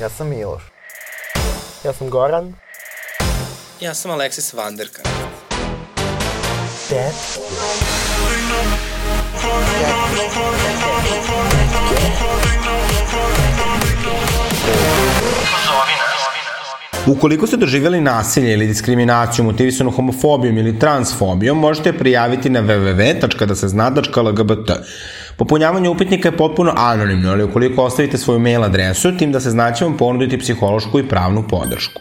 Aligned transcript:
Ja 0.00 0.08
sam 0.08 0.28
Miloš. 0.28 0.62
Ja 1.84 1.92
sam 1.92 2.10
Goran. 2.10 2.54
Ja 3.80 3.94
sam 3.94 4.10
Aleksis 4.10 4.52
Vanderka. 4.52 5.02
Ted. 6.88 7.12
Ukoliko 17.06 17.46
ste 17.46 17.56
doživjeli 17.56 18.00
nasilje 18.00 18.52
ili 18.52 18.66
diskriminaciju 18.66 19.44
motivisanu 19.44 19.90
homofobijom 19.90 20.58
ili 20.58 20.78
transfobijom, 20.78 21.58
možete 21.58 21.92
prijaviti 21.92 22.50
na 22.50 22.62
www.dasezna.lgbt. 22.62 24.70
Popunjavanje 25.40 25.88
upitnika 25.88 26.28
je 26.28 26.36
potpuno 26.36 26.72
anonimno, 26.76 27.30
ali 27.30 27.44
ukoliko 27.44 27.82
ostavite 27.82 28.18
svoju 28.18 28.38
mail 28.38 28.64
adresu, 28.64 29.16
tim 29.16 29.32
da 29.32 29.40
se 29.40 29.50
znaće 29.50 29.84
vam 29.84 29.96
ponuditi 29.96 30.38
psihološku 30.38 30.98
i 30.98 31.08
pravnu 31.08 31.44
podršku. 31.48 32.00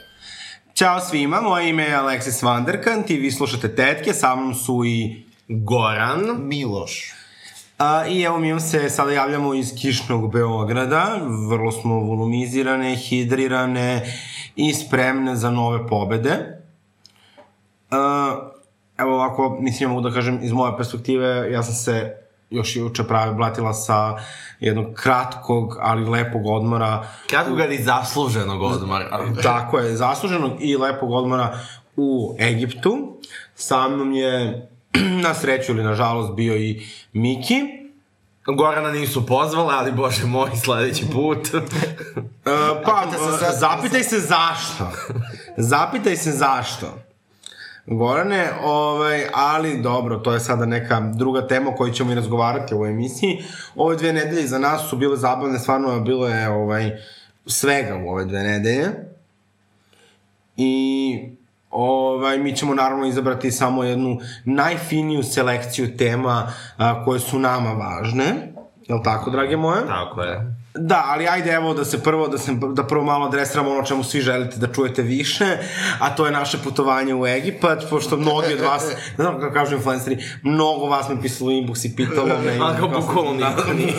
Ćao 0.73 0.99
svima, 0.99 1.41
moje 1.41 1.69
ime 1.69 1.83
je 1.83 1.95
Aleksis 1.95 2.41
Vanderkant 2.43 3.09
i 3.09 3.17
vi 3.17 3.31
slušate 3.31 3.75
Tetke, 3.75 4.13
sa 4.13 4.35
mnom 4.35 4.55
su 4.55 4.85
i 4.85 5.23
Goran. 5.47 6.21
Miloš. 6.37 7.13
A, 7.77 8.05
I 8.07 8.21
evo 8.21 8.39
mi 8.39 8.51
vam 8.51 8.59
se 8.59 8.89
sada 8.89 9.11
javljamo 9.11 9.53
iz 9.53 9.73
kišnog 9.81 10.31
Beograda, 10.33 11.19
vrlo 11.49 11.71
smo 11.71 11.95
volumizirane, 11.95 12.95
hidrirane 12.95 14.13
i 14.55 14.73
spremne 14.73 15.35
za 15.35 15.51
nove 15.51 15.87
pobede. 15.87 16.61
A, 17.91 18.35
evo 18.97 19.15
ovako, 19.15 19.57
mislim, 19.61 19.89
mogu 19.89 20.09
da 20.09 20.15
kažem 20.15 20.39
iz 20.43 20.51
moje 20.51 20.77
perspektive, 20.77 21.51
ja 21.51 21.63
sam 21.63 21.73
se 21.73 22.18
još 22.49 22.75
juče 22.75 23.03
pravi 23.03 23.35
blatila 23.35 23.73
sa 23.73 24.17
jednog 24.59 24.93
kratkog, 24.93 25.77
ali 25.79 26.09
lepog 26.09 26.45
odmora. 26.45 27.07
Kratkog 27.29 27.59
ali 27.59 27.83
zasluženog 27.83 28.61
odmora. 28.61 29.25
Tako 29.43 29.79
je, 29.79 29.95
zasluženog 29.95 30.51
i 30.59 30.77
lepog 30.77 31.11
odmora 31.11 31.59
u 31.95 32.35
Egiptu. 32.39 33.17
Sa 33.55 33.87
mnom 33.87 34.11
je, 34.11 34.67
na 35.23 35.33
sreću 35.33 35.71
ili 35.71 35.83
na 35.83 35.95
žalost, 35.95 36.33
bio 36.33 36.55
i 36.55 36.81
Miki. 37.13 37.79
Gorana 38.57 38.91
nisu 38.91 39.25
pozvale, 39.25 39.73
ali 39.77 39.91
bože 39.91 40.25
moj, 40.25 40.49
sledeći 40.63 41.05
put. 41.13 41.47
E, 42.45 42.83
pa, 42.85 43.03
e, 43.47 43.57
zapitaj 43.59 44.03
se 44.03 44.19
zašto. 44.19 44.91
Zapitaj 45.57 46.15
se 46.15 46.31
zašto. 46.31 46.93
Gorane, 47.91 48.49
ovaj, 48.63 49.25
ali 49.33 49.81
dobro, 49.81 50.17
to 50.17 50.33
je 50.33 50.39
sada 50.39 50.65
neka 50.65 50.99
druga 50.99 51.47
tema 51.47 51.69
o 51.69 51.75
kojoj 51.75 51.93
ćemo 51.93 52.11
i 52.11 52.15
razgovarati 52.15 52.73
u 52.73 52.77
ovoj 52.77 52.89
emisiji. 52.89 53.43
Ove 53.75 53.95
dve 53.95 54.13
nedelje 54.13 54.47
za 54.47 54.59
nas 54.59 54.89
su 54.89 54.97
bile 54.97 55.17
zabavne, 55.17 55.59
stvarno 55.59 55.99
bilo 55.99 56.27
je 56.27 56.49
ovaj, 56.49 56.91
svega 57.45 57.95
u 58.05 58.09
ove 58.09 58.25
dve 58.25 58.43
nedelje. 58.43 58.87
I 60.57 61.19
ovaj, 61.71 62.37
mi 62.37 62.55
ćemo 62.55 62.73
naravno 62.73 63.05
izabrati 63.05 63.51
samo 63.51 63.83
jednu 63.83 64.19
najfiniju 64.45 65.23
selekciju 65.23 65.97
tema 65.97 66.51
a, 66.77 67.05
koje 67.05 67.19
su 67.19 67.39
nama 67.39 67.71
važne. 67.71 68.25
Je 68.87 68.95
li 68.95 69.01
tako, 69.03 69.29
drage 69.29 69.57
moje? 69.57 69.85
Tako 69.87 70.21
je. 70.21 70.58
Da, 70.79 71.03
ali 71.07 71.27
ajde 71.27 71.51
evo 71.51 71.73
da 71.73 71.85
se 71.85 72.03
prvo, 72.03 72.27
da, 72.27 72.37
se, 72.37 72.51
da 72.73 72.87
prvo 72.87 73.03
malo 73.03 73.25
adresiramo 73.25 73.71
ono 73.71 73.83
čemu 73.83 74.03
svi 74.03 74.21
želite 74.21 74.57
da 74.57 74.67
čujete 74.67 75.01
više, 75.01 75.45
a 75.99 76.15
to 76.15 76.25
je 76.25 76.31
naše 76.31 76.57
putovanje 76.63 77.15
u 77.15 77.27
Egipat, 77.27 77.83
pošto 77.89 78.17
mnogi 78.17 78.53
od 78.53 78.59
vas, 78.59 78.83
ne 79.17 79.23
znam 79.23 79.39
kako 79.39 79.53
kažu 79.53 79.75
influenceri, 79.75 80.17
mnogo 80.43 80.85
vas 80.85 81.09
me 81.09 81.21
pisalo 81.21 81.51
inbox 81.51 81.85
i 81.85 81.95
pitalo 81.95 82.27
me. 82.27 82.57
Ali 82.61 82.77
kao 82.79 82.87
bukvalno 82.87 83.31
niko 83.31 83.73
nije. 83.73 83.93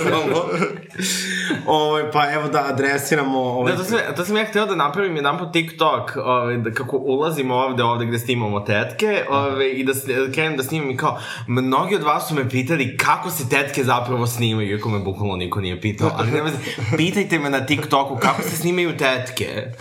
Ovaj, 1.67 2.11
pa 2.12 2.33
evo 2.33 2.48
da 2.48 2.64
adresiramo... 2.69 3.41
Ovaj, 3.41 3.73
Da, 3.73 3.78
to 3.78 3.84
sam, 3.84 3.98
to 4.17 4.25
sam 4.25 4.36
ja 4.36 4.45
hteo 4.45 4.67
da 4.67 4.75
napravim 4.75 5.17
jedan 5.17 5.39
po 5.39 5.47
TikTok, 5.47 6.17
ovaj, 6.17 6.56
da 6.56 6.70
kako 6.70 6.97
ulazimo 6.97 7.55
ovde, 7.55 7.83
ovde 7.83 8.06
gde 8.06 8.19
snimamo 8.19 8.61
tetke, 8.61 9.25
ovaj, 9.31 9.70
i 9.75 9.84
da, 9.84 9.92
da 9.92 10.33
krenem 10.33 10.56
da 10.56 10.62
snimam 10.62 10.91
i 10.91 10.97
kao, 10.97 11.19
mnogi 11.46 11.95
od 11.95 12.02
vas 12.02 12.29
su 12.29 12.35
me 12.35 12.48
pitali 12.48 12.96
kako 12.96 13.30
se 13.30 13.48
tetke 13.48 13.85
zapravo 13.85 14.27
snimaju, 14.27 14.70
iako 14.70 14.89
me 14.89 14.98
bukvalno 14.98 15.36
niko 15.36 15.61
nije 15.61 15.80
pitao, 15.80 16.11
ali 16.19 16.30
nema, 16.30 16.48
pitajte 16.97 17.39
me 17.39 17.51
na 17.51 17.67
TikToku 17.67 18.17
kako 18.17 18.42
se 18.42 18.57
snimaju 18.57 18.97
tetke. 18.97 19.73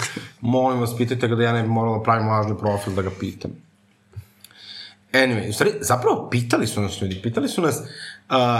Molim 0.41 0.79
vas, 0.79 0.97
pitajte 0.97 1.27
ga 1.27 1.35
da 1.35 1.43
ja 1.43 1.53
ne 1.53 1.61
bi 1.61 1.67
morala 1.67 1.97
da 1.97 2.03
pravim 2.03 2.27
lažni 2.27 2.57
profil 2.59 2.93
da 2.93 3.01
ga 3.01 3.09
pitam. 3.19 3.51
Anyway, 5.13 5.49
u 5.49 5.53
stvari, 5.53 5.71
zapravo 5.81 6.29
pitali 6.29 6.67
su 6.67 6.81
nas 6.81 7.01
ljudi, 7.01 7.19
pitali 7.23 7.47
su 7.47 7.61
nas 7.61 7.77
uh, 7.77 7.83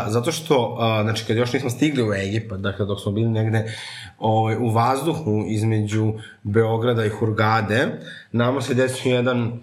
zato 0.08 0.32
što, 0.32 0.74
uh, 0.74 1.04
znači, 1.04 1.26
kad 1.26 1.38
još 1.38 1.54
nismo 1.54 1.70
stigli 1.70 2.10
u 2.10 2.14
Egipat, 2.14 2.60
dakle, 2.60 2.86
dok 2.86 3.02
smo 3.02 3.12
bili 3.12 3.30
negde 3.30 3.76
ovaj, 4.20 4.56
u 4.56 4.70
vazduhu 4.70 5.46
između 5.48 6.14
Beograda 6.44 7.06
i 7.06 7.10
Hurgade, 7.10 7.88
nama 8.32 8.62
se 8.62 8.74
desio 8.74 9.16
jedan, 9.16 9.60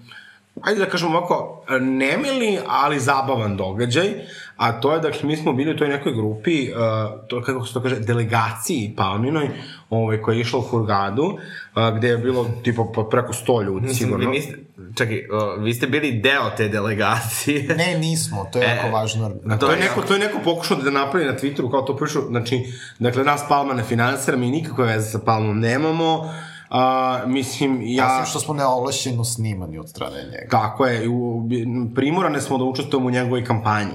ajde 0.62 0.80
da 0.80 0.86
kažemo 0.86 1.18
ovako, 1.18 1.64
nemili, 1.80 2.58
ali 2.66 3.00
zabavan 3.00 3.56
događaj, 3.56 4.14
a 4.56 4.80
to 4.80 4.92
je, 4.92 5.00
dakle, 5.00 5.20
mi 5.22 5.36
smo 5.36 5.52
bili 5.52 5.70
u 5.70 5.76
toj 5.76 5.88
nekoj 5.88 6.12
grupi, 6.12 6.68
uh, 6.70 6.76
to, 7.28 7.42
kako 7.42 7.66
se 7.66 7.74
to 7.74 7.82
kaže, 7.82 8.00
delegaciji 8.00 8.94
Palminoj, 8.96 9.48
ovaj, 9.90 10.22
koja 10.22 10.34
je 10.34 10.40
išla 10.40 10.58
u 10.58 10.62
Hurgadu, 10.62 11.22
uh, 11.24 11.96
gde 11.96 12.08
je 12.08 12.18
bilo, 12.18 12.50
tipo, 12.64 13.06
preko 13.10 13.32
100 13.32 13.64
ljudi, 13.64 13.86
Vi 13.86 13.94
sigurno. 13.94 14.30
niste, 14.30 14.58
čekaj, 14.96 15.28
o, 15.32 15.56
vi 15.56 15.74
ste 15.74 15.86
bili 15.86 16.12
deo 16.12 16.50
te 16.56 16.68
delegacije. 16.68 17.74
Ne, 17.78 17.98
nismo, 17.98 18.48
to 18.52 18.58
je 18.58 18.64
jako 18.64 18.88
važno. 18.88 19.30
A 19.48 19.58
to, 19.58 19.70
je 19.70 19.78
neko, 19.78 20.02
to 20.02 20.14
je 20.14 20.20
neko 20.20 20.38
pokušao 20.44 20.76
da 20.76 20.90
napravi 20.90 21.26
na 21.26 21.32
Twitteru, 21.32 21.70
kao 21.70 21.82
to 21.82 21.96
pišu, 21.96 22.20
znači, 22.28 22.64
dakle, 22.98 23.24
nas 23.24 23.44
Palma 23.48 23.74
ne 23.74 23.82
finansira, 23.82 24.36
mi 24.36 24.50
nikakve 24.50 24.86
veze 24.86 25.10
sa 25.10 25.18
Palmom 25.18 25.60
nemamo, 25.60 26.34
a, 26.68 27.20
mislim, 27.26 27.80
ja... 27.82 28.06
Osim 28.06 28.30
što 28.30 28.40
smo 28.40 28.54
neovlašćeno 28.54 29.24
snimani 29.24 29.78
od 29.78 29.88
strane 29.88 30.24
njega. 30.24 30.48
Tako 30.50 30.86
je, 30.86 31.08
u, 31.08 31.48
primorane 31.94 32.40
smo 32.40 32.58
da 32.58 32.64
učestvujemo 32.64 33.08
u 33.08 33.10
njegovoj 33.10 33.44
kampanji. 33.44 33.94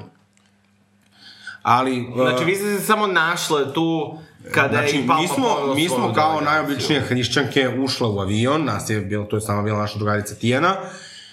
Ali... 1.63 2.07
Znači, 2.15 2.45
vi 2.45 2.55
ste 2.55 2.77
se 2.77 2.85
samo 2.85 3.07
našle 3.07 3.73
tu 3.73 4.17
kada 4.51 4.77
je 4.77 4.87
Znači, 4.87 5.03
i 5.03 5.07
Papa 5.07 5.21
mi 5.21 5.27
smo, 5.27 5.73
mi 5.75 5.87
smo 5.87 6.13
kao 6.13 6.31
delegaciju. 6.31 6.45
najobičnije 6.45 7.01
hrišćanke 7.01 7.69
ušle 7.83 8.07
u 8.07 8.19
avion, 8.19 8.65
nas 8.65 8.89
je 8.89 9.01
bilo, 9.01 9.25
to 9.25 9.37
je 9.37 9.41
sama 9.41 9.61
bila 9.61 9.79
naša 9.79 9.97
drugarica 9.97 10.35
Tijana, 10.35 10.75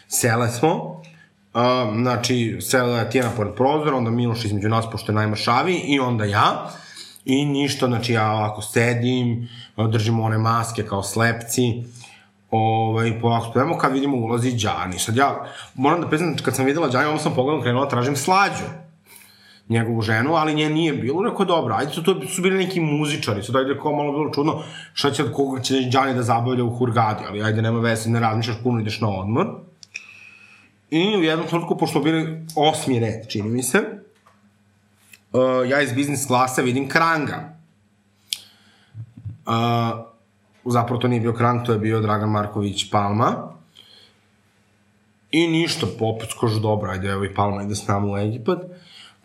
sele 0.09 0.49
smo, 0.49 0.75
uh, 0.75 1.63
znači, 2.01 2.59
sela 2.61 2.99
je 2.99 3.11
Tijana 3.11 3.31
pored 3.37 3.55
prozora, 3.55 3.97
onda 3.97 4.11
Miloš 4.11 4.45
između 4.45 4.69
nas, 4.69 4.85
pošto 4.93 5.13
je 5.13 5.17
najmašavi, 5.17 5.75
i 5.75 6.01
onda 6.01 6.25
ja, 6.25 6.71
i 7.29 7.45
ništa, 7.45 7.87
znači 7.87 8.13
ja 8.13 8.33
ovako 8.33 8.63
sedim, 8.63 9.49
držimo 9.91 10.23
one 10.23 10.39
maske 10.39 10.83
kao 10.83 11.03
slepci, 11.03 11.85
ovaj, 12.51 13.21
polako 13.21 13.51
spremamo, 13.51 13.79
kad 13.79 13.93
vidimo 13.93 14.17
ulazi 14.17 14.53
Đani. 14.53 14.99
Sad 14.99 15.17
ja, 15.17 15.45
moram 15.75 16.01
da 16.01 16.09
priznam, 16.09 16.37
kad 16.43 16.57
sam 16.57 16.65
videla 16.65 16.89
Đani, 16.89 17.07
ovo 17.07 17.19
sam 17.19 17.35
pogledom 17.35 17.63
krenula 17.63 17.85
da 17.85 17.91
tražim 17.91 18.17
slađu 18.17 18.65
njegovu 19.69 20.03
ženu, 20.03 20.35
ali 20.35 20.55
nje 20.55 20.71
nije 20.71 20.93
bilo, 20.93 21.23
rekao 21.23 21.45
dobro, 21.45 21.75
ajde 21.75 21.93
su, 21.93 22.03
to 22.03 22.21
su 22.27 22.43
bili 22.43 22.59
neki 22.59 22.81
muzičari, 22.81 23.43
sad 23.43 23.57
ajde 23.57 23.79
kao 23.83 23.97
malo 23.97 24.13
bilo 24.13 24.31
čudno, 24.35 24.63
šta 24.93 25.11
će, 25.11 25.33
koga 25.33 25.61
će 25.61 25.75
Đani 25.81 26.15
da 26.15 26.23
zabavlja 26.23 26.65
u 26.65 26.77
Hurgadi, 26.77 27.25
ali 27.29 27.43
ajde 27.43 27.63
nema 27.63 27.81
veze, 27.81 28.11
ne 28.11 28.21
razmišljaš 28.21 28.57
puno, 28.63 28.81
ideš 28.81 29.01
na 29.01 29.09
odmor. 29.09 29.47
I 30.91 31.17
u 31.17 31.23
jednom 31.23 31.47
trenutku, 31.49 31.77
pošto 31.77 32.01
bili 32.01 32.47
osmi 32.57 33.01
red, 33.01 33.29
čini 33.29 33.49
mi 33.49 33.63
se, 33.63 33.98
uh, 35.33 35.71
ja 35.71 35.83
iz 35.83 35.93
biznis 35.93 36.27
klase 36.27 36.63
vidim 36.63 36.89
Kranga. 36.89 37.59
Uh, 39.47 39.53
zapravo 40.65 41.01
to 41.01 41.09
nije 41.09 41.21
bio 41.21 41.33
Krang, 41.33 41.67
to 41.67 41.73
je 41.73 41.79
bio 41.79 42.01
Dragan 42.01 42.31
Marković 42.31 42.91
Palma. 42.91 43.53
I 45.31 45.47
ništa, 45.49 45.87
poput 45.99 46.31
skožu 46.31 46.61
dobro, 46.61 46.91
ajde, 46.91 47.09
evo 47.09 47.25
i 47.25 47.35
Palma 47.35 47.63
ide 47.63 47.75
s 47.75 47.89
nama 47.89 48.13
u 48.13 48.19
Egipat. 48.19 48.59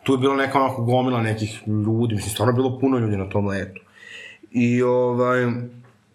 Tu 0.04 0.14
je 0.14 0.18
bilo 0.18 0.36
neka 0.36 0.62
onako 0.62 0.84
gomila 0.84 1.22
nekih 1.22 1.62
ljudi, 1.68 2.16
mislim, 2.16 2.32
stvarno 2.32 2.54
bilo 2.54 2.80
puno 2.80 2.98
ljudi 2.98 3.18
na 3.18 3.30
tom 3.30 3.48
letu. 3.48 3.82
I 4.52 4.84
ovaj, 4.84 5.46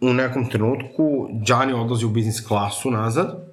u 0.00 0.12
nekom 0.12 0.50
trenutku 0.50 1.29
Đani 1.32 1.73
odlazi 1.73 2.06
u 2.06 2.08
biznis 2.08 2.46
klasu 2.46 2.91
nazad 2.91 3.48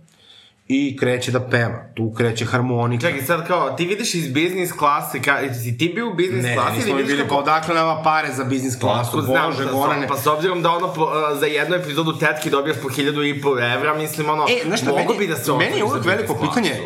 i 0.67 0.97
kreće 0.97 1.31
da 1.31 1.39
peva. 1.49 1.85
Tu 1.95 2.13
kreće 2.17 2.45
harmonika. 2.45 3.07
Čekaj, 3.07 3.25
sad 3.25 3.47
kao, 3.47 3.71
ti 3.71 3.85
vidiš 3.85 4.15
iz 4.15 4.33
biznis 4.33 4.71
klase, 4.71 5.21
ka, 5.21 5.53
si 5.63 5.77
ti 5.77 5.91
bio 5.95 6.09
u 6.09 6.13
biznis 6.13 6.43
Ne, 6.43 6.55
klasi 6.55 6.77
nismo 6.77 6.95
mi 6.95 7.01
vidiš 7.01 7.15
bili, 7.15 7.23
kako... 7.23 7.35
pa 7.35 7.41
odakle 7.41 7.75
nama 7.75 8.01
pare 8.03 8.33
za 8.33 8.43
biznis 8.43 8.75
klasu, 8.79 9.09
Otkud 9.09 9.23
znam, 9.25 9.51
bože, 9.51 9.65
da, 9.65 9.71
Gorane. 9.71 10.07
Pa 10.07 10.17
s 10.17 10.27
obzirom 10.27 10.61
da 10.61 10.71
ono 10.71 10.93
po, 10.93 11.03
uh, 11.03 11.39
za 11.39 11.45
jednu 11.45 11.75
epizodu 11.75 12.17
tetki 12.19 12.49
dobijaš 12.49 12.77
po 12.83 12.89
hiljadu 12.89 13.23
i 13.23 13.41
po 13.41 13.49
evra, 13.59 13.93
mislim 13.93 14.29
ono, 14.29 14.45
E, 14.49 14.63
znaš 14.65 14.81
šta, 14.81 14.89
mogu 14.89 15.03
meni, 15.03 15.19
bi 15.19 15.27
da 15.27 15.35
se 15.35 15.51
meni 15.53 15.77
je 15.77 15.83
uvek 15.83 16.05
veliko 16.05 16.35
pitanje, 16.35 16.69
klasu. 16.69 16.83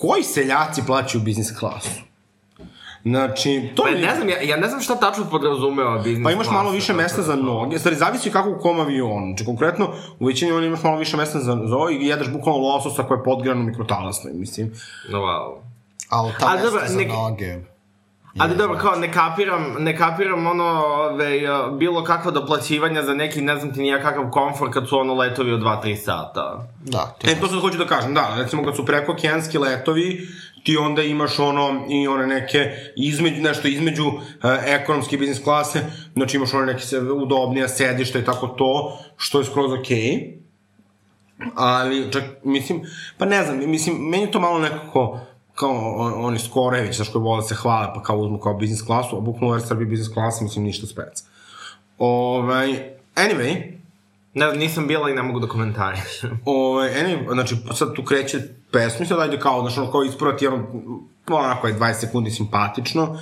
koji 0.00 0.22
seljaci 0.22 0.82
plaćaju 0.86 1.24
biznis 1.24 1.58
klasu? 1.58 2.11
Znači, 3.04 3.70
to 3.74 3.82
Pa 3.82 3.88
je... 3.88 3.98
ne 3.98 4.14
znam, 4.14 4.28
ja, 4.28 4.40
ja 4.40 4.56
ne 4.56 4.68
znam 4.68 4.80
šta 4.80 4.94
tačno 4.94 5.24
podrazumeva 5.24 5.98
biznis 5.98 6.24
Pa 6.24 6.30
imaš 6.30 6.46
klasa, 6.46 6.58
malo 6.58 6.70
više 6.70 6.92
mesta 6.92 7.16
da 7.16 7.22
za 7.22 7.36
to- 7.36 7.42
noge, 7.42 7.78
stvari 7.78 7.96
zavisi 7.96 8.30
kako 8.30 8.50
u 8.50 8.58
kom 8.58 8.80
avionu. 8.80 9.26
Znači, 9.26 9.44
konkretno, 9.44 9.88
u 10.18 10.26
većini 10.26 10.52
on 10.52 10.64
imaš 10.64 10.82
malo 10.82 10.98
više 10.98 11.16
mesta 11.16 11.38
za, 11.38 11.52
ovo 11.52 11.90
i 11.90 12.06
jedeš 12.06 12.28
bukvalno 12.28 12.60
lososa 12.60 13.02
koje 13.02 13.18
je 13.18 13.24
podgrano 13.24 13.62
mikrotalasno, 13.62 14.30
mislim. 14.34 14.72
No, 15.08 15.18
wow. 15.18 15.54
Ali 16.08 16.32
ta 16.40 16.46
Ali 16.46 16.54
mesta 16.54 16.70
dobro, 16.70 16.86
za 16.88 16.98
nek- 16.98 17.12
noge... 17.12 17.56
Ali 18.38 18.56
dobro, 18.56 18.78
kao 18.78 18.96
ne 18.96 19.12
kapiram, 19.12 19.76
ne 19.78 19.96
kapiram 19.96 20.46
ono, 20.46 20.64
ove, 20.64 21.40
bilo 21.70 22.04
kakvo 22.04 22.30
doplaćivanja 22.30 23.02
za 23.02 23.14
neki, 23.14 23.40
ne 23.40 23.56
znam 23.56 23.74
ti 23.74 23.80
nija 23.80 24.02
kakav 24.02 24.30
komfort 24.30 24.72
kad 24.72 24.88
su 24.88 24.98
ono 24.98 25.14
letovi 25.14 25.52
od 25.52 25.60
2-3 25.60 25.96
sata. 25.96 26.66
Da, 26.80 27.16
E, 27.22 27.40
to 27.40 27.48
sad 27.48 27.60
hoću 27.60 27.78
da 27.78 27.86
kažem, 27.86 28.14
da, 28.14 28.34
recimo 28.38 28.64
kad 28.64 28.76
su 28.76 28.86
preko 28.86 29.14
letovi, 29.58 30.20
ti 30.62 30.76
onda 30.76 31.02
imaš 31.02 31.38
ono 31.38 31.86
i 31.88 32.08
one 32.08 32.26
neke 32.26 32.70
između, 32.96 33.42
nešto 33.42 33.68
između 33.68 34.06
uh, 34.06 34.20
ekonomske 34.66 35.16
biznis 35.16 35.44
klase, 35.44 35.80
znači 36.12 36.36
imaš 36.36 36.54
one 36.54 36.66
neke 36.66 36.98
udobnija 36.98 37.68
sedišta 37.68 38.18
i 38.18 38.24
tako 38.24 38.46
to, 38.46 38.98
što 39.16 39.38
je 39.38 39.44
skroz 39.44 39.72
okej. 39.72 39.98
Okay. 39.98 40.42
Ali, 41.54 42.12
čak, 42.12 42.24
mislim, 42.44 42.82
pa 43.18 43.24
ne 43.24 43.44
znam, 43.44 43.70
mislim, 43.70 43.96
meni 43.96 44.30
to 44.30 44.40
malo 44.40 44.58
nekako, 44.58 45.20
kao 45.54 45.94
on, 45.96 46.24
oni 46.24 46.38
Skorević, 46.38 46.96
znaš 46.96 47.08
koji 47.08 47.22
vole 47.22 47.42
da 47.42 47.48
se 47.48 47.54
hvale, 47.54 47.88
pa 47.94 48.02
kao 48.02 48.18
uzmu 48.18 48.38
kao 48.38 48.54
biznis 48.54 48.82
klasu, 48.82 49.16
a 49.16 49.20
bukvalno 49.20 49.54
Air 49.54 49.66
Srbije 49.66 49.86
biznis 49.86 50.14
klasa, 50.14 50.44
mislim, 50.44 50.64
ništa 50.64 50.86
spec. 50.86 51.24
Ovaj, 51.98 52.68
anyway, 53.16 53.81
Ne 54.34 54.52
nisam 54.52 54.86
bila 54.86 55.10
i 55.10 55.14
ne 55.14 55.22
mogu 55.22 55.40
da 55.40 55.46
komentarišem. 55.46 56.40
Ovaj, 56.44 56.90
anyway, 56.90 57.32
znači, 57.32 57.56
sad 57.74 57.94
tu 57.94 58.04
kreće 58.04 58.38
pesma 58.72 59.04
i 59.04 59.08
sad 59.08 59.20
ajde 59.20 59.38
kao, 59.38 59.60
znaš, 59.60 59.78
ono, 59.78 59.92
kao 59.92 60.02
isprati, 60.02 60.46
ono, 60.46 60.66
onako 61.30 61.66
je 61.66 61.74
20 61.74 61.94
sekundi 61.94 62.30
simpatično 62.30 63.18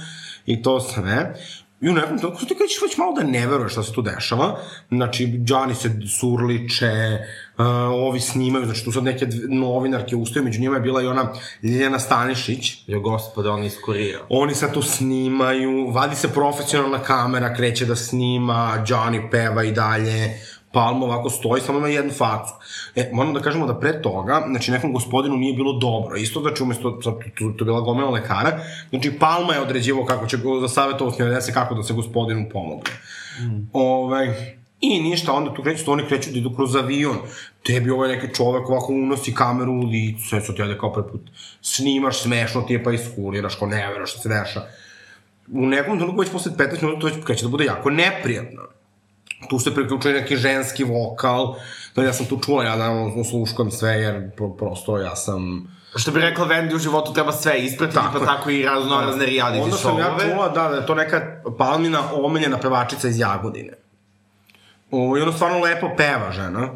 i 0.46 0.62
to 0.62 0.80
sve. 0.80 1.34
I 1.80 1.88
u 1.88 1.92
nekom 1.92 2.18
trenutku 2.18 2.46
ti 2.46 2.54
krećeš 2.54 2.82
već 2.82 2.96
malo 2.96 3.12
da 3.12 3.22
ne 3.22 3.46
veruješ 3.46 3.72
šta 3.72 3.82
se 3.82 3.92
tu 3.92 4.02
dešava. 4.02 4.58
Znači, 4.88 5.26
Džani 5.44 5.74
se 5.74 5.90
surliče, 6.20 7.18
uh, 7.58 7.66
ovi 8.06 8.20
snimaju, 8.20 8.64
znači 8.64 8.84
tu 8.84 8.92
sad 8.92 9.04
neke 9.04 9.26
novinarke 9.48 10.16
ustaju, 10.16 10.44
među 10.44 10.60
njima 10.60 10.76
je 10.76 10.80
bila 10.80 11.02
i 11.02 11.06
ona 11.06 11.32
Ljeljana 11.62 11.98
Stanišić. 11.98 12.84
Jo, 12.86 13.00
gospode, 13.00 13.48
on 13.48 13.64
iskurirao. 13.64 14.26
Oni 14.28 14.54
sad 14.54 14.74
tu 14.74 14.82
snimaju, 14.82 15.90
vadi 15.90 16.16
se 16.16 16.28
profesionalna 16.28 16.98
kamera, 16.98 17.54
kreće 17.54 17.86
da 17.86 17.96
snima, 17.96 18.84
Johnny 18.86 19.30
peva 19.30 19.64
i 19.64 19.72
dalje, 19.72 20.40
Palma 20.72 21.06
ovako 21.06 21.30
stoji, 21.30 21.62
samo 21.62 21.78
ima 21.78 21.88
jednu 21.88 22.12
facu. 22.12 22.52
E, 22.96 23.10
moram 23.12 23.34
da 23.34 23.40
kažemo 23.40 23.66
da 23.66 23.80
pre 23.80 24.02
toga, 24.02 24.44
znači 24.48 24.70
nekom 24.70 24.92
gospodinu 24.92 25.36
nije 25.36 25.54
bilo 25.54 25.72
dobro. 25.72 26.16
Isto, 26.16 26.40
znači, 26.40 26.62
umesto, 26.62 27.02
sad, 27.02 27.14
tu, 27.38 27.52
tu 27.52 27.64
bila 27.64 27.80
gomela 27.80 28.10
lekara, 28.10 28.60
znači 28.90 29.18
Palma 29.18 29.54
je 29.54 29.60
određivao 29.60 30.04
kako 30.04 30.26
će, 30.26 30.36
za 30.60 30.68
savjetovo 30.68 31.10
snimedese 31.10 31.52
kako 31.52 31.74
da 31.74 31.82
se 31.82 31.94
gospodinu 31.94 32.48
pomogne. 32.52 32.90
Mm. 33.40 33.68
Ovaj, 33.72 34.56
I 34.80 35.00
ništa, 35.00 35.32
onda 35.32 35.54
tu 35.54 35.62
kreću, 35.62 35.92
oni 35.92 36.06
kreću 36.08 36.30
da 36.30 36.38
idu 36.38 36.54
kroz 36.56 36.76
avion. 36.76 37.16
Tebi 37.66 37.90
ovaj 37.90 38.08
neki 38.08 38.34
čovek 38.34 38.68
ovako 38.68 38.92
unosi 38.92 39.34
kameru 39.34 39.72
u 39.72 39.86
licu, 39.86 40.28
sve 40.28 40.40
su 40.40 40.54
ti 40.54 40.62
ajde 40.62 40.78
kao 40.78 40.92
preput 40.92 41.20
snimaš, 41.62 42.22
smešno 42.22 42.62
ti 42.62 42.72
je 42.72 42.84
pa 42.84 42.92
iskuliraš, 42.92 43.54
kao 43.54 43.68
ne 43.68 43.88
veraš 43.88 44.10
šta 44.10 44.20
se 44.20 44.28
deša. 44.28 44.60
U 45.52 45.66
nekom 45.66 45.98
trenutku 45.98 46.20
već 46.20 46.30
posle 46.30 46.52
15 46.52 46.82
minuta 46.82 47.00
to 47.00 47.06
već 47.06 47.24
kreće 47.24 47.42
da 47.44 47.48
bude 47.48 47.64
jako 47.64 47.90
neprijatno 47.90 48.62
tu 49.48 49.58
se 49.58 49.74
priključuje 49.74 50.14
neki 50.14 50.36
ženski 50.36 50.84
vokal, 50.84 51.54
da 51.96 52.02
ja 52.02 52.12
sam 52.12 52.26
tu 52.26 52.38
čula, 52.44 52.64
ja 52.64 52.76
da 52.76 53.24
sluškam 53.24 53.70
sve, 53.70 53.92
jer 53.92 54.30
pro, 54.36 54.48
prosto 54.48 54.98
ja 54.98 55.16
sam... 55.16 55.68
Što 55.96 56.10
bi 56.10 56.20
rekla 56.20 56.46
Wendy, 56.46 56.74
u 56.74 56.78
životu 56.78 57.12
treba 57.12 57.32
sve 57.32 57.58
ispratiti, 57.58 57.98
tako, 57.98 58.18
pa 58.18 58.26
tako 58.26 58.50
i 58.50 58.62
razno 58.62 59.00
razne 59.00 59.26
reality 59.26 59.62
Onda 59.62 59.76
sam 59.76 59.98
ja 59.98 60.16
čula 60.20 60.48
da, 60.48 60.68
da 60.68 60.76
je 60.76 60.86
to 60.86 60.94
neka 60.94 61.42
palmina 61.58 62.00
omiljena 62.12 62.58
pevačica 62.58 63.08
iz 63.08 63.18
Jagodine. 63.18 63.72
O, 64.90 65.18
I 65.18 65.20
ona 65.20 65.32
stvarno 65.32 65.58
lepo 65.58 65.90
peva 65.96 66.32
žena. 66.32 66.68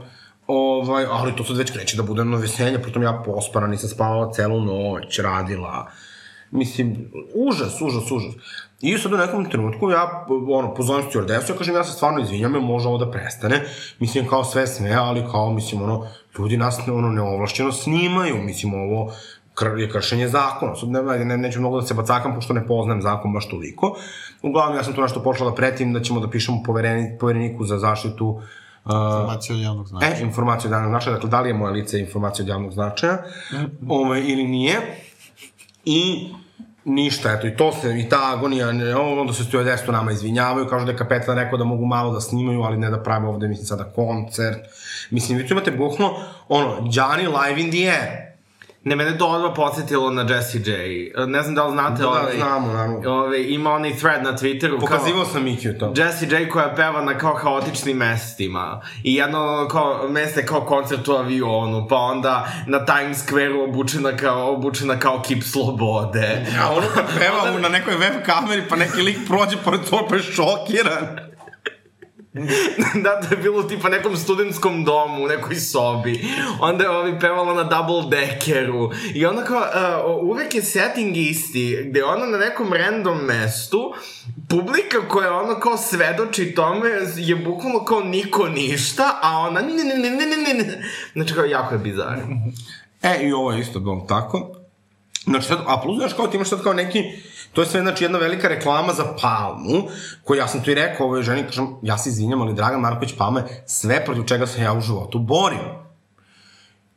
Ovaj, 0.46 1.06
ali 1.10 1.36
to 1.36 1.44
sad 1.44 1.56
već 1.56 1.70
kreće 1.70 1.96
da 1.96 2.02
bude 2.02 2.24
na 2.24 2.36
veselje, 2.36 2.82
pritom 2.82 3.02
ja 3.02 3.22
pospana, 3.26 3.66
nisam 3.66 3.88
spavala 3.88 4.32
celu 4.32 4.60
noć, 4.60 5.18
radila. 5.18 5.90
Mislim, 6.50 7.10
užas, 7.34 7.80
užas, 7.80 8.10
užas. 8.10 8.34
I 8.80 8.98
sad 8.98 9.12
u 9.12 9.16
nekom 9.16 9.50
trenutku 9.50 9.90
ja, 9.90 10.26
ono, 10.50 10.74
pozovem 10.74 11.04
stewardessu, 11.10 11.50
ja 11.50 11.56
kažem, 11.58 11.74
ja 11.74 11.84
se 11.84 11.92
stvarno 11.92 12.20
izvinjam, 12.20 12.52
može 12.52 12.88
ovo 12.88 12.98
da 12.98 13.10
prestane. 13.10 13.62
Mislim, 13.98 14.28
kao 14.28 14.44
sve 14.44 14.66
sve, 14.66 14.92
ali 14.92 15.24
kao, 15.30 15.52
mislim, 15.52 15.82
ono, 15.82 16.06
ljudi 16.38 16.56
nas, 16.56 16.78
ono, 16.88 17.10
neovlašćeno 17.10 17.72
snimaju, 17.72 18.42
mislim, 18.42 18.74
ovo, 18.74 19.12
kr 19.54 19.66
je 19.78 19.90
kršenje 19.90 20.28
zakona. 20.28 20.76
Sad 20.76 20.88
ne, 20.88 21.24
ne, 21.24 21.36
neću 21.36 21.60
mnogo 21.60 21.80
da 21.80 21.86
se 21.86 21.94
bacakam, 21.94 22.34
pošto 22.34 22.52
ne 22.52 22.66
poznajem 22.66 23.02
zakon 23.02 23.32
baš 23.32 23.48
toliko. 23.48 23.96
Uglavnom, 24.42 24.76
ja 24.76 24.84
sam 24.84 24.92
tu 24.92 25.02
nešto 25.02 25.22
počela 25.22 25.50
da 25.50 25.56
pretim, 25.56 25.92
da 25.92 26.02
ćemo 26.02 26.20
da 26.20 26.30
pišemo 26.30 26.62
povereni, 26.66 27.18
povereniku 27.18 27.64
za 27.64 27.78
zaštitu 27.78 28.40
Uh, 28.84 28.90
informacija 28.90 29.56
od 29.56 29.62
javnog 29.62 29.88
značaja. 29.88 30.16
E, 30.16 30.22
informacija 30.22 30.68
od 30.68 30.72
javnog 30.72 30.90
značaja, 30.90 31.14
dakle, 31.14 31.30
da 31.30 31.40
li 31.40 31.48
je 31.48 31.54
moje 31.54 31.72
lice 31.72 32.00
informacija 32.00 32.42
od 32.42 32.48
javnog 32.48 32.72
značaja, 32.72 33.12
mm 33.52 33.56
-hmm. 33.56 33.68
ove, 33.88 34.22
ili 34.24 34.44
nije. 34.44 34.80
I 35.84 36.28
ništa, 36.84 37.32
eto, 37.32 37.46
i 37.46 37.56
to 37.56 37.72
se, 37.72 38.00
i 38.00 38.08
ta 38.08 38.32
agonija, 38.36 38.72
ne, 38.72 38.96
onda 38.96 39.32
se 39.32 39.44
stoje 39.44 39.64
desto 39.64 39.92
nama 39.92 40.12
izvinjavaju, 40.12 40.66
kažu 40.66 40.84
da 40.84 40.92
je 40.92 40.98
kapetan 40.98 41.38
rekao 41.38 41.58
da 41.58 41.64
mogu 41.64 41.86
malo 41.86 42.12
da 42.12 42.20
snimaju, 42.20 42.62
ali 42.62 42.78
ne 42.78 42.90
da 42.90 43.02
prave 43.02 43.28
ovde, 43.28 43.48
mislim, 43.48 43.66
sada 43.66 43.84
koncert. 43.84 44.58
Mislim, 45.10 45.38
vi 45.38 45.46
tu 45.46 45.54
imate 45.54 45.70
bukvalno, 45.70 46.14
ono, 46.48 46.80
Johnny 46.80 47.46
live 47.46 47.60
in 47.60 47.70
the 47.70 47.78
air. 47.78 48.33
Ne, 48.84 48.96
mene 48.96 49.18
to 49.18 49.26
odmah 49.26 49.52
podsjetilo 49.56 50.10
na 50.10 50.22
Jessie 50.22 50.60
J. 50.60 51.26
Ne 51.26 51.42
znam 51.42 51.54
da 51.54 51.64
li 51.64 51.72
znate 51.72 52.02
da, 52.02 52.08
ovaj... 52.08 52.36
Znamo, 52.36 52.72
naravno. 52.72 53.10
Ovaj, 53.10 53.44
ima 53.48 53.72
onaj 53.72 53.96
thread 53.96 54.22
na 54.22 54.32
Twitteru. 54.32 54.80
Pokazivao 54.80 55.24
kao, 55.24 55.32
sam 55.32 55.44
Mikiju 55.44 55.78
to. 55.78 55.92
Jessie 55.96 56.28
J 56.28 56.48
koja 56.48 56.74
peva 56.74 57.04
na 57.04 57.18
kao 57.18 57.34
haotičnim 57.34 57.96
mestima. 57.96 58.80
I 59.02 59.14
jedno 59.14 59.68
kao, 59.70 60.08
meste 60.08 60.46
kao 60.46 60.60
koncert 60.60 61.08
u 61.08 61.12
avionu, 61.12 61.86
pa 61.88 61.96
onda 61.96 62.48
na 62.66 62.84
Times 62.84 63.26
Square 63.26 63.64
obučena 63.68 64.16
kao, 64.16 64.52
obučena 64.52 64.98
kao 64.98 65.22
kip 65.22 65.42
slobode. 65.42 66.46
Ja, 66.56 66.70
ono 66.70 66.86
kad 66.94 67.04
peva 67.18 67.42
onda... 67.42 67.60
na 67.60 67.68
nekoj 67.68 67.94
web 67.94 68.14
kameri, 68.26 68.62
pa 68.68 68.76
neki 68.76 69.02
lik 69.02 69.18
prođe 69.28 69.56
pored 69.64 69.80
toga 69.90 70.02
pa 70.08 70.16
je 70.16 70.22
šokiran. 70.22 71.33
da, 73.04 73.20
to 73.20 73.34
je 73.34 73.42
bilo 73.42 73.62
tipa 73.62 73.88
nekom 73.88 74.16
studentskom 74.16 74.84
domu, 74.84 75.24
u 75.24 75.26
nekoj 75.26 75.56
sobi. 75.56 76.24
Onda 76.60 76.84
je 76.84 76.90
ovi 76.90 77.20
pevala 77.20 77.54
na 77.54 77.64
double 77.64 78.10
deckeru. 78.10 78.90
I 79.14 79.26
onda 79.26 79.44
kao, 79.44 79.60
uh, 79.60 80.30
uvek 80.30 80.54
je 80.54 80.62
setting 80.62 81.16
isti, 81.16 81.84
gde 81.90 82.04
ona 82.04 82.26
na 82.26 82.38
nekom 82.38 82.72
random 82.72 83.18
mestu, 83.18 83.94
publika 84.48 85.08
koja 85.08 85.32
ono 85.32 85.60
kao 85.60 85.76
svedoči 85.76 86.54
tome 86.54 86.90
je 87.16 87.36
bukvalno 87.36 87.84
kao 87.84 88.00
niko 88.00 88.48
ništa, 88.48 89.18
a 89.22 89.38
ona 89.38 89.60
ne, 89.60 89.84
ne, 89.84 89.84
ne, 89.84 90.10
ne, 90.10 90.26
ne, 90.26 90.54
ne. 90.54 90.84
Znači 91.12 91.34
kao 91.34 91.44
jako 91.44 91.74
je 91.74 91.78
bizarno. 91.78 92.36
E, 93.02 93.18
i 93.22 93.32
ovo 93.32 93.52
je 93.52 93.60
isto 93.60 93.80
bilo 93.80 94.06
tako. 94.08 94.50
Znači, 95.24 95.46
sad, 95.46 95.58
a 95.66 95.80
plus, 95.82 95.98
znaš, 95.98 96.12
kao 96.12 96.26
ti 96.26 96.36
imaš 96.36 96.48
sad 96.48 96.62
kao 96.62 96.72
neki, 96.72 97.02
to 97.54 97.62
je 97.62 97.66
sve, 97.66 97.80
znači, 97.80 98.04
jedna 98.04 98.18
velika 98.18 98.48
reklama 98.48 98.92
za 98.92 99.04
Palmu, 99.22 99.82
koju 100.24 100.38
ja 100.38 100.48
sam 100.48 100.62
tu 100.62 100.70
i 100.70 100.74
rekao 100.74 101.06
ovoj 101.06 101.22
ženi, 101.22 101.44
kažem, 101.46 101.68
ja 101.82 101.98
se 101.98 102.08
izvinjam, 102.08 102.42
ali 102.42 102.54
Dragan 102.54 102.80
Marković 102.80 103.14
Palma 103.18 103.40
je 103.40 103.64
sve 103.66 104.04
protiv 104.04 104.24
čega 104.24 104.46
se 104.46 104.62
ja 104.62 104.72
u 104.72 104.80
životu 104.80 105.18
borim. 105.18 105.84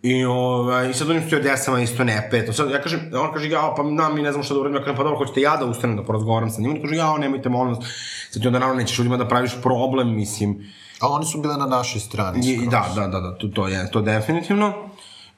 I, 0.02 0.26
ovaj, 0.26 0.90
i 0.90 0.94
sad 0.94 1.08
stoji 1.28 1.42
desama 1.42 1.80
isto 1.82 2.04
ne 2.04 2.28
peto. 2.32 2.54
Sad 2.54 2.72
ja 2.72 2.82
kažem, 2.82 3.12
on 3.14 3.34
kaže, 3.34 3.50
ja, 3.50 3.74
pa 3.78 3.84
nam 3.84 4.16
mi 4.16 4.22
ne 4.22 4.32
znam 4.32 4.44
šta 4.44 4.54
da 4.54 4.60
uradim, 4.60 4.76
ja 4.78 4.84
kažem, 4.84 4.96
pa 4.96 5.04
dobro, 5.04 5.18
hoćete 5.18 5.42
ja 5.42 5.58
da 5.58 5.66
ustanem 5.66 5.98
da 5.98 6.04
porazgovaram 6.04 6.50
sa 6.50 6.62
njim. 6.62 6.72
On 6.72 6.82
kaže, 6.82 6.96
ja, 6.96 7.18
nemojte, 7.18 7.50
molim 7.50 7.74
vas. 7.74 7.86
Sad 8.32 8.42
ti 8.42 8.48
onda 8.48 8.60
naravno 8.60 8.82
nećeš 8.82 9.00
ljudima 9.00 9.18
da 9.18 9.28
praviš 9.28 9.52
problem, 9.62 10.16
mislim. 10.16 10.72
A 11.00 11.08
oni 11.08 11.26
su 11.26 11.42
bile 11.42 11.58
na 11.58 11.66
našoj 11.66 12.02
strani. 12.02 12.52
I, 12.52 12.68
da, 12.68 12.86
da, 12.96 13.08
da, 13.08 13.20
da, 13.20 13.38
to, 13.38 13.48
to 13.48 13.68
je, 13.68 13.92
to 13.92 14.02
definitivno. 14.02 14.74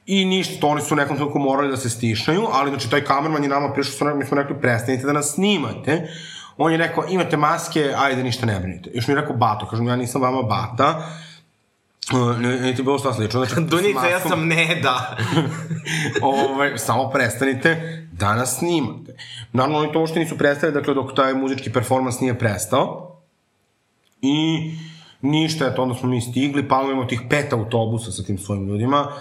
I 0.06 0.24
ništa, 0.24 0.60
to 0.60 0.68
oni 0.68 0.82
su 0.82 0.96
nekom 0.96 1.16
trenutku 1.16 1.38
morali 1.38 1.70
da 1.70 1.76
se 1.76 1.90
stišaju, 1.90 2.46
ali 2.52 2.70
znači 2.70 2.90
taj 2.90 3.04
kamerman 3.04 3.42
je 3.42 3.48
nama 3.48 3.72
prišao, 3.72 3.92
su, 3.92 4.16
mi 4.16 4.24
smo 4.24 4.36
rekli, 4.36 4.60
prestanite 4.60 5.06
da 5.06 5.12
nas 5.12 5.34
snimate. 5.34 6.08
On 6.56 6.72
je 6.72 6.78
rekao, 6.78 7.04
imate 7.08 7.36
maske, 7.36 7.94
ajde, 7.96 8.22
ništa 8.22 8.46
ne 8.46 8.60
brinite. 8.60 8.90
Još 8.94 9.08
mi 9.08 9.14
je 9.14 9.20
rekao, 9.20 9.36
bato, 9.36 9.66
kažem, 9.66 9.86
ja 9.86 9.96
nisam 9.96 10.22
vama 10.22 10.42
bata, 10.42 11.06
ne, 12.38 12.60
ne 12.60 12.74
ti 12.74 12.82
bilo 12.82 12.98
šta 12.98 13.12
slično. 13.14 13.44
Znači, 13.44 13.66
Dunica, 13.70 14.06
ja 14.06 14.20
sam 14.20 14.46
Neda. 14.48 15.16
ovaj, 16.50 16.78
samo 16.78 17.10
prestanite 17.10 18.02
da 18.12 18.34
nas 18.34 18.58
snimate. 18.58 19.16
Naravno, 19.52 19.78
oni 19.78 19.92
to 19.92 19.98
uopšte 19.98 20.18
nisu 20.18 20.38
prestali, 20.38 20.72
dakle, 20.72 20.94
dok 20.94 21.14
taj 21.14 21.34
muzički 21.34 21.72
performans 21.72 22.20
nije 22.20 22.38
prestao. 22.38 23.16
I 24.22 24.70
ništa, 25.20 25.66
eto, 25.66 25.82
onda 25.82 25.94
smo 25.94 26.08
mi 26.08 26.20
stigli, 26.20 26.68
pa 26.68 26.82
imamo 26.84 27.04
tih 27.04 27.20
pet 27.30 27.52
autobusa 27.52 28.12
sa 28.12 28.22
tim 28.22 28.38
svojim 28.38 28.66
ljudima. 28.66 29.12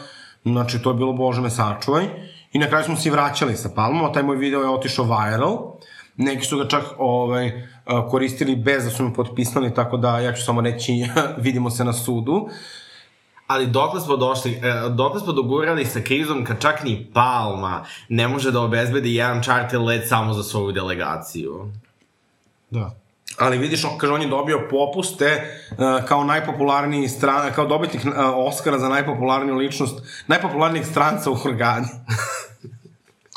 Znači, 0.43 0.81
to 0.81 0.89
je 0.89 0.95
bilo 0.95 1.13
Bože 1.13 1.41
me 1.41 1.49
sačuvaj. 1.49 2.05
I 2.53 2.59
na 2.59 2.67
kraju 2.67 2.83
smo 2.83 2.95
se 2.95 3.11
vraćali 3.11 3.55
sa 3.55 3.69
Palmom, 3.75 4.05
a 4.05 4.11
taj 4.11 4.23
moj 4.23 4.37
video 4.37 4.61
je 4.61 4.69
otišao 4.69 5.05
viral. 5.05 5.57
Neki 6.17 6.45
su 6.45 6.57
ga 6.57 6.67
čak 6.67 6.83
ovaj, 6.97 7.67
koristili 8.09 8.55
bez 8.55 8.83
da 8.83 8.89
su 8.89 9.03
mi 9.03 9.13
potpisali, 9.13 9.73
tako 9.73 9.97
da 9.97 10.19
ja 10.19 10.33
ću 10.33 10.43
samo 10.43 10.61
reći 10.61 10.93
vidimo 11.45 11.69
se 11.69 11.85
na 11.85 11.93
sudu. 11.93 12.49
Ali 13.47 13.67
dokle 13.67 14.01
smo 14.01 14.17
došli, 14.17 14.51
e, 14.51 14.89
dokle 14.89 15.19
smo 15.19 15.33
dogurali 15.33 15.85
sa 15.85 15.99
krizom 16.01 16.45
kad 16.45 16.61
čak 16.61 16.83
ni 16.83 17.07
Palma 17.13 17.85
ne 18.09 18.27
može 18.27 18.51
da 18.51 18.61
obezbedi 18.61 19.15
jedan 19.15 19.43
charter 19.43 19.79
let 19.79 20.07
samo 20.07 20.33
za 20.33 20.43
svoju 20.43 20.71
delegaciju. 20.71 21.71
Da. 22.69 22.91
Ali 23.39 23.57
vidiš, 23.57 23.85
kaže, 23.97 24.13
on 24.13 24.21
je 24.21 24.27
dobio 24.27 24.67
popuste 24.69 25.59
uh, 25.71 25.77
kao 26.07 26.23
najpopularniji 26.23 27.07
stran, 27.07 27.53
kao 27.55 27.65
dobitnik 27.65 28.05
uh, 28.05 28.11
Oscara 28.35 28.79
za 28.79 28.89
najpopularniju 28.89 29.55
ličnost, 29.55 30.01
najpopularnijeg 30.27 30.85
stranca 30.85 31.31
u 31.31 31.35
Hurgadi. 31.35 31.87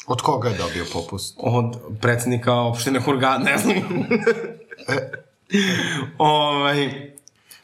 Od 0.06 0.20
koga 0.22 0.48
je 0.48 0.58
dobio 0.58 0.84
popust? 0.92 1.34
Od 1.38 1.76
predsednika 2.00 2.52
opštine 2.52 3.00
Hurgada, 3.00 3.44
ne 3.44 3.58
znam. 3.58 3.76
ovaj, 6.18 7.11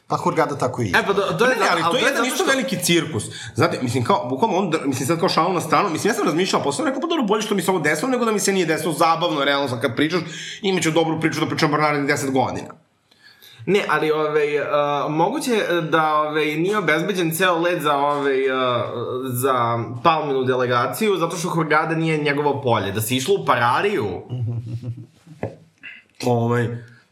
Pa 0.09 0.17
Hurgada 0.17 0.57
tako 0.57 0.81
i 0.81 0.85
je. 0.85 0.91
E, 0.99 1.05
pa 1.07 1.13
do, 1.13 1.21
to 1.21 1.45
Ne, 1.47 1.55
ne, 1.55 1.67
ali 1.71 1.81
to 1.81 1.97
je 1.97 2.03
jedan 2.03 2.25
isto 2.25 2.43
veliki 2.45 2.77
cirkus. 2.83 3.23
Znate, 3.55 3.79
mislim, 3.81 4.03
kao, 4.03 4.27
bukvalno 4.29 4.57
on, 4.57 4.71
mislim, 4.85 5.07
sad 5.07 5.19
kao 5.19 5.29
šalu 5.29 5.53
na 5.53 5.61
stranu, 5.61 5.89
mislim, 5.89 6.09
ja 6.09 6.13
sam 6.13 6.25
razmišljao, 6.25 6.63
posle 6.63 6.85
rekao, 6.85 7.01
pa 7.01 7.07
dobro, 7.07 7.25
bolje 7.25 7.41
što 7.41 7.55
mi 7.55 7.61
se 7.61 7.71
ovo 7.71 7.79
desilo, 7.79 8.11
nego 8.11 8.25
da 8.25 8.31
mi 8.31 8.39
se 8.39 8.53
nije 8.53 8.65
desilo 8.65 8.93
zabavno, 8.93 9.43
realno, 9.43 9.67
sad 9.67 9.81
kad 9.81 9.95
pričaš, 9.95 10.21
imaću 10.61 10.91
dobru 10.91 11.19
priču 11.19 11.39
da 11.39 11.45
pričam 11.45 11.71
bar 11.71 11.79
narednih 11.79 12.15
10 12.15 12.31
godina. 12.31 12.67
Ne, 13.65 13.85
ali 13.89 14.11
ovaj, 14.11 14.59
uh, 14.59 14.65
moguće 15.09 15.51
da 15.91 16.13
ovaj, 16.13 16.45
nije 16.45 16.77
obezbeđen 16.77 17.31
ceo 17.35 17.59
let 17.59 17.81
za, 17.81 17.97
ovaj, 17.97 18.51
uh, 18.51 18.81
za 19.23 19.79
Palminu 20.03 20.43
delegaciju, 20.43 21.17
zato 21.17 21.37
što 21.37 21.49
Hurgada 21.49 21.95
nije 21.95 22.17
njegovo 22.17 22.61
polje. 22.61 22.91
Da 22.91 23.01
se 23.01 23.15
išlo 23.15 23.35
u 23.35 23.45
Parariju, 23.45 24.21
Ovaj, 26.25 26.67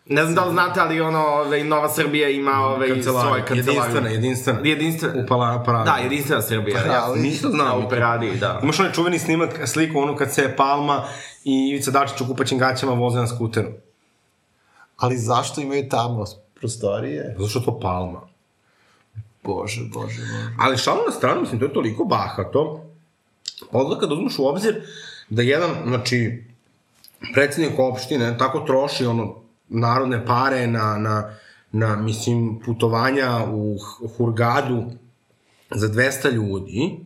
ne 0.09 0.23
znam 0.23 0.35
da 0.35 0.45
li 0.45 0.51
znate, 0.51 0.79
ali 0.79 1.01
ono, 1.01 1.19
ovaj, 1.19 1.63
Nova 1.63 1.89
Srbija 1.89 2.29
ima 2.29 2.51
ovaj, 2.51 3.01
svoje 3.01 3.45
kancelarije. 3.45 3.57
Jedinstvena, 3.57 4.09
jedinstvena. 4.09 4.59
Jedinstvena. 4.63 5.23
U 5.23 5.27
pala, 5.27 5.63
paradu. 5.65 5.85
Da, 5.85 5.97
jedinstvena 5.97 6.41
Srbija. 6.41 6.81
Pa, 6.85 6.93
ja 6.93 7.03
ali- 7.05 7.19
Nisam 7.19 7.51
znao. 7.51 7.79
Da, 7.79 7.85
u 7.85 7.89
Paradiji, 7.89 8.35
da. 8.35 8.59
Imaš 8.63 8.79
onaj 8.79 8.91
čuveni 8.91 9.19
snimak, 9.19 9.67
sliku 9.67 9.99
ono 9.99 10.15
kad 10.15 10.33
se 10.33 10.53
Palma 10.57 11.03
i 11.43 11.69
Ivica 11.69 11.91
Dačić 11.91 12.21
u 12.21 12.27
kupaćim 12.27 12.59
gaćama 12.59 12.93
voze 12.93 13.19
na 13.19 13.27
skuteru. 13.27 13.69
Ali 14.97 15.17
zašto 15.17 15.61
imaju 15.61 15.89
tamo 15.89 16.25
prostorije? 16.59 17.35
Zato 17.37 17.49
što 17.49 17.59
je 17.59 17.65
to 17.65 17.79
Palma. 17.79 18.21
Bože, 19.43 19.81
bože, 19.93 20.21
bože. 20.21 20.55
Ali 20.59 20.77
šalu 20.77 20.99
na 21.05 21.11
stranu, 21.11 21.41
mislim, 21.41 21.59
to 21.59 21.65
je 21.65 21.73
toliko 21.73 22.03
bahato. 22.03 22.83
Pa 23.71 23.77
onda 23.77 23.99
kad 23.99 24.11
uzmeš 24.11 24.39
u 24.39 24.47
obzir 24.47 24.81
da 25.29 25.41
jedan, 25.41 25.69
znači, 25.87 26.43
predsednik 27.33 27.79
opštine 27.79 28.37
tako 28.37 28.59
troši 28.59 29.05
ono 29.05 29.35
narodne 29.69 30.25
pare 30.25 30.67
na, 30.67 30.97
na, 30.97 31.33
na 31.71 31.95
mislim, 31.95 32.59
putovanja 32.65 33.45
u 33.51 33.77
Hurgadu 34.17 34.85
za 35.71 35.87
200 35.87 36.31
ljudi, 36.31 36.99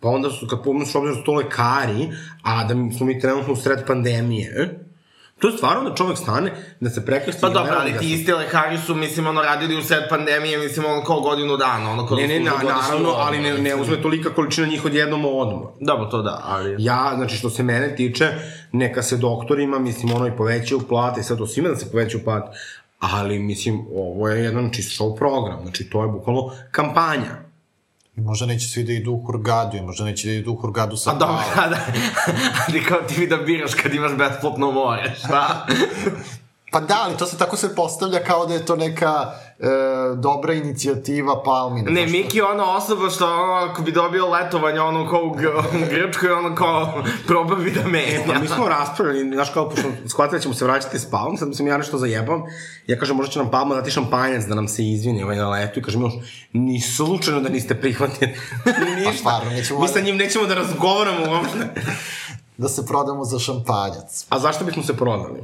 pa 0.00 0.08
onda 0.08 0.30
su, 0.30 0.46
kad 0.46 0.64
pomeš 0.64 0.94
u 0.94 0.98
obzir 0.98 1.14
da 1.14 1.18
su 1.18 1.24
to 1.24 1.34
lekari, 1.34 2.08
a 2.42 2.64
da 2.64 2.74
smo 2.96 3.06
mi 3.06 3.20
trenutno 3.20 3.52
u 3.52 3.56
sred 3.56 3.86
pandemije, 3.86 4.78
to 5.42 5.48
je 5.48 5.56
stvarno 5.56 5.90
da 5.90 5.96
čovek 5.96 6.18
stane, 6.18 6.52
da 6.80 6.90
se 6.90 7.06
prekrsti... 7.06 7.40
Pa 7.40 7.48
dobro, 7.48 7.72
ali 7.80 7.92
radi 7.92 8.06
ti 8.06 8.14
isti 8.14 8.32
lekari 8.32 8.78
su, 8.78 8.94
mislim, 8.94 9.26
ono, 9.26 9.42
radili 9.42 9.76
u 9.76 9.82
sred 9.82 10.02
pandemije, 10.08 10.58
mislim, 10.58 10.86
ono, 10.86 11.04
kao 11.04 11.20
godinu 11.20 11.56
dana, 11.56 11.90
ono, 11.90 12.06
kao 12.06 12.16
Ne, 12.16 12.26
ne, 12.26 12.38
da 12.38 12.44
na, 12.44 12.56
naravno, 12.56 13.08
odmor, 13.08 13.14
ali 13.18 13.40
ne, 13.40 13.58
ne 13.58 13.74
uzme 13.74 14.02
tolika 14.02 14.30
količina 14.34 14.66
njih 14.66 14.84
odjednom 14.84 15.24
odmor. 15.24 15.68
Dobro, 15.80 16.04
to 16.04 16.22
da, 16.22 16.40
ali... 16.44 16.76
Ja, 16.78 17.12
znači, 17.16 17.36
što 17.36 17.50
se 17.50 17.62
mene 17.62 17.96
tiče, 17.96 18.28
neka 18.72 19.02
se 19.02 19.16
doktorima, 19.16 19.78
mislim, 19.78 20.14
ono 20.14 20.26
i 20.26 20.36
povećaju 20.36 20.80
plate, 20.88 21.20
i 21.20 21.24
sad 21.24 21.38
to 21.38 21.46
svima 21.46 21.68
da 21.68 21.76
se 21.76 21.90
povećaju 21.90 22.24
plate, 22.24 22.58
ali, 22.98 23.38
mislim, 23.38 23.86
ovo 23.94 24.28
je 24.28 24.44
jedan 24.44 24.70
čist 24.72 25.00
show 25.00 25.16
program, 25.18 25.58
znači, 25.62 25.90
to 25.90 26.02
je 26.02 26.08
bukvalno 26.08 26.50
kampanja. 26.70 27.51
I 28.16 28.20
možda 28.20 28.46
neće 28.46 28.68
svi 28.68 28.84
da 28.84 28.92
idu 28.92 29.12
u 29.12 29.26
Hurgadu, 29.26 29.76
i 29.76 29.80
možda 29.82 30.04
neće 30.04 30.28
da 30.28 30.34
idu 30.34 30.52
u 30.52 30.56
Hurgadu 30.56 30.96
sa 30.96 31.10
A 31.10 31.14
dobro, 31.14 31.36
Palom. 31.54 31.70
da, 31.70 31.78
ali 32.68 32.84
kao 32.84 32.98
ti 33.08 33.20
vi 33.20 33.26
da 33.26 33.36
biraš 33.36 33.74
kad 33.74 33.94
imaš 33.94 34.12
besplatno 34.18 34.70
more, 34.70 35.14
šta? 35.18 35.66
Pa 36.72 36.80
da, 36.80 37.02
ali 37.04 37.16
to 37.16 37.26
se 37.26 37.38
tako 37.38 37.56
se 37.56 37.74
postavlja 37.74 38.24
kao 38.24 38.46
da 38.46 38.54
je 38.54 38.66
to 38.66 38.76
neka 38.76 39.32
e, 39.62 39.66
dobra 40.16 40.54
inicijativa 40.54 41.42
Palmina. 41.42 41.90
Ne? 41.90 42.06
Miki 42.06 42.38
je 42.38 42.44
ona 42.44 42.76
osoba 42.76 43.10
što 43.10 43.26
ono, 43.26 43.52
ako 43.52 43.82
bi 43.82 43.92
dobio 43.92 44.28
letovanje 44.30 44.80
ono 44.80 45.10
kao 45.10 45.22
u, 45.22 45.30
Gr 45.30 45.46
u 45.46 45.90
Grčkoj, 45.90 46.30
ono 46.30 46.54
kao 46.54 47.02
proba 47.26 47.54
bi 47.54 47.70
da 47.70 47.82
Pa 47.82 47.88
menja. 47.88 48.38
mi 48.40 48.48
smo 48.48 48.68
raspravili, 48.68 49.34
znaš 49.34 49.50
kao, 49.50 49.68
pošto 49.70 49.88
shvatili 50.06 50.38
da 50.38 50.42
ćemo 50.42 50.54
se 50.54 50.64
vraćati 50.64 50.98
s 50.98 51.10
Palom, 51.10 51.36
sad 51.36 51.56
sam 51.56 51.66
ja 51.66 51.76
nešto 51.78 51.98
zajebam, 51.98 52.42
ja 52.86 52.98
kažem, 52.98 53.16
možda 53.16 53.32
će 53.32 53.38
nam 53.38 53.50
Palma 53.50 53.74
dati 53.74 53.90
šampanjac 53.90 54.44
da 54.44 54.54
nam 54.54 54.68
se 54.68 54.84
izvini 54.88 55.22
ovaj 55.22 55.36
na 55.36 55.50
letu 55.50 55.80
i 55.80 55.82
kažem, 55.82 56.02
još, 56.02 56.12
ni 56.52 56.80
slučajno 56.80 57.40
da 57.40 57.48
niste 57.48 57.74
prihvatili. 57.74 58.30
Ništa. 58.96 59.12
stvarno, 59.18 59.50
nećemo 59.50 59.80
Mi 59.80 59.88
sa 59.88 60.00
njim 60.00 60.16
nećemo 60.16 60.46
da 60.46 60.54
razgovaramo 60.54 61.32
uopšte. 61.32 61.82
Da 62.56 62.68
se 62.68 62.86
prodamo 62.86 63.24
za 63.24 63.38
šampanjac. 63.38 64.26
A 64.28 64.38
zašto 64.38 64.64
bismo 64.64 64.82
se 64.82 64.96
prodali? 64.96 65.40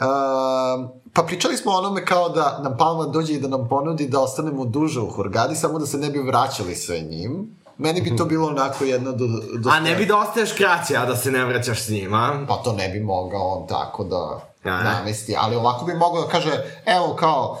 Uh, 0.00 0.90
pa 1.12 1.22
pričali 1.22 1.56
smo 1.56 1.72
o 1.72 1.78
onome 1.78 2.04
kao 2.04 2.28
da 2.28 2.60
nam 2.62 2.76
Palma 2.78 3.04
dođe 3.04 3.32
i 3.32 3.40
da 3.40 3.48
nam 3.48 3.68
ponudi 3.68 4.08
da 4.08 4.20
ostanemo 4.20 4.64
duže 4.64 5.00
u 5.00 5.10
Hurgadi, 5.10 5.56
samo 5.56 5.78
da 5.78 5.86
se 5.86 5.98
ne 5.98 6.10
bi 6.10 6.18
vraćali 6.18 6.74
sa 6.74 6.96
njim. 6.96 7.56
Meni 7.78 8.00
bi 8.00 8.16
to 8.16 8.24
bilo 8.24 8.48
onako 8.48 8.84
jedno 8.84 9.12
do... 9.12 9.26
do 9.58 9.70
A 9.70 9.80
ne 9.80 9.94
bi 9.94 10.06
da 10.06 10.18
ostaješ 10.18 10.52
kraće, 10.52 10.96
a 10.96 11.06
da 11.06 11.16
se 11.16 11.30
ne 11.30 11.44
vraćaš 11.44 11.82
s 11.82 11.88
njima. 11.88 12.44
Pa 12.48 12.56
to 12.56 12.72
ne 12.72 12.88
bi 12.88 13.00
mogao 13.00 13.48
on 13.48 13.66
tako 13.66 14.04
da 14.04 14.40
namesti, 14.64 15.34
ali 15.38 15.56
ovako 15.56 15.84
bi 15.84 15.94
mogao 15.94 16.22
da 16.22 16.28
kaže, 16.28 16.50
evo 16.86 17.16
kao, 17.18 17.58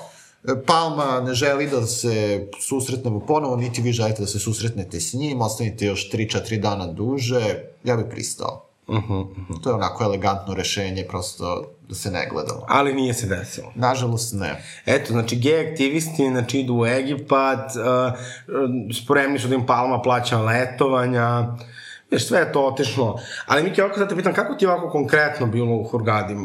Palma 0.66 1.20
ne 1.20 1.34
želi 1.34 1.70
da 1.70 1.86
se 1.86 2.46
susretnemo 2.60 3.20
ponovo, 3.20 3.56
niti 3.56 3.82
vi 3.82 3.92
želite 3.92 4.22
da 4.22 4.26
se 4.26 4.38
susretnete 4.38 5.00
s 5.00 5.12
njim, 5.12 5.40
ostanite 5.40 5.86
još 5.86 6.10
3-4 6.10 6.60
dana 6.60 6.86
duže, 6.86 7.64
ja 7.84 7.96
bih 7.96 8.06
pristao. 8.10 8.64
Uh 8.86 8.94
Mhm, 8.96 9.12
-huh. 9.12 9.62
To 9.62 9.70
je 9.70 9.74
onako 9.74 10.04
elegantno 10.04 10.54
rešenje, 10.54 11.06
prosto 11.08 11.64
da 11.88 11.94
se 11.94 12.10
ne 12.10 12.28
gledamo. 12.32 12.64
Ali 12.68 12.94
nije 12.94 13.14
se 13.14 13.26
desilo. 13.26 13.72
Nažalost 13.74 14.34
ne. 14.34 14.62
Eto, 14.86 15.12
znači, 15.12 15.36
gej 15.36 15.70
aktivisti, 15.70 16.28
znači, 16.30 16.60
idu 16.60 16.74
u 16.74 16.86
Egipat, 16.86 17.70
uh, 17.76 18.12
spremni 19.02 19.38
su 19.38 19.48
da 19.48 19.54
im 19.54 19.66
Palma 19.66 20.02
plaća 20.02 20.40
letovanja, 20.40 21.56
Znaš, 22.08 22.26
sve 22.26 22.38
je 22.38 22.52
to 22.52 22.66
otišlo. 22.66 23.20
Ali, 23.46 23.62
Miki, 23.62 23.82
ovako 23.82 23.98
sad 23.98 24.08
te 24.08 24.16
pitam, 24.16 24.34
kako 24.34 24.54
ti 24.54 24.64
je 24.64 24.70
ovako 24.70 24.90
konkretno 24.90 25.46
bilo 25.46 25.76
u 25.76 25.84
Hurgadi? 25.84 26.36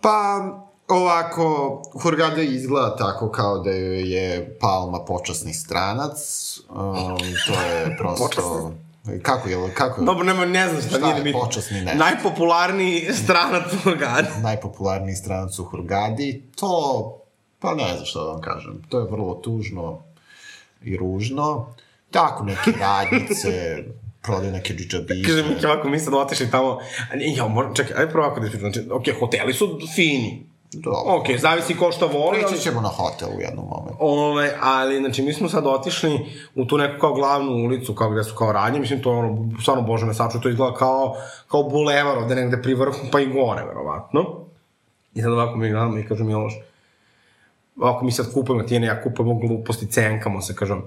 Pa, 0.00 0.40
ovako, 0.88 1.82
Hurgada 2.02 2.42
izgleda 2.42 2.96
tako 2.96 3.30
kao 3.30 3.58
da 3.58 3.70
je 3.70 4.58
Palma 4.60 5.04
počasni 5.04 5.54
stranac, 5.54 6.18
um, 6.70 7.18
to 7.46 7.62
je 7.62 7.96
prosto... 7.98 8.72
Kako 9.22 9.48
je, 9.48 9.74
kako 9.74 10.00
je? 10.00 10.04
Dobro, 10.04 10.24
nema, 10.24 10.44
ne 10.44 10.68
znam 10.68 10.80
šta, 10.80 10.88
Šta 10.88 10.98
nije 10.98 11.10
je 11.10 11.18
da 11.18 11.24
mi... 11.24 11.32
počasni 11.32 11.80
nešto? 11.80 11.98
Najpopularniji 11.98 13.08
stranac 13.12 13.72
u 13.72 13.76
Hurgadi. 13.76 14.28
najpopularniji 14.42 15.16
stranac 15.16 15.58
u 15.58 15.64
Hurgadi, 15.64 16.42
to, 16.56 17.18
pa 17.58 17.74
ne 17.74 17.92
znam 17.94 18.04
što 18.04 18.24
da 18.24 18.32
vam 18.32 18.40
kažem, 18.40 18.82
to 18.88 18.98
je 18.98 19.06
vrlo 19.10 19.34
tužno 19.34 20.02
i 20.82 20.96
ružno. 20.96 21.74
Tako, 22.10 22.44
neke 22.44 22.72
radnice, 22.80 23.76
prodaju 24.22 24.52
neke 24.52 24.74
džidžabiše. 24.74 25.28
Kaže 25.28 25.48
Miki, 25.48 25.66
ovako, 25.66 25.88
mi 25.88 25.98
sad 25.98 26.14
otišli 26.14 26.50
tamo, 26.50 26.78
ja, 27.36 27.48
moram, 27.48 27.74
čekaj, 27.74 27.96
ajde 27.96 28.12
prvo 28.12 28.24
ovako 28.24 28.40
da 28.40 28.46
ispričam, 28.46 28.72
znači, 28.72 28.90
ok, 28.90 29.20
hoteli 29.20 29.54
su 29.54 29.78
fini, 29.94 30.46
Dobro. 30.72 31.00
ok, 31.06 31.26
zavisi 31.38 31.76
ko 31.76 31.92
šta 31.92 32.06
voli. 32.06 32.38
Prići 32.48 32.62
ćemo 32.62 32.80
na 32.80 32.88
hotel 32.88 33.28
u 33.36 33.40
jednom 33.40 33.64
momentu. 33.68 33.96
Ove, 34.00 34.52
ali, 34.60 34.98
znači, 34.98 35.22
mi 35.22 35.32
smo 35.32 35.48
sad 35.48 35.66
otišli 35.66 36.20
u 36.54 36.64
tu 36.64 36.78
neku 36.78 37.00
kao 37.00 37.14
glavnu 37.14 37.52
ulicu, 37.52 37.94
kao 37.94 38.10
gde 38.10 38.24
su 38.24 38.34
kao 38.34 38.52
radnje, 38.52 38.80
mislim, 38.80 39.02
to 39.02 39.12
je 39.12 39.18
ono, 39.18 39.50
stvarno, 39.60 39.82
bože 39.82 40.06
me 40.06 40.14
saču, 40.14 40.40
to 40.40 40.48
izgleda 40.48 40.74
kao, 40.74 41.16
kao 41.48 41.62
bulevar 41.62 42.18
ovde 42.18 42.34
negde 42.34 42.62
pri 42.62 42.74
vrhu, 42.74 42.98
pa 43.12 43.20
i 43.20 43.26
gore, 43.26 43.64
verovatno. 43.64 44.24
I 45.14 45.22
sad 45.22 45.32
ovako 45.32 45.56
mi 45.56 45.70
gledamo 45.70 45.98
i 45.98 46.06
kažem, 46.06 46.26
Miloš, 46.26 46.54
ovako 47.76 48.04
mi 48.04 48.12
sad 48.12 48.32
kupujemo, 48.34 48.62
ti 48.62 48.76
i 48.76 48.82
ja 48.82 49.02
kupujemo 49.02 49.34
gluposti, 49.34 49.86
cenkamo 49.86 50.40
se, 50.40 50.54
kažem, 50.54 50.82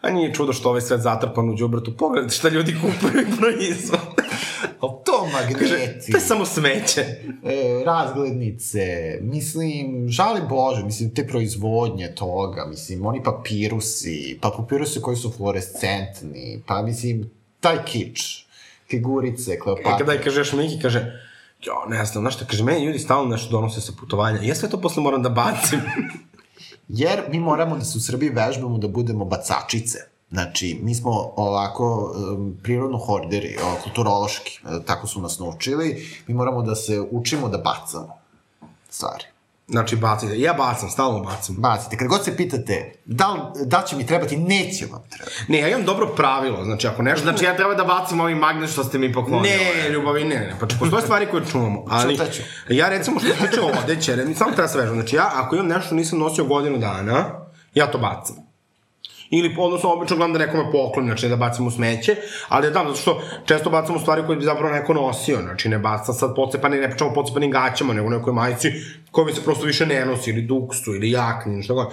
a 0.00 0.10
nije 0.10 0.34
čudo 0.34 0.52
što 0.52 0.68
ovaj 0.68 0.80
svet 0.80 1.00
zatrpan 1.00 1.50
u 1.50 1.56
džubretu, 1.56 1.96
pogledajte 1.96 2.34
šta 2.34 2.48
ljudi 2.48 2.74
kupuju 2.74 3.22
i 3.22 3.36
proizvode. 3.40 4.22
Ali 4.80 4.92
to 5.04 5.11
Kaže, 5.32 5.74
magneti, 5.78 6.12
to 6.12 6.16
je 6.16 6.20
samo 6.20 6.46
smeće. 6.46 7.00
e, 7.00 7.84
razglednice, 7.86 8.84
mislim, 9.20 10.08
žali 10.08 10.40
Bože, 10.48 10.84
mislim, 10.84 11.14
te 11.14 11.26
proizvodnje 11.26 12.14
toga, 12.14 12.66
mislim, 12.66 13.06
oni 13.06 13.22
papirusi, 13.22 14.38
pa 14.40 14.50
papirusi 14.50 15.00
koji 15.00 15.16
su 15.16 15.32
fluorescentni, 15.36 16.62
pa 16.66 16.82
mislim, 16.82 17.30
taj 17.60 17.84
kič, 17.84 18.44
figurice, 18.90 19.52
E, 19.52 19.58
Kleopatra. 19.58 19.98
kada 19.98 20.12
je 20.12 20.22
kažeš 20.22 20.52
Miki, 20.52 20.82
kaže, 20.82 21.20
jo, 21.62 21.72
ne 21.88 22.04
znam, 22.04 22.22
znaš 22.22 22.34
šta, 22.34 22.44
kaže, 22.44 22.64
meni 22.64 22.84
ljudi 22.84 22.98
stalno 22.98 23.28
nešto 23.30 23.50
donose 23.50 23.80
sa 23.80 23.92
putovanja, 24.00 24.38
ja 24.42 24.54
sve 24.54 24.68
to 24.70 24.80
posle 24.80 25.02
moram 25.02 25.22
da 25.22 25.28
bacim. 25.28 25.80
Jer 26.88 27.20
mi 27.30 27.40
moramo 27.40 27.76
da 27.76 27.84
se 27.84 27.98
u 27.98 28.00
Srbiji 28.00 28.30
vežbamo 28.30 28.78
da 28.78 28.88
budemo 28.88 29.24
bacačice. 29.24 29.98
Znači, 30.32 30.80
mi 30.82 30.94
smo 30.94 31.32
ovako 31.36 32.14
um, 32.14 32.56
prirodno 32.62 32.98
horderi, 32.98 33.56
o, 33.64 33.82
kulturološki, 33.82 34.60
e, 34.64 34.84
tako 34.86 35.06
su 35.06 35.20
nas 35.20 35.38
naučili, 35.38 36.06
mi 36.26 36.34
moramo 36.34 36.62
da 36.62 36.74
se 36.74 37.00
učimo 37.10 37.48
da 37.48 37.58
bacamo 37.58 38.18
stvari. 38.90 39.24
Znači, 39.68 39.96
bacite. 39.96 40.40
Ja 40.40 40.52
bacam, 40.52 40.90
stalno 40.90 41.20
bacam. 41.20 41.56
Bacite. 41.58 41.96
Kad 41.96 42.08
god 42.08 42.24
se 42.24 42.36
pitate 42.36 42.94
da, 43.04 43.28
li, 43.28 43.40
da 43.66 43.82
će 43.82 43.96
mi 43.96 44.06
trebati, 44.06 44.36
neće 44.36 44.86
vam 44.86 45.02
trebati. 45.10 45.44
Ne, 45.48 45.58
ja 45.58 45.68
imam 45.68 45.84
dobro 45.84 46.06
pravilo, 46.16 46.64
znači 46.64 46.86
ako 46.86 47.02
nešto... 47.02 47.22
Znači 47.22 47.44
ja 47.44 47.56
treba 47.56 47.74
da 47.74 47.84
bacim 47.84 48.20
ovaj 48.20 48.34
magnet 48.34 48.70
što 48.70 48.84
ste 48.84 48.98
mi 48.98 49.12
poklonili. 49.12 49.48
Ne, 49.48 49.90
ljubavi, 49.90 50.24
ne, 50.24 50.34
ne, 50.34 50.56
pa 50.60 50.66
če, 50.66 50.76
postoje 50.78 51.02
stvari 51.02 51.26
koje 51.30 51.44
čuvamo, 51.46 51.84
ali 51.90 52.14
Šta 52.14 52.30
ću? 52.30 52.42
ja 52.68 52.88
recimo 52.88 53.20
što 53.20 53.28
se 53.28 53.34
tiče 53.34 53.60
odeće, 53.84 54.34
samo 54.36 54.52
treba 54.52 54.68
se 54.68 54.78
vežem, 54.78 54.94
znači 54.94 55.16
ja 55.16 55.30
ako 55.34 55.54
imam 55.54 55.68
nešto 55.68 55.94
nisam 55.94 56.18
nosio 56.18 56.44
godinu 56.44 56.78
dana, 56.78 57.24
ja 57.74 57.90
to 57.90 57.98
bacam. 57.98 58.51
Ili, 59.34 59.54
odnosno, 59.58 59.92
obično 59.92 60.16
gledam 60.16 60.32
da 60.32 60.38
nekome 60.38 60.72
poklonim, 60.72 61.10
znači 61.10 61.28
da 61.28 61.36
bacim 61.36 61.66
u 61.66 61.70
smeće, 61.70 62.16
ali 62.48 62.66
da 62.66 62.72
zato 62.72 62.94
što 62.94 63.20
često 63.44 63.70
bacam 63.70 63.96
u 63.96 63.98
stvari 63.98 64.22
koje 64.26 64.36
bi 64.36 64.44
zapravo 64.44 64.74
neko 64.74 64.94
nosio, 64.94 65.38
znači 65.42 65.68
ne 65.68 65.78
bacam 65.78 66.14
sad 66.14 66.34
pocepani, 66.36 66.76
ne 66.76 66.90
pričamo 66.90 67.14
pocepanim 67.14 67.50
gaćama, 67.50 67.92
nego 67.92 68.10
nekoj 68.10 68.32
majici 68.32 68.72
koja 69.10 69.24
bi 69.24 69.32
se 69.32 69.44
prosto 69.44 69.66
više 69.66 69.86
ne 69.86 70.04
nosi, 70.06 70.30
ili 70.30 70.42
duksu, 70.42 70.94
ili 70.94 71.10
jakni, 71.10 71.52
ili 71.52 71.62
šta 71.62 71.74
god. 71.74 71.86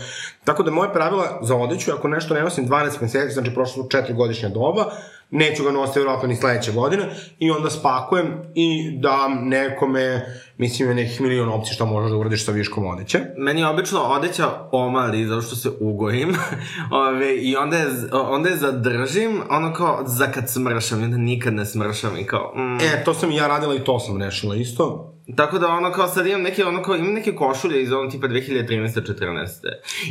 Tako 0.43 0.63
da 0.63 0.71
moje 0.71 0.93
pravila 0.93 1.39
za 1.41 1.55
odeću, 1.55 1.91
ako 1.91 2.07
nešto 2.07 2.33
ne 2.33 2.41
nosim 2.41 2.67
12 2.67 3.01
meseci, 3.01 3.33
znači 3.33 3.53
prošlo 3.53 3.83
su 3.83 3.89
4 3.89 4.15
godišnja 4.15 4.49
doba, 4.49 4.91
neću 5.31 5.63
ga 5.63 5.71
nositi 5.71 5.99
vjerojatno 5.99 6.27
ni 6.27 6.35
sledeće 6.35 6.71
godine 6.71 7.09
i 7.39 7.51
onda 7.51 7.69
spakujem 7.69 8.41
i 8.55 8.97
dam 8.99 9.47
nekome, 9.47 10.25
mislim 10.57 10.89
je 10.89 10.95
nekih 10.95 11.21
milion 11.21 11.49
opcija 11.49 11.73
šta 11.73 11.85
možeš 11.85 12.11
da 12.11 12.17
uradiš 12.17 12.45
sa 12.45 12.51
viškom 12.51 12.87
odeće. 12.87 13.19
Meni 13.37 13.61
je 13.61 13.67
obično 13.67 13.99
odeća 13.99 14.49
omali, 14.71 15.25
zato 15.25 15.41
što 15.41 15.55
se 15.55 15.69
ugojim. 15.79 16.35
Ove, 17.07 17.35
I 17.37 17.55
onda 17.55 17.77
je, 17.77 17.87
onda 18.11 18.49
je 18.49 18.57
zadržim, 18.57 19.41
ono 19.49 19.73
kao 19.73 20.03
za 20.05 20.31
kad 20.31 20.49
smršam, 20.49 21.01
i 21.01 21.05
onda 21.05 21.17
nikad 21.17 21.53
ne 21.53 21.65
smršam 21.65 22.17
i 22.17 22.23
kao... 22.23 22.53
Mm. 22.55 22.75
E, 22.75 23.03
to 23.05 23.13
sam 23.13 23.31
i 23.31 23.35
ja 23.35 23.47
radila 23.47 23.75
i 23.75 23.83
to 23.83 23.99
sam 23.99 24.21
rešila 24.21 24.55
isto. 24.55 25.08
Tako 25.35 25.59
da 25.59 25.67
ono 25.67 25.91
kao 25.91 26.07
sad 26.07 26.27
imam 26.27 26.41
neke, 26.41 26.65
ono 26.65 26.83
kao, 26.83 26.95
imam 26.95 27.13
neke 27.13 27.35
košulje 27.35 27.81
iz 27.81 27.91
ono 27.91 28.09
tipa 28.09 28.27
2013-14. 28.27 29.47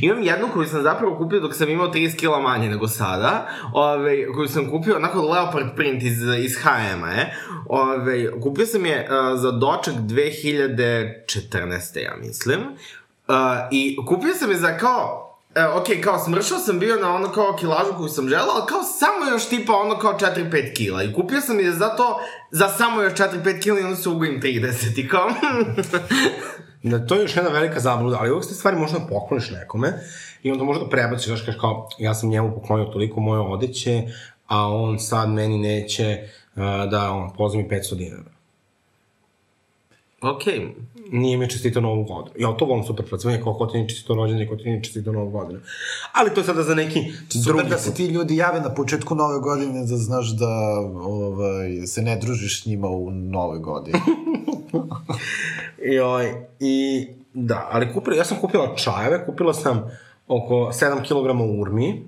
Imam 0.01 0.23
jednu 0.23 0.49
koju 0.53 0.67
sam 0.67 0.83
zapravo 0.83 1.19
kupio 1.19 1.41
dok 1.41 1.55
sam 1.55 1.69
imao 1.69 1.93
30 1.93 2.17
kila 2.17 2.41
manje 2.41 2.69
nego 2.69 2.89
sada, 2.89 3.49
ove, 3.73 4.33
koju 4.33 4.49
sam 4.49 4.71
kupio 4.71 4.97
onako 4.97 5.23
leopard 5.23 5.67
print 5.77 6.03
iz, 6.03 6.23
iz 6.39 6.57
H&M-a, 6.63 7.13
e. 7.13 7.35
Ove, 7.67 8.41
kupio 8.41 8.67
sam 8.67 8.87
je 8.87 9.09
uh, 9.11 9.41
za 9.41 9.51
doček 9.51 9.95
2014. 9.95 11.99
ja 11.99 12.17
mislim. 12.21 12.61
Uh, 13.29 13.35
I 13.71 13.97
kupio 14.07 14.35
sam 14.35 14.51
je 14.51 14.57
za 14.57 14.77
kao 14.77 15.27
E, 15.55 15.64
ok, 15.67 15.87
kao 16.05 16.19
smršao 16.19 16.59
sam 16.59 16.78
bio 16.78 16.97
na 16.97 17.14
ono 17.14 17.28
kao 17.28 17.57
kilažu 17.61 17.93
koju 17.97 18.09
sam 18.09 18.28
želao, 18.28 18.55
ali 18.55 18.67
kao 18.67 18.83
samo 18.83 19.33
još 19.33 19.49
tipa 19.49 19.73
ono 19.73 19.99
kao 19.99 20.19
4-5 20.19 20.76
kila. 20.76 21.02
I 21.02 21.12
kupio 21.14 21.40
sam 21.40 21.61
je 21.61 21.73
za 21.73 21.88
to, 21.97 22.21
za 22.50 22.69
samo 22.69 23.02
još 23.02 23.12
4-5 23.12 23.62
kila 23.62 23.81
i 23.81 23.83
onda 23.83 23.97
se 23.97 24.09
ugojim 24.09 24.40
30 24.43 25.00
i 25.00 25.09
kao... 25.09 25.31
da, 26.90 27.07
to 27.07 27.14
je 27.14 27.23
još 27.23 27.37
jedna 27.37 27.50
velika 27.50 27.81
zabluda, 27.81 28.17
ali 28.21 28.31
uvijek 28.31 28.45
ste 28.45 28.55
stvari 28.55 28.76
možda 28.76 28.99
pokloniš 29.09 29.50
nekome 29.50 29.93
i 30.43 30.50
onda 30.52 30.64
možda 30.64 30.88
prebaciš, 30.88 31.26
znaš, 31.26 31.40
kažeš 31.40 31.61
kao, 31.61 31.88
ja 31.99 32.14
sam 32.14 32.28
njemu 32.28 32.55
poklonio 32.55 32.85
toliko 32.85 33.21
moje 33.21 33.40
odeće, 33.40 34.02
a 34.47 34.69
on 34.69 34.99
sad 34.99 35.28
meni 35.28 35.59
neće 35.59 36.19
uh, 36.57 36.62
da 36.90 37.12
on 37.12 37.33
pozami 37.37 37.69
500 37.69 37.95
dinara. 37.95 38.38
Okay. 40.21 40.69
Nije 41.13 41.37
mi 41.37 41.51
čestito 41.51 41.81
novu 41.81 42.05
godinu. 42.05 42.35
Ja 42.39 42.57
to 42.57 42.65
volim 42.65 42.85
super 42.85 43.07
predstavljanje 43.07 43.43
kao 43.43 43.55
ko 43.55 43.67
ti 43.67 43.77
nije 43.77 43.89
čestito 43.89 44.15
rođenje, 44.15 44.47
ko 44.47 44.57
ti 44.57 44.65
nije 44.65 44.83
čestito 44.83 45.13
novu 45.13 45.31
godinu. 45.31 45.61
Ali 46.13 46.35
to 46.35 46.41
je 46.41 46.45
sada 46.45 46.63
za 46.63 46.75
neki 46.75 47.01
super 47.03 47.29
drugi 47.29 47.59
Super 47.59 47.67
da 47.67 47.79
se 47.79 47.95
ti 47.95 48.07
ljudi 48.07 48.37
jave 48.37 48.61
na 48.61 48.75
početku 48.75 49.15
nove 49.15 49.41
godine 49.41 49.81
da 49.81 49.97
znaš 49.97 50.29
da 50.29 50.81
ovaj, 51.01 51.87
se 51.87 52.03
ne 52.03 52.17
družiš 52.17 52.63
s 52.63 52.67
njima 52.67 52.89
u 52.89 53.11
nove 53.11 53.59
godine. 53.59 54.01
I, 55.93 55.99
ovaj, 56.09 56.33
I 56.61 57.07
da, 57.35 57.69
ali 57.71 57.93
kupila, 57.93 58.17
ja 58.17 58.25
sam 58.25 58.39
kupila 58.41 58.77
čajeve, 58.77 59.27
kupila 59.27 59.55
sam 59.55 59.91
oko 60.29 60.55
7 60.55 61.03
kg 61.03 61.61
urmi, 61.61 62.05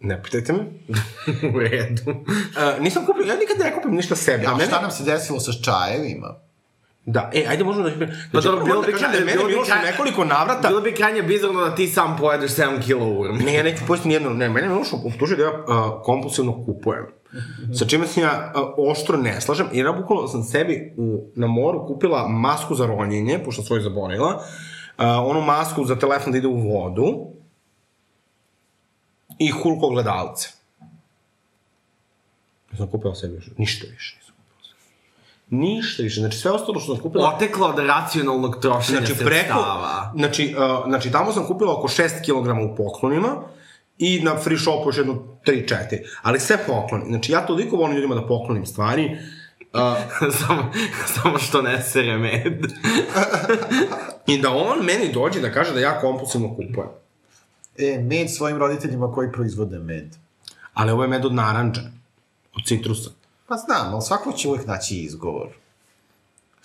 Ne 0.00 0.22
pitajte 0.22 0.52
me. 0.52 0.58
u 1.54 1.58
redu. 1.58 2.02
Uh, 2.10 2.82
nisam 2.82 3.06
kupio, 3.06 3.24
ja 3.24 3.36
nikad 3.36 3.58
ne 3.58 3.74
kupim 3.74 3.94
ništa 3.94 4.16
sebi. 4.16 4.46
A, 4.46 4.54
a 4.54 4.66
šta 4.66 4.80
nam 4.80 4.90
se 4.90 5.04
desilo 5.04 5.40
sa 5.40 5.52
čajevima? 5.52 6.47
Da, 7.10 7.30
e, 7.34 7.44
ajde 7.48 7.64
možemo 7.64 7.88
da... 7.88 7.96
Znači, 7.96 8.12
pa 8.32 8.40
dobro, 8.40 8.64
bilo 8.64 8.82
bi, 8.82 8.92
da 8.92 9.18
je 9.18 9.24
meni 9.24 9.38
bilo 9.46 9.64
kraj... 9.64 9.84
nekoliko 9.84 10.24
navrata... 10.24 10.68
Bilo 10.68 10.80
bi 10.80 10.94
krajnje 10.94 11.22
bizarno 11.22 11.60
da 11.60 11.74
ti 11.74 11.86
sam 11.86 12.16
pojedeš 12.20 12.50
7 12.50 12.82
kilo 12.84 13.06
urmi. 13.06 13.44
Ne, 13.44 13.54
ja 13.54 13.62
neću 13.62 13.82
pojesti 13.86 14.08
nijedno, 14.08 14.30
ne, 14.30 14.48
mene 14.48 14.68
Miloš 14.68 14.88
optužio 14.92 15.36
da 15.36 15.42
ja 15.42 15.50
uh, 15.50 16.02
kompulsivno 16.02 16.64
kupujem. 16.64 17.06
Sa 17.78 17.86
čime 17.86 18.06
se 18.06 18.20
ja 18.20 18.52
uh, 18.54 18.90
oštro 18.90 19.16
ne 19.16 19.40
slažem, 19.40 19.66
jer 19.72 19.86
ja 19.86 19.92
bukvalno 19.92 20.28
sam 20.28 20.42
sebi 20.42 20.94
u, 20.96 21.30
na 21.34 21.46
moru 21.46 21.86
kupila 21.86 22.28
masku 22.28 22.74
za 22.74 22.86
ronjenje, 22.86 23.40
pošto 23.44 23.62
svoju 23.62 23.82
zaboravila, 23.82 24.34
uh, 24.36 25.04
onu 25.24 25.40
masku 25.40 25.84
za 25.84 25.96
telefon 25.96 26.32
da 26.32 26.38
ide 26.38 26.48
u 26.48 26.56
vodu 26.56 27.26
i 29.38 29.48
hulko 29.50 29.88
gledalce. 29.88 30.48
Ja 32.72 32.76
sam 32.76 32.86
kupila 32.86 33.14
sebi 33.14 33.34
još, 33.34 33.50
ništa 33.56 33.86
više. 33.90 34.27
Ništa 35.50 36.02
više. 36.02 36.20
Znači, 36.20 36.38
sve 36.38 36.50
ostalo 36.50 36.80
što 36.80 36.94
sam 36.94 37.02
kupila... 37.02 37.34
Otekla 37.34 37.68
od 37.68 37.78
racionalnog 37.78 38.60
trošenja 38.60 38.98
znači, 38.98 39.24
preko, 39.24 39.64
Znači, 40.14 40.54
uh, 40.58 40.88
znači, 40.88 41.10
tamo 41.10 41.32
sam 41.32 41.46
kupila 41.46 41.78
oko 41.78 41.88
6 41.88 42.08
kg 42.24 42.72
u 42.72 42.76
poklonima 42.76 43.36
i 43.98 44.20
na 44.22 44.36
free 44.36 44.58
shopu 44.58 44.88
još 44.88 44.96
jedno 44.96 45.14
3-4. 45.46 45.76
Ali 46.22 46.40
sve 46.40 46.58
pokloni. 46.66 47.04
Znači, 47.06 47.32
ja 47.32 47.46
toliko 47.46 47.76
volim 47.76 47.96
ljudima 47.96 48.14
da 48.14 48.26
poklonim 48.26 48.66
stvari. 48.66 49.18
Uh, 49.72 49.80
samo, 50.46 50.72
samo 51.06 51.38
što 51.38 51.62
ne 51.62 51.82
sere 51.82 52.18
med. 52.18 52.72
I 54.26 54.38
da 54.38 54.50
on 54.50 54.84
meni 54.84 55.12
dođe 55.12 55.40
da 55.40 55.52
kaže 55.52 55.72
da 55.72 55.80
ja 55.80 56.00
kompulsivno 56.00 56.48
kupujem. 56.48 56.88
E, 57.78 57.98
med 57.98 58.34
svojim 58.34 58.58
roditeljima 58.58 59.12
koji 59.12 59.32
proizvode 59.32 59.78
med. 59.78 60.16
Ali 60.74 60.92
ovo 60.92 61.02
je 61.02 61.08
med 61.08 61.24
od 61.24 61.34
naranđa. 61.34 61.80
Od 62.56 62.66
citrusa. 62.66 63.10
Pa 63.48 63.56
znam, 63.56 63.92
ali 63.92 64.02
svako 64.02 64.32
će 64.32 64.48
uvek 64.48 64.66
naći 64.66 64.96
izgovor. 64.96 65.48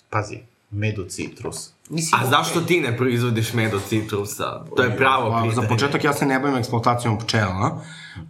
Pazi, 0.10 0.38
med 0.72 1.00
od 1.00 1.10
citrus. 1.10 1.70
Mislim, 1.90 2.22
A 2.22 2.26
zašto 2.26 2.62
ti 2.62 2.82
ne 2.82 2.98
proizvodiš 2.98 3.54
med 3.54 3.74
od 3.74 3.82
citrusa? 3.88 4.66
To 4.76 4.84
je 4.84 4.98
pravo 4.98 5.30
pa, 5.30 5.36
pitanje. 5.36 5.56
Za 5.56 5.62
početak 5.62 6.04
ja 6.04 6.14
se 6.14 6.26
ne 6.26 6.40
bavim 6.40 6.58
eksploatacijom 6.58 7.20
pčela. 7.20 7.82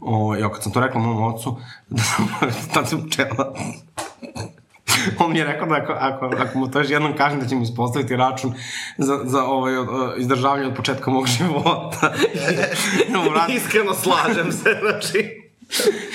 O, 0.01 0.35
ja 0.35 0.51
kad 0.51 0.63
sam 0.63 0.71
to 0.71 0.79
rekla 0.79 1.01
mom 1.01 1.23
ocu, 1.23 1.57
da 1.89 2.01
sam 2.03 2.29
eksploatacijom 2.47 3.09
pčela, 3.09 3.53
on 5.19 5.31
mi 5.31 5.39
je 5.39 5.45
rekao 5.45 5.67
da 5.67 5.75
ako, 5.75 5.93
ako, 5.93 6.35
ako 6.39 6.57
mu 6.57 6.71
to 6.71 6.79
još 6.79 6.89
jednom 6.89 7.17
kažem 7.17 7.39
da 7.39 7.47
će 7.47 7.55
mi 7.55 7.63
ispostaviti 7.63 8.15
račun 8.15 8.53
za, 8.97 9.19
za 9.23 9.43
ovaj, 9.43 9.77
uh, 9.77 9.87
izdržavanje 10.17 10.67
od 10.67 10.75
početka 10.75 11.11
mog 11.11 11.27
života. 11.37 12.13
Iskreno 13.57 13.93
slažem 13.93 14.51
se, 14.51 14.79
znači... 14.81 15.42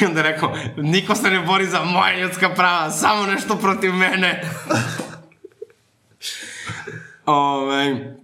I 0.00 0.04
onda 0.04 0.20
je 0.20 0.32
rekao, 0.32 0.54
niko 0.76 1.14
se 1.14 1.30
ne 1.30 1.40
bori 1.40 1.66
za 1.66 1.84
moje 1.84 2.20
ljudska 2.20 2.48
prava, 2.48 2.90
samo 2.90 3.26
nešto 3.26 3.56
protiv 3.56 3.92
mene. 3.92 4.42
Ove, 7.26 8.18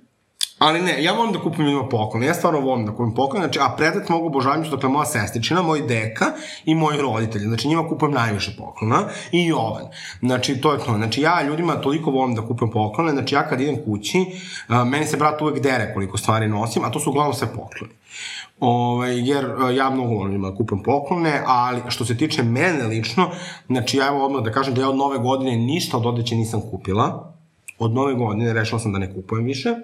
ali 0.59 0.81
ne, 0.81 1.03
ja 1.03 1.12
volim 1.12 1.33
da 1.33 1.40
kupim 1.40 1.64
ljudima 1.64 1.88
poklone, 1.88 2.27
ja 2.27 2.35
stvarno 2.35 2.61
volim 2.61 2.87
da 2.87 2.92
kupim 2.92 3.14
poklone, 3.14 3.44
znači, 3.44 3.59
a 3.62 3.75
predat 3.77 4.09
mogu 4.09 4.27
obožavati 4.27 4.70
dakle, 4.70 4.88
moja 4.88 5.07
sestričina, 5.07 5.62
moj 5.62 5.83
deka 5.83 6.25
i 6.64 6.75
moji 6.75 6.99
roditelji, 7.01 7.44
znači 7.44 7.68
njima 7.68 7.88
kupujem 7.88 8.14
najviše 8.14 8.57
poklona 8.59 9.09
i 9.33 9.47
Jovan. 9.47 9.88
Znači, 10.20 10.61
to 10.61 10.73
je 10.73 10.79
to. 10.79 10.94
Znači, 10.97 11.20
ja 11.20 11.42
ljudima 11.42 11.81
toliko 11.81 12.11
volim 12.11 12.35
da 12.35 12.47
kupim 12.47 12.70
poklone, 12.70 13.12
znači, 13.12 13.35
ja 13.35 13.49
kad 13.49 13.61
idem 13.61 13.85
kući, 13.85 14.27
meni 14.87 15.07
se 15.07 15.16
brat 15.16 15.42
uvek 15.42 15.62
dere 15.62 15.92
koliko 15.94 16.18
stvari 16.18 16.49
nosim, 16.49 16.85
a 16.85 16.90
to 16.90 17.01
su 17.01 17.11
uglavnom 17.11 17.35
sve 17.35 17.49
pokloni. 17.49 17.92
Ovaj, 18.61 19.29
jer 19.29 19.45
e, 19.45 19.75
ja 19.75 19.90
mnogo 19.90 20.14
volim 20.14 20.43
da 20.43 20.55
kupam 20.55 20.83
poklone, 20.83 21.43
ali 21.47 21.81
što 21.88 22.05
se 22.05 22.17
tiče 22.17 22.43
mene 22.43 22.87
lično, 22.87 23.31
znači 23.67 23.97
ja 23.97 24.07
evo 24.07 24.25
odmah 24.25 24.45
da 24.45 24.53
kažem 24.53 24.75
da 24.75 24.81
ja 24.81 24.88
od 24.88 24.97
nove 24.97 25.19
godine 25.19 25.57
ništa 25.57 25.97
od 25.97 26.07
odeće 26.07 26.37
nisam 26.37 26.61
kupila. 26.71 27.35
Od 27.79 27.95
nove 27.95 28.14
godine 28.14 28.53
rešila 28.53 28.79
sam 28.79 28.93
da 28.93 28.99
ne 28.99 29.14
kupujem 29.14 29.45
više, 29.45 29.75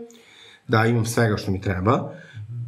da 0.68 0.86
imam 0.86 1.04
svega 1.04 1.36
što 1.36 1.50
mi 1.50 1.60
treba 1.60 2.12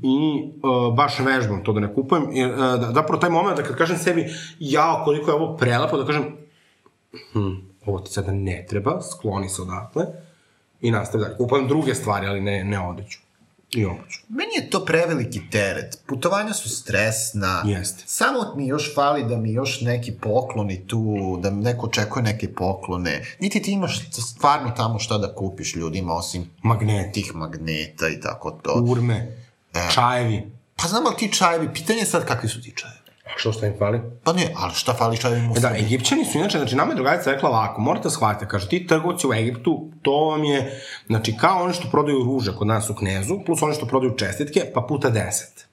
i 0.03 0.43
uh, 0.63 0.95
baš 0.95 1.19
vežbam 1.19 1.65
to 1.65 1.73
da 1.73 1.81
ne 1.81 1.95
kupujem. 1.95 2.27
Jer, 2.33 2.51
uh, 2.51 2.59
da, 2.59 2.91
zapravo 2.95 3.21
taj 3.21 3.31
moment 3.31 3.57
da 3.57 3.63
kad 3.63 3.77
kažem 3.77 3.99
sebi, 3.99 4.27
ja 4.59 5.03
koliko 5.05 5.31
je 5.31 5.35
ovo 5.35 5.57
prelepo, 5.57 5.97
da 5.97 6.07
kažem, 6.07 6.25
hm, 7.33 7.53
ovo 7.87 7.99
ti 7.99 8.13
sada 8.13 8.33
ne 8.33 8.67
treba, 8.69 9.01
skloni 9.01 9.49
se 9.49 9.63
odatle 9.63 10.07
i 10.81 10.91
nastavi 10.91 11.25
dalje. 11.25 11.37
Kupujem 11.37 11.69
druge 11.69 11.95
stvari, 11.95 12.27
ali 12.27 12.41
ne, 12.41 12.65
ne 12.65 12.89
odeću. 12.89 13.19
I 13.77 13.85
obuću. 13.85 14.21
Meni 14.29 14.51
je 14.57 14.71
to 14.71 14.85
preveliki 14.85 15.51
teret. 15.51 15.99
Putovanja 16.07 16.53
su 16.53 16.69
stresna. 16.69 17.63
Jeste. 17.67 18.05
Samo 18.07 18.39
mi 18.57 18.67
još 18.67 18.95
fali 18.95 19.25
da 19.25 19.37
mi 19.37 19.53
još 19.53 19.81
neki 19.81 20.13
pokloni 20.13 20.87
tu, 20.87 21.39
da 21.43 21.51
mi 21.51 21.63
neko 21.63 21.87
očekuje 21.87 22.23
neke 22.23 22.55
poklone. 22.55 23.25
Niti 23.41 23.63
ti 23.63 23.73
imaš 23.73 24.11
stvarno 24.11 24.71
tamo 24.71 24.99
šta 24.99 25.19
da 25.19 25.35
kupiš 25.35 25.77
ljudima, 25.77 26.15
osim 26.15 26.51
Magnet. 26.63 27.13
tih 27.13 27.35
magneta 27.35 28.09
i 28.09 28.21
tako 28.21 28.51
to. 28.51 28.85
Urme, 28.89 29.37
e. 29.75 29.89
čajevi. 29.95 30.53
Pa 30.77 30.89
znam, 30.89 31.07
ali 31.07 31.17
ti 31.17 31.33
čajevi, 31.33 31.75
pitanje 31.75 31.99
je 31.99 32.07
sad 32.07 32.27
kakvi 32.27 32.49
su 32.49 32.63
ti 32.63 32.73
čajevi. 32.77 33.02
A 33.25 33.31
što 33.37 33.53
šta 33.53 33.67
im 33.67 33.75
fali? 33.79 34.01
Pa 34.25 34.33
ne, 34.33 34.53
ali 34.57 34.75
šta 34.75 34.95
fali 34.95 35.19
čajevima 35.19 35.53
u 35.53 35.57
e 35.57 35.61
Da, 35.61 35.77
Egipćani 35.77 36.25
su 36.25 36.39
inače, 36.39 36.59
znači 36.59 36.77
nama 36.77 36.93
je 36.93 36.95
drugarica 36.95 37.33
rekla 37.33 37.49
ovako, 37.49 37.81
morate 37.81 38.11
shvatiti, 38.11 38.51
kaže, 38.51 38.69
ti 38.69 38.87
trgovci 38.87 39.27
u 39.27 39.33
Egiptu, 39.33 39.91
to 40.03 40.13
vam 40.13 40.45
je, 40.45 40.83
znači 41.07 41.37
kao 41.37 41.65
oni 41.65 41.75
što 41.75 41.91
prodaju 41.91 42.25
ruže 42.25 42.57
kod 42.57 42.67
nas 42.67 42.91
u 42.91 42.95
Knezu, 42.95 43.39
plus 43.47 43.63
oni 43.63 43.75
što 43.75 43.87
prodaju 43.87 44.17
čestitke, 44.17 44.71
pa 44.75 44.81
puta 44.81 45.11
deset. 45.11 45.67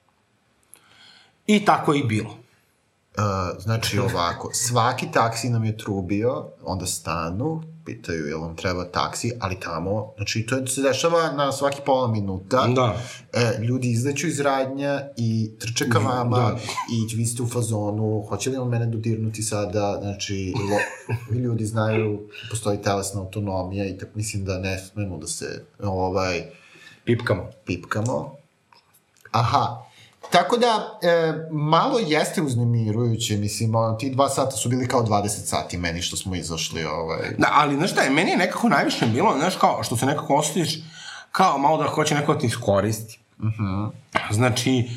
I 1.48 1.66
tako 1.66 1.94
je 1.94 2.00
i 2.00 2.04
bilo. 2.04 2.30
Uh, 2.30 3.62
znači 3.62 4.00
ovako, 4.00 4.50
svaki 4.54 5.12
taksi 5.12 5.50
nam 5.50 5.66
je 5.66 5.78
trubio, 5.78 6.46
onda 6.64 6.86
stanu, 6.86 7.64
pitaju 7.90 8.28
jel 8.28 8.42
vam 8.42 8.56
treba 8.56 8.86
taksi, 8.86 9.32
ali 9.40 9.60
tamo, 9.60 10.14
znači 10.18 10.46
to 10.46 10.68
se 10.68 10.82
dešava 10.82 11.32
na 11.32 11.52
svaki 11.52 11.82
pola 11.86 12.08
minuta. 12.08 12.68
Da. 12.68 12.98
E, 13.34 13.64
ljudi 13.64 13.92
izleću 13.92 14.28
iz 14.28 14.40
radnja 14.40 15.02
i 15.18 15.52
trče 15.60 15.90
ka 15.90 16.00
vama 16.00 16.38
Da. 16.38 16.58
i 16.92 17.16
vi 17.16 17.26
ste 17.26 17.44
u 17.44 17.48
fazonu, 17.48 18.26
hoće 18.30 18.50
li 18.50 18.58
on 18.58 18.70
mene 18.70 18.86
dodirnuti 18.86 19.44
sada, 19.44 19.98
znači, 20.02 20.54
lo, 20.70 20.78
ljudi 21.40 21.66
znaju, 21.66 22.20
postoji 22.50 22.82
telesna 22.82 23.22
autonomija 23.22 23.86
i 23.86 23.98
tako 23.98 24.12
mislim 24.16 24.46
da 24.46 24.60
ne 24.60 24.78
smemo 24.78 25.18
da 25.18 25.28
se, 25.28 25.66
ovaj, 25.84 26.44
Pipkamo. 27.06 27.50
pipkamo. 27.66 28.36
Aha, 29.32 29.84
Tako 30.30 30.58
da, 30.58 31.00
e, 31.02 31.34
malo 31.52 32.00
jeste 32.00 32.42
uznemirujuće, 32.42 33.38
mislim, 33.38 33.76
ono, 33.76 33.94
ti 33.94 34.10
dva 34.10 34.30
sata 34.30 34.52
su 34.52 34.70
bili 34.70 34.88
kao 34.88 35.04
20 35.04 35.28
sati 35.28 35.78
meni 35.78 36.02
što 36.02 36.18
smo 36.18 36.36
izašli, 36.36 36.84
ovaj... 36.86 37.36
Da, 37.38 37.48
ali 37.52 37.76
znaš 37.76 37.92
šta 37.92 38.02
je, 38.02 38.10
meni 38.10 38.32
je 38.32 38.38
nekako 38.38 38.70
najviše 38.70 39.06
bilo, 39.06 39.36
znaš 39.38 39.56
kao, 39.56 39.84
što 39.84 39.98
se 39.98 40.06
nekako 40.06 40.36
osjetiš 40.36 40.80
kao 41.32 41.58
malo 41.58 41.78
da 41.78 41.90
hoće 41.90 42.16
neko 42.16 42.34
da 42.34 42.40
te 42.40 42.48
iskoristi. 42.48 43.20
Uh 43.40 43.46
-huh. 43.46 43.90
Znači, 44.32 44.90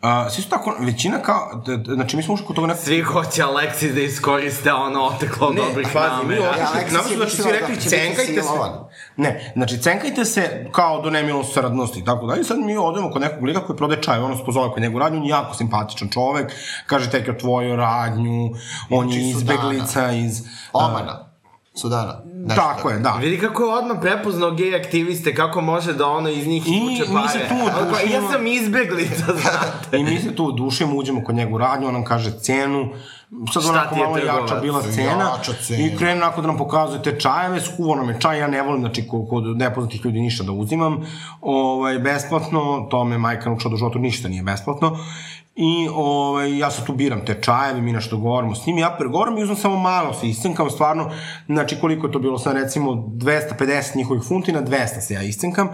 a, 0.00 0.30
svi 0.30 0.42
su 0.42 0.48
tako, 0.48 0.74
većina 0.80 1.18
kao, 1.18 1.62
d, 1.66 1.76
d, 1.76 1.94
znači 1.94 2.16
mi 2.16 2.22
smo 2.22 2.34
ušli 2.34 2.46
kod 2.46 2.56
toga 2.56 2.66
nekako... 2.66 2.84
Svi 2.84 3.02
hoće 3.02 3.42
Alexis 3.42 3.94
da 3.94 4.00
iskoriste 4.00 4.72
ono 4.72 5.00
oteklo 5.00 5.50
Ne, 5.50 5.62
dobrih 5.68 5.88
pazi, 5.92 6.26
mi 6.26 6.34
namera. 6.34 6.50
otišli, 6.50 6.66
Aleksis 6.74 6.92
nama 6.92 7.08
su 7.08 7.16
znači 7.16 7.36
svi 7.36 7.42
da 7.42 7.50
rekli, 7.50 7.76
cenkajte 7.80 8.32
se. 8.32 8.42
silovan. 8.42 8.72
Ne, 9.16 9.52
znači, 9.56 9.78
cenkajte 9.78 10.24
se 10.24 10.66
kao 10.72 11.02
do 11.02 11.10
nemilosrdnosti 11.10 12.00
i 12.00 12.04
tako 12.04 12.26
dalje. 12.26 12.40
I 12.40 12.44
sad 12.44 12.58
mi 12.58 12.76
odemo 12.76 13.10
kod 13.10 13.22
nekog 13.22 13.44
lika 13.44 13.66
koji 13.66 13.76
prodaje 13.76 14.02
čaj, 14.02 14.18
ono 14.18 14.36
se 14.36 14.44
pozove 14.44 14.70
kod 14.70 14.82
njegu 14.82 14.98
radnju, 14.98 15.18
on 15.18 15.24
je 15.24 15.30
jako 15.30 15.54
simpatičan 15.54 16.08
čovek, 16.08 16.52
kaže 16.86 17.10
tek 17.10 17.28
o 17.28 17.40
tvoju 17.40 17.76
radnju, 17.76 18.50
on 18.90 19.08
je 19.12 19.20
Znači, 19.22 19.38
izbeglica 19.38 20.12
iz... 20.12 20.42
Omana. 20.72 21.28
Sudana. 21.74 22.20
Nešto 22.38 22.54
Tako 22.56 22.90
je, 22.90 22.98
da. 22.98 23.12
Vidi 23.12 23.38
kako 23.38 23.62
je 23.62 23.74
odmah 23.74 23.96
prepoznao 24.00 24.50
gej 24.50 24.76
aktiviste, 24.76 25.34
kako 25.34 25.60
može 25.60 25.92
da 25.92 26.06
ono 26.08 26.28
iz 26.28 26.46
njih 26.46 26.66
I 26.66 26.70
mi 26.70 26.98
pare. 27.14 27.28
se 27.28 27.38
tu 27.38 27.54
odušimo. 27.54 28.14
Ja 28.14 28.32
sam 28.32 28.46
izbeglica, 28.46 29.24
znate. 29.42 29.98
I 29.98 30.04
mi 30.04 30.18
se 30.18 30.34
tu 30.34 30.46
odušimo, 30.46 30.96
uđemo 30.96 31.24
kod 31.24 31.34
njegu 31.34 31.58
radnju, 31.58 31.86
on 31.86 31.94
nam 31.94 32.04
kaže 32.04 32.30
cenu, 32.32 32.88
sad 33.52 33.62
Šta 33.62 33.72
onako 33.72 33.94
ti 33.94 34.00
je 34.00 34.06
malo 34.06 34.18
jača 34.18 34.46
trgovac? 34.46 34.62
bila 34.62 34.82
cena, 34.84 35.30
Jača 35.36 35.52
cena. 35.54 35.86
i 35.86 35.96
krenu 35.96 36.16
onako 36.16 36.40
da 36.40 36.46
nam 36.46 36.56
pokazuje 36.58 37.02
te 37.02 37.20
čajeve, 37.20 37.60
skuvo 37.60 37.94
nam 37.94 38.08
je 38.08 38.20
čaj, 38.20 38.38
ja 38.38 38.46
ne 38.46 38.62
volim, 38.62 38.80
znači, 38.80 39.08
kod, 39.08 39.26
kod 39.30 39.56
nepoznatih 39.56 40.04
ljudi 40.04 40.20
ništa 40.20 40.44
da 40.44 40.52
uzimam, 40.52 41.00
ovaj, 41.40 41.98
besplatno, 41.98 42.86
to 42.90 43.04
me 43.04 43.18
majka 43.18 43.48
naučila 43.50 43.68
da 43.68 43.74
u 43.74 43.78
životu 43.78 43.98
ništa 43.98 44.28
nije 44.28 44.42
besplatno, 44.42 44.98
I 45.60 45.88
ovaj, 45.94 46.58
ja 46.58 46.70
sad 46.70 46.86
tu 46.86 46.92
biram 46.92 47.24
te 47.24 47.34
čajeve, 47.42 47.80
mi 47.80 47.92
nešto 47.92 48.16
govorimo 48.16 48.54
s 48.54 48.66
njim, 48.66 48.78
ja 48.78 48.96
pregovorim 48.98 49.38
i 49.38 49.42
uzmem 49.42 49.56
samo 49.56 49.76
malo 49.76 50.14
se 50.14 50.28
iscenkam, 50.28 50.70
stvarno, 50.70 51.10
znači 51.46 51.76
koliko 51.80 52.06
je 52.06 52.12
to 52.12 52.18
bilo 52.18 52.38
sad 52.38 52.56
recimo 52.56 52.92
250 52.92 53.96
njihovih 53.96 54.22
funti 54.22 54.52
na 54.52 54.62
200 54.62 55.00
se 55.00 55.14
ja 55.14 55.22
iscenkam 55.22 55.68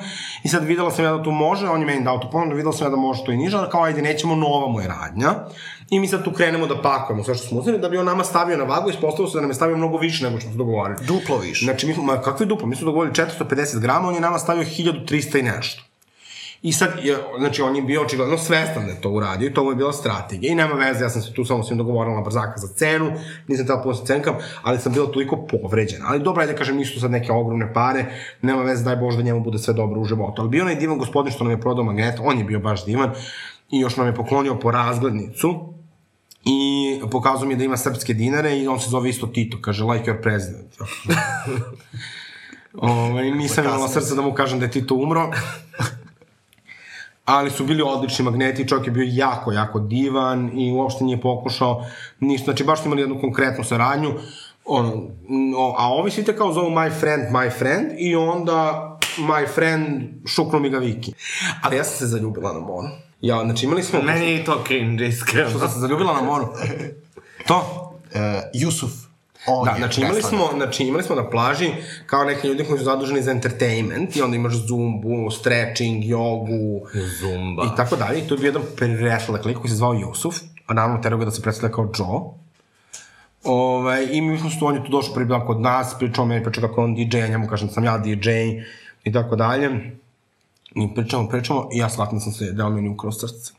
i 0.45 0.49
sad 0.49 0.65
videla 0.65 0.91
sam 0.91 1.05
ja 1.05 1.13
da 1.13 1.23
tu 1.23 1.31
može, 1.31 1.69
on 1.69 1.81
je 1.81 1.87
meni 1.87 2.05
dao 2.05 2.19
tu 2.19 2.29
ponudu, 2.33 2.57
videla 2.57 2.73
sam 2.73 2.87
ja 2.87 2.91
da 2.91 2.97
može 2.97 3.25
to 3.25 3.33
i 3.33 3.37
niže, 3.37 3.57
ali 3.57 3.71
kao 3.71 3.83
ajde 3.83 4.03
nećemo, 4.03 4.37
nova 4.37 4.69
mu 4.69 4.81
je 4.81 4.89
radnja. 4.89 5.35
I 5.91 6.01
mi 6.01 6.09
sad 6.09 6.25
tu 6.25 6.33
krenemo 6.33 6.67
da 6.67 6.83
pakujemo 6.83 7.25
sve 7.25 7.35
što 7.35 7.47
smo 7.47 7.61
uzeli, 7.61 7.79
da 7.79 7.89
bi 7.89 7.99
on 7.99 8.07
nama 8.07 8.25
stavio 8.25 8.57
na 8.57 8.65
vagu 8.65 8.89
i 8.89 8.93
ispostavilo 8.93 9.31
se 9.31 9.37
da 9.37 9.41
nam 9.41 9.51
je 9.51 9.55
stavio 9.55 9.77
mnogo 9.77 9.99
više 9.99 10.25
nego 10.25 10.41
što 10.41 10.49
smo 10.49 10.59
dogovorili. 10.59 11.07
Duplo 11.07 11.39
više. 11.39 11.65
Znači, 11.65 11.87
mi 11.87 11.95
ma 11.97 12.21
kakvi 12.21 12.47
duplo, 12.47 12.67
mi 12.67 12.77
smo 12.77 12.85
dogovorili 12.85 13.15
450 13.15 13.81
grama, 13.81 14.09
on 14.09 14.15
je 14.15 14.21
nama 14.21 14.39
stavio 14.39 14.65
1300 14.65 15.39
i 15.39 15.43
nešto. 15.43 15.94
I 16.65 16.73
sad, 16.73 16.91
znači, 17.39 17.63
on 17.63 17.77
je 17.77 17.83
bio 17.83 18.03
očigledno 18.03 18.39
svestan 18.39 18.87
da 18.87 18.93
je 18.93 19.01
to 19.01 19.11
uradio 19.11 19.47
i 19.47 19.55
to 19.55 19.65
mu 19.65 19.71
je 19.71 19.77
bila 19.77 19.93
strategija. 19.93 20.53
I 20.53 20.55
nema 20.55 20.75
veze, 20.75 21.05
ja 21.05 21.11
sam 21.11 21.23
se 21.23 21.33
tu 21.33 21.45
samo 21.45 21.63
svim 21.63 21.79
dogovorila 21.79 22.17
na 22.17 22.23
brzaka 22.23 22.57
za 22.57 22.69
cenu, 22.75 23.13
nisam 23.49 23.67
tela 23.67 23.83
puno 23.83 23.95
se 23.95 24.07
cenkam, 24.07 24.35
ali 24.63 24.79
sam 24.79 24.93
bila 24.93 25.07
toliko 25.07 25.47
povređena. 25.63 26.05
Ali 26.09 26.23
dobro, 26.23 26.41
ajde 26.41 26.53
da 26.53 26.59
kažem, 26.59 26.77
nisu 26.77 27.01
sad 27.01 27.11
neke 27.11 27.33
ogromne 27.33 27.73
pare, 27.75 28.07
nema 28.43 28.63
veze, 28.63 28.85
daj 28.85 28.97
Bože 28.97 29.17
da 29.17 29.23
njemu 29.23 29.41
bude 29.41 29.59
sve 29.59 29.75
dobro 29.75 30.01
u 30.01 30.05
životu. 30.05 30.43
Ali 30.43 30.51
bio 30.51 30.63
onaj 30.63 30.75
divan 30.75 30.99
gospodin 30.99 31.33
što 31.33 31.45
nam 31.45 31.51
je 31.51 31.61
prodao 31.61 31.85
magnet, 31.85 32.15
on 32.23 32.39
je 32.39 32.45
bio 32.45 32.59
baš 32.59 32.85
divan 32.85 33.11
i 33.71 33.81
još 33.81 33.97
nam 33.97 34.07
je 34.07 34.15
poklonio 34.15 34.55
po 34.55 34.71
razglednicu, 34.71 35.75
i 36.45 37.01
pokazao 37.11 37.47
mi 37.47 37.55
je 37.55 37.59
da 37.59 37.65
ima 37.65 37.77
srpske 37.77 38.15
dinare 38.15 38.59
i 38.59 38.69
on 38.69 38.81
se 38.81 38.91
zove 38.91 39.11
isto 39.11 39.27
Tito, 39.27 39.59
kaže 39.61 39.85
like 39.85 40.13
your 40.13 40.23
president. 40.23 40.75
Ove, 42.75 43.31
nisam 43.31 43.65
imala 43.65 43.89
srca 43.89 44.15
da 44.15 44.23
mu 44.23 44.33
kažem 44.35 44.59
da 44.59 44.65
je 44.65 44.71
Tito 44.71 44.95
umro. 44.95 45.31
Ali 47.25 47.51
su 47.51 47.65
bili 47.65 47.83
odlični 47.83 48.25
magneti, 48.25 48.69
čovjek 48.69 48.87
je 48.87 48.93
bio 48.93 49.07
jako, 49.09 49.53
jako 49.53 49.79
divan 49.79 50.59
i 50.59 50.73
uopšte 50.73 51.05
nije 51.05 51.21
pokušao 51.21 51.87
ništa. 52.21 52.45
Znači, 52.45 52.65
baš 52.65 52.79
smo 52.79 52.87
imali 52.87 53.03
jednu 53.03 53.21
konkretnu 53.21 53.65
saradnju. 53.65 54.15
Ono, 54.65 54.91
no, 55.29 55.75
a 55.79 55.89
ovi 55.89 56.11
svi 56.11 56.25
te 56.25 56.37
kao 56.37 56.53
zovu 56.53 56.71
my 56.71 57.01
friend, 57.01 57.23
my 57.33 57.59
friend 57.59 57.87
i 57.99 58.17
onda 58.17 58.91
my 59.19 59.47
friend 59.55 59.87
šuknu 60.27 60.61
mi 60.61 60.71
ga 60.71 60.79
Viki. 60.79 61.13
Ali 61.63 61.77
ja 61.77 61.85
sam 61.85 61.99
se 61.99 62.07
zaljubila 62.07 62.53
na 62.53 62.61
moru. 62.61 62.89
Ja, 63.21 63.45
znači 63.45 63.67
imali 63.67 63.83
smo... 63.83 64.03
Meni 64.03 64.27
je 64.27 64.41
i 64.41 64.45
to 64.45 64.65
cringe, 64.67 65.07
iskreno. 65.07 65.51
Što 65.51 65.59
sam 65.59 65.69
se 65.69 65.79
zaljubila 65.79 66.13
na 66.13 66.23
moru? 66.23 66.49
To? 67.47 67.91
E, 68.15 68.43
Jusuf. 68.55 68.91
On 69.47 69.65
Da, 69.65 69.75
znači 69.79 70.01
imali 70.01 70.23
smo, 70.23 70.49
znači 70.55 70.85
imali 70.85 71.03
smo 71.03 71.17
na 71.17 71.31
plaži 71.31 71.71
kao 72.07 72.25
neki 72.25 72.49
ljudi 72.49 72.65
koji 72.65 72.79
su 72.79 72.85
zaduženi 72.85 73.23
za 73.23 73.31
entertainment 73.31 74.17
i 74.17 74.23
onda 74.23 74.37
imaš 74.37 74.55
zumbu, 74.55 75.31
stretching, 75.31 76.05
jogu 76.05 76.87
Zumba. 77.21 77.65
i 77.65 77.77
tako 77.77 77.97
dalje. 77.97 78.19
I 78.19 78.29
tu 78.29 78.35
je 78.35 78.39
bio 78.39 78.49
jedan 78.49 78.63
presladak 78.77 79.45
lik 79.45 79.57
koji 79.59 79.71
se 79.71 79.77
zvao 79.77 79.95
Jusuf, 79.95 80.37
a 80.67 80.75
naravno 80.75 81.03
terao 81.03 81.19
ga 81.19 81.25
da 81.25 81.31
se 81.31 81.43
predstavlja 81.43 81.75
kao 81.75 81.93
Joe. 81.99 82.21
Ove, 83.45 84.07
I 84.11 84.21
mi 84.21 84.39
smo 84.39 84.51
tu, 84.59 84.67
on 84.67 84.75
je 84.75 84.85
tu 84.85 84.91
došao 84.91 85.15
prvi 85.15 85.29
dan 85.29 85.47
kod 85.47 85.61
nas, 85.61 85.95
pričao 85.99 86.27
meni, 86.27 86.45
pričao 86.45 86.69
kako 86.69 86.85
on 86.85 86.95
DJ, 86.95 87.19
ja 87.19 87.29
njemu 87.29 87.49
kažem 87.49 87.69
da 87.69 87.75
sam 87.75 87.85
ja 87.85 87.99
DJ 87.99 88.31
i 89.05 89.13
tako 89.13 89.37
dalje. 89.37 89.71
I 90.75 90.95
pričamo, 90.95 91.29
pričamo 91.29 91.69
i 91.73 91.79
ja 91.79 91.91
shvatim 91.91 92.19
da 92.19 92.23
sam 92.23 92.33
se 92.33 92.53
da 92.53 92.67
on 92.67 92.75
meni 92.75 92.89
ukrao 92.89 93.13
srce. 93.13 93.53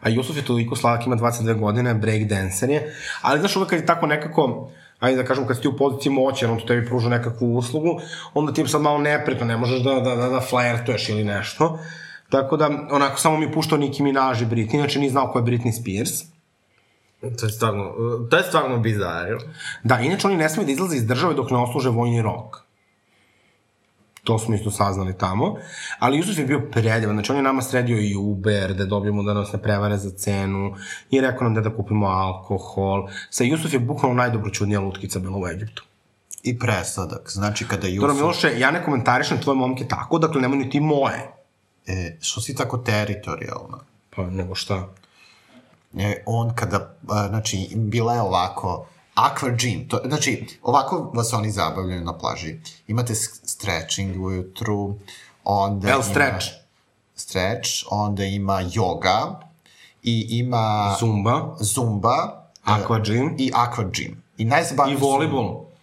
A 0.00 0.08
Jusuf 0.08 0.36
je 0.36 0.44
toliko 0.44 0.76
sladak, 0.76 1.06
ima 1.06 1.16
22 1.16 1.58
godine, 1.60 1.94
breakdancer 1.94 2.70
je, 2.70 2.94
ali 3.22 3.38
znaš 3.38 3.56
uvek 3.56 3.70
kad 3.70 3.78
je 3.78 3.86
tako 3.86 4.06
nekako, 4.06 4.70
ajde 5.00 5.22
da 5.22 5.24
kažem, 5.24 5.46
kad 5.46 5.56
si 5.56 5.62
ti 5.62 5.68
u 5.68 5.76
poziciji 5.76 6.12
moći, 6.12 6.44
jer 6.44 6.52
on 6.52 6.58
tu 6.58 6.66
tebi 6.66 6.86
pruža 6.86 7.08
nekakvu 7.08 7.56
uslugu, 7.56 8.00
onda 8.34 8.52
ti 8.52 8.60
je 8.60 8.68
sad 8.68 8.82
malo 8.82 8.98
nepretno, 8.98 9.46
ne 9.46 9.56
možeš 9.56 9.80
da, 9.80 9.94
da, 10.00 10.16
da, 10.16 10.28
da 10.28 10.40
flertuješ 10.40 11.08
ili 11.08 11.24
nešto. 11.24 11.78
Tako 12.30 12.56
da, 12.56 12.70
onako, 12.90 13.18
samo 13.18 13.38
mi 13.38 13.44
je 13.44 13.52
puštao 13.52 13.78
Nicki 13.78 14.02
Minaj 14.02 14.42
i 14.42 14.46
Britney, 14.46 14.76
znači 14.76 14.98
nije 14.98 15.10
znao 15.10 15.32
ko 15.32 15.38
je 15.38 15.44
Britney 15.44 15.80
Spears. 15.80 16.10
To 17.40 17.46
je 17.46 17.52
stvarno, 17.52 17.92
to 18.30 18.36
je 18.36 18.42
stvarno 18.42 18.78
bizarno. 18.78 19.38
Da, 19.82 20.00
inače 20.00 20.26
oni 20.26 20.36
ne 20.36 20.48
smiju 20.48 20.66
da 20.66 20.72
izlaze 20.72 20.96
iz 20.96 21.06
države 21.06 21.34
dok 21.34 21.50
ne 21.50 21.58
osluže 21.58 21.88
vojni 21.88 22.22
rok. 22.22 22.63
To 24.24 24.38
smo 24.38 24.54
isto 24.54 24.70
saznali 24.70 25.18
tamo. 25.18 25.56
Ali 25.98 26.18
Jusuf 26.18 26.38
je 26.38 26.44
bio 26.44 26.60
predivan, 26.72 27.16
znači 27.16 27.32
on 27.32 27.36
je 27.36 27.42
nama 27.42 27.62
sredio 27.62 27.98
i 28.00 28.16
Uber, 28.16 28.74
da 28.74 28.84
dobijemo 28.84 29.22
da 29.22 29.34
nas 29.34 29.52
ne 29.52 29.62
prevare 29.62 29.98
za 29.98 30.10
cenu, 30.10 30.74
i 31.10 31.20
rekao 31.20 31.44
nam 31.44 31.54
da 31.54 31.60
da 31.60 31.76
kupimo 31.76 32.06
alkohol. 32.06 33.08
Sa 33.30 33.44
Jusuf 33.44 33.72
je 33.72 33.78
bukvalno 33.78 34.16
najdobroćudnija 34.16 34.80
lutkica 34.80 35.18
bila 35.18 35.38
u 35.38 35.48
Egiptu. 35.48 35.84
I 36.42 36.58
presladak. 36.58 37.30
Znači, 37.30 37.68
kada 37.68 37.88
Dobro, 37.88 38.08
Jusuf... 38.08 38.16
Miloše, 38.16 38.58
ja 38.58 38.70
ne 38.70 38.84
komentarišem 38.84 39.40
tvoje 39.40 39.56
momke 39.56 39.88
tako, 39.88 40.18
dakle 40.18 40.40
nemoj 40.40 40.58
ni 40.58 40.70
ti 40.70 40.80
moje. 40.80 41.30
E, 41.86 42.16
što 42.20 42.40
si 42.40 42.54
tako 42.54 42.78
teritorijalna? 42.78 43.78
Pa, 44.16 44.30
nego 44.30 44.54
šta? 44.54 44.88
E, 45.98 46.22
on 46.26 46.54
kada, 46.54 46.94
a, 47.08 47.28
znači, 47.28 47.68
bila 47.74 48.14
je 48.14 48.20
ovako, 48.20 48.86
aqua 49.14 49.50
gym, 49.50 49.88
to, 49.88 50.00
znači, 50.04 50.46
ovako 50.62 51.10
vas 51.14 51.32
oni 51.32 51.50
zabavljaju 51.50 52.04
na 52.04 52.18
plaži. 52.18 52.56
Imate 52.86 53.14
stretching 53.44 54.24
ujutru, 54.24 54.94
onda 55.44 55.88
El 55.88 55.94
ima... 55.94 56.02
stretch. 56.02 56.46
Stretch, 57.16 57.70
onda 57.90 58.24
ima 58.24 58.62
yoga, 58.62 59.34
i 60.02 60.26
ima... 60.30 60.96
Zumba, 61.00 61.56
Zumba. 61.60 62.44
e, 62.66 62.70
aqua 62.70 63.00
gym 63.00 63.34
I 63.38 63.50
aqua 63.54 63.84
gym. 63.84 64.14
I 64.38 64.42
i 64.42 64.44
najzabavnije 64.44 64.98
su-. 64.98 65.73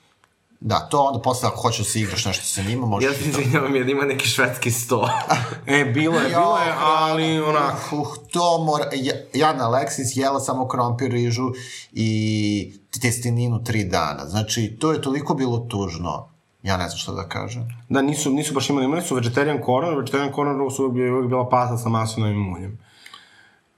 Da, 0.63 0.80
to 0.80 1.02
onda 1.02 1.21
posle 1.21 1.50
ako 1.50 1.62
hoćeš 1.62 1.78
da 1.78 1.84
se 1.84 2.00
igraš 2.00 2.26
nešto 2.26 2.45
sa 2.45 2.62
njima, 2.62 2.86
možeš 2.86 3.10
Ja 3.10 3.17
se 3.17 3.30
izvinjavam 3.30 3.76
jer 3.76 3.89
ima 3.89 4.06
neki 4.06 4.28
švedski 4.28 4.71
sto. 4.71 5.10
E, 5.67 5.86
bilo 5.86 6.15
je, 6.15 6.30
bilo 6.30 6.58
je, 6.58 6.74
ali 6.80 7.41
onako. 7.41 7.97
Uh, 7.97 8.08
to 8.32 8.63
mora... 8.63 8.86
Ja, 8.93 9.13
Jana 9.34 9.69
Alexis 9.69 10.17
jela 10.17 10.39
samo 10.39 10.67
krompir, 10.67 11.12
rižu 11.12 11.52
i 11.91 12.74
testeninu 13.02 13.63
tri 13.63 13.84
dana. 13.84 14.26
Znači, 14.26 14.78
to 14.80 14.91
je 14.91 15.02
toliko 15.02 15.34
bilo 15.34 15.58
tužno. 15.58 16.30
Ja 16.63 16.78
ne 16.78 16.88
znam 16.89 16.97
šta 16.97 17.12
da 17.12 17.30
kažem. 17.30 17.67
Da, 17.89 18.02
nisu, 18.02 18.32
nisu 18.32 18.54
baš 18.54 18.69
imali, 18.69 18.86
imali 18.86 19.02
su 19.02 19.15
vegetarian 19.15 19.62
corner, 19.65 19.97
vegetarian 19.97 20.34
corner 20.36 20.71
su 20.76 20.86
uvijek 20.86 21.28
bila 21.28 21.50
pasta 21.50 21.78
sa 21.78 21.89
maslinovim 21.89 22.54
uljem. 22.54 22.80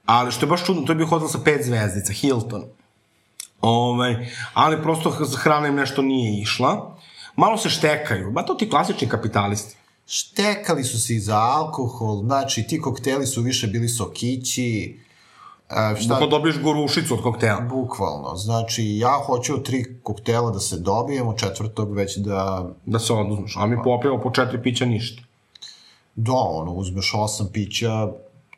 Ali 0.06 0.32
što 0.32 0.46
je 0.46 0.50
baš 0.50 0.66
čudno, 0.66 0.82
to 0.82 0.92
je 0.92 0.96
bio 0.96 1.06
hotel 1.06 1.28
sa 1.28 1.38
pet 1.44 1.64
zvezdica, 1.64 2.12
Hilton. 2.12 2.64
Ovaj, 3.64 4.26
ali 4.54 4.82
prosto 4.82 5.10
hrana 5.36 5.68
im 5.68 5.74
nešto 5.74 6.02
nije 6.02 6.40
išla. 6.42 6.96
Malo 7.36 7.56
se 7.56 7.70
štekaju, 7.70 8.30
ba 8.30 8.42
to 8.42 8.54
ti 8.54 8.70
klasični 8.70 9.08
kapitalisti. 9.08 9.76
Štekali 10.06 10.84
su 10.84 11.00
se 11.00 11.14
i 11.14 11.20
za 11.20 11.36
alkohol, 11.36 12.22
znači 12.22 12.62
ti 12.62 12.80
kokteli 12.80 13.26
su 13.26 13.42
više 13.42 13.66
bili 13.66 13.88
sokići, 13.88 14.98
E, 15.70 15.96
šta, 15.96 16.08
Bukvalno 16.08 16.26
dobiješ 16.26 16.60
gorušicu 16.62 17.14
od 17.14 17.22
koktela. 17.22 17.60
Bukvalno. 17.60 18.36
Znači, 18.36 18.96
ja 18.98 19.20
hoću 19.26 19.54
od 19.54 19.64
tri 19.64 20.00
koktela 20.02 20.50
da 20.50 20.60
se 20.60 20.78
dobijem, 20.78 21.28
od 21.28 21.38
četvrtog 21.38 21.94
već 21.94 22.16
da, 22.16 22.70
Da 22.86 22.98
se 22.98 23.12
oduzmeš. 23.12 23.56
A 23.56 23.66
mi 23.66 23.76
popijemo 23.84 24.20
po 24.20 24.30
četiri 24.30 24.62
pića 24.62 24.84
ništa. 24.84 25.22
da, 26.14 26.32
ono, 26.32 26.72
uzmeš 26.72 27.12
osam 27.14 27.48
pića, 27.52 28.08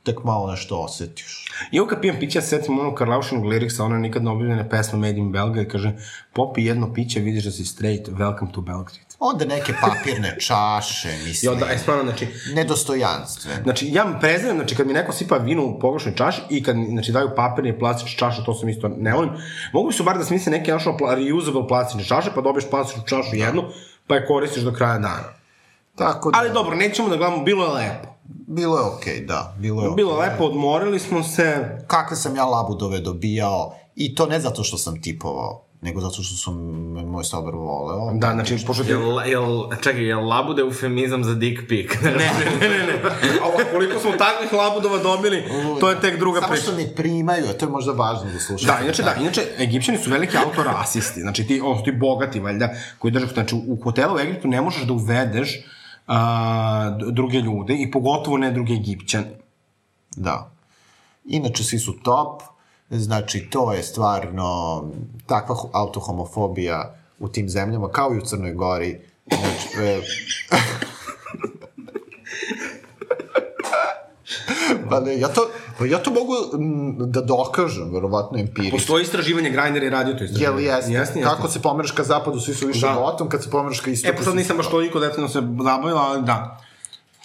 tek 0.07 0.25
malo 0.25 0.51
nešto 0.51 0.79
osetiš. 0.79 1.47
I 1.71 1.77
evo 1.77 1.87
kad 1.87 2.01
pijem 2.01 2.17
piće, 2.21 2.41
setim 2.41 2.79
onog 2.79 2.95
Karlaušinog 2.95 3.45
liriksa, 3.45 3.85
one 3.85 3.99
nikad 3.99 4.25
ne 4.25 4.31
objavljene 4.31 4.71
pesme 4.71 4.99
Made 4.99 5.19
in 5.19 5.33
Belgrade, 5.33 5.69
kaže, 5.69 5.93
popi 6.33 6.65
jedno 6.65 6.93
piće, 6.95 7.21
vidiš 7.21 7.45
da 7.45 7.51
si 7.51 7.65
straight, 7.65 8.09
welcome 8.09 8.53
to 8.53 8.61
Belgrade. 8.61 9.07
Onda 9.19 9.45
neke 9.45 9.75
papirne 9.81 10.37
čaše, 10.41 11.09
I 11.09 11.25
mislim, 11.25 11.53
onda, 11.53 11.67
e, 11.73 11.79
stvarno, 11.79 12.05
znači, 12.05 12.29
nedostojanstveno. 12.55 13.63
Znači, 13.63 13.89
ja 13.93 14.19
prezirem, 14.21 14.57
znači, 14.57 14.77
kad 14.77 14.87
mi 14.87 14.93
neko 14.93 15.13
sipa 15.13 15.37
vino 15.37 15.65
u 15.65 15.79
pogrešnoj 15.79 16.15
čaši 16.15 16.43
i 16.51 16.63
kad 16.63 16.77
znači, 16.89 17.13
daju 17.13 17.31
papirne 17.37 17.71
i 17.71 17.79
plastične 17.79 18.19
čaše, 18.19 18.45
to 18.45 18.55
sam 18.55 18.69
isto 18.69 18.89
ne 18.89 19.15
volim. 19.15 19.31
Mogu 19.73 19.93
su 19.93 20.05
bar 20.05 20.19
da 20.19 20.25
smisle 20.25 20.53
neke, 20.53 20.73
našo, 20.73 20.97
pla, 20.97 21.15
reusable 21.15 21.69
plastične 21.69 22.05
čaše, 22.05 22.31
pa 22.35 22.41
dobiješ 22.41 22.71
plastičnu 22.71 23.03
čašu 23.07 23.37
jednu, 23.37 23.65
pa 24.07 24.15
je 24.15 24.27
koristiš 24.27 24.63
do 24.63 24.73
kraja 24.73 24.99
dana. 24.99 25.33
Tako 25.95 26.31
da, 26.31 26.39
Ali 26.39 26.53
dobro, 26.53 26.77
nećemo 26.77 27.09
da 27.09 27.17
gledamo, 27.17 27.45
bilo 27.45 27.65
je 27.65 27.73
lepo. 27.73 28.16
Bilo 28.29 28.79
je 28.79 28.85
okej, 28.85 29.21
da, 29.27 29.55
bilo 29.59 29.83
je 29.83 29.89
okej. 29.89 29.97
Bilo 29.97 30.23
je 30.23 30.31
lepo, 30.31 30.45
odmorili 30.45 30.99
smo 30.99 31.23
se, 31.23 31.79
Kakve 31.87 32.17
sam 32.17 32.37
ja 32.37 32.45
labudove 32.45 33.01
dobijao, 33.01 33.75
i 33.97 34.15
to 34.15 34.27
ne 34.27 34.41
zato 34.41 34.65
što 34.65 34.79
sam 34.79 35.03
tipovao, 35.03 35.67
nego 35.81 36.01
zato 36.01 36.23
što 36.23 36.37
sam 36.37 36.55
moj 37.07 37.25
sobar 37.25 37.55
voleo. 37.55 38.11
da, 38.15 38.33
znači, 38.33 38.57
pošto 38.67 38.85
ti... 38.85 38.91
Jel, 38.91 39.21
jel, 39.27 39.63
čekaj, 39.83 40.05
jel 40.05 40.29
labude 40.29 40.63
eufemizam 40.63 41.25
za 41.25 41.35
dick 41.35 41.69
pic? 41.69 41.91
Ne, 42.03 42.11
ne, 42.11 42.19
ne, 42.61 42.69
ne, 42.69 42.87
ne. 42.87 42.93
A 43.43 43.71
koliko 43.73 44.01
smo 44.01 44.13
takvih 44.13 44.53
labudova 44.53 44.99
dobili, 44.99 45.45
to 45.81 45.91
je 45.91 46.01
tek 46.01 46.19
druga 46.19 46.41
Samo 46.41 46.53
priča. 46.53 46.63
što 46.63 46.77
ne 46.77 46.95
primaju, 46.97 47.45
a 47.51 47.53
to 47.53 47.67
je 47.67 47.71
možda 47.71 47.93
važno 47.93 48.25
da 48.33 48.41
slušate. 48.41 48.73
Da, 48.73 48.85
inače 48.85 49.03
da, 49.03 49.15
inače 49.21 49.43
Egipćani 49.59 49.99
su 49.99 50.11
veliki 50.11 50.37
autorasisti, 50.37 51.21
znači 51.21 51.47
ti, 51.47 51.61
ono, 51.65 51.83
ti 51.83 51.93
bogati 51.93 52.41
valjda, 52.41 52.71
koji 52.99 53.11
drže, 53.11 53.27
znači 53.27 53.55
u 53.69 53.79
hotelu 53.85 54.15
u 54.15 54.19
Egiptu 54.19 54.49
ne 54.49 54.61
možeš 54.61 54.83
da 54.83 54.93
uvedeš 54.93 55.63
a, 56.07 56.99
druge 57.13 57.39
ljude 57.41 57.75
i 57.75 57.91
pogotovo 57.91 58.39
ne 58.39 58.53
druge 58.53 58.73
Egipćane. 58.73 59.31
Da. 60.17 60.51
Inače, 61.25 61.65
svi 61.65 61.79
su 61.79 61.93
top, 62.03 62.43
znači, 62.91 63.49
to 63.51 63.73
je 63.73 63.83
stvarno 63.83 64.85
takva 65.27 65.55
ho- 65.55 65.71
autohomofobija 65.73 66.95
u 67.19 67.29
tim 67.29 67.49
zemljama, 67.49 67.89
kao 67.89 68.15
i 68.15 68.19
u 68.19 68.21
Crnoj 68.21 68.53
Gori. 68.53 69.01
Znači, 69.27 69.69
e... 69.83 70.01
pa 74.97 75.01
ne, 75.01 75.19
ja 75.21 75.29
to, 75.29 75.49
pa 75.79 75.87
ja 75.87 75.99
to 75.99 76.11
mogu 76.11 76.33
mm, 76.59 77.11
da 77.13 77.21
dokažem, 77.21 77.93
verovatno 77.93 78.39
empirijski. 78.39 78.77
Postoji 78.77 79.03
istraživanje, 79.03 79.51
Grindr 79.51 79.83
je 79.83 79.91
radio 79.91 80.15
to 80.15 80.25
Jel 80.25 80.33
istraživanje. 80.33 80.65
jeste? 80.65 80.93
Jeste, 80.93 81.19
jeste. 81.19 81.23
Kako 81.23 81.49
se 81.49 81.63
pomeraš 81.63 81.91
ka 81.91 82.05
zapadu, 82.05 82.41
svi 82.41 82.55
su 82.55 82.67
više 82.67 82.87
Da. 82.87 82.95
botom, 82.95 83.29
kad 83.29 83.43
se 83.43 83.51
pomeraš 83.51 83.81
ka 83.81 83.91
istoku... 83.91 84.15
E, 84.15 84.17
pa 84.17 84.23
sad 84.23 84.37
nisam 84.37 84.57
baš 84.57 84.71
toliko 84.71 85.01
detaljno 85.01 85.29
se 85.29 85.41
zabavila, 85.65 86.01
ali 86.01 86.23
da. 86.23 86.61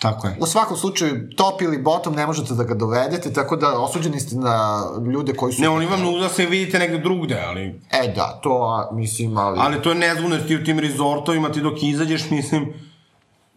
Tako 0.01 0.27
je. 0.27 0.37
U 0.39 0.45
svakom 0.45 0.77
slučaju, 0.77 1.29
top 1.37 1.61
ili 1.61 1.77
bottom 1.81 2.15
ne 2.15 2.25
možete 2.27 2.53
da 2.53 2.63
ga 2.63 2.73
dovedete, 2.73 3.33
tako 3.33 3.55
da 3.55 3.79
osuđeni 3.79 4.19
ste 4.19 4.35
na 4.35 4.83
ljude 5.13 5.33
koji 5.33 5.53
su... 5.53 5.61
Ne, 5.61 5.69
oni 5.69 5.85
vam 5.85 6.01
nude 6.01 6.19
da 6.19 6.29
se 6.29 6.45
vidite 6.45 6.79
negde 6.79 6.97
drugde, 6.97 7.43
ali... 7.47 7.81
E 7.91 8.13
da, 8.15 8.39
to 8.43 8.49
a, 8.49 8.95
mislim, 8.95 9.37
ali... 9.37 9.59
Ali 9.61 9.81
to 9.81 9.89
je 9.89 9.95
nezvudno, 9.95 10.35
jer 10.35 10.47
ti 10.47 10.55
u 10.55 10.63
tim 10.63 10.79
rezortovima, 10.79 11.51
ti 11.51 11.61
dok 11.61 11.83
izađeš, 11.83 12.29
mislim, 12.29 12.73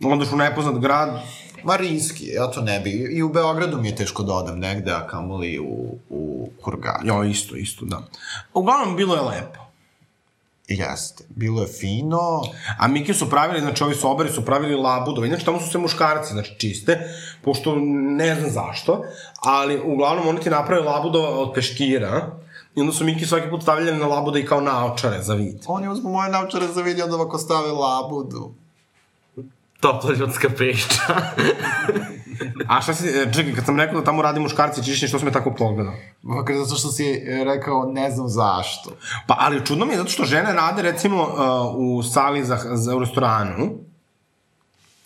ondaš 0.05 0.33
u 0.33 0.37
nepoznat 0.37 0.79
grad, 0.79 1.21
Marinski, 1.65 2.27
ja 2.27 2.47
to 2.51 2.61
ne 2.61 2.81
bi. 2.81 2.91
I 2.91 3.23
u 3.23 3.29
Beogradu 3.29 3.81
mi 3.81 3.89
je 3.89 3.97
teško 3.97 4.23
da 4.23 4.35
odam 4.35 4.59
negde, 4.59 4.93
a 4.93 5.07
kamoli 5.07 5.59
u, 5.59 5.99
u 6.11 6.49
Kurganu. 6.63 7.05
jo, 7.05 7.25
isto, 7.25 7.57
isto, 7.57 7.85
da. 7.85 8.03
Uglavnom, 8.55 8.97
bilo 8.97 9.15
je 9.15 9.21
lepo. 9.21 9.65
Jeste. 10.69 11.25
Bilo 11.29 11.63
je 11.63 11.69
fino. 11.69 12.43
A 12.79 12.89
Miki 12.89 13.15
su 13.15 13.31
pravili, 13.31 13.61
znači 13.61 13.85
ovi 13.85 13.95
sobari 13.95 14.31
su 14.31 14.45
pravili 14.45 14.75
labudove, 14.75 15.29
znači 15.29 15.45
tamo 15.45 15.61
su 15.61 15.71
se 15.71 15.79
muškarci, 15.79 16.33
znači 16.33 16.55
čiste, 16.59 17.01
pošto 17.43 17.77
ne 18.17 18.35
znam 18.35 18.51
zašto, 18.51 19.05
ali 19.41 19.81
uglavnom 19.85 20.29
oni 20.29 20.41
ti 20.41 20.51
naprave 20.51 20.83
labudova 20.83 21.29
od 21.29 21.53
peškira, 21.55 22.31
i 22.77 22.81
onda 22.81 22.93
su 22.93 23.05
Miki 23.05 23.27
svaki 23.27 23.51
put 23.51 23.63
stavljali 23.63 23.99
na 23.99 24.07
labude 24.07 24.41
i 24.41 24.47
kao 24.47 24.61
naočare 24.61 25.23
za 25.23 25.35
vid. 25.35 25.63
Oni 25.67 25.89
uzmu 25.89 26.11
moje 26.11 26.31
naučare 26.31 26.67
za 26.67 26.83
vidi, 26.83 27.03
onda 27.03 27.17
ovako 27.17 27.39
stave 27.39 27.73
labudu. 27.73 28.55
Topla 29.81 30.13
ljudska 30.13 30.49
pešča. 30.59 31.03
A 32.69 32.81
šta 32.81 32.95
si, 32.95 33.09
e, 33.09 33.33
čekaj, 33.33 33.55
kad 33.55 33.65
sam 33.65 33.81
rekao 33.81 33.99
da 33.99 34.05
tamo 34.05 34.23
radi 34.23 34.41
muškarci 34.41 34.85
čišćenje, 34.85 35.09
što 35.09 35.19
si 35.19 35.25
me 35.25 35.33
tako 35.33 35.55
pogledao? 35.55 35.95
Makar 36.23 36.57
zato 36.57 36.75
što 36.75 36.89
si 36.89 37.05
e, 37.05 37.45
rekao 37.45 37.93
ne 37.93 38.11
znam 38.11 38.29
zašto. 38.29 38.91
Pa, 39.27 39.37
ali 39.41 39.67
čudno 39.67 39.87
mi 39.87 39.93
je 39.93 39.99
zato 39.99 40.11
što 40.11 40.25
žene 40.25 40.53
rade, 40.53 40.83
recimo, 40.83 41.23
uh, 41.23 41.29
u 41.77 42.03
sali 42.03 42.45
za, 42.45 42.59
za 42.73 42.97
u 42.97 42.99
restoranu, 42.99 43.71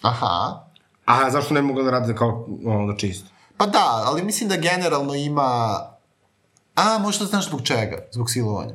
Aha. 0.02 0.64
a 1.04 1.30
zašto 1.30 1.54
ne 1.54 1.62
mogu 1.62 1.82
da 1.82 1.90
rade 1.90 2.14
kao 2.14 2.46
ono 2.64 2.92
da 2.92 2.98
čiste? 2.98 3.30
Pa 3.56 3.66
da, 3.66 4.02
ali 4.06 4.22
mislim 4.22 4.48
da 4.48 4.56
generalno 4.56 5.14
ima... 5.14 5.80
A, 6.74 6.98
možda 6.98 7.24
znaš 7.24 7.46
zbog 7.46 7.62
čega? 7.62 7.98
Zbog 8.12 8.30
silovanja. 8.30 8.74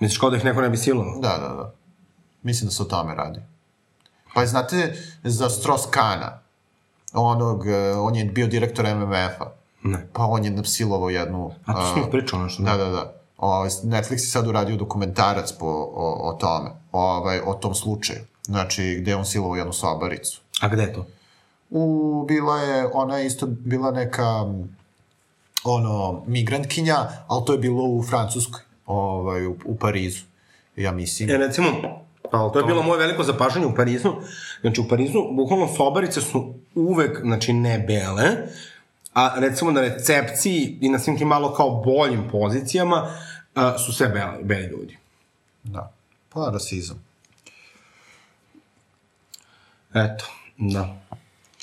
Misliš 0.00 0.18
kao 0.18 0.30
da 0.30 0.36
ih 0.36 0.44
neko 0.44 0.60
ne 0.60 0.68
bi 0.68 0.76
silovao? 0.76 1.18
Da, 1.18 1.28
da, 1.28 1.48
da. 1.48 1.72
Mislim 2.42 2.68
da 2.68 2.74
se 2.74 2.82
o 2.82 2.86
tome 2.86 3.14
radi. 3.14 3.40
Pa 4.34 4.46
znate 4.46 4.96
za 5.24 5.48
Stross-Kana, 5.48 6.38
onog, 7.12 7.66
e, 7.66 7.92
on 7.92 8.16
je 8.16 8.24
bio 8.24 8.46
direktor 8.46 8.84
MMF-a. 8.84 9.50
Ne. 9.82 10.08
Pa 10.12 10.24
on 10.24 10.44
je 10.44 10.50
napsilovao 10.50 11.10
jednu... 11.10 11.52
A 11.66 11.74
to 11.74 11.92
smo 11.92 12.10
pričao 12.10 12.42
nešto. 12.42 12.62
Da, 12.62 12.76
da, 12.76 12.88
da. 12.88 13.12
O, 13.38 13.64
Netflix 13.64 14.12
je 14.12 14.18
sad 14.18 14.46
uradio 14.46 14.76
dokumentarac 14.76 15.52
po, 15.52 15.66
o, 15.94 16.28
o 16.28 16.32
tome, 16.32 16.70
ovaj, 16.92 17.40
o 17.46 17.54
tom 17.54 17.74
slučaju. 17.74 18.20
Znači, 18.42 18.98
gde 19.00 19.16
on 19.16 19.24
silovao 19.24 19.56
jednu 19.56 19.72
sobaricu. 19.72 20.40
A 20.60 20.68
gde 20.68 20.82
je 20.82 20.92
to? 20.92 21.06
U, 21.70 22.24
bila 22.28 22.60
je, 22.60 22.90
ona 22.92 23.18
je 23.18 23.26
isto 23.26 23.46
bila 23.46 23.90
neka, 23.90 24.46
ono, 25.64 26.22
migrantkinja, 26.26 26.96
ali 27.26 27.44
to 27.44 27.52
je 27.52 27.58
bilo 27.58 27.84
u 27.84 28.02
Francuskoj, 28.02 28.60
ovaj, 28.86 29.46
u, 29.46 29.56
u 29.64 29.76
Parizu, 29.76 30.24
ja 30.76 30.92
mislim. 30.92 31.30
E, 31.30 31.36
recimo, 31.36 31.68
Pa, 32.30 32.50
to 32.52 32.58
je 32.58 32.64
bilo 32.64 32.82
moje 32.82 32.98
veliko 32.98 33.22
zapažanje 33.22 33.66
u 33.66 33.74
Parizu. 33.74 34.12
Znači, 34.60 34.80
u 34.80 34.88
Parizu, 34.88 35.18
bukvalno, 35.32 35.68
sobarice 35.68 36.20
su 36.20 36.54
uvek, 36.74 37.20
znači, 37.20 37.52
ne 37.52 37.78
bele, 37.78 38.36
a 39.14 39.34
recimo 39.40 39.70
na 39.70 39.80
recepciji 39.80 40.78
i 40.80 40.88
na 40.88 40.98
svim 40.98 41.18
tim 41.18 41.28
malo 41.28 41.54
kao 41.54 41.70
boljim 41.70 42.28
pozicijama 42.30 43.14
a, 43.54 43.78
su 43.78 43.92
sve 43.92 44.08
beli, 44.08 44.44
beli 44.44 44.66
ljudi. 44.66 44.98
Da. 45.62 45.92
Pa, 46.28 46.50
rasizam. 46.52 47.04
Eto, 49.94 50.24
da. 50.56 51.00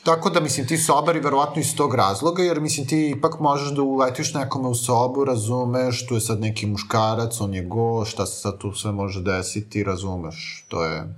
Tako 0.08 0.30
da, 0.30 0.40
mislim, 0.40 0.68
ti 0.68 0.78
sobari 0.78 1.20
verovatno 1.20 1.62
iz 1.62 1.76
tog 1.76 1.96
razloga, 1.96 2.44
jer, 2.44 2.62
mislim, 2.62 2.88
ti 2.88 3.14
ipak 3.18 3.40
možeš 3.40 3.70
da 3.70 3.82
uletiš 3.82 4.34
nekome 4.34 4.68
u 4.68 4.76
sobu, 4.76 5.26
razumeš, 5.26 6.08
tu 6.08 6.16
je 6.16 6.22
sad 6.22 6.40
neki 6.40 6.66
muškarac, 6.66 7.42
on 7.42 7.54
je 7.54 7.64
go, 7.64 8.06
šta 8.06 8.26
se 8.26 8.42
sad 8.42 8.58
tu 8.58 8.74
sve 8.74 8.92
može 8.92 9.22
desiti, 9.22 9.84
razumeš, 9.84 10.66
to 10.68 10.84
je... 10.84 11.16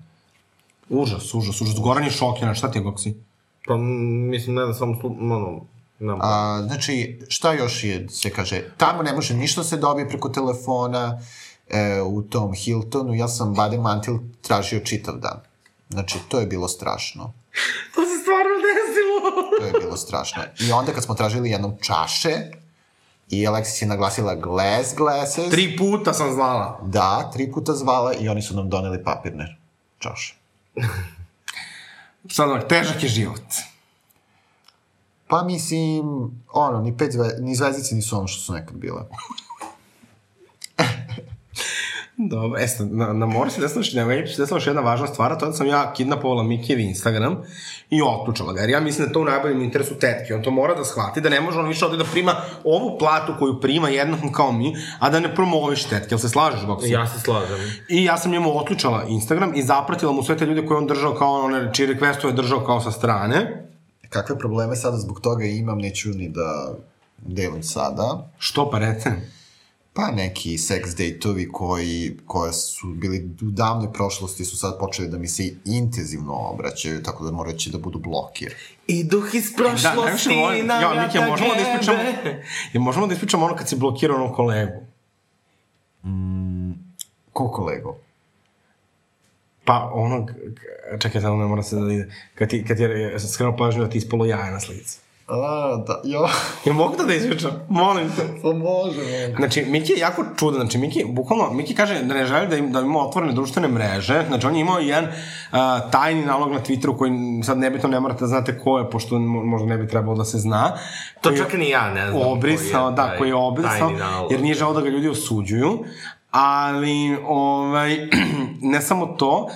Užas, 0.89 1.33
užas, 1.33 1.61
užas. 1.61 1.79
Goran 1.79 2.03
je 2.03 2.11
šokiran, 2.11 2.55
šta 2.55 2.71
ti 2.71 2.77
je, 2.77 2.81
Goksi? 2.81 3.13
Pa, 3.67 3.77
mislim, 3.77 4.55
ne 4.55 4.63
znam, 4.63 4.73
samo, 4.73 4.97
slu, 5.01 5.15
ono, 5.19 5.51
ne 5.99 6.15
znam. 6.15 6.19
A, 6.21 6.61
znači, 6.67 7.19
šta 7.27 7.53
još 7.53 7.83
je, 7.83 8.07
se 8.09 8.29
kaže, 8.29 8.63
tamo 8.77 9.03
ne 9.03 9.13
može 9.13 9.33
ništa 9.33 9.63
se 9.63 9.77
dobije 9.77 10.09
preko 10.09 10.29
telefona, 10.29 11.21
e, 11.67 12.01
u 12.01 12.21
tom 12.21 12.53
Hiltonu, 12.53 13.13
ja 13.13 13.27
sam 13.27 13.53
Badem 13.53 13.81
Mantil 13.81 14.19
tražio 14.41 14.79
čitav 14.79 15.15
dan. 15.17 15.39
Znači, 15.89 16.17
to 16.27 16.39
je 16.39 16.45
bilo 16.45 16.67
strašno. 16.67 17.33
To 17.95 18.01
se 18.01 18.21
stvarno! 18.21 18.58
To 19.59 19.65
je 19.65 19.73
bilo 19.79 19.97
strašno. 19.97 20.43
I 20.59 20.71
onda 20.71 20.91
kad 20.93 21.03
smo 21.03 21.15
tražili 21.15 21.49
jednom 21.49 21.77
čaše, 21.81 22.29
i 23.29 23.47
Alexis 23.47 23.81
je 23.81 23.87
naglasila 23.87 24.35
glass 24.35 24.95
glasses, 24.97 25.49
Tri 25.49 25.77
puta 25.77 26.13
sam 26.13 26.33
znala. 26.33 26.79
da, 26.83 27.29
tri 27.33 27.51
puta 27.51 27.73
zvala 27.73 28.13
i 28.13 28.29
oni 28.29 28.41
su 28.41 28.55
nam 28.55 28.69
doneli 28.69 29.03
papirne 29.03 29.57
čaše. 29.99 30.35
Sad 32.31 32.67
težak 32.67 33.03
je 33.03 33.09
život. 33.09 33.41
Pa 35.27 35.43
mislim, 35.43 36.05
ono, 36.53 36.81
ni, 36.81 36.97
pet 36.97 37.11
zve, 37.11 37.29
ni 37.39 37.55
zvezdice 37.55 37.95
nisu 37.95 38.17
ono 38.17 38.27
što 38.27 38.41
su 38.41 38.53
nekad 38.53 38.77
bile. 38.77 39.01
Dobro, 42.21 42.59
e 42.59 42.67
sad, 42.67 42.91
na, 42.91 43.13
na 43.13 43.25
moru 43.25 43.49
se 43.49 43.61
desila, 43.61 43.83
na 43.93 44.07
web 44.07 44.27
se 44.27 44.41
desila 44.41 44.57
još 44.57 44.67
jedna 44.67 44.81
važna 44.81 45.07
stvar, 45.07 45.31
a 45.31 45.37
to 45.37 45.45
je 45.45 45.49
da 45.49 45.55
sam 45.55 45.67
ja 45.67 45.93
kidnapovala 45.93 46.43
Mikijev 46.43 46.79
Instagram 46.79 47.37
i 47.89 48.01
otključala 48.01 48.53
ga, 48.53 48.61
jer 48.61 48.69
ja 48.69 48.79
mislim 48.79 49.05
da 49.05 49.09
je 49.09 49.13
to 49.13 49.21
u 49.21 49.25
najboljem 49.25 49.61
interesu 49.61 49.95
tetke, 49.95 50.35
on 50.35 50.43
to 50.43 50.51
mora 50.51 50.75
da 50.75 50.83
shvati, 50.83 51.21
da 51.21 51.29
ne 51.29 51.41
može 51.41 51.59
on 51.59 51.67
više 51.67 51.85
ovde 51.85 51.97
da 51.97 52.03
prima 52.03 52.35
ovu 52.63 52.97
platu 52.99 53.33
koju 53.39 53.61
prima 53.61 53.89
jednakom 53.89 54.33
kao 54.33 54.51
mi, 54.51 54.75
a 54.99 55.09
da 55.09 55.19
ne 55.19 55.35
promoviš 55.35 55.83
tetke, 55.83 56.07
jel 56.11 56.19
se 56.19 56.29
slažeš, 56.29 56.65
Boksi? 56.65 56.89
Ja 56.89 57.07
se 57.07 57.19
slažem. 57.19 57.57
I 57.89 58.03
ja 58.03 58.17
sam 58.17 58.31
njemu 58.31 58.57
otključala 58.57 59.03
Instagram 59.07 59.55
i 59.55 59.63
zapratila 59.63 60.11
mu 60.11 60.23
sve 60.23 60.37
te 60.37 60.45
ljude 60.45 60.65
koje 60.65 60.77
on 60.77 60.87
držao 60.87 61.15
kao 61.15 61.41
one, 61.41 61.69
čiji 61.73 61.87
requestove 61.87 62.33
držao 62.33 62.65
kao 62.65 62.81
sa 62.81 62.91
strane. 62.91 63.65
kakve 64.09 64.39
probleme 64.39 64.75
sada 64.75 64.97
zbog 64.97 65.19
toga 65.21 65.45
imam, 65.45 65.77
neću 65.77 66.09
ni 66.09 66.29
da 66.29 66.73
delim 67.17 67.63
sada. 67.63 68.29
Što 68.37 68.69
pa 68.69 68.79
rece? 68.79 69.38
Pa 69.99 70.11
neki 70.11 70.57
sex 70.57 70.95
date-ovi 70.97 71.51
koji, 71.51 72.17
koje 72.25 72.53
su 72.53 72.87
bili 72.87 73.29
u 73.41 73.45
davnoj 73.45 73.93
prošlosti 73.93 74.45
su 74.45 74.57
sad 74.57 74.79
počeli 74.79 75.07
da 75.09 75.17
mi 75.17 75.27
se 75.27 75.53
intenzivno 75.65 76.33
obraćaju, 76.33 77.03
tako 77.03 77.25
da 77.25 77.31
moram 77.31 77.51
reći 77.51 77.69
da 77.69 77.77
budu 77.77 77.99
blokir. 77.99 78.55
I 78.87 79.03
duh 79.03 79.35
iz 79.35 79.51
Da, 79.51 79.57
prošlosti 79.57 79.97
najviše 79.97 80.29
volim, 80.29 80.67
na 80.67 80.73
ja, 80.73 80.89
Miki, 80.89 81.17
vrata 81.17 81.31
možemo 81.31 81.53
da 81.55 81.61
ispričamo, 81.61 81.99
ja, 82.73 82.79
možemo 82.79 83.07
da 83.07 83.13
ispričamo 83.13 83.45
ono 83.45 83.55
kad 83.55 83.69
si 83.69 83.75
blokirao 83.75 84.17
onog 84.17 84.35
kolegu. 84.35 84.85
Ko 87.33 87.51
kolego? 87.51 87.97
Pa 89.65 89.91
onog, 89.93 90.31
čekaj, 90.99 91.21
samo 91.21 91.37
ne 91.37 91.45
mora 91.45 91.63
se 91.63 91.75
da 91.75 91.93
ide, 91.93 92.13
kad 92.35 92.49
ti, 92.49 92.65
kad 92.67 92.77
ti 92.77 92.83
je 92.83 93.19
skrenuo 93.19 93.57
pažnju 93.57 93.83
da 93.83 93.89
ti 93.89 93.97
ispalo 93.97 94.25
jaje 94.25 94.51
na 94.51 94.59
slici. 94.59 94.99
A, 95.29 95.77
da, 95.87 96.01
jo, 96.03 96.27
Ja 96.65 96.73
mogu 96.73 96.97
da 96.97 97.03
da 97.03 97.13
ispričam? 97.13 97.51
Molim 97.69 98.09
te. 98.15 98.21
pa 98.41 98.47
može, 98.47 99.01
može. 99.01 99.33
Znači, 99.37 99.65
Miki 99.65 99.91
je 99.91 99.99
jako 99.99 100.25
čudan, 100.37 100.59
znači 100.59 100.77
Miki, 100.77 101.05
bukvalno, 101.07 101.53
Miki 101.53 101.75
kaže 101.75 102.03
da 102.03 102.13
ne 102.13 102.25
želi 102.25 102.47
da, 102.47 102.57
im, 102.57 102.71
da 102.71 102.79
ima 102.79 102.99
otvorene 102.99 103.33
društvene 103.33 103.67
mreže, 103.67 104.23
znači 104.27 104.47
on 104.47 104.55
je 104.55 104.61
imao 104.61 104.79
jedan 104.79 105.05
uh, 105.05 105.59
tajni 105.91 106.25
nalog 106.25 106.51
na 106.51 106.59
Twitteru 106.59 106.97
koji 106.97 107.11
sad 107.43 107.57
nebitno 107.57 107.89
ne 107.89 107.99
morate 107.99 108.19
da 108.19 108.27
znate 108.27 108.59
ko 108.59 108.77
je, 108.79 108.89
pošto 108.89 109.15
mo- 109.15 109.45
možda 109.45 109.67
ne 109.67 109.77
bi 109.77 109.87
trebalo 109.87 110.17
da 110.17 110.25
se 110.25 110.37
zna. 110.37 110.77
To 111.21 111.31
čak 111.31 111.53
ni 111.53 111.69
ja 111.69 111.93
ne 111.93 112.11
znam. 112.11 112.21
Obrisao, 112.27 112.81
koji 112.81 112.91
je 112.91 112.95
da, 112.95 113.07
taj 113.07 113.17
koji 113.17 113.29
je 113.29 113.35
obrisao, 113.35 113.89
nalog. 113.89 114.31
jer 114.31 114.41
nije 114.41 114.55
žao 114.55 114.73
da 114.73 114.81
ga 114.81 114.89
ljudi 114.89 115.09
osuđuju, 115.09 115.83
ali, 116.31 117.17
ovaj, 117.27 117.97
ne 118.73 118.81
samo 118.81 119.05
to, 119.05 119.49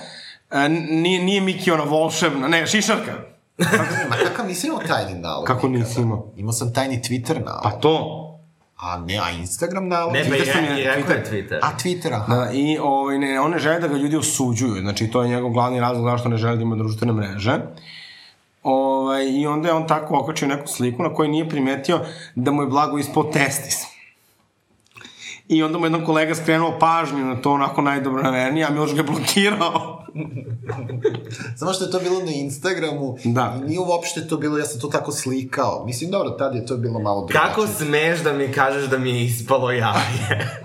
uh, 0.50 0.58
nije, 0.90 1.22
nije 1.22 1.40
Miki 1.40 1.70
ona 1.70 1.84
volšebna, 1.84 2.48
ne, 2.48 2.66
šišarka. 2.66 3.33
Ma 4.10 4.16
kakav 4.18 4.46
nisam 4.46 4.70
imao 4.70 4.82
tajni 4.82 5.14
nalog? 5.14 5.44
Kako 5.46 5.68
nikada? 5.68 5.88
nisi 5.88 6.00
imao? 6.00 6.26
Imao 6.36 6.52
sam 6.52 6.72
tajni 6.72 6.96
Twitter 6.98 7.44
nalog. 7.44 7.60
Pa 7.62 7.70
to, 7.70 8.20
A 8.76 8.98
ne, 8.98 9.18
a 9.18 9.30
Instagram 9.30 9.88
nalog? 9.88 10.12
Ne, 10.12 10.24
pa 10.24 10.30
Twitter 10.30 10.52
sam 10.52 10.64
i, 10.64 10.68
je- 10.68 10.78
je 10.78 11.04
Twitter. 11.24 11.58
A 11.62 11.70
Twitter, 11.74 12.12
aha. 12.12 12.34
Da, 12.34 12.50
i 12.52 12.78
ovaj, 12.78 13.18
ne, 13.18 13.40
on 13.40 13.50
ne 13.50 13.58
želi 13.58 13.80
da 13.80 13.88
ga 13.88 13.96
ljudi 13.96 14.16
osuđuju, 14.16 14.80
znači 14.80 15.06
to 15.08 15.22
je 15.22 15.28
njegov 15.28 15.50
glavni 15.50 15.80
razlog 15.80 16.04
zašto 16.04 16.28
ne 16.28 16.36
želi 16.36 16.56
da 16.56 16.62
ima 16.62 16.76
društvene 16.76 17.12
mreže. 17.12 17.58
Ovaj, 18.62 19.24
I 19.26 19.46
onda 19.46 19.68
je 19.68 19.74
on 19.74 19.86
tako 19.86 20.18
okačio 20.18 20.48
neku 20.48 20.66
sliku 20.68 21.02
na 21.02 21.14
kojoj 21.14 21.28
nije 21.28 21.48
primetio 21.48 22.00
da 22.34 22.50
mu 22.50 22.62
je 22.62 22.68
blago 22.68 22.98
ispod 22.98 23.32
testis. 23.32 23.76
I 25.48 25.62
onda 25.62 25.78
mu 25.78 25.86
jedan 25.86 26.04
kolega 26.04 26.34
skrenuo 26.34 26.78
pažnju 26.78 27.24
na 27.24 27.42
to 27.42 27.52
onako 27.52 27.82
najdobronamernije, 27.82 28.66
a 28.66 28.70
Miloš 28.70 28.92
ga 28.92 28.96
je 28.96 29.02
blokirao. 29.04 30.04
Samo 31.58 31.72
što 31.72 31.84
je 31.84 31.90
to 31.90 32.00
bilo 32.00 32.20
na 32.20 32.32
Instagramu 32.32 33.16
Da. 33.24 33.58
i 33.60 33.68
nije 33.68 33.80
uopšte 33.80 34.28
to 34.28 34.36
bilo, 34.36 34.58
ja 34.58 34.64
sam 34.64 34.80
to 34.80 34.88
tako 34.88 35.12
slikao. 35.12 35.84
Mislim, 35.86 36.10
dobro, 36.10 36.30
tad 36.30 36.54
je 36.54 36.66
to 36.66 36.76
bilo 36.76 36.98
malo 36.98 37.26
drugačije. 37.26 37.48
Kako 37.48 37.66
smeš 37.66 38.20
da 38.20 38.32
mi 38.32 38.52
kažeš 38.52 38.84
da 38.84 38.98
mi 38.98 39.10
je 39.10 39.24
ispalo 39.24 39.70
jaje? 39.70 40.48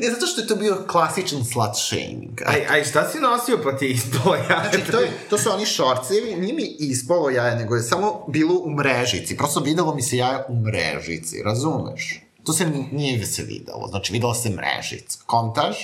Ne, 0.00 0.10
zato 0.10 0.26
što 0.26 0.40
je 0.40 0.46
to 0.46 0.56
bio 0.56 0.84
klasičan 0.88 1.44
slut 1.44 1.70
shaming. 1.74 2.42
aj, 2.46 2.66
aj, 2.70 2.84
šta 2.84 3.08
si 3.08 3.20
nosio 3.20 3.58
pa 3.64 3.76
ti 3.76 3.84
je 3.84 3.90
ispalo 3.90 4.34
jaje? 4.34 4.70
Znači, 4.70 4.90
to, 4.90 5.00
je, 5.00 5.10
to 5.30 5.38
su 5.38 5.50
oni 5.50 5.66
šorcevi, 5.66 6.36
nije 6.36 6.54
mi 6.54 6.76
ispalo 6.78 7.30
jaje, 7.30 7.56
nego 7.56 7.74
je 7.76 7.82
samo 7.82 8.24
bilo 8.28 8.54
u 8.64 8.70
mrežici. 8.70 9.36
Prosto 9.36 9.60
videlo 9.60 9.94
mi 9.94 10.02
se 10.02 10.16
jaje 10.16 10.44
u 10.48 10.54
mrežici, 10.56 11.42
razumeš? 11.44 12.20
To 12.44 12.52
se 12.52 12.66
nije 12.92 13.26
se 13.26 13.42
videlo, 13.42 13.88
znači 13.88 14.12
videla 14.12 14.34
se 14.34 14.50
mrežica. 14.50 15.18
Kontaž, 15.26 15.76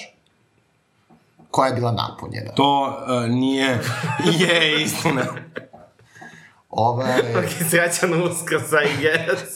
koja 1.51 1.69
je 1.69 1.75
bila 1.75 1.93
napunjena. 1.93 2.53
To 2.55 2.87
uh, 2.87 3.31
nije, 3.31 3.81
je 4.41 4.83
istina. 4.83 5.25
Ovaj, 6.71 7.21
Ok, 7.39 7.69
srećan 7.71 8.23
uskrs, 8.23 8.73
I 8.73 9.03
guess. 9.03 9.53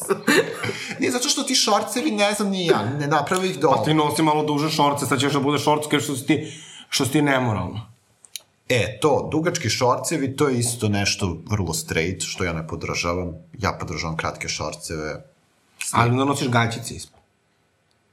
nije 1.00 1.12
zato 1.12 1.28
što 1.28 1.42
ti 1.42 1.54
šorcevi, 1.54 2.10
ne 2.10 2.32
znam 2.32 2.48
ni 2.48 2.66
ja, 2.66 2.84
ne 2.84 3.06
napravi 3.06 3.48
ih 3.48 3.58
dobro. 3.58 3.78
Pa 3.78 3.84
ti 3.84 3.94
nosi 3.94 4.22
malo 4.22 4.44
duže 4.44 4.70
šorce, 4.70 5.06
sad 5.06 5.20
ćeš 5.20 5.32
da 5.32 5.40
bude 5.40 5.58
šortske 5.58 6.00
što 6.00 6.16
si 6.16 6.26
ti, 6.26 6.52
što 6.88 7.04
si 7.04 7.12
ti 7.12 7.22
nemoralno. 7.22 7.92
E, 8.68 8.98
to, 9.00 9.28
dugački 9.32 9.68
šorcevi, 9.68 10.36
to 10.36 10.48
je 10.48 10.58
isto 10.58 10.88
nešto 10.88 11.36
vrlo 11.50 11.74
straight, 11.74 12.22
što 12.22 12.44
ja 12.44 12.52
ne 12.52 12.66
podržavam. 12.66 13.32
Ja 13.58 13.76
podržavam 13.80 14.16
kratke 14.16 14.48
šorceve. 14.48 15.31
Ali 15.92 16.10
onda 16.10 16.24
nosiš 16.24 16.48
gaćice 16.48 16.94
ispod. 16.94 17.20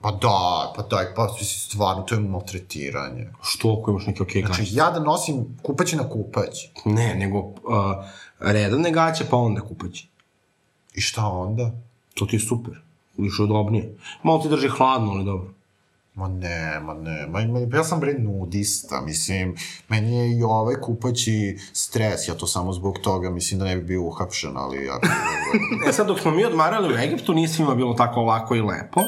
Pa 0.01 0.11
da, 0.11 0.73
pa 0.75 0.81
daj, 0.81 1.15
pa 1.15 1.27
stvarno, 1.43 2.03
to 2.03 2.15
je 2.15 2.21
maltretiranje. 2.21 3.27
Što 3.43 3.77
ako 3.81 3.91
imaš 3.91 4.05
neke 4.05 4.23
okej 4.23 4.41
Znači, 4.45 4.61
gaće? 4.61 4.75
ja 4.75 4.91
da 4.91 4.99
nosim 4.99 5.57
kupać 5.63 5.93
na 5.93 6.09
kupać. 6.09 6.67
Ne, 6.85 7.15
nego 7.15 7.39
uh, 7.39 7.53
redovne 8.39 8.91
gaće, 8.91 9.25
pa 9.29 9.37
onda 9.37 9.61
kupaći. 9.61 10.07
I 10.95 11.01
šta 11.01 11.25
onda? 11.27 11.71
To 12.13 12.25
ti 12.25 12.35
je 12.35 12.39
super. 12.39 12.73
Više 13.17 13.41
udobnije. 13.43 13.97
Malo 14.23 14.39
ti 14.39 14.49
drži 14.49 14.67
hladno, 14.69 15.11
ali 15.11 15.25
dobro. 15.25 15.53
Ma 16.19 16.27
ne, 16.27 16.79
ma 16.79 16.93
ne, 16.93 17.27
ma, 17.27 17.39
ma 17.47 17.77
ja 17.77 17.83
sam 17.83 17.99
bre 17.99 18.13
nudista, 18.13 19.01
mislim, 19.01 19.55
meni 19.89 20.17
je 20.17 20.37
i 20.37 20.43
ovaj 20.43 20.75
kupaći 20.75 21.57
stres, 21.73 22.27
ja 22.27 22.33
to 22.33 22.47
samo 22.47 22.73
zbog 22.73 22.99
toga, 23.03 23.29
mislim 23.29 23.59
da 23.59 23.65
ne 23.65 23.75
bi 23.75 23.83
bio 23.83 24.01
uhapšen, 24.01 24.57
ali 24.57 24.85
ja... 24.85 24.99
E 25.89 25.91
sad, 25.91 26.07
dok 26.07 26.19
smo 26.19 26.31
mi 26.31 26.45
odmarali 26.45 26.93
u 26.93 26.97
Egiptu, 26.97 27.33
nije 27.33 27.47
svima 27.47 27.75
bilo 27.75 27.93
tako 27.93 28.21
lako 28.21 28.55
i 28.55 28.61
lepo. 28.61 29.01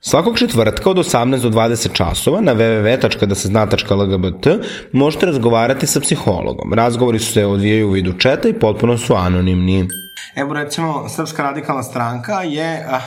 Svakog 0.00 0.38
četvrtka 0.38 0.90
od 0.90 0.96
18 0.96 1.42
do 1.42 1.50
20 1.50 1.92
časova 1.92 2.40
na 2.40 2.54
www.dasezna.lgbt 2.54 4.46
možete 4.92 5.26
razgovarati 5.26 5.86
sa 5.86 6.00
psihologom. 6.00 6.72
Razgovori 6.74 7.18
su 7.18 7.32
se 7.32 7.46
odvijaju 7.46 7.88
u 7.88 7.90
vidu 7.90 8.12
četa 8.12 8.48
i 8.48 8.58
potpuno 8.58 8.98
su 8.98 9.14
anonimni. 9.14 9.88
Evo 10.34 10.54
recimo, 10.54 11.08
Srpska 11.08 11.42
radikalna 11.42 11.82
stranka 11.82 12.42
je 12.42 12.86
a, 12.90 13.00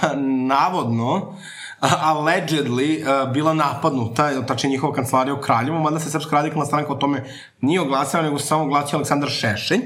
navodno 0.47 1.37
allegedly 1.81 3.03
a, 3.07 3.25
bila 3.25 3.53
napadnuta, 3.53 4.45
tačnije 4.45 4.71
njihova 4.71 4.93
kancelarija 4.93 5.33
u 5.33 5.41
Kraljevu, 5.41 5.79
mada 5.79 5.99
se 5.99 6.09
Srpska 6.09 6.35
radikalna 6.35 6.65
stranka 6.65 6.93
o 6.93 6.95
tome 6.95 7.23
nije 7.61 7.81
oglasila, 7.81 8.23
nego 8.23 8.39
se 8.39 8.47
samo 8.47 8.63
oglasio 8.63 8.97
Aleksandar 8.97 9.29
Šešelj, 9.29 9.81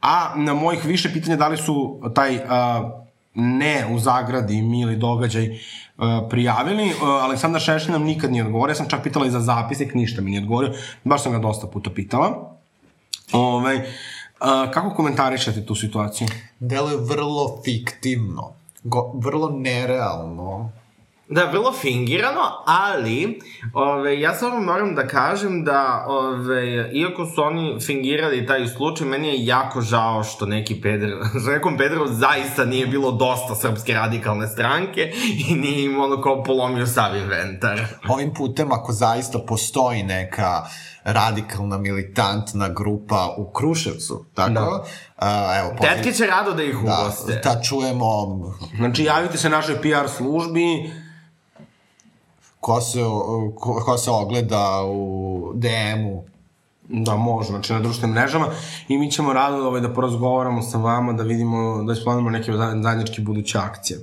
a 0.00 0.32
na 0.36 0.54
mojih 0.54 0.84
više 0.84 1.12
pitanja 1.12 1.36
da 1.36 1.48
li 1.48 1.56
su 1.56 2.00
taj 2.14 2.38
a, 2.48 2.90
ne 3.34 3.86
u 3.94 3.98
zagradi 3.98 4.62
mili 4.62 4.96
događaj 4.96 5.58
a, 5.98 6.26
prijavili, 6.30 6.92
a, 7.02 7.06
Aleksandar 7.06 7.60
Šešelj 7.60 7.92
nam 7.92 8.02
nikad 8.02 8.32
nije 8.32 8.44
odgovorio, 8.44 8.72
ja 8.72 8.76
sam 8.76 8.88
čak 8.88 9.02
pitala 9.02 9.26
i 9.26 9.30
za 9.30 9.40
zapisnik, 9.40 9.94
ništa 9.94 10.22
mi 10.22 10.30
nije 10.30 10.42
odgovorio, 10.42 10.72
baš 11.04 11.22
sam 11.22 11.32
ga 11.32 11.38
dosta 11.38 11.66
puta 11.66 11.90
pitala. 11.90 12.56
Ovaj, 13.32 13.80
a, 14.40 14.70
kako 14.70 14.90
komentarišete 14.90 15.66
tu 15.66 15.74
situaciju? 15.74 16.28
Delo 16.60 16.90
je 16.90 16.96
vrlo 16.96 17.60
fiktivno, 17.64 18.52
go, 18.84 19.12
vrlo 19.14 19.50
nerealno. 19.50 20.70
Da, 21.28 21.44
vrlo 21.44 21.72
fingirano, 21.72 22.40
ali 22.66 23.38
ove, 23.74 24.20
ja 24.20 24.34
samo 24.34 24.60
moram 24.60 24.94
da 24.94 25.06
kažem 25.06 25.64
da, 25.64 26.04
ove, 26.08 26.90
iako 26.92 27.26
su 27.26 27.42
oni 27.42 27.78
fingirali 27.86 28.46
taj 28.46 28.68
slučaj, 28.68 29.06
meni 29.06 29.28
je 29.28 29.46
jako 29.46 29.80
žao 29.80 30.24
što 30.24 30.46
neki 30.46 30.80
peder, 30.80 31.10
što 31.40 31.50
nekom 31.50 31.76
pederu 31.76 32.06
zaista 32.06 32.64
nije 32.64 32.86
bilo 32.86 33.12
dosta 33.12 33.54
srpske 33.54 33.94
radikalne 33.94 34.48
stranke 34.48 35.12
i 35.48 35.54
nije 35.54 35.84
im 35.84 36.00
ono 36.00 36.22
kao 36.22 36.42
polomio 36.42 36.86
sav 36.86 37.16
inventar. 37.16 37.80
Ovim 38.08 38.34
putem, 38.34 38.72
ako 38.72 38.92
zaista 38.92 39.38
postoji 39.38 40.02
neka 40.02 40.62
radikalna 41.04 41.78
militantna 41.78 42.68
grupa 42.68 43.34
u 43.38 43.52
Kruševcu, 43.52 44.26
tako? 44.34 44.50
Da. 44.52 44.84
A, 45.16 45.58
evo, 45.58 45.70
pozdrav- 45.78 45.94
Tetke 45.94 46.12
će 46.12 46.26
rado 46.26 46.52
da 46.52 46.62
ih 46.62 46.74
da, 46.74 46.80
ugoste. 46.80 47.40
da 47.44 47.62
čujemo 47.62 48.04
Znači, 48.76 49.04
javite 49.04 49.38
se 49.38 49.48
našoj 49.48 49.76
PR 49.76 50.08
službi, 50.08 50.90
ko 52.64 52.80
se, 52.80 53.00
ko, 53.56 53.74
ko 53.76 53.98
se 53.98 54.10
ogleda 54.12 54.62
u 54.86 55.02
DM-u. 55.54 56.22
da 56.88 57.16
može, 57.16 57.48
znači 57.48 57.72
na 57.72 57.80
društvenim 57.80 58.14
mrežama, 58.14 58.46
i 58.88 58.98
mi 58.98 59.10
ćemo 59.10 59.32
rado 59.32 59.56
ovaj, 59.58 59.80
da 59.80 59.88
porazgovaramo 59.90 60.62
sa 60.62 60.78
vama, 60.78 61.12
da 61.12 61.22
vidimo, 61.24 61.60
da 61.82 61.92
isplanimo 61.92 62.30
neke 62.30 62.52
za- 62.52 62.76
zajedničke 62.82 63.22
buduće 63.22 63.58
akcije. 63.60 63.98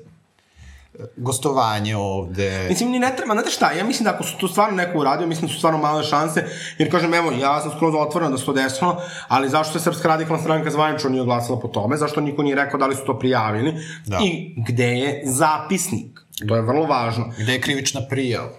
Gostovanje 1.17 1.95
ovde. 1.95 2.65
Mislim, 2.69 2.91
ni 2.91 2.99
ne 2.99 3.13
treba, 3.17 3.33
znate 3.33 3.49
šta, 3.49 3.71
ja 3.71 3.83
mislim 3.83 4.03
da 4.03 4.11
ako 4.11 4.23
su 4.23 4.37
tu 4.37 4.47
stvarno 4.47 4.75
neko 4.77 4.99
uradio, 4.99 5.27
mislim 5.27 5.47
da 5.47 5.53
su 5.53 5.57
stvarno 5.57 5.79
male 5.79 6.03
šanse, 6.03 6.45
jer 6.77 6.91
kažem, 6.91 7.13
evo, 7.13 7.31
ja 7.33 7.61
sam 7.61 7.71
skroz 7.71 7.93
otvoren 7.97 8.31
da 8.31 8.37
se 8.37 8.45
to 8.45 8.53
desilo, 8.53 8.97
ali 9.27 9.49
zašto 9.49 9.73
se 9.73 9.83
Srpska 9.83 10.07
radikalna 10.07 10.41
stranka 10.41 10.71
zvanično 10.71 11.09
nije 11.09 11.21
oglasila 11.21 11.59
po 11.59 11.67
tome, 11.69 11.97
zašto 11.97 12.21
niko 12.21 12.43
nije 12.43 12.55
rekao 12.55 12.79
da 12.79 12.87
li 12.87 12.95
su 12.95 13.05
to 13.05 13.19
prijavili, 13.19 13.73
Da. 14.05 14.19
i 14.19 14.55
gde 14.59 14.87
je 14.89 15.21
zapisnik. 15.25 16.19
To 16.41 16.55
je 16.55 16.61
vrlo 16.61 16.83
važno. 16.83 17.31
Gde 17.37 17.53
je 17.53 17.61
krivična 17.61 18.01
prijava? 18.09 18.49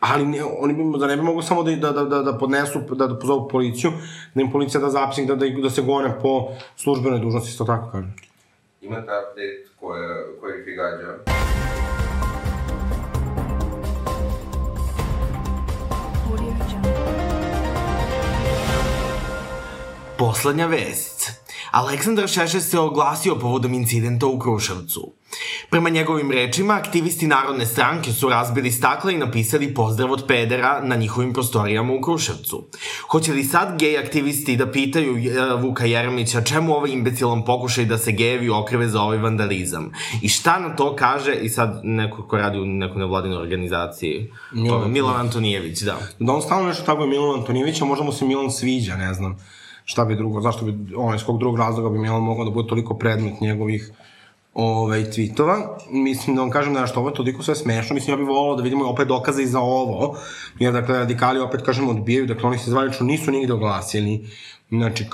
Ali 0.00 0.26
ne, 0.26 0.44
oni 0.44 0.74
bi, 0.74 0.98
da 0.98 1.06
ne 1.06 1.16
bi 1.16 1.22
mogu 1.22 1.42
samo 1.42 1.62
da, 1.62 1.70
da, 1.72 1.92
da, 1.92 2.04
da, 2.04 2.22
da 2.22 2.38
podnesu, 2.38 2.80
da, 2.90 3.06
da 3.06 3.18
pozovu 3.18 3.48
policiju, 3.48 3.92
da 4.34 4.42
im 4.42 4.50
policija 4.50 4.80
da 4.80 4.90
zapisnik, 4.90 5.28
da, 5.28 5.36
da, 5.36 5.46
ih- 5.46 5.62
da 5.62 5.70
se 5.70 5.82
gone 5.82 6.20
po 6.22 6.48
službenoj 6.76 7.18
dužnosti, 7.20 7.50
isto 7.50 7.64
tako 7.64 7.90
kažem. 7.90 8.14
Imate 8.82 9.00
update 9.02 9.40
koje, 9.76 10.08
koji 10.40 10.64
ti 10.64 10.70
gađa? 10.72 11.18
Poslednja 20.18 20.66
vest. 20.66 21.37
Aleksandar 21.70 22.28
Šešelj 22.28 22.60
se 22.60 22.78
oglasio 22.78 23.34
povodom 23.34 23.74
incidenta 23.74 24.26
u 24.26 24.38
Kruševcu. 24.38 25.12
Prema 25.70 25.88
njegovim 25.88 26.30
rečima, 26.30 26.74
aktivisti 26.74 27.26
Narodne 27.26 27.66
stranke 27.66 28.12
su 28.12 28.28
razbili 28.28 28.70
stakla 28.70 29.10
i 29.10 29.16
napisali 29.16 29.74
pozdrav 29.74 30.12
od 30.12 30.24
pedera 30.28 30.80
na 30.82 30.96
njihovim 30.96 31.32
prostorijama 31.32 31.92
u 31.92 32.00
Kruševcu. 32.00 32.64
Hoće 33.10 33.32
li 33.32 33.44
sad 33.44 33.78
gej 33.78 33.98
aktivisti 33.98 34.56
da 34.56 34.70
pitaju 34.72 35.16
e, 35.16 35.54
Vuka 35.62 35.84
Jeremića 35.84 36.40
čemu 36.42 36.74
ovaj 36.74 36.90
imbecilan 36.90 37.44
pokušaj 37.44 37.84
da 37.84 37.98
se 37.98 38.12
gejevi 38.12 38.50
okreve 38.50 38.88
za 38.88 39.02
ovaj 39.02 39.18
vandalizam? 39.18 39.92
I 40.22 40.28
šta 40.28 40.58
na 40.58 40.76
to 40.76 40.96
kaže, 40.96 41.34
i 41.34 41.48
sad 41.48 41.80
neko 41.84 42.28
ko 42.28 42.36
radi 42.36 42.58
u 42.58 42.66
nekoj 42.66 42.98
nevladinoj 42.98 43.38
organizaciji, 43.38 44.32
Milan, 44.52 44.92
Milan 44.92 45.20
Antonijević, 45.20 45.80
da. 45.80 45.98
Da 46.18 46.32
on 46.32 46.42
stalno 46.42 46.68
nešto 46.68 46.84
tako 46.84 47.02
je 47.02 47.08
Milan 47.08 47.38
Antonijevića, 47.38 47.84
možda 47.84 48.04
mu 48.04 48.12
se 48.12 48.24
Milan 48.24 48.50
sviđa, 48.50 48.96
ne 48.96 49.14
znam 49.14 49.36
šta 49.88 50.04
bi 50.04 50.16
drugo, 50.16 50.40
zašto 50.40 50.64
bi, 50.64 50.94
ono, 50.96 51.14
iz 51.14 51.24
kog 51.24 51.38
drugog 51.38 51.58
razloga 51.58 51.90
bi 51.90 51.98
Milan 51.98 52.22
mogao 52.22 52.44
da 52.44 52.50
bude 52.50 52.68
toliko 52.68 52.94
predmet 52.94 53.40
njegovih 53.40 53.92
ovaj, 54.54 55.04
tweetova. 55.04 55.56
Mislim 55.90 56.36
da 56.36 56.42
vam 56.42 56.50
kažem 56.50 56.74
da 56.74 56.86
što 56.86 57.00
ovo 57.00 57.08
je 57.08 57.14
toliko 57.14 57.42
sve 57.42 57.54
smešno. 57.54 57.94
Mislim, 57.94 58.12
ja 58.12 58.16
bih 58.16 58.26
volao 58.26 58.56
da 58.56 58.62
vidimo 58.62 58.88
opet 58.90 59.08
dokaze 59.08 59.42
i 59.42 59.46
za 59.46 59.60
ovo. 59.60 60.16
Jer, 60.58 60.72
dakle, 60.72 60.98
radikali 60.98 61.40
opet, 61.40 61.62
kažem, 61.62 61.88
odbijaju. 61.88 62.26
Dakle, 62.26 62.48
oni 62.48 62.58
se 62.58 62.70
zvalično 62.70 63.06
nisu 63.06 63.30
nigde 63.30 63.52
oglasili 63.52 64.28
znači, 64.68 65.06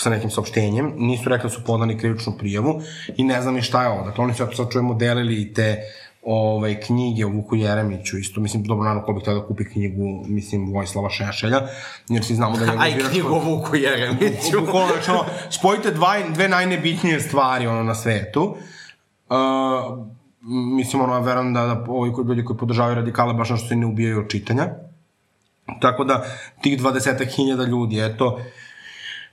sa 0.00 0.10
nekim 0.10 0.30
saopštenjem. 0.30 0.92
Nisu 0.96 1.28
rekli 1.28 1.48
da 1.48 1.54
su 1.54 1.64
podali 1.66 1.98
krivičnu 1.98 2.32
prijavu 2.38 2.80
i 3.16 3.24
ne 3.24 3.42
znam 3.42 3.54
ni 3.54 3.62
šta 3.62 3.82
je 3.82 3.88
ovo. 3.88 4.04
Dakle, 4.04 4.24
oni 4.24 4.34
su, 4.34 4.42
ako 4.42 4.54
sad 4.54 4.72
čujemo, 4.72 4.94
delili 4.94 5.54
te 5.54 5.78
ovaj, 6.22 6.80
knjige 6.80 7.26
o 7.26 7.28
Vuku 7.28 7.56
Jeremiću, 7.56 8.18
isto, 8.18 8.40
mislim, 8.40 8.62
dobro, 8.62 8.84
naravno, 8.84 9.04
ko 9.04 9.12
bih 9.12 9.22
htio 9.22 9.34
da 9.34 9.46
kupi 9.46 9.64
knjigu, 9.64 10.24
mislim, 10.26 10.72
Vojislava 10.72 11.10
Šešelja, 11.10 11.60
jer 12.08 12.24
svi 12.24 12.34
znamo 12.34 12.56
da 12.56 12.64
je... 12.64 12.72
Aj, 12.82 12.98
knjigu 13.10 13.28
o 13.28 13.38
Vuku 13.38 13.76
Jeremiću. 13.76 14.60
Bukvalno, 14.60 14.88
znači, 14.92 15.10
ono, 15.10 15.24
spojite 15.50 15.90
dva, 15.90 16.14
dve 16.34 16.48
najnebitnije 16.48 17.20
stvari, 17.20 17.66
ono, 17.66 17.82
na 17.82 17.94
svetu. 17.94 18.56
Uh, 19.28 19.36
mislim, 20.76 21.02
ono, 21.02 21.20
verujem 21.20 21.54
da, 21.54 21.66
da 21.66 21.84
ovi 21.88 22.12
koji, 22.12 22.26
ljudi 22.26 22.44
koji 22.44 22.58
podržavaju 22.58 22.94
radikale 22.94 23.34
baš 23.34 23.50
nešto 23.50 23.68
se 23.68 23.76
ne 23.76 23.86
ubijaju 23.86 24.18
od 24.18 24.30
čitanja. 24.30 24.68
Tako 25.80 26.04
da, 26.04 26.24
tih 26.62 26.80
20.000 26.80 27.66
ljudi, 27.68 28.00
eto, 28.00 28.40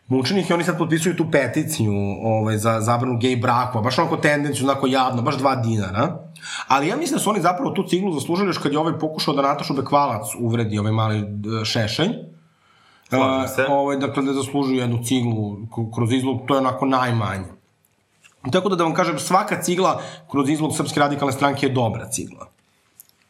mučenih 0.08 0.50
i 0.50 0.54
oni 0.54 0.64
sad 0.64 0.78
potpisuju 0.78 1.16
tu 1.16 1.32
peticiju 1.32 1.94
ovaj, 2.24 2.58
za 2.58 2.82
zabranu 2.82 3.18
gej 3.18 3.36
brakova, 3.36 3.84
baš 3.84 4.00
onako 4.00 4.18
tendenciju, 4.18 4.66
onako 4.66 4.88
javno, 4.88 5.22
baš 5.22 5.38
dva 5.38 5.56
dinara. 5.56 6.20
Ali 6.68 6.88
ja 6.88 6.98
mislim 6.98 7.18
da 7.18 7.24
su 7.24 7.30
oni 7.30 7.42
zapravo 7.42 7.72
tu 7.72 7.84
ciglu 7.84 8.14
zaslužili 8.14 8.50
još 8.50 8.58
kad 8.58 8.72
je 8.72 8.80
ovaj 8.80 9.00
pokušao 9.00 9.34
da 9.34 9.42
Natašu 9.42 9.74
Bekvalac 9.74 10.28
uvredi 10.40 10.80
ovaj 10.80 10.92
mali 10.92 11.20
e, 11.20 11.66
šešelj. 11.66 12.10
Slažem 13.10 13.56
se. 13.56 13.62
Uh, 13.62 13.72
ovaj, 13.72 13.98
dakle, 13.98 14.24
da 14.24 14.34
zaslužuju 14.34 14.80
jednu 14.80 15.04
ciglu 15.04 15.58
kroz 15.96 16.12
izlog, 16.12 16.42
to 16.48 16.54
je 16.54 16.60
onako 16.60 16.86
najmanje. 16.86 17.46
Tako 18.52 18.70
da 18.70 18.76
da 18.76 18.84
vam 18.84 18.94
kažem, 18.94 19.20
svaka 19.20 19.62
cigla 19.62 20.02
kroz 20.32 20.50
izlog 20.50 20.76
Srpske 20.78 21.00
radikalne 21.00 21.34
stranke 21.34 21.66
je 21.66 21.74
dobra 21.74 22.10
cigla. 22.10 22.48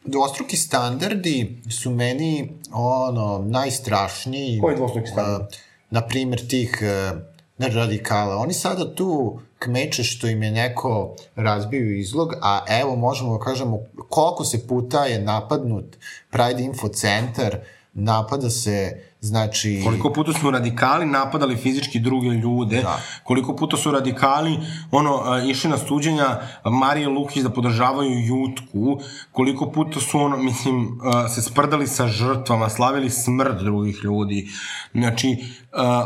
Dvostruki 0.04 0.56
standardi 0.56 1.62
su 1.70 1.90
meni 1.90 2.52
ono 2.72 3.44
najstrašniji. 3.46 4.60
Koji 4.60 4.76
dvostruki 4.76 5.08
standard? 5.08 5.42
Uh, 5.42 5.65
na 5.90 6.06
primjer 6.06 6.48
tih 6.48 6.78
uh, 6.82 7.18
ne 7.58 7.68
radikala. 7.68 8.36
Oni 8.36 8.52
sada 8.52 8.94
tu 8.94 9.40
kmeče 9.58 10.04
što 10.04 10.26
im 10.26 10.42
je 10.42 10.50
neko 10.50 11.16
razbio 11.36 11.96
izlog, 11.96 12.34
a 12.42 12.64
evo 12.68 12.96
možemo 12.96 13.38
da 13.38 13.44
kažemo 13.44 13.80
koliko 14.08 14.44
se 14.44 14.66
puta 14.66 15.04
je 15.04 15.22
napadnut 15.22 15.96
Pride 16.30 16.62
Info 16.62 16.88
centar, 16.88 17.58
napada 17.94 18.50
se 18.50 19.05
Znači... 19.20 19.80
Koliko 19.84 20.12
puta 20.12 20.32
su 20.32 20.50
radikali 20.50 21.06
napadali 21.06 21.56
fizički 21.56 22.00
druge 22.00 22.28
ljude, 22.28 22.82
Da. 22.82 23.00
koliko 23.24 23.56
puta 23.56 23.76
su 23.76 23.90
radikali 23.90 24.58
ono, 24.90 25.42
išli 25.46 25.70
na 25.70 25.78
suđenja 25.78 26.40
Marije 26.64 27.08
Lukić 27.08 27.42
da 27.42 27.50
podržavaju 27.50 28.26
Jutku, 28.26 29.00
koliko 29.32 29.70
puta 29.70 30.00
su 30.00 30.20
ono, 30.20 30.36
mislim, 30.36 31.00
se 31.34 31.42
sprdali 31.42 31.86
sa 31.86 32.08
žrtvama, 32.08 32.68
slavili 32.68 33.10
smrt 33.10 33.62
drugih 33.62 34.00
ljudi. 34.04 34.48
Znači, 34.94 35.44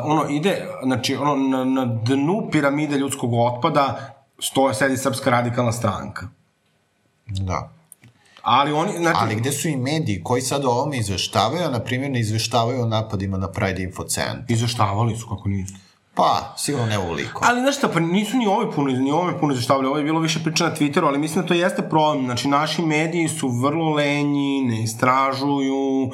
ono, 0.04 0.28
ide, 0.30 0.66
znači, 0.84 1.16
ono, 1.16 1.36
na, 1.36 1.64
na 1.64 1.84
dnu 1.84 2.48
piramide 2.52 2.98
ljudskog 2.98 3.34
otpada 3.34 4.14
stoje, 4.38 4.74
sedi 4.74 4.96
Srpska 4.96 5.30
radikalna 5.30 5.72
stranka. 5.72 6.28
Da. 7.26 7.79
Ali 8.52 8.72
oni, 8.72 8.92
znači... 8.98 9.18
Ali 9.20 9.34
gde 9.34 9.52
su 9.52 9.68
i 9.68 9.76
mediji 9.76 10.22
koji 10.22 10.42
sad 10.42 10.64
o 10.64 10.68
ovome 10.68 10.96
izveštavaju, 10.96 11.64
a 11.64 11.70
na 11.70 11.80
primjer 11.80 12.10
ne 12.10 12.20
izveštavaju 12.20 12.82
o 12.82 12.86
napadima 12.86 13.38
na 13.38 13.48
Pride 13.48 13.82
Info 13.82 14.04
centar? 14.04 14.44
Izveštavali 14.48 15.16
su, 15.16 15.28
kako 15.28 15.48
nisu. 15.48 15.74
Pa, 16.14 16.54
sigurno 16.58 16.86
ne 16.86 16.98
uvoliko. 16.98 17.44
Ali 17.44 17.60
znaš 17.60 17.76
šta, 17.76 17.88
pa 17.88 18.00
nisu 18.00 18.36
ni 18.36 18.46
ovi 18.46 18.66
puno, 18.74 18.92
ni 18.92 19.12
ovi 19.12 19.32
puno 19.40 19.52
izveštavali, 19.52 19.86
ovo 19.86 19.98
je 19.98 20.04
bilo 20.04 20.20
više 20.20 20.40
priča 20.42 20.68
na 20.68 20.76
Twitteru, 20.76 21.06
ali 21.06 21.18
mislim 21.18 21.42
da 21.42 21.48
to 21.48 21.54
jeste 21.54 21.82
problem. 21.82 22.24
Znači, 22.24 22.48
naši 22.48 22.82
mediji 22.82 23.28
su 23.28 23.48
vrlo 23.48 23.90
lenji, 23.94 24.62
ne 24.62 24.82
istražuju, 24.82 26.10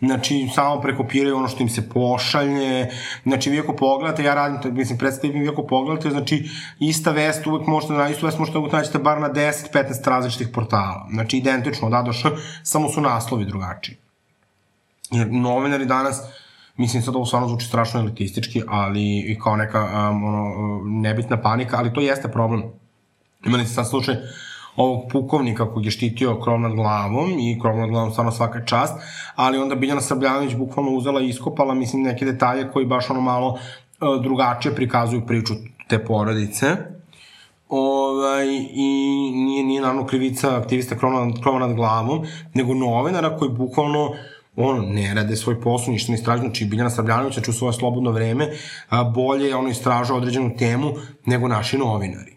znači, 0.00 0.48
samo 0.54 0.80
prekopiraju 0.80 1.36
ono 1.36 1.48
što 1.48 1.62
im 1.62 1.68
se 1.68 1.88
pošalje. 1.88 2.88
Znači, 3.22 3.50
vi 3.50 3.60
ako 3.60 3.76
pogledate, 3.76 4.24
ja 4.24 4.34
radim, 4.34 4.62
to, 4.62 4.70
mislim, 4.70 4.98
predstavim, 4.98 5.42
vi 5.42 5.48
ako 5.48 5.66
pogledate, 5.66 6.10
znači, 6.10 6.48
ista 6.78 7.10
vest 7.10 7.46
uvek 7.46 7.66
možete, 7.66 7.92
na 7.92 8.08
istu 8.08 8.26
vest 8.26 8.38
možete 8.38 8.58
naćete 8.58 8.98
bar 8.98 9.20
na 9.20 9.30
10-15 9.32 10.08
različitih 10.08 10.48
portala. 10.48 11.08
Znači, 11.12 11.36
identično 11.36 11.88
od 11.88 11.94
A 11.94 12.12
Š, 12.12 12.30
samo 12.62 12.88
su 12.88 13.00
naslovi 13.00 13.44
drugačiji. 13.44 13.96
Jer 15.10 15.32
novinari 15.32 15.86
danas, 15.86 16.20
mislim 16.76 17.02
sad 17.02 17.16
ovo 17.16 17.26
stvarno 17.26 17.48
zvuči 17.48 17.66
strašno 17.66 18.00
elitistički, 18.00 18.62
ali 18.68 19.18
i 19.18 19.38
kao 19.38 19.56
neka 19.56 20.10
um, 20.10 20.24
ono, 20.24 20.54
nebitna 20.84 21.42
panika, 21.42 21.76
ali 21.76 21.94
to 21.94 22.00
jeste 22.00 22.28
problem. 22.28 22.62
Imali 23.44 23.64
ste 23.64 23.74
sad 23.74 23.88
slučaj 23.88 24.14
ovog 24.76 25.02
pukovnika 25.12 25.70
kog 25.72 25.84
je 25.84 25.90
štitio 25.90 26.40
krov 26.40 26.60
nad 26.60 26.74
glavom 26.74 27.38
i 27.38 27.58
krov 27.60 27.76
nad 27.76 27.90
glavom 27.90 28.10
stvarno 28.10 28.32
svaka 28.32 28.64
čast, 28.64 28.94
ali 29.34 29.58
onda 29.58 29.74
Biljana 29.74 30.00
Srbljanović 30.00 30.54
bukvalno 30.54 30.90
uzela 30.90 31.20
i 31.20 31.28
iskopala, 31.28 31.74
mislim, 31.74 32.02
neke 32.02 32.24
detalje 32.24 32.70
koji 32.72 32.86
baš 32.86 33.10
ono 33.10 33.20
malo 33.20 33.48
uh, 33.48 34.22
drugačije 34.22 34.74
prikazuju 34.74 35.26
priču 35.26 35.54
te 35.88 36.04
porodice. 36.04 36.66
Ovaj, 37.68 38.46
I 38.72 39.30
nije, 39.34 39.64
nije 39.64 39.80
naravno 39.80 40.06
krivica 40.06 40.56
aktivista 40.56 40.98
krova 40.98 41.24
nad, 41.26 41.42
krova 41.42 41.58
nad 41.58 41.74
glavom, 41.74 42.26
nego 42.54 42.74
novinara 42.74 43.36
koji 43.36 43.50
bukvalno 43.50 44.10
ono, 44.56 44.82
ne 44.82 45.14
rade 45.14 45.36
svoj 45.36 45.60
posao, 45.60 45.92
ništa 45.92 46.12
ne 46.12 46.18
istražuju, 46.18 46.48
znači 46.48 46.64
Biljana 46.64 46.90
Srbljanović, 46.90 47.34
znači 47.34 47.50
u 47.50 47.54
svoje 47.54 47.72
slobodno 47.72 48.10
vreme, 48.10 48.48
a, 48.88 49.04
bolje 49.04 49.56
ono 49.56 49.68
istraža 49.68 50.14
određenu 50.14 50.56
temu 50.58 50.92
nego 51.26 51.48
naši 51.48 51.78
novinari. 51.78 52.35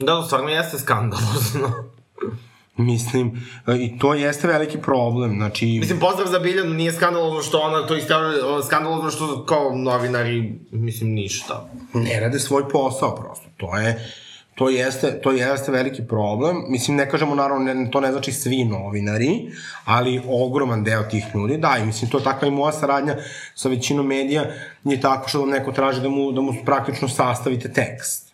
Da, 0.00 0.22
stvarno 0.26 0.48
jeste 0.48 0.78
skandalozno. 0.78 1.72
Mislim, 2.76 3.46
e, 3.66 3.76
i 3.76 3.98
to 3.98 4.14
jeste 4.14 4.48
veliki 4.48 4.78
problem, 4.78 5.34
znači... 5.36 5.66
Mislim, 5.66 6.00
pozdrav 6.00 6.28
za 6.28 6.38
Biljanu 6.38 6.74
nije 6.74 6.92
skandalozno 6.92 7.42
što 7.42 7.58
ona 7.58 7.86
to 7.86 7.96
istavlja, 7.96 8.62
skandalozno 8.66 9.10
što 9.10 9.44
kao 9.44 9.76
novinari, 9.76 10.58
mislim, 10.70 11.10
ništa. 11.10 11.70
ne 11.94 12.20
rade 12.20 12.38
svoj 12.38 12.68
posao 12.68 13.16
prosto. 13.16 13.46
To 13.56 13.76
je 13.76 14.12
to 14.54 14.68
jeste, 14.68 15.20
to 15.22 15.30
jeste 15.32 15.72
veliki 15.72 16.02
problem. 16.08 16.56
Mislim, 16.68 16.96
ne 16.96 17.10
kažemo, 17.10 17.34
naravno, 17.34 17.74
ne, 17.74 17.90
to 17.90 18.00
ne 18.00 18.12
znači 18.12 18.32
svi 18.32 18.64
novinari, 18.64 19.50
ali 19.84 20.22
ogroman 20.28 20.84
deo 20.84 21.02
tih 21.02 21.24
ljudi, 21.34 21.56
da, 21.56 21.76
i 21.82 21.86
mislim, 21.86 22.10
to 22.10 22.18
je 22.18 22.24
takva 22.24 22.48
i 22.48 22.50
moja 22.50 22.72
saradnja 22.72 23.16
sa 23.54 23.68
većinom 23.68 24.06
medija, 24.06 24.44
je 24.84 25.00
tako 25.00 25.28
što 25.28 25.40
vam 25.40 25.48
neko 25.48 25.72
traži 25.72 26.00
da 26.00 26.08
mu, 26.08 26.32
da 26.32 26.40
mu 26.40 26.54
praktično 26.64 27.08
sastavite 27.08 27.72
tekst. 27.72 28.29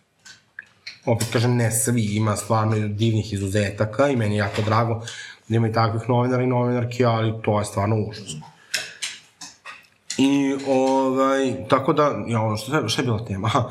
Opet 1.06 1.28
kažem, 1.32 1.56
ne 1.56 1.70
svi, 1.70 2.04
ima 2.16 2.36
stvarno 2.36 2.88
divnih 2.88 3.32
izuzetaka 3.32 4.08
i 4.08 4.16
meni 4.16 4.34
je 4.34 4.38
jako 4.38 4.62
drago 4.62 5.00
da 5.48 5.56
ima 5.56 5.68
i 5.68 5.72
takvih 5.72 6.08
novinara 6.08 6.42
i 6.42 6.46
novinarki, 6.46 7.04
ali 7.04 7.34
to 7.42 7.58
je 7.58 7.64
stvarno 7.64 7.96
užasno. 8.08 8.40
I, 10.18 10.56
ovaj, 10.68 11.68
tako 11.68 11.92
da, 11.92 12.24
ja, 12.26 12.40
ono, 12.40 12.56
šta, 12.56 12.88
šta 12.88 13.02
je 13.02 13.06
bila 13.06 13.24
tema? 13.24 13.46
Aha. 13.46 13.68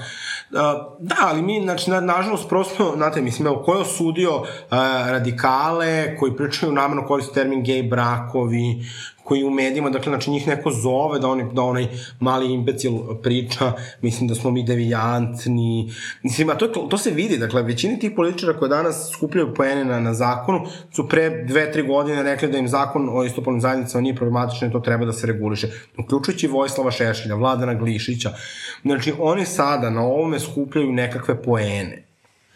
A, 0.55 0.89
da, 0.99 1.15
ali 1.21 1.41
mi, 1.41 1.61
znači, 1.63 1.89
na, 1.89 1.99
nažalost, 1.99 2.49
prosto, 2.49 2.93
znate, 2.95 3.21
mislim, 3.21 3.47
evo, 3.47 3.63
ko 3.65 3.73
je 3.73 3.81
osudio 3.81 4.43
a, 4.69 5.05
radikale 5.07 6.17
koji 6.17 6.35
pričaju 6.35 6.71
namerno 6.71 7.05
koriste 7.07 7.33
termin 7.33 7.63
gej 7.63 7.83
brakovi, 7.83 8.85
koji 9.25 9.43
u 9.43 9.49
medijima, 9.49 9.89
dakle, 9.89 10.09
znači 10.11 10.31
njih 10.31 10.47
neko 10.47 10.71
zove 10.71 11.19
da, 11.19 11.27
oni, 11.27 11.45
da 11.53 11.61
onaj 11.61 11.87
mali 12.19 12.53
imbecil 12.53 12.93
priča, 13.23 13.71
mislim 14.01 14.27
da 14.27 14.35
smo 14.35 14.51
mi 14.51 14.63
devijantni, 14.63 15.93
mislim, 16.23 16.49
a 16.49 16.55
to, 16.55 16.67
to 16.67 16.97
se 16.97 17.11
vidi, 17.11 17.37
dakle, 17.37 17.63
većini 17.63 17.99
tih 17.99 18.11
političara 18.15 18.57
koje 18.57 18.69
danas 18.69 19.09
skupljaju 19.11 19.53
poene 19.53 19.85
na, 19.85 19.99
na 19.99 20.13
zakonu, 20.13 20.61
su 20.91 21.07
pre 21.09 21.43
dve, 21.43 21.71
tri 21.71 21.83
godine 21.87 22.23
rekli 22.23 22.51
da 22.51 22.57
im 22.57 22.67
zakon 22.67 23.09
o 23.11 23.23
istopolnim 23.23 23.61
zajednicama 23.61 24.01
nije 24.01 24.15
problematičan 24.15 24.69
i 24.69 24.71
to 24.71 24.79
treba 24.79 25.05
da 25.05 25.13
se 25.13 25.27
reguliše, 25.27 25.67
uključujući 25.97 26.47
Vojislava 26.47 26.91
Šešelja, 26.91 27.35
Vladana 27.35 27.73
Glišića, 27.73 28.33
znači, 28.81 29.13
oni 29.19 29.45
sada 29.45 29.89
na 29.89 30.01
ovome 30.01 30.39
skupljaju 30.39 30.91
nekakve 30.91 31.41
poene. 31.43 32.05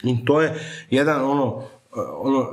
I 0.04 0.26
to 0.26 0.42
je 0.42 0.54
jedan, 0.90 1.22
ono, 1.22 1.64
ono, 2.22 2.48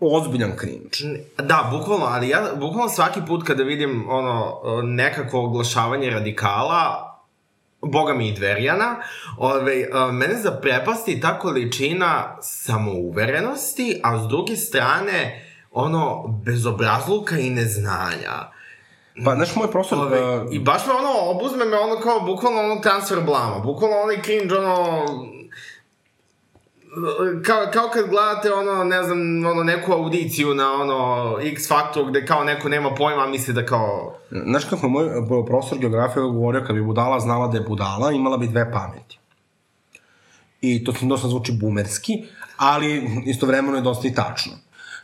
ozbiljan 0.00 0.52
cringe. 0.58 1.20
Da, 1.38 1.70
bukvalno, 1.72 2.06
ali 2.06 2.28
ja 2.28 2.42
bukvalno 2.54 2.88
svaki 2.88 3.20
put 3.26 3.46
kada 3.46 3.62
vidim 3.62 4.10
ono 4.10 4.60
nekako 4.82 5.40
oglašavanje 5.40 6.10
radikala, 6.10 7.10
boga 7.86 8.14
mi 8.14 8.28
i 8.28 8.32
dverjana, 8.32 8.96
ove, 9.38 9.88
a, 9.92 10.12
mene 10.12 10.36
zaprepasti 10.36 11.20
ta 11.20 11.38
količina 11.38 12.36
samouverenosti, 12.42 14.00
a 14.02 14.24
s 14.24 14.28
druge 14.28 14.56
strane, 14.56 15.44
ono, 15.72 16.24
bezobrazluka 16.44 17.38
i 17.38 17.50
neznanja. 17.50 18.54
Pa, 19.24 19.34
znaš, 19.34 19.56
moj 19.56 19.70
profesor... 19.70 19.98
Ove, 19.98 20.36
uh, 20.36 20.48
I 20.50 20.58
baš 20.58 20.86
me 20.86 20.92
ono, 20.92 21.30
obuzme 21.30 21.64
me 21.64 21.78
ono 21.78 22.00
kao, 22.00 22.20
bukvalno 22.20 22.60
ono 22.60 22.80
transfer 22.80 23.20
blama, 23.20 23.58
bukvalno 23.58 23.96
onaj 23.96 24.22
cringe, 24.22 24.54
ono, 24.54 25.04
kao, 27.46 27.66
kao 27.72 27.88
kad 27.92 28.08
gledate 28.08 28.52
ono, 28.52 28.84
ne 28.84 29.02
znam, 29.02 29.46
ono, 29.46 29.62
neku 29.64 29.92
audiciju 29.92 30.54
na 30.54 30.72
ono 30.72 31.38
X 31.42 31.68
Factor 31.68 32.10
gde 32.10 32.26
kao 32.26 32.44
neko 32.44 32.68
nema 32.68 32.94
pojma, 32.94 33.26
misli 33.26 33.54
da 33.54 33.66
kao... 33.66 34.14
Znaš 34.30 34.64
kako 34.64 34.88
moj 34.88 35.06
uh, 35.06 35.46
profesor 35.46 35.78
geografije 35.78 36.22
govorio, 36.22 36.64
kad 36.66 36.76
bi 36.76 36.82
budala 36.82 37.20
znala 37.20 37.48
da 37.48 37.58
je 37.58 37.64
budala, 37.68 38.12
imala 38.12 38.36
bi 38.36 38.46
dve 38.46 38.72
pameti. 38.72 39.18
I 40.60 40.84
to 40.84 40.92
dosta 41.02 41.28
zvuči 41.28 41.52
bumerski, 41.52 42.12
ali 42.56 43.10
istovremeno 43.26 43.76
je 43.76 43.82
dosta 43.82 44.08
i 44.08 44.14
tačno. 44.14 44.52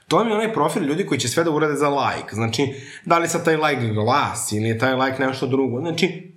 To 0.08 0.24
mi 0.24 0.32
onaj 0.32 0.52
profil 0.52 0.82
ljudi 0.82 1.06
koji 1.06 1.20
će 1.20 1.28
sve 1.28 1.44
da 1.44 1.50
urade 1.50 1.74
za 1.74 1.88
like. 1.88 2.34
Znači, 2.34 2.74
da 3.04 3.18
li 3.18 3.28
sad 3.28 3.44
taj 3.44 3.56
like 3.56 3.86
glas 3.86 4.52
ili 4.52 4.68
je 4.68 4.78
taj 4.78 4.94
like 4.94 5.26
nešto 5.26 5.46
drugo. 5.46 5.80
Znači, 5.80 6.29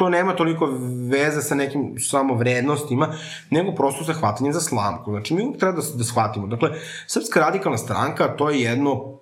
to 0.00 0.08
nema 0.08 0.32
toliko 0.32 0.68
veze 1.10 1.42
sa 1.42 1.54
nekim 1.54 1.94
samo 1.98 2.34
vrednostima, 2.34 3.12
nego 3.50 3.72
prosto 3.72 4.04
sa 4.04 4.12
hvatanjem 4.12 4.52
za 4.52 4.60
slamku. 4.60 5.10
Znači, 5.10 5.34
mi 5.34 5.58
treba 5.58 5.72
da, 5.76 5.82
da 5.94 6.04
shvatimo. 6.04 6.46
Dakle, 6.46 6.70
Srpska 7.06 7.40
radikalna 7.40 7.78
stranka, 7.78 8.28
to 8.36 8.50
je 8.50 8.60
jedno 8.60 9.18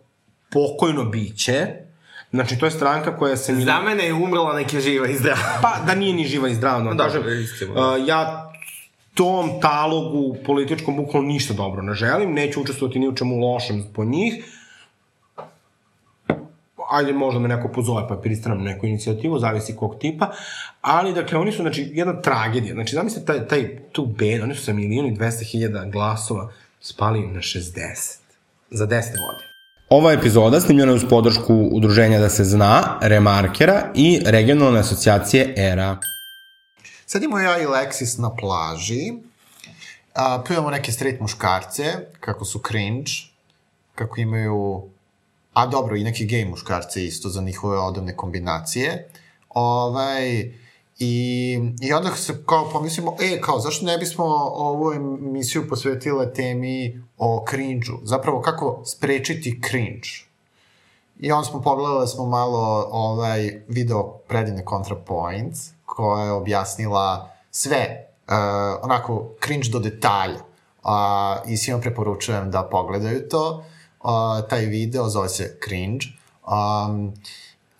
pokojno 0.50 1.04
biće, 1.04 1.66
Znači, 2.30 2.58
to 2.58 2.66
je 2.66 2.70
stranka 2.70 3.16
koja 3.16 3.36
se... 3.36 3.54
Za 3.54 3.80
mene 3.80 4.04
je 4.04 4.14
umrla 4.14 4.54
neka 4.56 4.80
živa 4.80 5.06
i 5.08 5.16
zdrava. 5.16 5.38
Pa, 5.62 5.78
da 5.86 5.94
nije 5.94 6.14
ni 6.14 6.24
živa 6.24 6.48
i 6.48 6.54
zdrava, 6.54 6.82
no, 6.82 6.94
Da, 6.94 7.04
kažem, 7.04 7.22
istina. 7.42 7.72
uh, 7.72 8.08
ja 8.08 8.52
tom 9.14 9.60
talogu 9.60 10.36
političkom 10.46 10.96
bukvalno 10.96 11.28
ništa 11.28 11.54
dobro 11.54 11.82
ne 11.82 11.94
želim, 11.94 12.34
neću 12.34 12.60
učestvovati 12.62 12.98
ni 12.98 13.08
u 13.08 13.14
čemu 13.16 13.38
lošem 13.40 13.84
po 13.94 14.04
njih, 14.04 14.44
ajde 16.90 17.12
možda 17.12 17.40
me 17.40 17.48
neko 17.48 17.68
pozove 17.68 18.08
pa 18.08 18.16
pristanem 18.16 18.62
neku 18.62 18.86
inicijativu, 18.86 19.38
zavisi 19.38 19.76
kog 19.76 19.96
tipa, 19.98 20.30
ali 20.80 21.14
dakle 21.14 21.38
oni 21.38 21.52
su 21.52 21.62
znači 21.62 21.90
jedna 21.94 22.20
tragedija, 22.20 22.74
znači 22.74 22.94
zamislite 22.94 23.26
taj, 23.26 23.48
taj 23.48 23.78
tu 23.92 24.06
bed, 24.06 24.42
oni 24.42 24.54
su 24.54 24.64
sa 24.64 24.72
milion 24.72 25.06
i 25.06 25.16
200 25.16 25.50
hiljada 25.50 25.84
glasova 25.84 26.52
spali 26.80 27.26
na 27.26 27.40
60 27.40 28.18
za 28.70 28.86
10 28.86 28.90
godine. 28.90 29.48
Ova 29.88 30.12
epizoda 30.12 30.60
snimljena 30.60 30.92
je 30.92 30.96
uz 30.96 31.04
podršku 31.10 31.54
Udruženja 31.72 32.18
da 32.18 32.28
se 32.28 32.44
zna, 32.44 32.98
Remarkera 33.00 33.92
i 33.94 34.20
regionalne 34.24 34.80
asocijacije 34.80 35.54
ERA. 35.56 35.96
Sad 37.06 37.22
imamo 37.22 37.38
ja 37.38 37.58
i 37.58 37.66
Lexis 37.66 38.20
na 38.20 38.34
plaži, 38.36 39.12
a, 40.14 40.42
pljujemo 40.46 40.70
neke 40.70 40.92
straight 40.92 41.20
muškarce, 41.20 41.84
kako 42.20 42.44
su 42.44 42.60
cringe, 42.68 43.10
kako 43.94 44.20
imaju, 44.20 44.82
a 45.58 45.66
dobro, 45.66 45.96
i 45.96 46.04
neki 46.04 46.26
gay 46.26 46.50
muškarce 46.50 47.04
isto 47.04 47.28
za 47.28 47.40
njihove 47.40 47.78
odavne 47.78 48.16
kombinacije. 48.16 49.08
Ovaj, 49.50 50.52
I, 50.98 51.58
I 51.80 51.92
onda 51.92 52.10
se 52.16 52.44
kao 52.46 52.70
pomislimo, 52.72 53.16
e, 53.20 53.40
kao, 53.40 53.60
zašto 53.60 53.86
ne 53.86 53.98
bismo 53.98 54.24
ovu 54.54 54.92
emisiju 54.92 55.68
posvetile 55.68 56.32
temi 56.32 57.02
o 57.18 57.44
cringe-u? 57.50 58.06
Zapravo, 58.06 58.40
kako 58.40 58.82
sprečiti 58.84 59.60
cringe? 59.68 60.08
I 61.18 61.32
onda 61.32 61.44
smo 61.44 61.62
pogledali 61.62 62.08
smo 62.08 62.26
malo 62.26 62.88
ovaj 62.90 63.62
video 63.68 64.02
predivne 64.28 64.64
ContraPoints, 64.70 65.70
koja 65.86 66.24
je 66.24 66.32
objasnila 66.32 67.30
sve, 67.50 68.06
uh, 68.28 68.34
onako 68.82 69.28
cringe 69.44 69.68
do 69.68 69.78
detalja. 69.78 70.40
Uh, 70.84 71.50
I 71.50 71.56
svima 71.56 71.80
preporučujem 71.80 72.50
da 72.50 72.62
pogledaju 72.62 73.28
to. 73.28 73.50
Uh, 73.50 73.77
taj 74.48 74.66
video 74.66 75.08
zove 75.08 75.28
se 75.28 75.58
Cringe. 75.64 76.06
Um, 76.46 77.14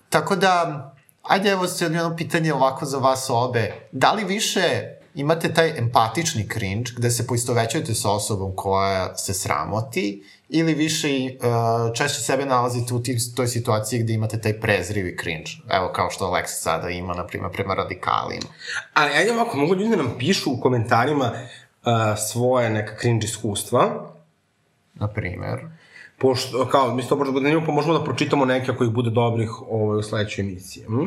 tako 0.09 0.37
da, 0.37 0.85
ajde 1.23 1.51
evo 1.51 1.67
se 1.67 1.85
jedno 1.85 2.17
pitanje 2.17 2.55
ovako 2.55 2.87
za 2.87 2.99
vas 2.99 3.27
obe. 3.31 3.89
Da 3.93 4.13
li 4.13 4.25
više 4.25 4.95
imate 5.15 5.55
taj 5.55 5.79
empatični 5.79 6.49
cringe 6.49 6.91
gde 6.97 7.11
se 7.11 7.27
poistovećujete 7.27 7.95
sa 7.95 8.11
osobom 8.11 8.53
koja 8.57 9.17
se 9.17 9.35
sramoti 9.35 10.23
ili 10.49 10.75
više 10.75 11.09
uh, 11.09 11.95
češće 11.95 12.21
sebe 12.21 12.47
nalazite 12.47 12.95
u 12.95 13.03
tih, 13.03 13.21
toj 13.37 13.47
situaciji 13.47 14.03
gde 14.03 14.13
imate 14.13 14.41
taj 14.41 14.61
prezrivi 14.61 15.17
cringe. 15.23 15.51
Evo 15.71 15.91
kao 15.95 16.11
što 16.11 16.25
Alex 16.25 16.47
sada 16.47 16.91
ima, 16.91 17.15
na 17.15 17.27
primjer, 17.27 17.53
prema 17.53 17.75
radikalima. 17.75 18.49
Ali 18.95 19.13
ajde 19.13 19.33
ovako, 19.33 19.57
mogu 19.57 19.75
ljudi 19.75 19.91
da 19.91 19.97
nam 19.97 20.15
pišu 20.19 20.53
u 20.53 20.61
komentarima 20.61 21.33
uh, 21.33 21.93
svoje 22.31 22.71
neka 22.71 22.97
cringe 23.01 23.25
iskustva, 23.25 24.13
Na 24.95 25.09
primjer. 25.09 25.59
Pošto, 26.19 26.67
kao, 26.67 26.95
mislim, 26.95 27.09
to 27.09 27.17
možda 27.17 27.33
bude 27.33 27.45
zanimljivo, 27.45 27.67
pa 27.67 27.73
možemo 27.73 27.99
da 27.99 28.05
pročitamo 28.05 28.45
neke 28.45 28.71
ako 28.71 28.85
ih 28.85 28.91
bude 28.91 29.11
dobrih 29.11 29.51
ovaj, 29.63 29.99
u 29.99 30.03
sledećoj 30.03 30.43
emisiji. 30.43 30.85
Hm? 30.85 31.05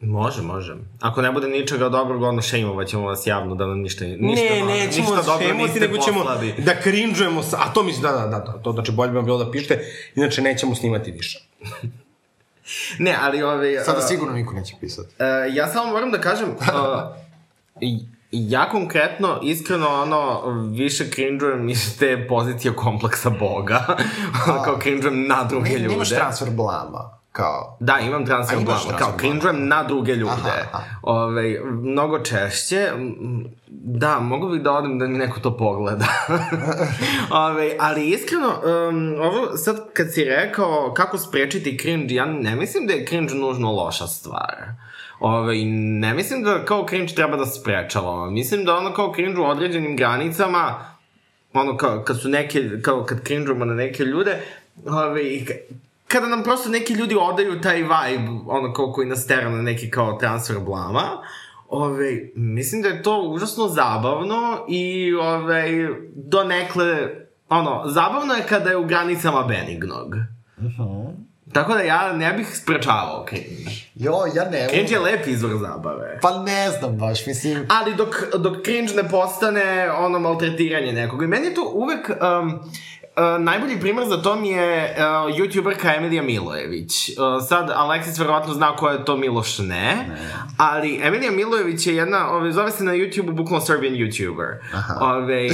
Može, 0.00 0.42
može. 0.42 0.76
Ako 1.00 1.22
ne 1.22 1.32
bude 1.32 1.48
ničega 1.48 1.88
dobrog, 1.88 2.22
onda 2.22 2.42
šejmovat 2.42 2.88
ćemo 2.88 3.06
vas 3.06 3.26
javno 3.26 3.54
da 3.54 3.66
nam 3.66 3.80
ništa, 3.80 4.04
ništa, 4.04 4.54
ne, 4.54 4.64
nećemo 4.64 5.10
ništa 5.10 5.16
da 5.16 5.22
dobro 5.22 5.54
niste 5.54 5.80
nego 5.80 5.98
ćemo 5.98 6.18
poslali. 6.18 6.54
da 6.58 6.80
krinđujemo, 6.80 7.42
sa, 7.42 7.56
a 7.60 7.72
to 7.72 7.82
mislim, 7.82 8.02
da, 8.02 8.12
da, 8.12 8.26
da, 8.26 8.38
da, 8.38 8.62
to 8.62 8.72
znači 8.72 8.92
bolje 8.92 9.10
bi 9.10 9.16
vam 9.16 9.24
bilo 9.24 9.44
da 9.44 9.50
pišete, 9.50 9.84
inače 10.14 10.42
nećemo 10.42 10.74
snimati 10.74 11.10
više. 11.10 11.40
Ne, 12.98 13.16
ali 13.20 13.42
ove... 13.42 13.84
Sada 13.84 13.98
a, 13.98 14.02
sigurno 14.02 14.34
niko 14.34 14.54
neće 14.54 14.74
pisati. 14.80 15.14
E, 15.18 15.24
ja 15.52 15.68
samo 15.68 15.90
moram 15.90 16.10
da 16.10 16.20
kažem, 16.20 16.48
uh, 16.58 16.58
ja 18.32 18.68
konkretno, 18.68 19.38
iskreno, 19.42 19.88
ono, 19.88 20.42
više 20.70 21.04
cringe-ujem 21.04 21.70
iz 21.70 21.98
te 21.98 22.26
pozicije 22.28 22.74
kompleksa 22.74 23.30
Boga. 23.30 23.86
kao 24.64 24.78
cringe-ujem 24.78 25.26
na 25.28 25.44
druge 25.44 25.70
Ne, 25.70 25.78
ljude. 25.78 25.88
nemaš 25.88 26.08
transfer 26.08 26.50
blama, 26.50 27.18
kao... 27.32 27.76
Da, 27.80 27.98
imam 27.98 28.26
transfer 28.26 28.58
A, 28.58 28.60
blama, 28.60 28.80
transfer 28.80 28.98
kao 28.98 29.12
cringe-ujem 29.18 29.68
na 29.68 29.84
druge 29.84 30.14
ljude. 30.14 30.32
Aha, 30.32 30.50
aha. 30.72 30.84
Ove, 31.02 31.60
mnogo 31.64 32.18
češće. 32.18 32.90
Da, 33.68 34.20
mogu 34.20 34.48
bih 34.48 34.62
da 34.62 34.72
odem 34.72 34.98
da 34.98 35.06
mi 35.06 35.18
neko 35.18 35.40
to 35.40 35.56
pogleda. 35.56 36.06
Ove, 37.46 37.76
ali 37.80 38.08
iskreno, 38.08 38.48
um, 38.88 39.14
ovo 39.20 39.56
sad 39.56 39.76
kad 39.92 40.12
si 40.12 40.24
rekao 40.24 40.94
kako 40.96 41.18
sprečiti 41.18 41.78
cringe, 41.78 42.14
ja 42.14 42.24
ne 42.24 42.56
mislim 42.56 42.86
da 42.86 42.92
je 42.92 43.06
cringe 43.06 43.34
nužno 43.34 43.72
loša 43.72 44.06
stvar. 44.06 44.56
Ove, 45.20 45.64
ne 45.64 46.14
mislim 46.14 46.42
da 46.42 46.64
kao 46.64 46.86
cringe 46.88 47.14
treba 47.14 47.36
da 47.36 47.46
sprečavamo. 47.46 48.30
Mislim 48.30 48.64
da 48.64 48.76
ono 48.76 48.92
kao 48.92 49.12
cringe 49.14 49.40
u 49.40 49.44
određenim 49.44 49.96
granicama, 49.96 50.84
ono 51.52 51.76
kao 51.76 52.02
kad 52.04 52.20
su 52.20 52.28
neke, 52.28 52.62
kao 52.82 53.04
kad 53.04 53.22
cringeujemo 53.24 53.64
na 53.64 53.74
neke 53.74 54.04
ljude, 54.04 54.42
ove, 54.86 55.22
i 55.34 55.44
ka- 55.44 55.58
kada 56.08 56.26
nam 56.26 56.42
prosto 56.42 56.68
neki 56.68 56.92
ljudi 56.92 57.16
odaju 57.20 57.60
taj 57.60 57.76
vibe, 57.76 58.28
ono 58.46 58.72
kao 58.72 58.92
koji 58.92 59.08
nas 59.08 59.26
tera 59.26 59.50
na 59.50 59.62
neki 59.62 59.90
kao 59.90 60.12
transfer 60.12 60.56
blama, 60.58 61.02
ove, 61.68 62.18
mislim 62.34 62.82
da 62.82 62.88
je 62.88 63.02
to 63.02 63.22
užasno 63.22 63.68
zabavno 63.68 64.64
i 64.68 65.14
ove, 65.14 65.88
donekle, 66.14 67.08
ono, 67.48 67.82
zabavno 67.86 68.34
je 68.34 68.46
kada 68.48 68.70
je 68.70 68.76
u 68.76 68.86
granicama 68.86 69.42
benignog. 69.42 70.14
Tako 71.52 71.74
da 71.74 71.80
ja 71.80 72.12
ne 72.12 72.32
bih 72.32 72.56
sprečavao 72.56 73.26
cringe. 73.28 73.70
Jo, 73.94 74.12
ja 74.34 74.44
ne 74.50 74.68
Cringe 74.68 74.92
je 74.92 74.98
lep 74.98 75.26
izvor 75.26 75.58
zabave. 75.58 76.18
Pa 76.22 76.42
ne 76.42 76.70
znam 76.70 76.96
baš, 76.96 77.26
mislim... 77.26 77.66
Ali 77.68 77.94
dok, 77.94 78.16
dok 78.38 78.64
cringe 78.64 78.92
ne 78.94 79.08
postane 79.08 79.90
ono 79.92 80.18
maltretiranje 80.18 80.92
nekog. 80.92 81.22
I 81.22 81.26
meni 81.26 81.46
je 81.46 81.54
to 81.54 81.70
uvek... 81.74 82.10
Um, 82.10 82.60
Uh, 83.16 83.42
najbolji 83.42 83.80
primer 83.80 84.08
za 84.08 84.22
to 84.22 84.36
mi 84.36 84.48
je 84.48 84.96
uh, 84.96 85.02
youtuberka 85.36 85.96
Emilija 85.96 86.22
Milojević. 86.22 87.08
Uh, 87.08 87.46
sad, 87.48 87.70
Aleksis 87.74 88.18
verovatno 88.18 88.54
zna 88.54 88.76
ko 88.76 88.88
je 88.88 89.04
to 89.04 89.16
Miloš, 89.16 89.58
ne. 89.58 89.66
ne. 89.66 90.06
Ali 90.56 91.00
Emilija 91.02 91.30
Milojević 91.30 91.86
je 91.86 91.96
jedna, 91.96 92.30
ove, 92.30 92.52
zove 92.52 92.70
se 92.70 92.84
na 92.84 92.92
YouTube-u 92.92 93.32
bukvalno 93.32 93.66
Serbian 93.66 93.94
YouTuber. 93.94 94.56
Ove, 95.00 95.48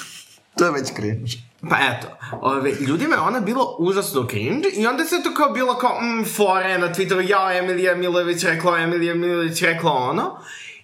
To 0.58 0.64
je 0.64 0.72
već 0.72 0.92
cringe. 0.94 1.51
Pa 1.70 1.76
eto, 1.76 2.08
ove, 2.40 2.72
ljudima 2.80 3.14
je 3.14 3.20
ona 3.20 3.40
bilo 3.40 3.76
užasno 3.78 4.26
cringe 4.30 4.68
i 4.68 4.86
onda 4.86 5.04
se 5.04 5.22
to 5.22 5.34
kao 5.34 5.48
bilo 5.48 5.74
kao, 5.74 6.00
mm, 6.00 6.24
fore 6.24 6.78
na 6.78 6.94
Twitteru, 6.94 7.30
ja, 7.30 7.58
Emilija 7.58 7.94
Milović 7.94 8.42
rekla, 8.44 8.78
Emilija 8.78 9.14
Milović 9.14 9.62
rekla 9.62 9.92
ono. 9.92 10.38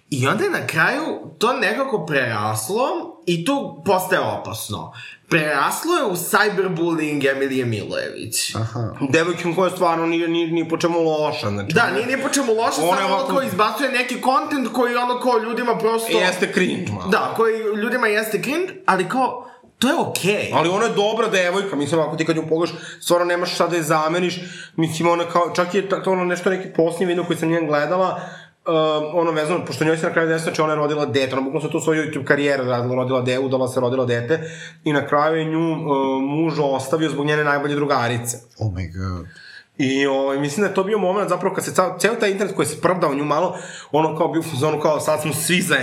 I 0.09 0.27
onda 0.27 0.43
je 0.43 0.49
na 0.49 0.67
kraju 0.67 1.03
to 1.37 1.53
nekako 1.53 2.05
preraslo 2.05 2.87
i 3.25 3.45
tu 3.45 3.81
postaje 3.85 4.21
opasno. 4.21 4.93
Preraslo 5.27 5.95
je 5.95 6.03
u 6.03 6.15
cyberbullying 6.15 7.31
Emilije 7.31 7.65
Milojević. 7.65 8.55
Aha. 8.55 8.93
Devojkom 9.09 9.55
koja 9.55 9.69
stvarno 9.69 10.05
nije, 10.05 10.27
nije, 10.27 10.47
nije 10.47 10.69
po 10.69 10.77
čemu 10.77 10.99
loša, 10.99 11.49
znači... 11.49 11.73
Da, 11.73 11.91
nije 11.91 12.05
nije 12.05 12.21
po 12.21 12.29
čemu 12.29 12.51
je 12.51 12.71
samo 12.71 13.15
ono 13.15 13.27
kao 13.27 13.43
izbacuje 13.43 13.91
neki 13.91 14.21
content 14.21 14.73
koji 14.73 14.95
ono 14.95 15.19
kao 15.19 15.39
ljudima 15.39 15.77
prosto... 15.77 16.17
Jeste 16.17 16.51
cringe, 16.53 16.91
malo. 16.91 17.09
Da, 17.09 17.33
koji 17.37 17.59
ljudima 17.81 18.07
jeste 18.07 18.41
cringe, 18.41 18.73
ali 18.85 19.09
kao, 19.09 19.49
to 19.79 19.87
je 19.87 19.95
okej. 19.99 20.33
Okay. 20.33 20.49
Ali 20.53 20.69
ona 20.69 20.85
je 20.85 20.93
dobra 20.93 21.27
devojka, 21.27 21.75
mislim, 21.75 22.01
ako 22.01 22.15
ti 22.15 22.25
kad 22.25 22.35
nju 22.35 22.47
pogledaš, 22.49 22.75
stvarno 23.01 23.25
nemaš 23.25 23.55
šta 23.55 23.67
da 23.67 23.75
je 23.75 23.83
zameniš, 23.83 24.39
mislim, 24.75 25.09
ona 25.09 25.23
kao, 25.23 25.51
čak 25.55 25.73
je 25.73 25.89
to 25.89 26.11
ono 26.11 26.25
nešto 26.25 26.49
neki 26.49 26.69
posljednji 26.75 27.05
video 27.05 27.23
koji 27.23 27.37
sam 27.37 27.49
njen 27.49 27.67
gledala, 27.67 28.21
ono 29.13 29.31
vezano, 29.31 29.65
pošto 29.65 29.85
njoj 29.85 29.97
se 29.97 30.07
na 30.07 30.13
kraju 30.13 30.27
desilo, 30.27 30.43
znači 30.43 30.61
ona 30.61 30.73
je 30.73 30.77
rodila 30.77 31.05
dete, 31.05 31.35
ona 31.35 31.41
bukvalno 31.41 31.67
se 31.67 31.71
tu 31.71 31.79
svoju 31.79 32.03
YouTube 32.03 32.23
karijeru 32.23 32.63
radila, 32.63 32.95
rodila 32.95 33.21
dete, 33.21 33.39
udala 33.39 33.67
se, 33.67 33.79
rodila 33.79 34.05
dete, 34.05 34.39
i 34.83 34.93
na 34.93 35.07
kraju 35.07 35.35
je 35.35 35.45
nju 35.45 35.71
uh, 35.71 36.21
muž 36.21 36.53
ostavio 36.59 37.09
zbog 37.09 37.25
njene 37.25 37.43
najbolje 37.43 37.75
drugarice. 37.75 38.37
Oh 38.59 38.67
my 38.67 38.87
god. 38.93 39.27
I 39.77 40.05
ovaj, 40.05 40.39
mislim 40.39 40.61
da 40.61 40.67
je 40.67 40.73
to 40.73 40.83
bio 40.83 40.97
moment 40.97 41.29
zapravo 41.29 41.55
kad 41.55 41.65
se 41.65 41.73
ceo, 41.73 41.97
ceo 41.99 42.15
taj 42.15 42.31
internet 42.31 42.55
koji 42.55 42.65
se 42.65 42.81
pravdao 42.81 43.15
nju 43.15 43.25
malo, 43.25 43.57
ono 43.91 44.17
kao 44.17 44.27
bio 44.27 44.39
u 44.39 44.43
fazonu 44.43 44.79
kao 44.79 44.99
sad 44.99 45.21
smo 45.21 45.33
svi 45.33 45.61
za, 45.61 45.75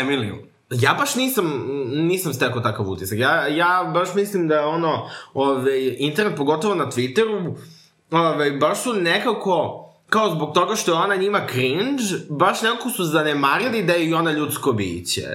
Emiliju. 0.00 0.51
Ja 0.80 0.94
baš 0.98 1.14
nisam, 1.14 1.66
nisam 1.92 2.34
stekao 2.34 2.60
takav 2.60 2.88
utisak. 2.88 3.18
Ja, 3.18 3.46
ja 3.46 3.90
baš 3.94 4.14
mislim 4.14 4.48
da 4.48 4.54
je 4.54 4.64
ono, 4.64 5.10
ove, 5.34 5.96
internet, 5.98 6.36
pogotovo 6.36 6.74
na 6.74 6.86
Twitteru, 6.86 7.54
ove, 8.10 8.50
baš 8.50 8.82
su 8.82 8.92
nekako, 8.92 9.84
kao 10.08 10.30
zbog 10.30 10.54
toga 10.54 10.76
što 10.76 10.92
je 10.92 10.98
ona 10.98 11.16
njima 11.16 11.46
cringe, 11.50 12.02
baš 12.28 12.62
nekako 12.62 12.90
su 12.90 13.04
zanemarili 13.04 13.82
da 13.82 13.92
je 13.92 14.06
i 14.06 14.14
ona 14.14 14.32
ljudsko 14.32 14.72
biće. 14.72 15.26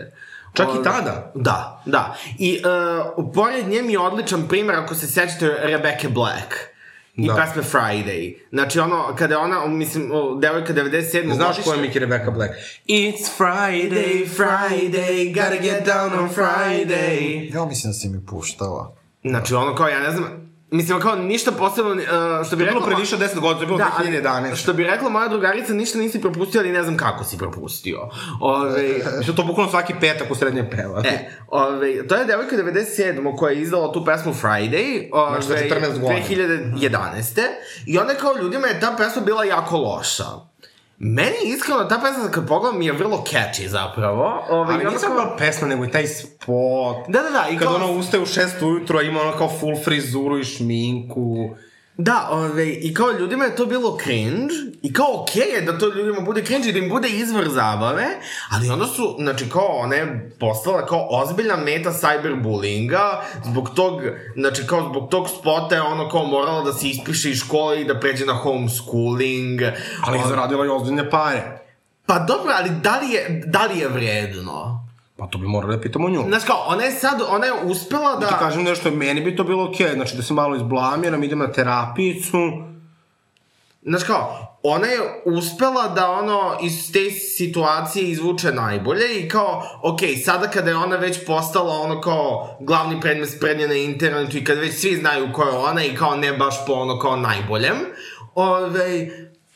Čak 0.53 0.67
i 0.67 0.71
Ove, 0.71 0.83
tada. 0.83 1.31
Da, 1.35 1.83
da. 1.85 2.15
I 2.39 2.61
uh, 3.17 3.31
pored 3.33 3.67
nje 3.67 3.81
mi 3.81 3.93
je 3.93 3.99
odličan 3.99 4.47
primer, 4.47 4.75
ako 4.75 4.95
se 4.95 5.07
sećate, 5.07 5.57
Rebecca 5.61 6.09
Black. 6.09 6.76
I 7.17 7.27
Da. 7.27 7.35
pesme 7.35 7.63
Friday. 7.63 8.35
Znači 8.49 8.79
ono, 8.79 9.15
kada 9.15 9.39
ona, 9.39 9.67
mislim, 9.67 10.11
o, 10.13 10.35
devojka 10.35 10.73
97. 10.73 11.01
Znaš 11.25 11.47
godište- 11.47 11.63
ko 11.63 11.73
je 11.73 11.81
Miki 11.81 11.99
Rebecca 11.99 12.31
Black? 12.31 12.53
It's 12.87 13.25
Friday, 13.37 14.27
Friday, 14.29 15.33
gotta 15.33 15.55
get 15.57 15.85
down 15.85 16.19
on 16.19 16.29
Friday. 16.29 17.55
Ja 17.55 17.65
mislim 17.65 17.89
da 17.89 17.93
si 17.93 18.09
mi 18.09 18.25
puštala. 18.25 18.95
Znači, 19.23 19.53
ono 19.53 19.75
kao, 19.75 19.87
ja 19.87 19.99
ne 19.99 20.11
znam, 20.11 20.46
mislim, 20.71 20.99
kao, 20.99 21.15
ništa 21.15 21.51
posebno, 21.51 21.91
uh, 21.91 21.97
što 22.47 22.55
bi 22.55 22.63
To 22.63 22.67
je 22.67 22.71
bilo 22.71 22.79
rekla... 22.79 22.85
pre 22.85 22.95
više 22.95 23.15
od 23.15 23.21
10 23.21 23.39
godina, 23.39 23.53
to 23.55 23.61
je 23.61 23.67
bilo 23.67 23.77
Da, 23.77 23.91
ali, 23.97 24.07
2011. 24.07 24.55
što 24.55 24.73
bi 24.73 24.83
rekla 24.83 25.09
moja 25.09 25.27
drugarica, 25.27 25.73
ništa 25.73 25.97
nisi 25.97 26.21
propustio, 26.21 26.61
ali 26.61 26.71
ne 26.71 26.83
znam 26.83 26.97
kako 26.97 27.23
si 27.23 27.37
propustio. 27.37 28.09
Ove, 28.41 28.89
Mislim, 29.17 29.35
to 29.35 29.43
bukvalno 29.43 29.71
svaki 29.71 29.93
petak 29.99 30.31
u 30.31 30.35
srednje 30.35 30.69
peva. 30.69 31.03
E, 31.05 31.29
ove, 31.47 32.07
to 32.07 32.15
je 32.15 32.25
devojka 32.25 32.55
97. 32.55 33.37
koja 33.37 33.51
je 33.51 33.61
izdala 33.61 33.93
tu 33.93 34.05
pesmu 34.05 34.33
Friday, 34.33 35.09
ove, 35.11 35.41
Znači, 35.41 35.69
sa 35.69 35.75
14 35.75 35.99
godina. 35.99 36.19
2011. 36.79 37.41
I 37.85 37.97
onda 37.97 38.13
kao 38.13 38.33
ljudima 38.41 38.67
je 38.67 38.79
ta 38.79 38.95
pesma 38.97 39.21
bila 39.21 39.43
jako 39.43 39.77
loša. 39.77 40.25
Meni 40.99 41.35
iskreno 41.45 41.83
ta 41.83 41.97
pesma 41.97 42.31
kad 42.31 42.47
pogledam 42.47 42.81
je 42.81 42.91
vrlo 42.91 43.23
catchy 43.23 43.67
zapravo. 43.67 44.43
Ove, 44.49 44.73
Ali 44.73 44.83
i 44.83 44.85
onda 44.85 44.89
nisam 44.89 45.09
kao- 45.09 45.17
bila 45.17 45.37
pesma, 45.37 45.67
nego 45.67 45.85
i 45.85 45.91
taj 45.91 46.07
spot. 46.07 46.97
Da, 47.07 47.21
da, 47.21 47.29
da. 47.29 47.45
I 47.51 47.57
Kad 47.57 47.67
kao, 47.67 47.75
ona 47.75 47.85
ustaje 47.85 48.23
u 48.23 48.25
šest 48.25 48.61
ujutro, 48.61 49.01
ima 49.01 49.21
ona 49.21 49.37
kao 49.37 49.49
full 49.49 49.75
frizuru 49.83 50.39
i 50.39 50.43
šminku. 50.43 51.35
Da, 51.97 52.27
ove, 52.31 52.69
i 52.69 52.93
kao 52.93 53.11
ljudima 53.19 53.45
je 53.45 53.55
to 53.55 53.65
bilo 53.65 53.97
cringe, 54.03 54.53
i 54.81 54.93
kao 54.93 55.21
okej 55.21 55.43
okay 55.43 55.55
je 55.55 55.61
da 55.61 55.77
to 55.77 55.87
ljudima 55.87 56.21
bude 56.21 56.45
cringe 56.45 56.69
i 56.69 56.71
da 56.71 56.79
im 56.79 56.89
bude 56.89 57.09
izvor 57.09 57.49
zabave, 57.49 58.05
ali 58.51 58.69
onda 58.69 58.85
su, 58.85 59.15
znači 59.19 59.49
kao 59.49 59.67
ona 59.67 59.95
je 59.95 60.31
postala 60.39 60.85
kao 60.85 61.07
ozbiljna 61.11 61.55
meta 61.55 61.91
cyberbullyinga, 61.91 63.21
zbog 63.45 63.69
tog, 63.75 64.01
znači 64.35 64.67
kao 64.67 64.89
zbog 64.89 65.09
tog 65.09 65.29
spota 65.29 65.75
je 65.75 65.81
ono 65.81 66.09
kao 66.09 66.25
morala 66.25 66.63
da 66.63 66.73
se 66.73 66.87
ispiše 66.87 67.29
iz 67.29 67.37
škole 67.37 67.81
i 67.81 67.85
da 67.85 67.99
pređe 67.99 68.25
na 68.25 68.33
homeschooling. 68.33 69.61
Ali 70.01 70.17
je 70.17 70.23
zaradila 70.27 70.65
i 70.65 70.69
ozbiljne 70.69 71.09
pare. 71.09 71.67
Pa 72.05 72.19
dobro, 72.19 72.53
ali 72.57 72.69
da 72.83 72.99
li 72.99 73.13
je, 73.13 73.43
da 73.45 73.65
li 73.65 73.79
je 73.79 73.87
vredno? 73.87 74.76
Pa 75.17 75.27
to 75.27 75.37
bi 75.37 75.47
morali 75.47 75.75
da 75.75 75.81
pitamo 75.81 76.09
nju. 76.09 76.23
Znaš 76.27 76.43
kao, 76.43 76.65
ona 76.67 76.83
je 76.83 76.91
sad, 76.91 77.21
ona 77.29 77.45
je 77.45 77.53
uspela 77.63 78.15
da... 78.15 78.19
Da 78.19 78.27
ti 78.27 78.33
kažem 78.39 78.63
nešto, 78.63 78.91
meni 78.91 79.21
bi 79.21 79.35
to 79.35 79.43
bilo 79.43 79.69
okej, 79.69 79.93
znači 79.93 80.15
da 80.15 80.23
se 80.23 80.33
malo 80.33 80.55
izblamiram, 80.55 81.23
idem 81.23 81.39
na 81.39 81.51
terapijicu. 81.51 82.37
Znaš 83.81 84.03
kao, 84.03 84.57
ona 84.63 84.87
je 84.87 84.99
uspela 85.25 85.87
da 85.87 86.11
ono 86.11 86.57
iz 86.61 86.91
te 86.93 87.11
situacije 87.11 88.09
izvuče 88.09 88.51
najbolje 88.51 89.19
i 89.19 89.29
kao, 89.29 89.63
ok, 89.83 89.99
sada 90.25 90.47
kada 90.47 90.69
je 90.69 90.75
ona 90.75 90.95
već 90.95 91.25
postala 91.25 91.73
ono 91.73 92.01
kao 92.01 92.57
glavni 92.59 93.01
predmet 93.01 93.29
sprednje 93.29 93.67
na 93.67 93.73
internetu 93.73 94.37
i 94.37 94.43
kada 94.43 94.61
već 94.61 94.75
svi 94.75 94.95
znaju 94.95 95.33
ko 95.33 95.43
je 95.43 95.57
ona 95.57 95.83
i 95.83 95.95
kao 95.95 96.15
ne 96.15 96.33
baš 96.33 96.65
po 96.65 96.73
ono 96.73 96.99
kao 96.99 97.15
najboljem, 97.15 97.75
ove, 98.35 99.07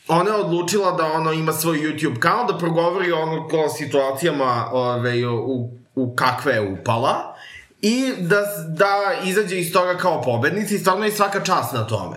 ona 0.08 0.30
je 0.30 0.36
odlučila 0.36 0.92
da 0.92 1.12
ono 1.12 1.32
ima 1.32 1.52
svoj 1.52 1.78
YouTube 1.78 2.18
kanal, 2.18 2.46
da 2.46 2.58
progovori 2.58 3.12
ono 3.12 3.48
kao 3.48 3.68
situacijama 3.68 4.68
ove, 4.72 5.28
u, 5.28 5.70
u 5.94 6.14
kakve 6.16 6.52
je 6.52 6.72
upala 6.80 7.34
i 7.80 8.12
da, 8.18 8.40
da 8.68 9.24
izađe 9.24 9.58
iz 9.58 9.72
toga 9.72 9.96
kao 9.96 10.22
pobednica 10.22 10.74
i 10.74 10.78
stvarno 10.78 11.04
je 11.04 11.12
svaka 11.12 11.44
čast 11.44 11.72
na 11.72 11.86
tome. 11.86 12.16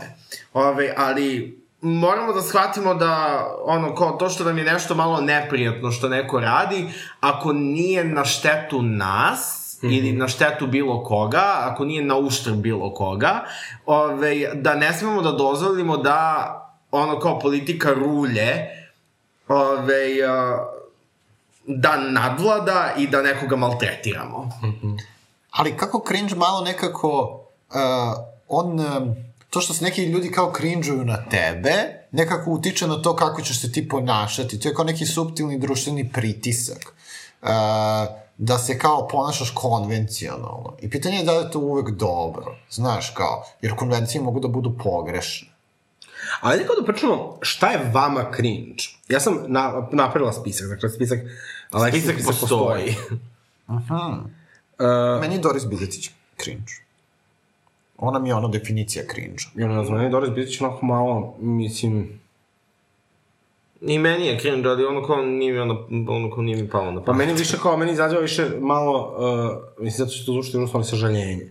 Ove, 0.53 0.93
ali 0.97 1.59
moramo 1.81 2.33
da 2.33 2.41
shvatimo 2.41 2.93
da 2.93 3.45
ono 3.65 3.95
kao 3.95 4.11
to 4.11 4.29
što 4.29 4.43
nam 4.43 4.57
je 4.57 4.63
nešto 4.63 4.95
malo 4.95 5.21
neprijatno 5.21 5.91
što 5.91 6.09
neko 6.09 6.39
radi, 6.39 6.85
ako 7.19 7.53
nije 7.53 8.03
na 8.03 8.25
štetu 8.25 8.81
nas, 8.81 9.61
Mm 9.75 9.87
-hmm. 9.87 9.97
ili 9.97 10.11
na 10.11 10.27
štetu 10.27 10.67
bilo 10.67 11.03
koga, 11.03 11.43
ako 11.59 11.85
nije 11.85 12.03
na 12.03 12.17
uštrb 12.17 12.55
bilo 12.55 12.93
koga, 12.93 13.43
ove, 13.85 14.51
da 14.53 14.75
ne 14.75 14.93
smemo 14.93 15.21
da 15.21 15.31
dozvolimo 15.31 15.97
da 15.97 16.64
ono 17.01 17.19
kao 17.19 17.39
politika 17.39 17.89
rulje 17.93 18.67
ove, 19.47 20.07
da 21.67 21.97
nadvlada 21.97 22.93
i 22.97 23.07
da 23.07 23.21
nekoga 23.21 23.55
maltretiramo. 23.55 24.49
Ali 25.51 25.77
kako 25.77 26.03
cringe 26.07 26.35
malo 26.35 26.61
nekako, 26.61 27.39
uh, 27.69 27.77
on, 28.47 28.79
to 29.49 29.61
što 29.61 29.73
se 29.73 29.83
neki 29.83 30.05
ljudi 30.05 30.31
kao 30.31 30.53
cringe-uju 30.57 31.03
na 31.03 31.29
tebe, 31.29 31.73
nekako 32.11 32.51
utiče 32.51 32.87
na 32.87 33.01
to 33.01 33.15
kako 33.15 33.41
ćeš 33.41 33.61
se 33.61 33.71
ti 33.71 33.89
ponašati. 33.89 34.59
To 34.59 34.67
je 34.67 34.75
kao 34.75 34.85
neki 34.85 35.05
subtilni 35.05 35.59
društveni 35.59 36.11
pritisak. 36.13 36.93
Uh, 37.41 37.49
da 38.37 38.57
se 38.57 38.77
kao 38.79 39.07
ponašaš 39.07 39.49
konvencionalno. 39.49 40.73
I 40.81 40.89
pitanje 40.89 41.17
je 41.17 41.23
da 41.23 41.31
li 41.31 41.45
je 41.45 41.51
to 41.51 41.59
uvek 41.59 41.89
dobro. 41.89 42.57
Znaš, 42.69 43.09
kao, 43.09 43.45
jer 43.61 43.75
konvencije 43.75 44.21
mogu 44.21 44.39
da 44.39 44.47
budu 44.47 44.77
pogrešne. 44.83 45.54
Ali 46.41 46.57
nekako 46.57 46.81
da 46.81 46.85
pričamo 46.85 47.37
šta 47.41 47.71
je 47.71 47.91
vama 47.93 48.31
cringe. 48.35 48.83
Ja 49.09 49.19
sam 49.19 49.37
na, 49.47 49.87
napravila 49.91 50.33
spisak, 50.33 50.69
dakle 50.69 50.89
spisak 50.89 51.19
Aleksi 51.71 52.01
Spisak 52.01 52.25
postoji. 52.25 52.95
Uh, 53.67 55.21
Meni 55.21 55.35
je 55.35 55.39
Doris 55.39 55.65
Bizetić 55.65 56.09
cringe. 56.43 56.73
Ona 57.97 58.19
mi 58.19 58.29
je 58.29 58.35
ono 58.35 58.47
definicija 58.47 59.03
cringe. 59.13 59.43
ja 59.55 59.67
ne 59.67 59.83
znam, 59.83 59.97
meni 59.97 60.05
je 60.07 60.11
Doris 60.11 60.29
Bitić 60.29 60.61
onako 60.61 60.85
malo, 60.85 61.35
mislim... 61.39 62.19
I 63.81 63.99
meni 63.99 64.25
je 64.25 64.39
cringe, 64.39 64.69
ali 64.69 64.85
ono 64.85 65.07
kao 65.07 65.21
nije 65.21 65.53
mi, 65.53 65.59
ono, 65.59 65.87
ono 66.07 66.31
kao 66.35 66.43
nije 66.43 66.61
mi 66.61 66.69
palo 66.69 66.91
na 66.91 66.99
Pa 66.99 67.05
pamet. 67.05 67.27
meni 67.27 67.39
više 67.39 67.57
kao, 67.61 67.77
meni 67.77 67.91
izađeva 67.91 68.21
više 68.21 68.49
malo, 68.59 69.15
uh, 69.17 69.83
mislim, 69.83 70.05
zato 70.05 70.11
što 70.17 70.25
to 70.25 70.31
zvuči 70.31 70.49
jednostavno 70.53 70.83
sažaljenje. 70.83 71.49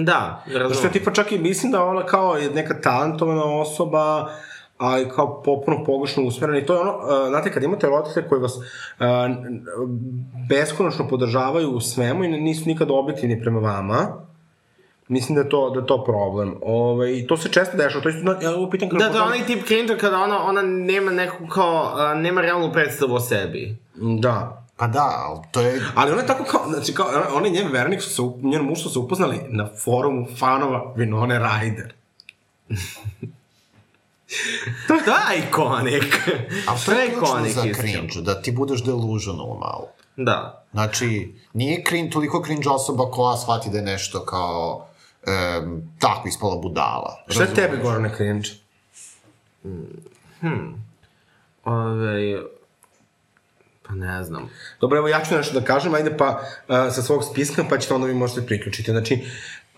Da, 0.00 0.44
razumem. 0.46 0.84
ja 0.84 0.90
tipa 0.90 1.10
čak 1.10 1.32
i 1.32 1.38
mislim 1.38 1.72
da 1.72 1.84
ona 1.84 2.06
kao 2.06 2.36
je 2.36 2.50
neka 2.50 2.80
talentovana 2.80 3.44
osoba, 3.44 4.30
ali 4.78 5.08
kao 5.08 5.42
popuno 5.42 5.84
pogrešno 5.84 6.22
usmerena 6.22 6.58
i 6.58 6.66
to 6.66 6.74
je 6.74 6.80
ono, 6.80 6.96
uh, 6.96 7.28
znate, 7.28 7.52
kad 7.52 7.62
imate 7.62 7.86
roditelje 7.86 8.28
koji 8.28 8.40
vas 8.40 8.56
uh, 8.56 8.64
beskonačno 10.48 11.08
podržavaju 11.08 11.70
u 11.70 11.80
svemu 11.80 12.24
i 12.24 12.28
nisu 12.28 12.62
nikad 12.66 12.90
objektivni 12.90 13.40
prema 13.40 13.60
vama, 13.60 14.08
mislim 15.08 15.36
da 15.36 15.40
je 15.42 15.48
to, 15.48 15.70
da 15.70 15.80
je 15.80 15.86
to 15.86 16.04
problem. 16.04 16.54
Ove, 16.62 17.18
I 17.18 17.26
to 17.26 17.36
se 17.36 17.48
često 17.48 17.76
dešava, 17.76 18.02
to 18.02 18.08
isto, 18.08 18.36
ja 18.42 18.54
ovo 18.54 18.70
pitam 18.70 18.88
Da, 18.88 19.10
to 19.10 19.18
je 19.18 19.22
onaj 19.22 19.46
tip 19.46 19.66
cringe 19.66 19.98
kada 19.98 20.18
ona, 20.18 20.44
ona 20.44 20.62
nema 20.62 21.10
neku 21.10 21.46
kao, 21.46 21.92
a, 21.94 22.14
nema 22.14 22.40
realnu 22.40 22.72
predstavu 22.72 23.14
o 23.14 23.20
sebi. 23.20 23.76
Da. 23.94 24.61
Pa 24.82 24.88
da, 24.88 25.24
ali 25.26 25.40
to 25.50 25.60
je... 25.60 25.82
Ali 25.94 26.12
ona 26.12 26.20
je 26.20 26.26
tako 26.26 26.44
kao, 26.44 26.68
znači 26.68 26.94
kao, 26.94 27.06
ona- 27.32 27.48
i 27.48 27.50
njen 27.50 27.72
vernik 27.72 28.02
su 28.02 28.10
se, 28.10 28.22
njen 28.42 28.62
muž 28.62 28.82
su 28.82 28.90
se 28.90 28.98
upoznali 28.98 29.40
na 29.48 29.68
forumu 29.84 30.26
fanova 30.38 30.92
Vinone 30.96 31.38
Ryder. 31.38 31.90
To 34.88 34.94
je 34.94 35.38
ikonik. 35.48 36.28
A 36.68 36.76
to 36.86 36.92
je 36.92 37.08
ikonik, 37.08 37.52
za 37.52 37.62
cringe, 37.74 38.20
da 38.20 38.42
ti 38.42 38.52
budeš 38.52 38.84
delusional 38.84 39.46
malo. 39.46 39.88
Da. 40.16 40.64
Znači, 40.72 41.34
nije 41.52 41.84
cringe, 41.88 42.10
toliko 42.10 42.42
cringe 42.44 42.68
osoba 42.68 43.10
koja 43.10 43.36
shvati 43.36 43.70
da 43.70 43.78
je 43.78 43.84
nešto 43.84 44.24
kao 44.24 44.86
um, 45.62 45.82
tako 45.98 46.28
ispala 46.28 46.56
budala. 46.56 47.24
Šta 47.28 47.42
je 47.42 47.54
tebi, 47.54 47.76
Gorane, 47.82 48.14
cringe? 48.16 48.48
Ove, 51.64 52.42
pa 53.92 53.96
ne 53.96 54.24
znam. 54.24 54.50
Dobro, 54.80 54.98
evo 54.98 55.08
ja 55.08 55.24
ću 55.24 55.34
nešto 55.34 55.60
da 55.60 55.66
kažem, 55.66 55.94
ajde 55.94 56.16
pa 56.16 56.28
uh, 56.30 56.74
sa 56.94 57.02
svog 57.02 57.24
spiska, 57.24 57.64
pa 57.70 57.78
ćete 57.78 57.94
onda 57.94 58.06
vi 58.06 58.14
možete 58.14 58.46
priključiti. 58.46 58.90
Znači, 58.90 59.24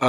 uh, 0.00 0.06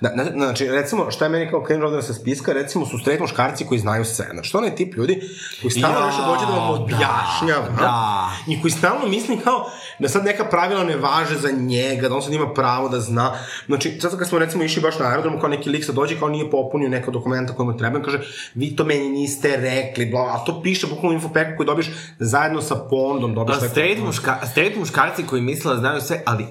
Da, 0.00 0.12
na- 0.14 0.24
znači, 0.32 0.68
recimo, 0.68 1.10
šta 1.10 1.24
je 1.24 1.28
meni 1.28 1.50
kao 1.50 1.64
cringe 1.66 1.86
ovde 1.86 2.02
sa 2.02 2.14
spiska, 2.14 2.52
recimo 2.52 2.86
su 2.86 2.98
straight 2.98 3.20
muškarci 3.20 3.66
koji 3.66 3.80
znaju 3.80 4.04
sve. 4.04 4.26
Znači, 4.32 4.52
to 4.52 4.58
je 4.58 4.64
onaj 4.64 4.76
tip 4.76 4.94
ljudi 4.94 5.20
koji 5.62 5.70
stalno 5.70 6.06
nešto 6.06 6.22
dođe 6.24 6.46
da 6.46 6.52
vam 6.52 6.66
da, 6.68 6.72
objašnjava. 6.74 7.76
da. 7.78 8.30
I 8.48 8.60
koji 8.60 8.70
stalno 8.70 9.08
misli 9.08 9.38
kao 9.38 9.70
da 9.98 10.08
sad 10.08 10.24
neka 10.24 10.44
pravila 10.44 10.84
ne 10.84 10.96
važe 10.96 11.36
za 11.36 11.50
njega, 11.50 12.08
da 12.08 12.14
on 12.14 12.22
sad 12.22 12.32
ima 12.32 12.54
pravo 12.54 12.88
da 12.88 13.00
zna. 13.00 13.32
Znači, 13.66 13.98
sad 14.00 14.18
kad 14.18 14.28
smo 14.28 14.38
recimo 14.38 14.64
išli 14.64 14.82
baš 14.82 14.98
na 14.98 15.06
aerodromu, 15.06 15.40
kao 15.40 15.48
neki 15.48 15.70
lik 15.70 15.84
sad 15.84 15.94
dođe, 15.94 16.18
kao 16.18 16.28
nije 16.28 16.50
popunio 16.50 16.88
neka 16.88 17.10
dokumenta 17.10 17.52
koja 17.52 17.66
mu 17.66 17.76
treba, 17.76 18.02
kaže, 18.02 18.20
vi 18.54 18.76
to 18.76 18.84
meni 18.84 19.08
niste 19.08 19.56
rekli, 19.56 20.06
bla, 20.06 20.20
a 20.22 20.44
to 20.44 20.62
piše 20.62 20.86
bukvalno 20.86 21.10
u 21.10 21.14
infopeku 21.14 21.50
koji 21.56 21.66
dobiješ 21.66 21.88
zajedno 22.18 22.62
sa 22.62 22.74
ponudom, 22.76 23.34
dobiješ 23.34 23.58
tako- 23.58 23.70
straight, 23.70 24.04
muška, 24.04 24.38
straight 24.46 24.78
muškarci 24.78 25.26
koji 25.26 25.42
misle 25.42 25.74
da 25.74 25.80
znaju 25.80 26.00
sve, 26.00 26.22
ali 26.26 26.46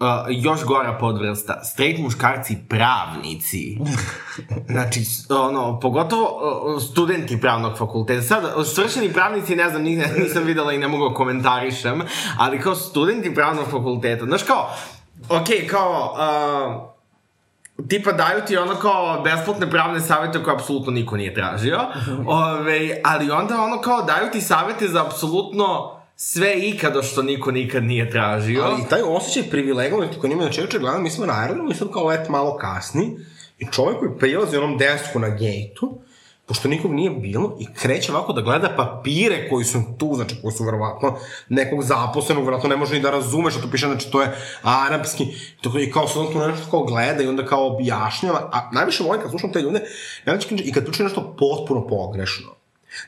Uh, 0.00 0.06
još 0.28 0.64
gora 0.64 0.98
podvrsta, 1.00 1.64
straight 1.64 2.02
muškarci 2.02 2.56
pravnici. 2.68 3.78
Znači, 4.68 5.00
ono, 5.28 5.80
pogotovo 5.80 6.24
uh, 6.24 6.82
studenti 6.82 7.40
pravnog 7.40 7.78
fakulteta. 7.78 8.22
Sad, 8.22 8.66
svršeni 8.66 9.12
pravnici, 9.12 9.56
ne 9.56 9.70
znam, 9.70 9.82
nisam, 9.82 10.10
nisam 10.18 10.44
videla 10.44 10.72
i 10.72 10.78
ne 10.78 10.88
mogu 10.88 11.08
da 11.08 11.14
komentarišem, 11.14 12.02
ali 12.38 12.60
kao 12.60 12.74
studenti 12.74 13.34
pravnog 13.34 13.64
fakulteta. 13.64 14.24
Znaš, 14.24 14.42
kao, 14.42 14.70
okej, 15.28 15.58
okay, 15.58 15.68
kao, 15.68 16.16
uh, 17.78 17.88
tipa 17.88 18.12
daju 18.12 18.40
ti 18.46 18.56
ono 18.56 18.74
kao 18.74 19.20
besplatne 19.24 19.70
pravne 19.70 20.00
savete 20.00 20.42
koje 20.42 20.54
apsolutno 20.54 20.92
niko 20.92 21.16
nije 21.16 21.34
tražio, 21.34 21.80
Ove, 22.26 23.00
ali 23.04 23.30
onda 23.30 23.62
ono 23.62 23.80
kao 23.80 24.02
daju 24.02 24.30
ti 24.32 24.40
savete 24.40 24.88
za 24.88 25.06
apsolutno 25.06 25.97
sve 26.20 26.54
ikada 26.68 27.02
što 27.02 27.22
niko 27.22 27.50
nikad 27.50 27.84
nije 27.84 28.10
tražio. 28.10 28.62
Ali 28.62 28.82
taj 28.90 29.00
osjećaj 29.02 29.50
privilegovanosti 29.50 30.20
koji 30.20 30.32
ima, 30.32 30.42
znači 30.42 30.60
juče 30.60 30.78
gledam, 30.78 31.02
mi 31.02 31.10
smo 31.10 31.26
na 31.26 31.40
aerodromu 31.40 31.70
i 31.70 31.74
sad 31.74 31.92
kao 31.92 32.06
let 32.06 32.28
malo 32.28 32.56
kasni 32.56 33.16
i 33.58 33.66
čovjek 33.72 33.98
koji 33.98 34.18
prilazi 34.18 34.56
onom 34.56 34.78
desku 34.78 35.18
na 35.18 35.28
gejtu, 35.28 35.98
pošto 36.46 36.68
nikog 36.68 36.92
nije 36.92 37.10
bilo, 37.10 37.56
i 37.60 37.66
kreće 37.74 38.12
ovako 38.12 38.32
da 38.32 38.40
gleda 38.40 38.74
papire 38.76 39.48
koji 39.48 39.64
su 39.64 39.82
tu, 39.98 40.12
znači 40.14 40.36
koji 40.42 40.52
su 40.52 40.64
verovatno 40.64 41.18
nekog 41.48 41.82
zaposlenog, 41.82 42.44
verovatno 42.44 42.68
ne 42.68 42.76
može 42.76 42.94
ni 42.94 43.00
da 43.00 43.10
razume 43.10 43.50
što 43.50 43.60
to 43.60 43.70
piše, 43.70 43.86
znači 43.86 44.10
to 44.10 44.22
je 44.22 44.36
arapski, 44.62 45.26
to, 45.60 45.80
i 45.80 45.90
kao 45.92 46.08
sad 46.08 46.22
on 46.22 46.32
tu 46.32 46.38
nešto 46.38 46.70
kao 46.70 46.84
gleda 46.84 47.22
i 47.22 47.28
onda 47.28 47.46
kao 47.46 47.66
objašnjava, 47.66 48.50
a 48.52 48.70
najviše 48.72 49.04
volim 49.04 49.22
kad 49.22 49.30
slušam 49.30 49.52
te 49.52 49.60
ljude, 49.60 49.80
najveće 50.24 50.54
i 50.54 50.72
kad 50.72 50.86
tuče 50.86 51.02
nešto 51.02 51.36
potpuno 51.38 51.86
pogrešno. 51.86 52.57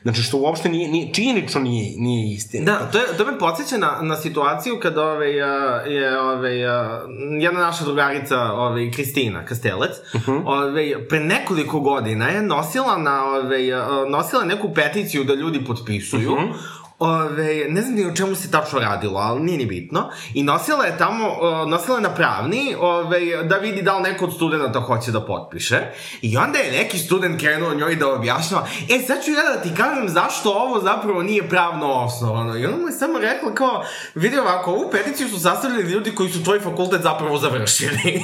Znači 0.01 0.21
što 0.21 0.37
uopšte 0.37 0.69
nije, 0.69 0.89
nije 0.89 1.13
činjenično 1.13 1.61
nije, 1.61 1.93
nije 1.97 2.33
istina. 2.33 2.65
Da, 2.65 2.91
to, 2.91 2.97
je, 2.97 3.17
to 3.17 3.25
me 3.25 3.39
podsjeća 3.39 3.77
na, 3.77 3.99
na 4.01 4.17
situaciju 4.17 4.79
kad 4.81 4.97
ove, 4.97 5.41
a, 5.41 5.81
je 5.85 6.21
ove, 6.21 6.65
a, 6.65 7.01
jedna 7.39 7.59
naša 7.59 7.83
drugarica, 7.83 8.39
ove, 8.41 8.91
Kristina 8.91 9.45
Kastelec, 9.45 9.91
uh 10.13 10.21
-huh. 10.27 10.41
ove, 10.45 11.07
pre 11.07 11.19
nekoliko 11.19 11.79
godina 11.79 12.27
je 12.27 12.41
nosila, 12.41 12.97
na, 12.97 13.23
ove, 13.25 13.73
a, 13.73 14.05
nosila 14.09 14.43
neku 14.43 14.73
peticiju 14.73 15.23
da 15.23 15.33
ljudi 15.33 15.65
potpisuju, 15.65 16.31
uh 16.31 16.39
-huh. 16.39 16.80
Ove, 17.01 17.65
ne 17.69 17.81
znam 17.81 17.95
ni 17.95 18.05
o 18.05 18.15
čemu 18.15 18.35
se 18.35 18.51
tačno 18.51 18.79
radilo, 18.79 19.19
ali 19.19 19.41
nije 19.41 19.57
ni 19.57 19.65
bitno. 19.65 20.09
I 20.33 20.43
nosila 20.43 20.85
je 20.85 20.97
tamo, 20.97 21.25
nosila 21.67 21.97
je 21.97 22.01
na 22.01 22.15
pravni, 22.15 22.75
ove, 22.79 23.43
da 23.43 23.55
vidi 23.55 23.81
da 23.81 23.97
li 23.97 24.03
neko 24.03 24.25
od 24.25 24.35
studenta 24.35 24.79
hoće 24.79 25.11
da 25.11 25.25
potpiše. 25.25 25.79
I 26.21 26.37
onda 26.37 26.59
je 26.59 26.71
neki 26.71 26.97
student 26.97 27.39
krenuo 27.39 27.73
njoj 27.73 27.95
da 27.95 28.13
objašnjava, 28.13 28.67
e 28.89 28.99
sad 29.07 29.23
ću 29.25 29.31
ja 29.31 29.55
da 29.55 29.61
ti 29.61 29.75
kažem 29.77 30.09
zašto 30.09 30.51
ovo 30.51 30.81
zapravo 30.81 31.23
nije 31.23 31.49
pravno 31.49 31.93
osnovano. 31.93 32.57
I 32.57 32.65
ona 32.65 32.77
mu 32.77 32.87
je 32.87 32.91
samo 32.91 33.19
rekla 33.19 33.53
kao, 33.53 33.83
vidi 34.15 34.37
ovako, 34.37 34.71
ovu 34.71 34.89
peticiju 34.91 35.29
su 35.29 35.39
sastavili 35.39 35.91
ljudi 35.91 36.15
koji 36.15 36.29
su 36.29 36.43
tvoj 36.43 36.59
fakultet 36.59 37.01
zapravo 37.01 37.37
završili. 37.37 38.21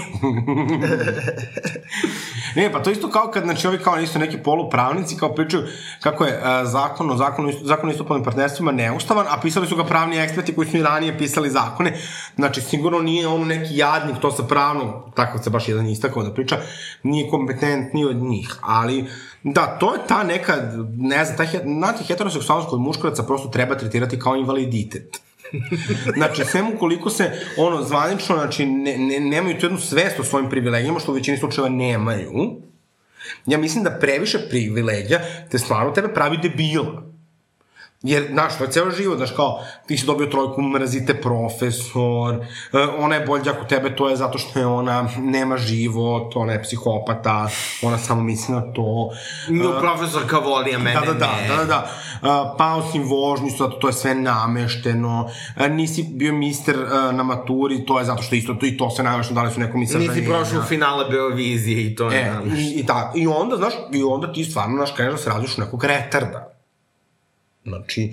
Ne, 2.56 2.72
pa 2.72 2.84
to 2.84 2.90
isto 2.90 3.10
kao 3.10 3.32
kad, 3.34 3.44
znači, 3.44 3.68
ovi 3.68 3.78
kao 3.78 4.00
isto 4.00 4.20
neki 4.20 4.38
polupravnici 4.38 5.18
kao 5.18 5.36
pričaju 5.36 5.64
kako 6.02 6.26
je 6.26 6.38
uh, 6.38 6.44
zakon 6.70 7.12
o 7.12 7.16
zakonu, 7.16 7.52
zakon 7.64 7.90
o 7.90 7.92
istopolnim 7.92 8.24
partnerstvima 8.24 8.67
neustavan, 8.72 9.26
a 9.30 9.40
pisali 9.42 9.68
su 9.68 9.76
ga 9.76 9.84
pravni 9.84 10.18
eksperti 10.18 10.56
koji 10.56 10.68
su 10.68 10.78
i 10.78 10.84
ranije 10.84 11.18
pisali 11.18 11.50
zakone. 11.50 11.98
Znači, 12.36 12.62
sigurno 12.62 13.00
nije 13.00 13.28
on 13.28 13.48
neki 13.48 13.78
jadnik, 13.78 14.16
to 14.22 14.32
sa 14.32 14.44
pravnom, 14.44 14.94
takav 15.16 15.40
se 15.44 15.50
baš 15.50 15.68
jedan 15.68 15.88
istakao 15.88 16.24
da 16.24 16.34
priča, 16.34 16.58
nije 17.04 17.30
kompetentni 17.30 18.06
od 18.06 18.16
njih, 18.16 18.56
ali 18.62 19.06
da, 19.44 19.78
to 19.80 19.94
je 19.94 20.00
ta 20.08 20.24
neka, 20.24 20.56
ne 20.98 21.26
znam, 21.26 21.38
ta, 21.38 21.46
znate, 21.64 22.04
heteroseksualnost 22.04 22.70
kod 22.70 22.80
muškaraca 22.80 23.24
prosto 23.24 23.48
treba 23.48 23.78
tretirati 23.78 24.20
kao 24.20 24.36
invaliditet. 24.36 25.22
znači, 26.18 26.46
sem 26.46 26.74
ukoliko 26.76 27.10
se, 27.10 27.32
ono, 27.58 27.84
zvanično, 27.84 28.36
znači, 28.36 28.66
ne, 28.66 28.98
ne, 28.98 29.20
nemaju 29.20 29.60
tu 29.60 29.66
jednu 29.66 29.80
svest 29.80 30.20
o 30.20 30.24
svojim 30.24 30.50
privilegijama, 30.50 31.00
što 31.00 31.12
u 31.12 31.16
većini 31.16 31.38
slučajeva 31.38 31.70
nemaju, 31.70 32.62
ja 33.46 33.58
mislim 33.58 33.84
da 33.84 34.00
previše 34.00 34.40
privilegija 34.50 35.20
te 35.52 35.60
stvarno 35.60 35.92
tebe 35.92 36.14
pravi 36.14 36.38
debila. 36.38 37.04
Jer, 38.04 38.28
znaš, 38.32 38.58
to 38.58 38.64
je 38.64 38.72
ceo 38.72 38.92
život, 38.92 39.18
znaš, 39.18 39.32
kao, 39.32 39.64
ti 39.88 39.98
si 39.98 40.06
dobio 40.06 40.28
trojku, 40.28 40.62
mrazite 40.62 41.22
profesor, 41.22 42.36
e, 42.74 42.78
ona 42.98 43.16
je 43.16 43.26
bolja 43.26 43.52
ako 43.52 43.66
tebe, 43.66 43.96
to 43.96 44.10
je 44.10 44.16
zato 44.16 44.38
što 44.38 44.60
je 44.60 44.66
ona, 44.66 45.10
nema 45.18 45.58
život, 45.58 46.36
ona 46.36 46.54
je 46.54 46.64
psihopata, 46.64 47.50
ona 47.82 47.98
samo 47.98 48.22
misli 48.22 48.56
na 48.56 48.62
to. 48.62 49.10
Nju 49.50 49.72
profesorka 49.80 50.38
voli, 50.38 50.76
a 50.76 50.80
mene 50.80 51.00
Da, 51.00 51.06
da, 51.06 51.14
da, 51.14 51.36
ne. 51.42 51.48
da, 51.48 51.56
da, 51.56 51.66
da. 51.66 51.90
Uh, 52.22 52.58
pao 52.58 52.92
si 52.92 53.00
vožnju, 53.00 53.50
zato 53.58 53.76
to 53.76 53.88
je 53.88 53.94
sve 53.94 54.16
namešteno. 54.16 55.30
Uh, 55.56 55.68
nisi 55.68 56.04
bio 56.04 56.34
mister 56.34 56.76
uh, 56.80 57.16
na 57.16 57.24
maturi, 57.24 57.86
to 57.86 58.00
je 58.00 58.06
zato 58.06 58.24
što 58.24 58.36
isto 58.36 58.54
to 58.54 58.66
i 58.66 58.78
to 58.78 58.90
se 58.90 59.04
namešteno, 59.04 59.42
da 59.42 59.48
li 59.48 59.54
su 59.54 59.60
nekom 59.60 59.82
i 59.82 59.86
Nisi 59.86 60.26
prošao 60.26 60.64
finale 60.64 61.06
Beovizije 61.10 61.86
i 61.86 61.96
to 61.96 62.12
E, 62.12 62.16
je... 62.16 62.34
i, 62.58 62.80
i, 62.80 62.84
da, 62.84 63.12
i 63.16 63.28
onda, 63.28 63.58
znaš, 63.58 63.74
i 63.94 64.04
onda 64.04 64.34
ti 64.34 64.44
stvarno, 64.44 64.76
znaš, 64.76 64.96
kreneš 64.96 65.14
da 65.14 65.18
se 65.18 65.30
razliš 65.30 65.58
u 65.58 65.62
nekog 65.62 65.84
retarda. 65.84 66.47
Znači, 67.68 68.12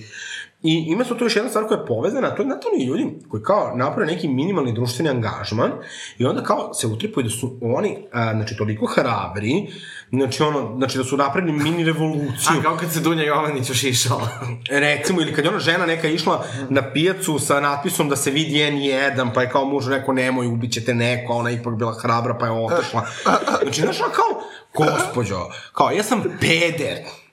i 0.65 0.85
ima 0.89 1.05
su 1.05 1.15
tu 1.15 1.25
još 1.25 1.37
jedna 1.37 1.51
stvar 1.51 1.67
koja 1.67 1.79
je 1.79 1.87
povezana, 1.87 2.35
to 2.35 2.43
je, 2.43 2.47
znate, 2.47 2.67
oni 2.75 2.85
ljudi 2.85 3.07
koji 3.29 3.43
kao 3.43 3.73
naprave 3.77 4.13
neki 4.13 4.29
minimalni 4.29 4.73
društveni 4.73 5.11
angažman 5.11 5.73
i 6.19 6.25
onda 6.25 6.43
kao 6.43 6.75
se 6.75 6.87
utripuju 6.87 7.25
da 7.25 7.31
su 7.31 7.59
oni, 7.63 7.97
a, 8.13 8.33
znači, 8.35 8.57
toliko 8.57 8.87
hrabri, 8.87 9.67
znači, 10.11 10.43
ono, 10.43 10.77
znači, 10.77 10.99
da 10.99 11.05
su 11.05 11.17
napravili 11.17 11.53
mini 11.53 11.85
revoluciju. 11.85 12.57
A 12.59 12.63
kao 12.63 12.77
kad 12.77 12.93
se 12.93 13.01
Dunja 13.01 13.23
Jovanić 13.23 13.71
ošišala. 13.71 14.29
Recimo, 14.87 15.21
ili 15.21 15.35
kad 15.35 15.45
je 15.45 15.51
ona 15.51 15.61
žena 15.61 15.87
neka 15.87 16.09
išla 16.09 16.45
na 16.69 16.93
pijacu 16.93 17.39
sa 17.39 17.61
natpisom 17.61 18.09
da 18.09 18.17
se 18.17 18.31
vidi 18.31 18.55
N1, 18.55 19.31
pa 19.35 19.43
je 19.43 19.51
kao 19.51 19.65
muž 19.65 19.89
rekao 19.89 20.15
nemoj, 20.15 20.47
ubićete 20.47 20.95
neko, 20.95 21.33
a 21.33 21.37
ona 21.37 21.51
je 21.51 21.57
ipak 21.57 21.75
bila 21.75 21.95
hrabra, 22.03 22.39
pa 22.39 22.47
je 22.47 22.53
otišla. 22.53 23.07
Znači, 23.63 23.81
znaš, 23.81 24.01
ono 24.01 24.13
kao, 24.13 24.43
gospođo, 24.75 25.39
kao, 25.73 25.91
ja 25.91 26.03
sam 26.03 26.23
peder. 26.41 27.24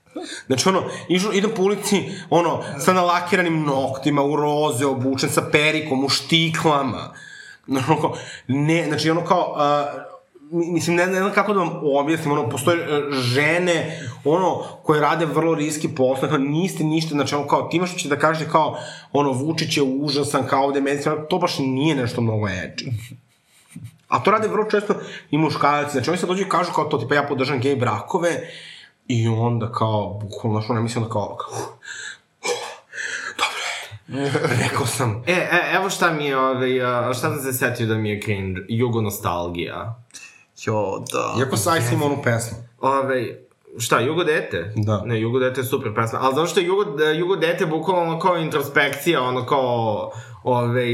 Znači, 0.48 0.70
ono, 0.70 0.84
išu, 1.10 1.34
idem 1.34 1.52
po 1.56 1.64
ulici, 1.64 2.12
ono, 2.30 2.64
sa 2.80 2.94
nalakiranim 2.94 3.64
noktima, 3.64 4.24
u 4.24 4.36
roze, 4.36 4.86
obučen 4.86 5.30
sa 5.30 5.42
perikom, 5.52 6.06
u 6.06 6.10
štiklama. 6.10 7.14
Ne, 8.48 8.86
znači, 8.88 9.10
ono 9.10 9.26
kao, 9.26 9.56
uh, 9.56 10.02
mi- 10.52 10.72
mislim, 10.72 10.96
ne, 10.96 11.08
ne 11.08 11.20
znam 11.20 11.32
kako 11.32 11.54
da 11.54 11.60
vam 11.60 11.80
objasnim, 11.84 12.32
ono, 12.32 12.50
postoje 12.50 12.78
e, 12.78 13.12
žene, 13.12 14.00
ono, 14.26 14.64
koje 14.84 15.02
rade 15.02 15.26
vrlo 15.26 15.56
riski 15.56 15.96
posao, 15.96 16.30
kao, 16.30 16.38
niste 16.38 16.84
ništa, 16.84 17.10
znači, 17.16 17.36
ono, 17.36 17.48
kao, 17.48 17.62
ti 17.62 17.78
imaš 17.78 17.96
će 17.96 18.10
da 18.10 18.20
kažete, 18.20 18.52
kao, 18.52 18.78
ono, 19.12 19.32
Vučić 19.32 19.78
je 19.78 19.84
užasan, 19.84 20.48
kao 20.48 20.64
ovde 20.64 20.82
medicinski, 20.82 21.22
to 21.30 21.38
baš 21.38 21.60
nije 21.60 21.96
nešto 21.96 22.22
mnogo 22.22 22.48
edgy. 22.48 22.92
A 24.08 24.24
to 24.24 24.32
rade 24.32 24.48
vrlo 24.48 24.66
često 24.72 24.94
i 25.32 25.38
muškarci, 25.38 25.92
znači, 25.92 26.10
oni 26.10 26.20
sad 26.20 26.30
dođu 26.30 26.42
i 26.42 26.50
kažu, 26.50 26.72
kao, 26.72 26.86
to, 26.86 26.98
tipa, 26.98 27.16
ja 27.16 27.24
podržam 27.24 27.60
gej 27.60 27.76
brakove, 27.76 28.50
i 29.08 29.28
onda, 29.28 29.72
kao, 29.72 30.20
bukvalno, 30.22 30.60
znaš, 30.60 30.70
ono, 30.70 30.82
mislim, 30.82 31.04
onda, 31.04 31.14
kao, 31.14 31.38
kao, 31.38 31.78
rekao 34.64 34.86
sam, 34.86 35.24
E, 35.28 35.32
e, 35.32 35.76
evo 35.76 35.90
šta 35.90 36.14
mi 36.14 36.26
je, 36.26 36.38
ovaj, 36.38 36.82
a, 36.82 37.14
šta 37.14 37.30
sam 37.30 37.40
se 37.40 37.54
setio 37.54 37.88
da 37.88 37.96
mi 37.96 38.10
je 38.10 38.22
cringe, 38.22 38.62
jugo 38.68 39.02
nostalgija. 39.02 40.04
Jo, 40.66 41.04
da. 41.14 41.36
iako 41.40 41.58
Sajs 41.58 41.92
ima 41.92 42.06
onu 42.06 42.22
pesmu. 42.24 42.58
Ove, 42.80 43.38
šta, 43.78 44.00
Jugo 44.00 44.24
dete? 44.24 44.74
Da. 44.76 45.02
Ne, 45.06 45.22
Jugo 45.22 45.40
dete 45.40 45.62
je 45.62 45.66
super 45.66 45.92
pesma. 45.96 46.20
Ali 46.22 46.36
zato 46.36 46.48
što 46.48 46.60
je 46.60 46.66
Jugo, 46.66 46.84
da, 46.84 47.12
Jugo 47.12 47.36
dete 47.36 47.66
bukvalno 47.66 48.12
ono 48.12 48.20
kao 48.20 48.38
introspekcija, 48.38 49.22
ono 49.22 49.46
kao, 49.46 50.12
ove, 50.44 50.86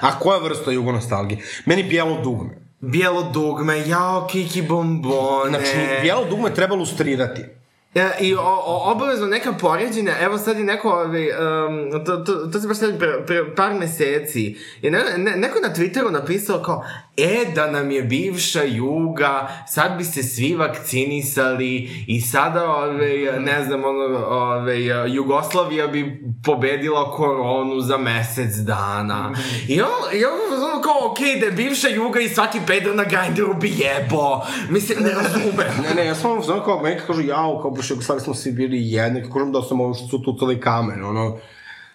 A 0.00 0.18
koja 0.18 0.38
vrsta 0.38 0.70
jugo 0.70 0.92
nostalgije? 0.92 1.40
Meni 1.66 1.82
bijelo 1.82 2.20
dugme. 2.22 2.61
Bijelo 2.82 3.22
dugme, 3.22 3.88
jao, 3.88 4.26
kiki 4.26 4.62
bombone. 4.62 5.48
Znači, 5.48 6.02
bijelo 6.02 6.24
dugme 6.24 6.54
treba 6.54 6.74
lustrirati. 6.74 7.61
E, 7.94 8.10
I 8.20 8.34
o, 8.34 8.40
o, 8.42 8.90
obavezno 8.90 9.26
neka 9.26 9.52
poređenja, 9.52 10.12
evo 10.20 10.38
sad 10.38 10.58
je 10.58 10.64
neko, 10.64 10.90
ovaj, 10.90 11.28
um, 11.28 12.04
to, 12.04 12.16
to, 12.16 12.32
to 12.34 12.60
se 12.60 12.68
baš 12.68 12.78
sad 12.78 12.98
pre, 12.98 13.26
pre 13.26 13.54
par 13.54 13.74
meseci, 13.74 14.56
je 14.82 14.90
ne, 14.90 14.98
ne, 15.16 15.36
neko 15.36 15.58
na 15.60 15.74
Twitteru 15.74 16.10
napisao 16.10 16.62
kao, 16.62 16.84
e, 17.16 17.44
da 17.54 17.70
nam 17.70 17.90
je 17.90 18.02
bivša 18.02 18.62
Juga, 18.62 19.48
sad 19.68 19.96
bi 19.98 20.04
se 20.04 20.22
svi 20.22 20.54
vakcinisali 20.54 22.04
i 22.06 22.20
sada, 22.20 22.70
ovaj, 22.70 23.40
ne 23.40 23.64
znam, 23.64 23.84
ono, 23.84 24.26
ovaj, 24.26 25.14
Jugoslavija 25.14 25.86
bi 25.86 26.22
pobedila 26.44 27.10
koronu 27.10 27.80
za 27.80 27.98
mesec 27.98 28.54
dana. 28.54 29.32
I 29.68 29.82
on, 29.82 29.88
i 30.12 30.24
on, 30.24 30.64
ono 30.72 30.82
kao, 30.82 31.14
okay, 31.14 31.40
da 31.40 31.46
je 31.46 31.52
bivša 31.52 31.88
Juga 31.88 32.20
i 32.20 32.28
svaki 32.28 32.60
peder 32.66 32.94
na 32.94 33.04
Grindru 33.04 33.54
bi 33.54 33.72
jebo. 33.76 34.40
Mislim, 34.70 34.98
ne 35.02 35.10
razumem. 35.10 35.72
Ne, 35.82 35.94
ne, 35.94 36.06
ja 36.06 36.14
sam 36.14 36.42
znam 36.42 36.64
kao, 36.64 36.82
meni 36.82 37.00
kažu, 37.06 37.20
jao, 37.22 37.58
kao 37.62 37.70
baš 37.82 37.90
Jugoslaviji 37.90 38.24
smo 38.24 38.34
svi 38.34 38.52
bili 38.52 38.92
jedni, 38.92 39.22
kako 39.22 39.34
kažem 39.34 39.52
da 39.52 39.62
sam 39.62 39.80
ovo 39.80 39.94
što 39.94 40.06
su 40.06 40.22
tucali 40.22 40.60
kamen, 40.60 41.04
ono, 41.04 41.36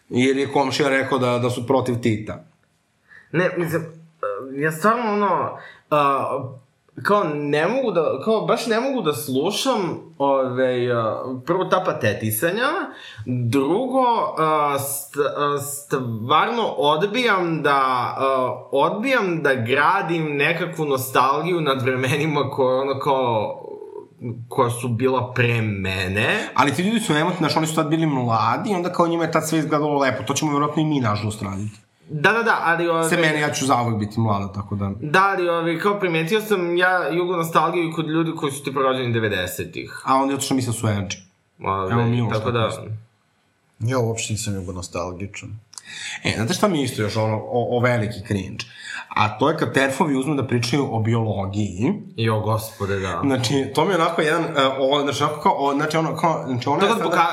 jer 0.10 0.38
je 0.38 0.52
komšija 0.52 0.90
rekao 0.90 1.18
da, 1.20 1.40
da 1.40 1.50
su 1.50 1.68
protiv 1.68 1.96
Tita. 2.02 2.44
Ne, 3.32 3.50
mislim, 3.58 3.82
uh, 3.82 4.62
ja 4.62 4.72
stvarno 4.72 5.14
ono, 5.14 5.58
uh, 5.92 6.52
kao 7.04 7.24
ne 7.24 7.68
mogu 7.68 7.92
da, 7.92 8.22
kao 8.26 8.42
baš 8.42 8.68
ne 8.68 8.80
mogu 8.80 9.02
da 9.02 9.14
slušam 9.14 10.00
ove, 10.18 10.98
uh, 10.98 11.42
prvo 11.46 11.66
ta 11.66 11.84
patetisanja, 11.86 12.68
drugo, 13.26 14.06
st, 14.80 15.16
stvarno 15.74 16.64
odbijam 16.64 17.64
da, 17.64 18.14
odbijam 18.72 19.44
da 19.44 19.54
gradim 19.56 20.36
nekakvu 20.36 20.86
nostalgiju 20.86 21.62
nad 21.62 21.82
vremenima 21.82 22.50
koje 22.50 22.82
ono 22.82 23.00
kao 23.00 23.64
koja 24.48 24.70
su 24.70 24.88
bila 24.88 25.34
pre 25.34 25.62
mene. 25.62 26.50
Ali 26.54 26.74
ti 26.74 26.82
ljudi 26.82 27.00
su 27.00 27.14
emotivni, 27.14 27.38
znaš, 27.38 27.58
oni 27.58 27.68
su 27.68 27.76
tad 27.76 27.88
bili 27.88 28.06
mladi, 28.06 28.74
onda 28.74 28.92
kao 28.92 29.08
njima 29.08 29.24
je 29.24 29.32
tad 29.32 29.48
sve 29.50 29.60
izgledalo 29.60 30.00
lepo. 30.00 30.24
To 30.24 30.34
ćemo 30.34 30.52
vjerojatno 30.52 30.82
i 30.82 30.86
mi, 30.86 31.00
nažalost, 31.00 31.42
raditi. 31.42 31.80
Da, 32.10 32.32
da, 32.32 32.44
da, 32.44 32.62
ali... 32.64 32.88
Ove, 32.88 33.10
Se 33.10 33.18
mene, 33.18 33.40
ja 33.40 33.52
ću 33.52 33.66
zauvek 33.66 34.00
biti 34.00 34.20
mlada, 34.20 34.54
tako 34.54 34.76
da... 34.76 34.92
Da, 35.02 35.24
ali 35.24 35.50
ove, 35.50 35.80
kao 35.80 36.00
primetio 36.00 36.42
sam 36.42 36.78
ja 36.78 37.10
jugo 37.10 37.36
nostalgiju 37.36 37.94
kod 37.96 38.10
ljudi 38.10 38.32
koji 38.36 38.52
su 38.52 38.64
tipa 38.64 38.80
rođeni 38.80 39.20
90-ih. 39.20 40.02
A 40.06 40.16
onda 40.16 40.34
je 40.34 40.38
to 40.38 40.46
što 40.46 40.56
misle 40.56 40.74
su 40.74 40.88
edgy. 40.88 41.18
Ove, 41.64 41.94
Evo, 41.94 42.06
Miloš 42.06 42.34
tako 42.34 42.52
tako 42.52 42.82
da... 42.82 42.88
Ja 43.80 44.00
uopšte 44.00 44.34
nisam 44.34 44.56
jugo 44.56 44.74
nostalgičan. 44.74 45.60
E, 46.24 46.34
znate 46.36 46.54
šta 46.54 46.68
mi 46.68 46.84
isto 46.84 47.02
još 47.02 47.18
ono, 47.18 47.36
o, 47.36 47.78
o 47.78 47.80
veliki 47.80 48.22
cringe? 48.28 48.66
A 49.18 49.38
to 49.38 49.50
je 49.50 49.58
kad 49.58 49.74
terfovi 49.74 50.16
uzmu 50.16 50.36
da 50.36 50.48
pričaju 50.48 50.88
o 50.92 51.00
biologiji. 51.00 51.94
Jo, 52.16 52.40
gospode, 52.40 53.00
da. 53.00 53.22
Znači, 53.26 53.72
to 53.76 53.86
mi 53.86 53.92
je 53.92 53.96
onako 53.96 54.22
jedan, 54.22 54.42
uh, 54.44 54.50
o, 54.80 55.02
znači, 55.02 55.24
onako 55.24 55.42
kao, 55.42 55.56
o, 55.58 55.74
znači, 55.74 55.98
ono, 55.98 56.16
kao, 56.16 56.44
znači, 56.48 56.70
ono 56.70 56.80
To 56.80 56.86
je 56.86 56.92
sada- 56.92 57.04
poka... 57.04 57.24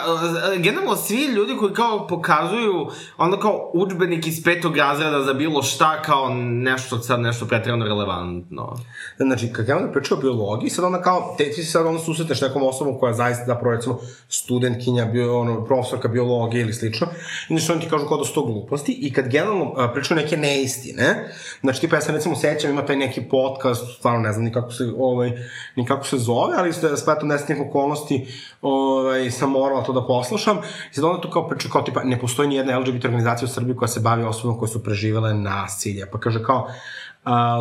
e, 0.55 0.59
generalno 0.59 0.97
svi 0.97 1.25
ljudi 1.25 1.57
koji 1.57 1.73
kao 1.73 2.07
pokazuju 2.07 2.87
onda 3.17 3.41
kao 3.41 3.71
udžbenik 3.75 4.27
iz 4.27 4.45
petog 4.45 4.77
razreda 4.77 5.23
za 5.23 5.33
bilo 5.33 5.63
šta 5.63 6.03
kao 6.03 6.29
nešto 6.39 6.99
sad 6.99 7.21
nešto 7.21 7.47
pretredno 7.47 7.85
relevantno. 7.85 8.77
Znači, 9.17 9.53
kad 9.53 9.69
ja 9.69 9.77
onda 9.77 9.93
pričam 9.93 10.19
o 10.19 10.21
biologiji, 10.21 10.71
sad 10.71 10.85
onda 10.85 11.03
kao, 11.03 11.35
te, 11.39 11.45
ti 11.45 11.63
se 11.63 11.71
sad 11.71 11.87
onda 11.87 12.01
susretneš 12.01 12.41
nekom 12.41 12.63
osobom 12.63 12.99
koja 12.99 13.13
zaista, 13.13 13.45
zapravo, 13.45 13.77
recimo, 13.77 13.99
studentkinja, 14.29 15.05
bio, 15.05 15.41
ono, 15.41 15.65
profesorka 15.65 16.09
biologije 16.09 16.63
ili 16.63 16.73
slično, 16.73 17.07
i 17.49 17.59
znači 17.59 17.73
oni 17.73 17.81
ti 17.81 17.91
kažu 17.91 18.07
kao 18.07 18.19
da 18.19 18.25
su 18.25 18.35
to 18.35 18.45
gluposti, 18.45 18.93
i 18.93 19.13
kad 19.13 19.29
generalno 19.29 19.65
uh, 19.65 19.91
pričaju 19.93 20.21
neke 20.21 20.37
neistine, 20.37 21.33
znači, 21.61 21.74
tipa, 21.81 21.97
ja 21.97 22.01
sam 22.01 22.15
recimo 22.15 22.37
sećam, 22.37 22.71
ima 22.71 22.87
taj 22.87 22.97
neki 22.97 23.21
podcast, 23.21 23.97
stvarno 23.99 24.21
ne 24.21 24.33
znam 24.33 24.45
ni 24.45 24.53
kako 24.53 24.73
se, 24.73 24.85
ovaj, 24.99 25.33
ni 25.77 25.87
kako 25.87 26.07
se 26.07 26.19
zove, 26.19 26.55
ali 26.59 26.73
ste 26.73 26.97
spletom 26.97 27.29
nesnih 27.29 27.59
okolnosti, 27.69 28.27
ovaj, 28.63 29.31
sam 29.31 29.51
morala 29.51 29.85
to 29.85 29.93
da 29.93 30.07
poslušam, 30.07 30.59
i 30.91 30.95
sad 30.95 31.05
onda 31.05 31.21
tu 31.21 31.31
kao 31.31 31.49
priča, 31.49 31.69
kao 31.73 31.83
tipa, 31.83 32.05
ne 32.05 32.21
postoji 32.21 32.49
ni 32.49 32.55
jedna 32.55 32.79
LGBT 32.79 33.05
organizacija 33.05 33.47
u 33.47 33.55
Srbiji 33.55 33.77
koja 33.77 33.89
se 33.89 34.01
bavi 34.01 34.25
osobama 34.25 34.59
koje 34.59 34.69
su 34.69 34.83
preživele 34.83 35.35
nasilje, 35.35 36.07
pa 36.13 36.21
kaže 36.21 36.43
kao, 36.43 36.69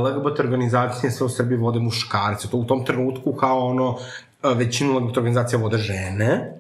LGBT 0.04 0.40
organizacije 0.40 1.12
sve 1.12 1.26
u 1.26 1.30
Srbiji 1.30 1.58
vode 1.58 1.80
muškarci. 1.80 2.52
To 2.52 2.58
u 2.58 2.66
tom 2.66 2.86
trenutku 2.86 3.34
kao 3.34 3.60
ono, 3.60 3.98
većinu 4.44 4.98
LGBT 5.00 5.18
organizacija 5.18 5.60
vode 5.60 5.78
žene. 5.78 6.54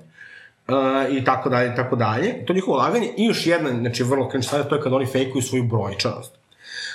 Uh, 0.67 1.17
i 1.17 1.23
tako 1.23 1.49
dalje, 1.49 1.73
i 1.73 1.75
tako 1.75 1.95
dalje. 1.95 2.45
To 2.45 2.53
je 2.53 2.55
njihovo 2.55 2.77
laganje. 2.77 3.13
I 3.17 3.25
još 3.25 3.47
jedna, 3.47 3.69
znači, 3.69 4.03
vrlo 4.03 4.29
cringe 4.29 4.47
stvar, 4.47 4.63
to 4.63 4.75
je 4.75 4.81
kad 4.81 4.93
oni 4.93 5.05
fejkuju 5.05 5.41
svoju 5.41 5.63
brojčanost. 5.63 6.42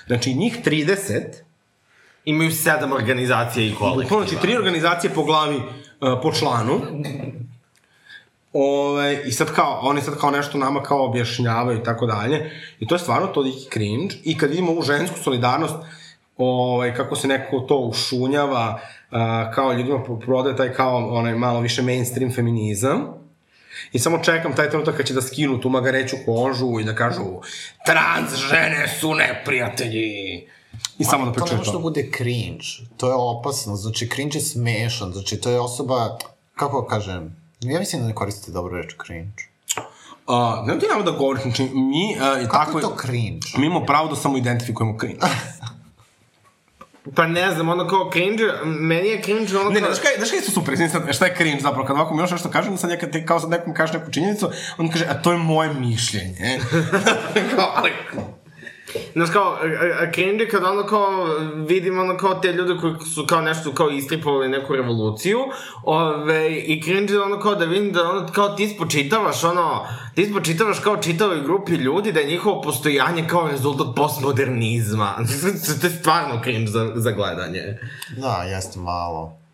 Znači, 0.09 0.35
njih 0.35 0.59
30, 0.65 1.23
Imaju 2.25 2.53
sedam 2.53 2.93
organizacija 2.93 3.67
i 3.67 3.75
kolektiva. 3.75 4.25
znači, 4.25 4.43
tri 4.43 4.57
organizacije 4.57 5.15
po 5.15 5.25
glavi, 5.25 5.57
uh, 5.57 5.63
po 6.23 6.33
članu. 6.33 6.81
Ove, 8.53 9.23
I 9.27 9.33
sad 9.33 9.55
kao, 9.55 9.81
oni 9.83 10.01
sad 10.01 10.19
kao 10.19 10.31
nešto 10.31 10.59
nama 10.59 10.83
kao 10.83 11.05
objašnjavaju 11.05 11.79
i 11.79 11.83
tako 11.83 12.07
dalje. 12.07 12.51
I 12.81 12.87
to 12.87 12.95
je 12.95 12.99
stvarno 12.99 13.27
toliki 13.27 13.71
cringe. 13.73 14.15
I 14.25 14.39
kad 14.39 14.51
vidimo 14.51 14.73
ovu 14.73 14.83
žensku 14.83 15.19
solidarnost, 15.19 15.75
ovaj, 16.37 16.95
kako 16.95 17.17
se 17.17 17.29
neko 17.29 17.61
to 17.61 17.77
ušunjava, 17.79 18.81
a, 19.11 19.51
kao 19.55 19.73
ljudima 19.73 20.05
pro- 20.05 20.21
prodaje 20.21 20.57
taj 20.57 20.73
kao 20.73 21.09
onaj 21.09 21.35
malo 21.35 21.61
više 21.61 21.83
mainstream 21.83 22.33
feminizam. 22.33 23.07
I 23.93 23.99
samo 23.99 24.19
čekam 24.19 24.55
taj 24.57 24.69
trenutak 24.71 24.97
kad 24.97 25.07
će 25.07 25.15
da 25.15 25.23
skinu 25.23 25.61
tu 25.61 25.69
magareću 25.69 26.17
kožu 26.27 26.81
i 26.81 26.85
da 26.85 26.95
kažu 26.95 27.25
trans 27.87 28.35
žene 28.35 28.89
su 29.01 29.15
neprijatelji. 29.15 30.47
I 30.99 31.05
samo 31.05 31.25
da 31.25 31.33
To 31.33 31.41
ne 31.41 31.43
pričaju 31.43 31.59
može 31.59 31.71
da 31.71 31.77
to. 31.77 31.83
bude 31.83 32.11
cringe. 32.17 32.65
To 32.97 33.09
je 33.09 33.15
opasno. 33.15 33.77
Znači, 33.77 34.09
cringe 34.09 34.39
je 34.39 34.43
smešan. 34.43 35.13
Znači, 35.13 35.41
to 35.41 35.51
je 35.51 35.61
osoba, 35.61 36.19
kako 36.55 36.87
kažem, 36.87 37.37
ja 37.61 37.79
mislim 37.79 38.03
da 38.03 38.09
ne 38.09 38.15
koristite 38.15 38.53
dobro 38.53 38.77
reč 38.77 38.95
cringe. 39.07 39.43
Uh, 40.27 40.67
ne 40.67 40.79
ti 40.79 40.87
nama 40.91 41.03
da 41.03 41.11
govorim, 41.11 41.43
znači 41.43 41.63
mi... 41.63 42.17
Uh, 42.17 42.49
Kako 42.49 42.65
tako, 42.65 42.79
je 42.79 42.83
to 42.83 42.97
cringe? 43.01 43.47
Mi 43.57 43.67
imamo 43.67 43.87
pravo 43.87 44.09
da 44.09 44.17
samo 44.17 44.39
identifikujemo 44.39 44.99
cringe. 44.99 45.19
Pa 47.15 47.27
ne 47.27 47.51
znam, 47.51 47.69
ono 47.69 47.89
kao 47.89 48.11
cringe, 48.13 48.45
meni 48.65 49.09
je 49.09 49.23
cringe 49.23 49.59
ono 49.59 49.71
Ne, 49.71 49.75
ne, 49.75 49.81
kao... 49.81 49.95
znaš 49.95 50.03
kaj, 50.03 50.17
znaš 50.17 50.31
kaj 50.31 50.41
su 50.41 50.51
super, 50.51 50.77
sad, 50.91 51.15
šta 51.15 51.27
je 51.27 51.35
cringe 51.37 51.61
zapravo, 51.61 51.87
kad 51.87 51.97
ovako 51.97 52.15
Miloš 52.15 52.31
nešto 52.31 52.51
kaže, 52.51 52.69
onda 52.69 52.79
sad 52.79 52.91
ja 52.91 52.99
kad 52.99 53.13
ti 53.13 53.27
kao 53.27 53.41
sad 53.41 53.51
nekom 53.51 53.75
kažeš 53.75 53.95
neku 53.95 54.11
činjenicu, 54.11 54.51
on 54.79 54.89
kaže, 54.89 55.07
a 55.11 55.23
to 55.23 55.33
je 55.33 55.39
moje 55.39 55.75
mišljenje. 55.75 56.61
kao, 57.57 57.73
ali, 57.75 57.91
Znaš 59.13 59.31
kao, 59.31 59.59
cringe 60.15 60.49
kad 60.49 60.65
ono 60.65 60.87
kao 60.87 61.25
vidim 61.55 61.99
ono 61.99 62.17
kao 62.17 62.35
te 62.35 62.53
ljude 62.53 62.81
koji 62.81 62.95
su 63.15 63.27
kao 63.27 63.41
nešto 63.41 63.73
kao 63.73 63.91
istripovali 63.91 64.49
neku 64.49 64.77
revoluciju 64.77 65.39
ove, 65.85 66.57
i 66.57 66.83
cringe 66.83 67.19
ono 67.19 67.41
kao 67.41 67.55
da 67.55 67.65
vidim 67.65 67.93
da 67.93 68.11
ono 68.11 68.27
kao 68.33 68.49
ti 68.49 68.69
spočitavaš 68.69 69.45
ono, 69.45 69.87
ti 70.15 70.27
spočitavaš 70.27 70.79
kao 70.79 70.97
čitavoj 70.97 71.41
grupi 71.43 71.73
ljudi 71.73 72.13
da 72.13 72.21
je 72.21 72.27
njihovo 72.27 72.63
postojanje 72.63 73.25
kao 73.27 73.49
rezultat 73.49 73.87
postmodernizma. 73.97 75.15
to 75.81 75.87
je 75.87 75.93
stvarno 75.93 76.41
cringe 76.43 76.71
za, 76.71 76.93
za 76.95 77.11
gledanje. 77.11 77.79
Da, 78.17 78.43
jeste 78.43 78.79
malo. 78.79 79.48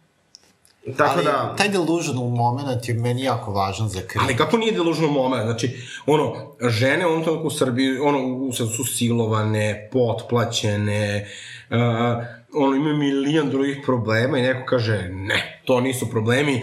Tako 0.96 1.12
Ali, 1.14 1.24
da... 1.24 1.54
taj 1.56 1.68
delusional 1.68 2.28
moment 2.28 2.88
je 2.88 2.94
meni 2.94 3.22
jako 3.22 3.52
važan 3.52 3.88
za 3.88 4.00
cringe. 4.00 4.18
ali 4.20 4.36
kako 4.36 4.56
nije 4.56 4.72
delužno 4.72 5.08
moment, 5.08 5.44
znači, 5.44 5.70
ono, 6.06 6.56
žene 6.60 7.04
trenutku 7.22 7.46
u 7.46 7.50
Srbiji, 7.50 7.98
ono, 7.98 8.52
sad 8.52 8.68
su 8.76 8.84
silovane, 8.84 9.88
potplaćene, 9.92 11.26
uh, 11.70 12.24
ono, 12.54 12.76
imaju 12.76 12.96
milion 12.96 13.50
drugih 13.50 13.78
problema 13.84 14.38
i 14.38 14.42
neko 14.42 14.66
kaže, 14.66 15.08
ne, 15.12 15.62
to 15.64 15.80
nisu 15.80 16.10
problemi, 16.10 16.62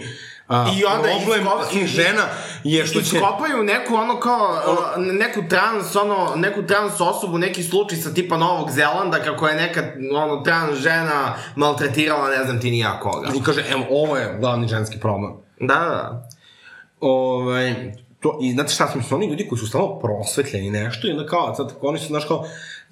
A, 0.52 0.66
I 0.78 0.84
onda 0.84 1.08
problem 1.24 1.44
iskop- 1.44 1.70
tih 1.70 1.86
žena 1.86 2.22
je 2.64 2.86
što 2.86 3.00
će... 3.00 3.16
Iskopaju 3.16 3.62
neku 3.62 3.94
ono 3.94 4.20
kao, 4.20 4.62
neku 4.96 5.40
trans, 5.48 5.96
ono, 5.96 6.32
neku 6.36 6.62
trans 6.62 7.00
osobu, 7.00 7.38
neki 7.38 7.62
slučaj 7.62 7.98
sa 7.98 8.14
tipa 8.14 8.36
Novog 8.36 8.70
Zelanda, 8.70 9.18
kako 9.18 9.48
je 9.48 9.54
neka, 9.54 9.82
ono, 10.14 10.40
trans 10.40 10.78
žena 10.78 11.34
maltretirala, 11.56 12.28
ne 12.28 12.44
znam 12.44 12.60
ti 12.60 12.70
ni 12.70 12.78
ja 12.78 13.00
koga. 13.00 13.28
I 13.34 13.42
kaže, 13.42 13.64
evo, 13.70 13.86
ovo 13.90 14.16
je 14.16 14.36
glavni 14.40 14.68
ženski 14.68 15.00
problem. 15.00 15.32
Da, 15.60 15.74
da. 15.74 16.28
Ovaj, 17.00 17.74
to, 18.20 18.38
I 18.42 18.52
znate 18.52 18.72
šta 18.72 18.88
su 19.08 19.14
oni 19.14 19.26
ljudi 19.26 19.48
koji 19.48 19.58
su 19.58 19.66
stalno 19.66 19.98
prosvetljeni 19.98 20.70
nešto 20.70 21.08
i 21.08 21.10
onda 21.10 21.26
kao, 21.26 21.54
sad 21.54 21.72
oni 21.80 21.98
su, 21.98 22.06
znaš 22.06 22.24
kao, 22.24 22.44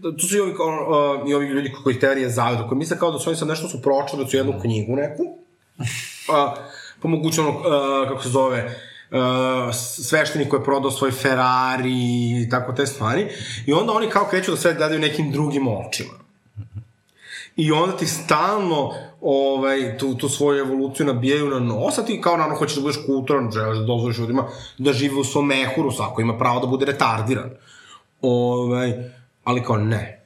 tu 0.02 0.26
su 0.26 0.36
i 0.36 0.40
ovi, 0.40 0.54
kao, 0.56 0.66
uh, 0.66 1.30
i 1.30 1.34
ovi 1.34 1.46
ljudi 1.46 1.72
koji 1.84 1.98
teorije 1.98 2.28
zaveda, 2.28 2.68
koji 2.68 2.78
misle 2.78 2.98
kao 2.98 3.10
da 3.10 3.18
su 3.18 3.30
oni 3.30 3.36
sad 3.36 3.48
nešto 3.48 3.68
su 3.68 3.82
pročali, 3.82 4.24
da 4.24 4.30
su 4.30 4.36
jednu 4.36 4.60
knjigu 4.60 4.96
neku, 4.96 5.22
uh, 5.22 6.58
po 7.02 7.08
ono, 7.08 7.50
uh, 7.50 8.08
kako 8.08 8.22
se 8.22 8.28
zove, 8.28 8.64
uh, 9.10 9.74
sveštenik 10.08 10.48
koji 10.48 10.60
je 10.60 10.64
prodao 10.64 10.90
svoj 10.90 11.10
Ferrari 11.10 12.42
i 12.42 12.48
tako 12.50 12.72
te 12.72 12.86
stvari. 12.86 13.28
I 13.66 13.72
onda 13.72 13.92
oni 13.92 14.08
kao 14.08 14.24
kreću 14.24 14.50
da 14.50 14.56
sve 14.56 14.74
gledaju 14.74 15.00
nekim 15.00 15.32
drugim 15.32 15.68
očima. 15.68 16.12
I 17.56 17.72
onda 17.72 17.96
ti 17.96 18.06
stalno 18.06 18.92
ovaj, 19.20 19.98
tu, 19.98 20.14
tu 20.14 20.28
svoju 20.28 20.60
evoluciju 20.60 21.06
nabijaju 21.06 21.50
na 21.50 21.58
nos, 21.58 21.98
a 21.98 22.04
ti 22.04 22.20
kao 22.20 22.36
naravno 22.36 22.56
hoćeš 22.56 22.76
da 22.76 22.82
budeš 22.82 23.00
kulturan, 23.06 23.50
želiš 23.50 23.78
da 23.78 23.84
dozvoliš 23.84 24.18
ljudima 24.18 24.44
da 24.78 24.92
žive 24.92 25.14
u 25.14 25.24
svom 25.24 25.46
mehuru, 25.46 25.90
svako 25.90 26.20
ima 26.20 26.38
pravo 26.38 26.60
da 26.60 26.66
bude 26.66 26.86
retardiran. 26.86 27.50
Ovaj, 28.22 28.92
ali 29.44 29.62
kao 29.62 29.76
ne. 29.76 30.19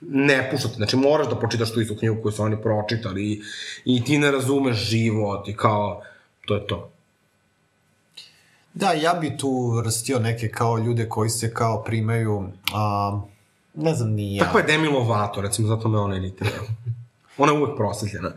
Ne 0.00 0.48
puštati, 0.50 0.74
znači 0.74 0.96
moraš 0.96 1.28
da 1.28 1.38
pročitaš 1.38 1.72
tu 1.72 1.80
istu 1.80 1.96
knjigu 1.96 2.22
koju 2.22 2.32
su 2.32 2.42
oni 2.42 2.62
pročitali 2.62 3.32
i, 3.32 3.42
i 3.84 4.04
ti 4.04 4.18
ne 4.18 4.30
razumeš 4.30 4.76
život 4.76 5.48
i 5.48 5.56
kao, 5.56 6.02
to 6.46 6.54
je 6.54 6.66
to. 6.66 6.90
Da, 8.74 8.92
ja 8.92 9.14
bi 9.14 9.36
tu 9.36 9.70
vrstio 9.70 10.18
neke 10.18 10.48
kao 10.48 10.78
ljude 10.78 11.08
koji 11.08 11.30
se 11.30 11.54
kao 11.54 11.84
primaju, 11.84 12.48
a, 12.74 13.20
ne 13.74 13.94
znam 13.94 14.10
ni 14.10 14.36
ja. 14.36 14.44
Tako 14.44 14.58
je 14.58 14.64
Demi 14.64 14.88
Lovato, 14.88 15.40
recimo, 15.40 15.68
zato 15.68 15.88
me 15.88 15.98
ona 15.98 16.16
iritira. 16.16 16.50
Ona 17.38 17.52
je 17.52 17.58
uvek 17.58 17.76
prosvetljena. 17.76 18.32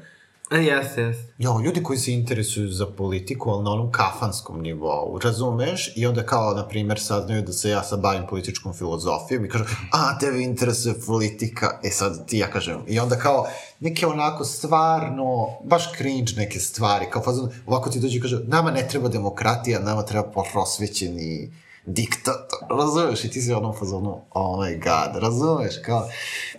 Jeste, 0.51 1.01
jeste. 1.01 1.33
Jo, 1.37 1.59
ljudi 1.65 1.83
koji 1.83 1.99
se 1.99 2.13
interesuju 2.13 2.71
za 2.71 2.85
politiku, 2.85 3.49
ali 3.49 3.63
na 3.63 3.71
onom 3.71 3.91
kafanskom 3.91 4.61
nivou, 4.61 5.19
razumeš? 5.23 5.93
I 5.95 6.05
onda 6.05 6.25
kao, 6.25 6.53
na 6.53 6.67
primer, 6.67 6.99
saznaju 6.99 7.41
da 7.41 7.53
se 7.53 7.69
ja 7.69 7.83
sad 7.83 7.99
bavim 7.99 8.27
političkom 8.29 8.73
filozofijom 8.73 9.45
i 9.45 9.49
kažu, 9.49 9.63
a, 9.91 10.19
tebe 10.19 10.41
interesuje 10.41 10.95
politika, 11.07 11.79
e 11.83 11.89
sad 11.89 12.27
ti 12.27 12.37
ja 12.37 12.51
kažem, 12.51 12.81
i 12.87 12.99
onda 12.99 13.15
kao, 13.15 13.47
neke 13.79 14.07
onako 14.07 14.45
stvarno, 14.45 15.47
baš 15.63 15.91
cringe 15.97 16.31
neke 16.37 16.59
stvari, 16.59 17.05
kao 17.11 17.21
fazon, 17.21 17.49
ovako 17.65 17.89
ti 17.89 17.99
dođe 17.99 18.17
i 18.17 18.21
kaže, 18.21 18.39
nama 18.47 18.71
ne 18.71 18.87
treba 18.87 19.09
demokratija, 19.09 19.79
nama 19.79 20.03
treba 20.03 20.31
prosvećeni 20.53 21.53
diktator, 21.85 22.59
razumeš? 22.69 23.25
I 23.25 23.29
ti 23.31 23.41
si 23.41 23.53
u 23.53 23.57
onom 23.57 23.75
fazonu, 23.79 24.21
oh 24.31 24.59
my 24.59 24.83
god, 24.83 25.21
razumeš? 25.23 25.73
Kao, 25.85 26.07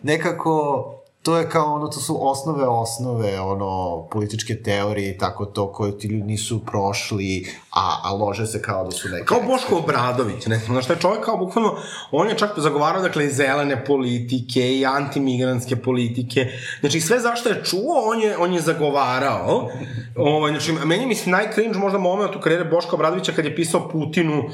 nekako, 0.02 0.84
to 1.22 1.38
je 1.38 1.48
kao 1.48 1.74
ono, 1.74 1.88
to 1.88 2.00
su 2.00 2.30
osnove 2.30 2.68
osnove, 2.68 3.40
ono, 3.40 4.02
političke 4.10 4.62
teorije 4.62 5.10
i 5.10 5.18
tako 5.18 5.46
to, 5.46 5.72
koje 5.72 5.98
ti 5.98 6.08
ljudi 6.08 6.22
nisu 6.22 6.64
prošli, 6.64 7.46
a, 7.72 8.00
a 8.04 8.14
lože 8.14 8.46
se 8.46 8.62
kao 8.62 8.84
da 8.84 8.90
su 8.90 9.08
neke... 9.08 9.24
Kao 9.24 9.40
Boško 9.46 9.76
Obradović, 9.76 10.46
ne 10.46 10.58
znam, 10.58 10.74
znaš, 10.74 10.86
taj 10.86 10.96
čovjek 10.96 11.24
kao 11.24 11.36
bukvalno, 11.36 11.76
on 12.10 12.28
je 12.28 12.38
čak 12.38 12.50
zagovarao, 12.56 13.02
dakle, 13.02 13.26
i 13.26 13.30
zelene 13.30 13.84
politike 13.84 14.76
i 14.76 14.86
antimigranske 14.86 15.76
politike, 15.76 16.46
znači 16.80 17.00
sve 17.00 17.20
zašto 17.20 17.48
je 17.48 17.64
čuo, 17.64 18.02
on 18.06 18.20
je, 18.20 18.38
on 18.38 18.52
je 18.52 18.60
zagovarao, 18.60 19.68
ovaj, 20.16 20.50
znači, 20.50 20.72
meni 20.72 21.06
mislim 21.06 21.32
najcringe 21.32 21.78
možda 21.78 21.98
moment 21.98 22.36
u 22.36 22.40
karijere 22.40 22.64
Boška 22.64 22.96
Obradovića 22.96 23.32
kad 23.32 23.44
je 23.44 23.56
pisao 23.56 23.88
Putinu 23.88 24.38
uh, 24.38 24.52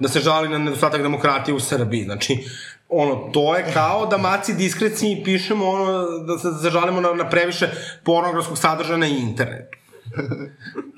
da 0.00 0.08
se 0.08 0.20
žali 0.20 0.48
na 0.48 0.58
nedostatak 0.58 1.02
demokratije 1.02 1.54
u 1.54 1.60
Srbiji, 1.60 2.04
znači, 2.04 2.44
ono, 2.90 3.30
to 3.32 3.56
je 3.56 3.64
kao 3.72 4.06
da 4.06 4.18
maci 4.18 4.54
diskreciji 4.54 5.22
pišemo 5.24 5.68
ono, 5.68 6.18
da 6.18 6.38
se 6.38 6.48
zažalimo 6.50 7.00
na, 7.00 7.12
na 7.12 7.28
previše 7.28 7.70
pornografskog 8.04 8.58
sadržaja 8.58 8.96
na 8.96 9.06
internetu. 9.06 9.78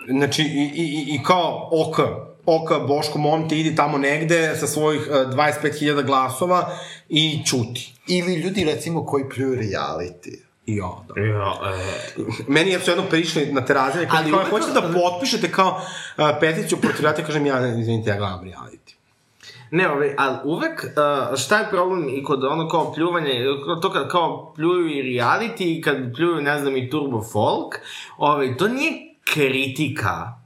Znači, 0.09 0.43
i, 0.43 0.71
i, 0.75 1.15
i 1.15 1.23
kao, 1.25 1.71
ok, 1.73 1.99
ok, 2.47 2.87
Boško, 2.89 3.19
mom 3.19 3.49
te 3.49 3.59
idi 3.59 3.77
tamo 3.77 3.99
negde 3.99 4.57
sa 4.61 4.67
svojih 4.67 5.01
uh, 5.01 5.17
25.000 5.17 6.07
glasova 6.07 6.71
i 7.09 7.43
čuti. 7.47 7.95
Ili 8.09 8.35
ljudi, 8.35 8.65
recimo, 8.65 9.07
koji 9.07 9.29
pljuju 9.29 9.57
reality. 9.57 10.39
I 10.67 10.77
ja, 10.77 10.91
da. 11.09 11.21
Ja, 11.21 11.55
e. 11.77 12.23
Meni 12.49 12.71
je 12.71 12.81
jedno 12.87 13.05
prišli 13.11 13.53
na 13.53 13.65
terazine, 13.65 14.09
kao, 14.09 14.19
Ali 14.19 14.31
kao 14.31 14.45
hoćete 14.51 14.73
da 14.73 14.93
potpišete 14.95 15.51
kao 15.53 15.71
uh, 15.71 16.25
peticiju 16.41 16.79
protiv 16.79 17.05
reality, 17.05 17.27
kažem 17.27 17.47
ja, 17.47 17.69
izvinite, 17.69 18.11
ja 18.11 18.17
gledam 18.17 18.45
reality. 18.45 18.95
Ne, 19.75 19.91
ovaj, 19.91 20.15
ali 20.19 20.37
uvek, 20.45 20.85
uh, 20.85 21.39
šta 21.39 21.59
je 21.59 21.69
problem 21.71 22.09
i 22.09 22.23
kod 22.25 22.45
ono 22.45 22.69
kao 22.69 22.93
pljuvanje, 22.93 23.45
to 23.83 23.91
kad 23.91 24.09
kao 24.09 24.53
pljuju 24.57 24.89
i 24.89 25.03
reality 25.03 25.79
i 25.79 25.81
kad 25.83 25.97
pljuju, 26.17 26.43
ne 26.43 26.59
znam, 26.59 26.77
i 26.77 26.91
turbo 26.91 27.23
folk, 27.23 27.75
ovaj, 28.17 28.57
to 28.57 28.69
nije 28.69 28.93
kritika, 29.25 30.43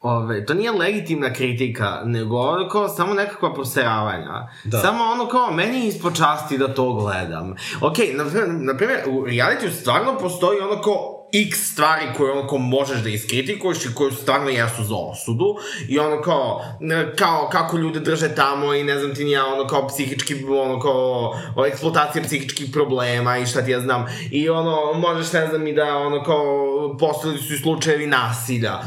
Ove, 0.00 0.46
to 0.46 0.54
nije 0.54 0.72
legitimna 0.72 1.32
kritika, 1.32 2.02
nego 2.04 2.38
ono 2.38 2.68
kao 2.68 2.88
samo 2.88 3.14
nekakva 3.14 3.54
proseravanja. 3.54 4.48
Da. 4.64 4.78
Samo 4.78 5.04
ono 5.04 5.28
kao, 5.28 5.50
meni 5.50 5.80
je 5.80 5.86
ispod 5.86 6.16
časti 6.16 6.58
da 6.58 6.74
to 6.74 6.92
gledam. 6.92 7.54
Ok, 7.80 7.96
na, 8.14 8.24
na 8.46 8.76
primjer, 8.76 9.00
u 9.08 9.24
realitiju 9.24 9.70
stvarno 9.72 10.18
postoji 10.18 10.60
ono 10.60 10.82
kao 10.82 11.17
x 11.32 11.72
stvari 11.72 12.06
koje 12.16 12.32
ono 12.32 12.48
kao 12.48 12.58
možeš 12.58 12.98
da 12.98 13.08
iskritikuješ 13.08 13.84
i 13.84 13.94
koje 13.94 14.12
stvarno 14.12 14.50
jesu 14.50 14.84
za 14.84 14.94
osudu 14.94 15.56
i 15.88 15.98
ono 15.98 16.22
kao, 16.22 16.64
kao 17.18 17.48
kako 17.52 17.76
ljude 17.76 18.00
drže 18.00 18.34
tamo 18.34 18.74
i 18.74 18.84
ne 18.84 18.98
znam 18.98 19.14
ti 19.14 19.24
ni 19.24 19.30
ja 19.30 19.46
ono 19.46 19.66
kao 19.66 19.88
psihički, 19.88 20.44
ono 20.44 20.80
kao 20.80 21.34
eksploatacija 21.66 22.24
psihičkih 22.24 22.70
problema 22.72 23.38
i 23.38 23.46
šta 23.46 23.62
ti 23.62 23.70
ja 23.70 23.80
znam. 23.80 24.06
I 24.30 24.48
ono 24.48 24.92
možeš 24.92 25.32
ne 25.32 25.46
znam 25.46 25.66
i 25.66 25.72
da 25.72 25.96
ono 25.96 26.22
kao 26.22 26.96
postojali 27.00 27.38
su 27.38 27.54
i 27.54 27.58
slučajevi 27.58 28.06
nasilja. 28.06 28.78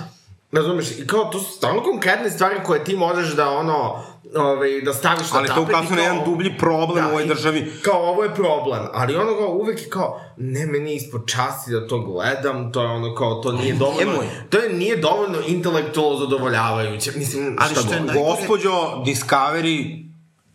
Razumeš, 0.52 0.92
i 1.00 1.08
kao, 1.08 1.26
to 1.26 1.40
su 1.40 1.52
stvarno 1.52 1.84
konkretne 1.84 2.30
stvari 2.30 2.56
koje 2.66 2.84
ti 2.84 2.96
možeš 2.96 3.36
da, 3.36 3.50
ono, 3.50 4.04
ovaj, 4.36 4.82
da 4.82 4.94
staviš 4.94 5.22
na 5.24 5.38
Ali 5.38 5.48
to 5.48 5.54
tapet 5.54 5.68
i 5.68 5.72
ukazuje 5.72 5.90
na 5.92 5.98
kao- 5.98 6.04
jedan 6.06 6.26
dublji 6.26 6.58
problem 6.58 7.06
u 7.06 7.10
ovoj 7.10 7.26
državi. 7.26 7.72
Kao, 7.82 8.02
ovo 8.02 8.24
je 8.24 8.30
problem, 8.32 8.80
ali 8.94 9.16
ono 9.16 9.36
kao, 9.36 9.50
uvek 9.50 9.82
je 9.82 9.90
kao, 9.90 10.22
ne, 10.38 10.66
meni 10.66 10.90
je 10.90 10.96
ispod 10.96 11.22
časti 11.28 11.72
da 11.72 11.88
to 11.88 12.00
gledam, 12.00 12.72
to 12.72 12.82
je 12.82 12.88
ono 12.88 13.16
kao, 13.16 13.34
to 13.34 13.52
nije 13.52 13.74
dovoljno, 13.76 14.12
Nemoj. 14.12 14.26
to 14.50 14.58
je 14.58 14.74
nije 14.74 14.98
dovoljno 14.98 15.38
intelektualno 15.48 16.20
zadovoljavajuće, 16.20 17.12
mislim, 17.12 17.56
Ali 17.60 17.72
šta 17.72 17.82
što 17.82 17.94
je 17.94 18.00
god. 18.00 18.08
naj- 18.08 18.14
Gospođo 18.26 18.72
Discovery, 19.06 20.01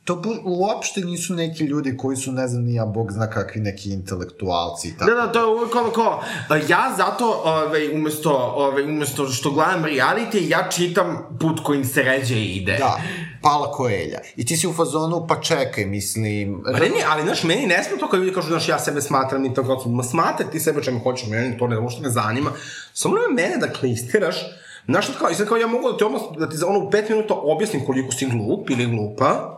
To 0.07 0.17
bu, 0.17 0.35
uopšte 0.45 1.01
nisu 1.01 1.35
neki 1.35 1.65
ljudi 1.65 1.97
koji 1.97 2.17
su, 2.17 2.33
ne 2.33 2.49
znam, 2.49 2.65
ni 2.65 2.75
ja, 2.75 2.85
bog 2.87 3.13
zna 3.13 3.31
kakvi 3.31 3.61
neki 3.61 3.91
intelektualci 3.91 4.89
i 4.89 4.93
tako. 4.99 5.11
Da, 5.11 5.17
da, 5.17 5.33
to 5.33 5.39
je 5.39 5.47
uvek 5.47 5.75
ono 5.75 5.91
kao, 5.91 6.23
a, 6.49 6.57
ja 6.57 6.95
zato, 6.97 7.43
ovaj, 7.45 7.95
umesto, 7.95 8.53
ovaj, 8.57 8.85
umesto 8.85 9.29
što 9.29 9.51
gledam 9.51 9.85
reality, 9.85 10.51
ja 10.51 10.69
čitam 10.71 11.39
put 11.41 11.61
kojim 11.65 11.85
se 11.85 12.03
ređe 12.03 12.45
ide. 12.45 12.77
Da, 12.79 13.01
Pala 13.43 13.73
Koelja. 13.73 14.19
I 14.37 14.47
ti 14.47 14.57
si 14.57 14.67
u 14.67 14.73
fazonu, 14.73 15.27
pa 15.29 15.41
čekaj, 15.41 15.85
mislim... 15.85 16.63
Pa 16.65 16.79
ne, 16.79 16.89
ne, 16.89 17.05
ali, 17.09 17.23
znaš, 17.23 17.43
meni 17.43 17.67
ne 17.67 17.85
smije 17.85 17.99
to 17.99 18.09
kad 18.09 18.21
ljudi 18.21 18.35
kažu, 18.35 18.49
znaš, 18.49 18.69
ja 18.69 18.79
sebe 18.79 19.01
smatram 19.01 19.45
i 19.45 19.55
tako, 19.55 19.89
ma 19.89 20.03
smatraj 20.03 20.51
ti 20.51 20.61
sebe 20.61 20.83
čemu 20.83 21.01
hoćeš, 21.01 21.29
meni 21.29 21.59
to 21.59 21.67
ne, 21.69 21.79
uopšte 21.79 22.03
ne 22.03 22.11
zanima. 22.11 22.51
Samo 22.93 23.15
ne 23.15 23.43
mene 23.43 23.57
da 23.57 23.73
klistiraš, 23.73 24.37
znaš, 24.89 25.07
kao, 25.19 25.31
i 25.31 25.35
sad 25.35 25.49
kao 25.49 25.57
ja 25.57 25.67
mogu 25.67 25.93
da 25.93 25.97
ti 25.99 26.05
odmah, 26.05 26.21
da 26.39 26.49
ti 26.49 26.57
za 26.57 26.67
ono 26.67 26.79
u 26.79 26.91
pet 26.91 27.09
minuta 27.09 27.35
objasnim 27.35 27.87
koliko 27.87 28.13
si 28.13 28.27
glup 28.27 28.71
ili 28.71 28.87
glupa, 28.87 29.57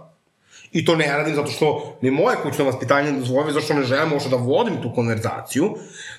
I 0.72 0.84
to 0.84 0.96
ne 0.96 1.06
radim 1.06 1.34
zato 1.34 1.50
što 1.50 1.98
mi 2.00 2.10
moje 2.10 2.36
kućno 2.42 2.64
vaspitanje 2.64 3.12
dozvoljava, 3.12 3.52
zašto 3.52 3.74
ne 3.74 3.82
želim 3.82 4.12
uopšte 4.12 4.30
da 4.30 4.36
vodim 4.36 4.82
tu 4.82 4.92
konverzaciju. 4.94 5.74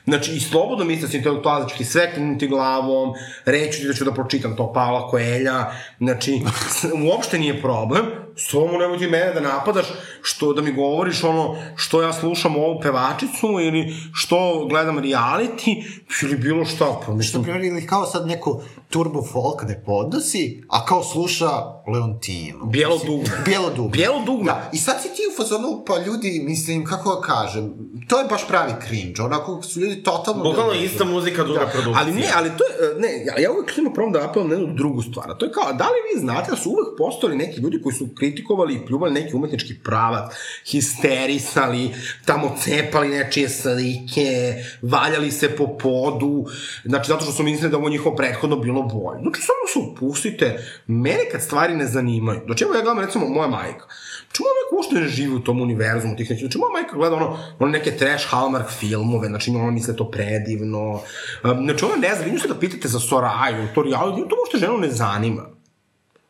Znači, 0.06 0.32
i 0.32 0.40
slobodno 0.40 0.86
misle 0.86 1.08
se 1.08 1.18
intelektualistički 1.18 1.86
sve 1.86 2.12
krenuti 2.14 2.48
glavom, 2.48 3.14
reći 3.46 3.82
ti 3.82 3.88
da 3.88 3.94
ću 3.94 4.06
da 4.06 4.14
pročitam 4.14 4.56
to 4.56 4.74
Paula 4.74 5.08
Koelja, 5.08 5.66
znači, 5.98 6.42
uopšte 7.10 7.40
nije 7.40 7.62
problem, 7.62 8.06
samo 8.36 8.78
nemoj 8.78 8.98
ti 8.98 9.08
mene 9.08 9.34
da 9.34 9.40
napadaš, 9.40 9.86
što 10.22 10.54
da 10.54 10.62
mi 10.62 10.72
govoriš 10.72 11.24
ono, 11.24 11.56
što 11.76 12.02
ja 12.02 12.14
slušam 12.14 12.56
ovu 12.56 12.80
pevačicu, 12.82 13.48
ili 13.62 13.94
što 14.14 14.66
gledam 14.70 14.98
reality, 14.98 15.84
ili 16.24 16.38
bilo 16.38 16.66
šta, 16.66 16.86
pa 16.86 17.02
Što, 17.02 17.14
mislim, 17.14 17.44
primjer, 17.44 17.64
ili 17.64 17.88
kao 17.88 18.06
sad 18.06 18.28
neko 18.28 18.64
turbo 18.90 19.24
folk 19.24 19.64
ne 19.68 19.84
podnosi, 19.86 20.64
a 20.70 20.86
kao 20.86 21.04
sluša 21.04 21.50
Leontinu. 21.88 22.66
Bijelo 22.66 22.98
dugme. 23.06 23.30
Bijelo 23.46 23.70
dugme. 23.70 23.92
Bijelo 23.92 24.22
dugme. 24.26 24.46
Da, 24.46 24.70
i 24.74 24.78
sad 24.78 25.02
si 25.02 25.08
ti 25.08 25.22
u 25.34 25.38
fazonu, 25.38 25.84
pa 25.88 25.98
ljudi, 25.98 26.44
mislim, 26.46 26.86
kako 26.86 27.16
da 27.16 27.22
kažem, 27.22 27.74
to 28.08 28.20
je 28.20 28.26
baš 28.26 28.48
pravi 28.48 28.74
cringe, 28.88 29.22
onako 29.22 29.62
su 29.62 29.80
ljudi 29.80 30.04
totalno... 30.04 30.44
Bukvalno 30.44 30.74
da- 30.74 30.80
ista 30.80 31.06
muzika, 31.06 31.44
druga 31.44 31.60
Da, 31.60 31.66
produkcija. 31.66 32.04
Ali 32.04 32.12
ne, 32.12 32.28
ali 32.36 32.50
to 32.58 32.64
je, 32.64 32.92
e, 32.92 33.00
ne, 33.00 33.26
ja, 33.26 33.44
ja 33.44 33.52
uvek 33.52 33.78
imam 33.78 33.94
problem 33.94 34.14
da 34.14 34.30
apelujem 34.30 34.50
na 34.50 34.58
jednu 34.58 34.76
drugu 34.76 35.02
stvar, 35.02 35.38
to 35.38 35.46
je 35.46 35.52
kao, 35.52 35.74
da 35.74 35.84
li 35.86 36.00
vi 36.14 36.20
znate 36.22 36.52
da 36.52 36.58
su 36.58 36.70
uvek 36.70 36.88
postojali 36.98 37.38
neki 37.38 37.62
ljudi 37.62 37.82
koji 37.84 37.94
su 37.94 38.08
kritikovali 38.18 38.76
i 38.76 38.86
pljuvali 38.86 39.14
neki 39.14 39.36
umetnički 39.36 39.74
pravac, 39.84 40.32
histerisali, 40.66 41.92
tamo 42.26 42.56
cepali 42.64 43.08
nečije 43.08 43.50
slike, 43.50 44.54
valjali 44.82 45.32
se 45.32 45.50
po 45.50 45.68
podu, 45.78 46.46
znači 46.86 47.08
zato 47.08 47.24
što 47.24 47.34
su 47.34 47.44
mislili 47.44 47.72
da 47.72 47.78
ovo 47.78 47.90
njihovo 47.90 48.16
prethodno 48.16 48.56
bilo 48.56 48.79
bolje. 48.82 49.22
Znači 49.22 49.42
samo 49.42 49.64
se 49.74 49.92
upustite, 49.92 50.64
mene 50.88 51.30
kad 51.32 51.42
stvari 51.42 51.76
ne 51.76 51.88
zanimaju, 51.88 52.42
znači 52.46 52.64
evo 52.64 52.74
ja 52.74 52.82
gledam 52.82 53.00
recimo 53.00 53.30
moja 53.30 53.48
majka, 53.48 53.86
Znači, 54.30 54.42
moja 54.44 54.54
majka 54.54 54.76
uopšte 54.76 54.96
ne 54.96 55.08
živi 55.08 55.36
u 55.36 55.44
tom 55.44 55.62
univerzumu 55.62 56.16
tih 56.16 56.30
nekih. 56.30 56.44
Znači, 56.44 56.58
moja 56.58 56.72
majka 56.72 56.96
gleda 56.96 57.16
ono, 57.16 57.38
ono 57.60 57.72
neke 57.72 57.98
trash 57.98 58.28
Hallmark 58.30 58.70
filmove, 58.70 59.28
znači, 59.28 59.52
ona 59.52 59.72
misle 59.72 59.96
to 59.96 60.12
predivno. 60.12 61.02
Um, 61.44 61.64
Znači, 61.64 61.86
ona 61.86 61.96
ne 61.96 62.16
zna, 62.16 62.26
vi 62.26 62.32
nju 62.32 62.40
da 62.48 62.60
pitate 62.60 62.88
za 62.88 63.00
Soraju, 63.00 63.68
to 63.76 63.82
reality, 63.82 64.30
to 64.30 64.36
uopšte 64.40 64.58
ženu 64.58 64.78
ne 64.78 64.90
zanima. 64.92 65.46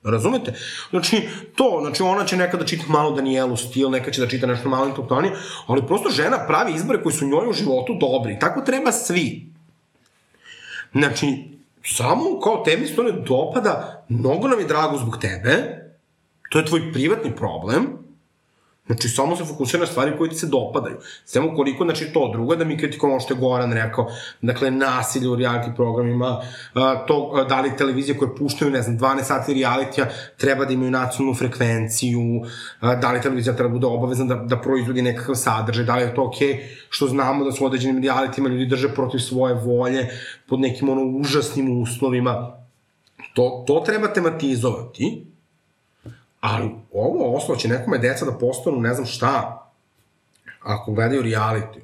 Razumete? 0.04 0.54
Znači, 0.90 1.30
to, 1.56 1.80
znači 1.82 2.04
ona 2.04 2.26
će 2.26 2.38
nekada 2.38 2.66
čita 2.66 2.84
malo 2.88 3.12
Danielu 3.12 3.58
stil, 3.58 3.90
neka 3.90 4.12
će 4.12 4.22
da 4.22 4.28
čita 4.28 4.48
nešto 4.48 4.70
malo 4.70 4.88
intelektualnije, 4.88 5.34
ali 5.68 5.88
prosto 5.88 6.10
žena 6.10 6.46
pravi 6.48 6.74
izbore 6.74 7.04
koji 7.04 7.14
su 7.14 7.28
njoj 7.28 7.50
u 7.50 7.54
životu 7.54 7.98
dobri. 8.00 8.40
Tako 8.40 8.62
treba 8.62 8.92
svi. 8.92 9.52
Znači, 10.94 11.59
samo 11.84 12.40
kao 12.44 12.64
tebi 12.66 12.88
se 12.88 12.96
to 12.96 13.04
ne 13.04 13.12
dopada, 13.12 14.06
mnogo 14.10 14.48
nam 14.48 14.60
je 14.60 14.66
drago 14.66 14.98
zbog 14.98 15.18
tebe, 15.18 15.80
to 16.50 16.60
je 16.60 16.66
tvoj 16.66 16.94
privatni 16.94 17.36
problem, 17.36 17.88
Znači, 18.90 19.10
samo 19.10 19.36
se 19.36 19.46
fokusira 19.46 19.80
na 19.80 19.86
stvari 19.86 20.18
koje 20.18 20.30
ti 20.30 20.36
se 20.36 20.48
dopadaju. 20.48 20.98
Samo 21.26 21.56
koliko, 21.56 21.84
znači, 21.84 22.06
to. 22.14 22.30
Drugo 22.34 22.56
da 22.56 22.66
mi 22.66 22.78
kritikujemo 22.78 23.14
ovo 23.14 23.20
što 23.20 23.34
je 23.34 23.40
Goran 23.40 23.74
rekao, 23.74 24.08
dakle, 24.42 24.72
nasilje 24.72 25.30
u 25.30 25.36
reality 25.36 25.76
programima, 25.76 26.42
to, 27.08 27.46
da 27.50 27.62
li 27.62 27.78
televizije 27.78 28.18
koje 28.18 28.36
puštaju, 28.36 28.72
ne 28.72 28.82
znam, 28.82 28.98
12 28.98 29.24
sati 29.24 29.54
realitija 29.54 30.08
treba 30.38 30.66
da 30.66 30.74
imaju 30.74 30.92
nacionalnu 30.92 31.36
frekvenciju, 31.38 32.20
da 32.82 33.12
li 33.12 33.22
televizija 33.22 33.56
treba 33.56 33.70
da 33.70 33.74
bude 33.74 33.88
obavezna 33.88 34.26
da, 34.26 34.36
da 34.36 34.62
proizvodi 34.62 35.02
nekakav 35.02 35.36
sadržaj, 35.36 35.86
da 35.86 35.96
li 35.96 36.02
je 36.02 36.16
to 36.16 36.24
okej, 36.24 36.48
okay, 36.48 36.60
što 36.90 37.08
znamo 37.08 37.46
da 37.46 37.52
su 37.52 37.66
određenim 37.66 38.04
realitijima 38.04 38.50
ljudi 38.50 38.66
drže 38.66 38.90
protiv 38.90 39.20
svoje 39.20 39.54
volje, 39.54 40.08
pod 40.48 40.60
nekim 40.60 40.90
ono 40.90 41.04
užasnim 41.20 41.82
uslovima, 41.82 42.60
To, 43.34 43.64
to 43.68 43.84
treba 43.86 44.08
tematizovati, 44.14 45.26
ali 46.40 46.70
ovo 46.94 47.36
oslo 47.36 47.56
će 47.56 47.68
nekome 47.68 47.98
deca 47.98 48.26
da 48.26 48.38
postanu 48.38 48.80
ne 48.80 48.94
znam 48.94 49.06
šta, 49.06 49.66
ako 50.62 50.92
gledaju 50.92 51.24
reality. 51.24 51.80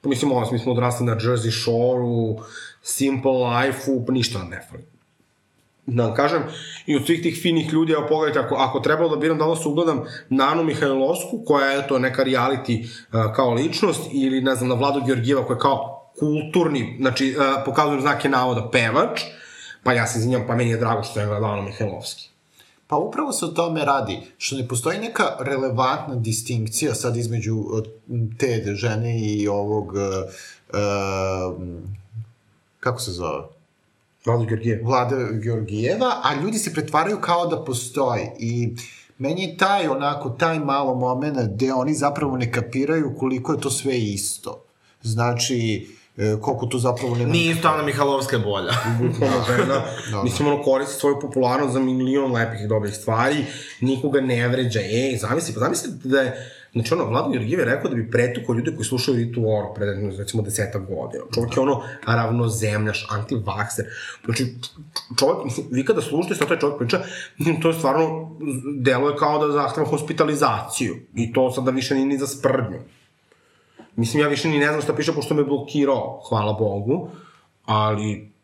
Pa 0.00 0.08
mislim, 0.08 0.32
ovo, 0.32 0.48
mi 0.52 0.58
smo 0.58 0.72
odrasli 0.72 1.06
na 1.06 1.16
Jersey 1.16 1.62
Shore-u, 1.62 2.40
Simple 2.82 3.32
Life-u, 3.32 4.06
pa 4.06 4.12
ništa 4.12 4.38
ne 4.38 4.66
fali. 4.70 4.84
Da 5.86 6.14
kažem, 6.14 6.42
i 6.86 6.96
od 6.96 7.06
svih 7.06 7.22
tih 7.22 7.38
finih 7.42 7.72
ljudi, 7.72 7.92
evo 7.92 8.06
pogledajte, 8.08 8.46
ako, 8.46 8.54
ako 8.54 8.80
trebalo 8.80 9.08
da 9.08 9.16
biram 9.16 9.38
da 9.38 9.46
li 9.46 9.56
se 9.56 9.68
ugledam 9.68 10.02
na 10.28 10.48
Anu 10.52 10.64
Mihajlovsku, 10.64 11.42
koja 11.46 11.66
je 11.66 11.88
to 11.88 11.98
neka 11.98 12.24
reality 12.24 12.84
uh, 12.84 13.34
kao 13.34 13.54
ličnost, 13.54 14.00
ili 14.12 14.40
ne 14.40 14.54
znam, 14.54 14.68
na 14.68 14.74
Vladu 14.74 15.02
Georgijeva, 15.06 15.46
koja 15.46 15.54
je 15.54 15.60
kao 15.60 16.10
kulturni, 16.18 16.96
znači, 17.00 17.36
uh, 17.38 17.64
pokazujem 17.64 18.00
znake 18.00 18.28
navoda, 18.28 18.68
pevač, 18.72 19.20
pa 19.82 19.92
ja 19.92 20.06
se 20.06 20.18
izvinjam, 20.18 20.44
pa 20.46 20.56
meni 20.56 20.70
je 20.70 20.76
drago 20.76 21.02
što 21.02 21.20
je 21.20 21.26
gledala 21.26 21.52
Anu 21.52 21.62
Mihajlovski. 21.62 22.33
Pa 22.94 22.98
upravo 22.98 23.32
se 23.32 23.44
o 23.44 23.48
tome 23.48 23.84
radi, 23.84 24.20
što 24.38 24.56
ne 24.56 24.68
postoji 24.68 24.98
neka 24.98 25.24
relevantna 25.40 26.14
distinkcija 26.14 26.94
sad 26.94 27.16
između 27.16 27.56
uh, 27.56 27.82
te 28.38 28.74
žene 28.74 29.20
i 29.20 29.48
ovog, 29.48 29.92
uh, 29.92 29.98
uh, 30.68 31.62
kako 32.80 33.00
se 33.00 33.12
zove? 33.12 33.42
Vladu 34.26 34.44
Georgijeva. 34.44 34.82
Vlada 34.84 35.16
Georgijeva, 35.42 36.20
a 36.22 36.34
ljudi 36.42 36.58
se 36.58 36.72
pretvaraju 36.74 37.18
kao 37.20 37.46
da 37.46 37.64
postoji. 37.64 38.26
I 38.38 38.74
meni 39.18 39.42
je 39.42 39.56
taj, 39.56 39.88
onako, 39.88 40.30
taj 40.30 40.58
malo 40.58 40.94
moment 40.94 41.38
gde 41.54 41.72
oni 41.72 41.94
zapravo 41.94 42.36
ne 42.36 42.52
kapiraju 42.52 43.14
koliko 43.18 43.52
je 43.52 43.60
to 43.60 43.70
sve 43.70 43.98
isto. 43.98 44.64
Znači, 45.02 45.88
e, 46.16 46.36
koliko 46.40 46.66
to 46.66 46.78
zapravo 46.78 47.16
nema... 47.16 47.32
Nije 47.32 47.52
isto 47.52 47.68
Ana 47.68 47.82
Mihalovska 47.82 48.36
je 48.36 48.42
bolja. 48.42 48.72
bukvalno 49.00 49.44
žena, 49.46 49.82
mislim, 50.24 50.48
ono, 50.48 50.62
koristi 50.62 50.94
svoju 50.94 51.20
popularnost 51.20 51.72
za 51.72 51.80
milion 51.80 52.32
lepih 52.32 52.60
i 52.64 52.68
dobrih 52.68 52.94
stvari, 52.94 53.44
nikoga 53.80 54.20
ne 54.20 54.48
vređa, 54.48 54.80
ej, 54.80 55.16
zamisli, 55.16 55.54
pa 55.54 55.60
zamisli 55.60 55.90
da 56.04 56.20
je, 56.20 56.50
znači, 56.72 56.94
ono, 56.94 57.04
Vlado 57.04 57.30
Georgijev 57.30 57.58
je 57.58 57.64
rekao 57.64 57.90
da 57.90 57.96
bi 57.96 58.10
pretuko 58.10 58.54
ljude 58.54 58.74
koji 58.74 58.84
slušaju 58.84 59.16
Ritu 59.16 59.40
Oro 59.40 59.74
pred, 59.74 60.18
recimo, 60.18 60.42
deseta 60.42 60.78
godina. 60.78 61.24
Čovjek 61.34 61.56
je 61.56 61.62
ono 61.62 61.82
ravnozemljaš, 62.06 63.06
antivakser. 63.10 63.84
Znači, 64.24 64.54
čovjek, 65.18 65.44
mislim, 65.44 65.66
vi 65.70 65.84
kada 65.84 66.02
slušate 66.02 66.34
šta 66.34 66.46
taj 66.46 66.58
čovjek 66.58 66.78
priča, 66.78 67.00
to 67.62 67.68
je 67.68 67.74
stvarno, 67.74 68.36
deluje 68.80 69.16
kao 69.16 69.46
da 69.46 69.52
zahteva 69.52 69.86
hospitalizaciju. 69.86 70.96
I 71.14 71.32
to 71.32 71.50
sada 71.50 71.70
više 71.70 71.94
nije 71.94 72.06
ni 72.06 72.18
za 72.18 72.26
sprdnju. 72.26 72.78
Mislim, 73.96 74.22
ja 74.22 74.28
više 74.28 74.48
ni 74.48 74.58
ne 74.58 74.66
znam 74.66 74.82
šta 74.82 74.94
piše, 74.94 75.12
pošto 75.12 75.34
me 75.34 75.44
blokirao, 75.44 76.22
hvala 76.28 76.52
Bogu, 76.52 77.08
ali 77.64 78.34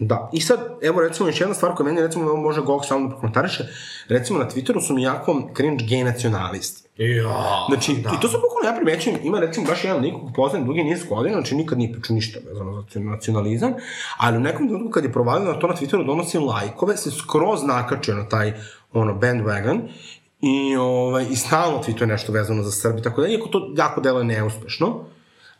Da, 0.00 0.30
i 0.32 0.40
sad, 0.40 0.60
evo 0.82 1.00
recimo 1.00 1.28
još 1.28 1.40
jedna 1.40 1.54
stvar 1.54 1.74
koja 1.74 1.86
meni 1.86 2.00
recimo 2.00 2.36
može 2.36 2.60
Gog 2.60 2.86
samo 2.86 3.00
da 3.00 3.08
prokomentariše, 3.08 3.64
recimo 4.08 4.38
na 4.38 4.50
Twitteru 4.50 4.86
su 4.86 4.94
mi 4.94 5.02
jako 5.02 5.42
cringe 5.56 5.84
gay 5.84 6.04
nacionalisti. 6.04 6.88
Ja, 6.96 7.66
Znači, 7.68 7.92
da. 7.92 8.10
i 8.10 8.20
to 8.20 8.28
sam 8.28 8.40
bukvalno 8.40 8.68
ja 8.68 8.82
primećujem, 8.82 9.18
ima 9.22 9.40
recimo 9.40 9.66
baš 9.66 9.84
jedan 9.84 10.02
lik 10.02 10.12
koji 10.12 10.32
poznajem 10.34 10.66
dugi 10.66 10.84
niz 10.84 11.04
godina, 11.08 11.34
znači 11.34 11.54
nikad 11.54 11.78
nije 11.78 11.92
pričao 11.92 12.14
ništa 12.14 12.38
vezano 12.48 12.84
za 12.90 13.00
nacionalizam, 13.00 13.72
ali 14.18 14.36
u 14.36 14.40
nekom 14.40 14.68
trenutku 14.68 14.90
kad 14.90 15.04
je 15.04 15.12
provalio 15.12 15.52
na 15.52 15.58
to 15.58 15.66
na 15.66 15.74
Twitteru 15.74 16.06
donosi 16.06 16.38
lajkove, 16.38 16.96
se 16.96 17.10
skroz 17.10 17.62
nakačio 17.62 18.14
na 18.14 18.28
taj 18.28 18.52
ono 18.92 19.14
bandwagon 19.14 19.80
i, 20.40 20.76
ovaj, 20.76 21.26
i 21.30 21.36
stalno 21.36 21.82
tweetuje 21.82 22.06
nešto 22.06 22.32
vezano 22.32 22.62
za 22.62 22.70
Srbi, 22.70 23.02
tako 23.02 23.20
da, 23.20 23.28
iako 23.28 23.48
to 23.48 23.74
jako 23.76 24.00
deluje 24.00 24.24
neuspešno, 24.24 25.04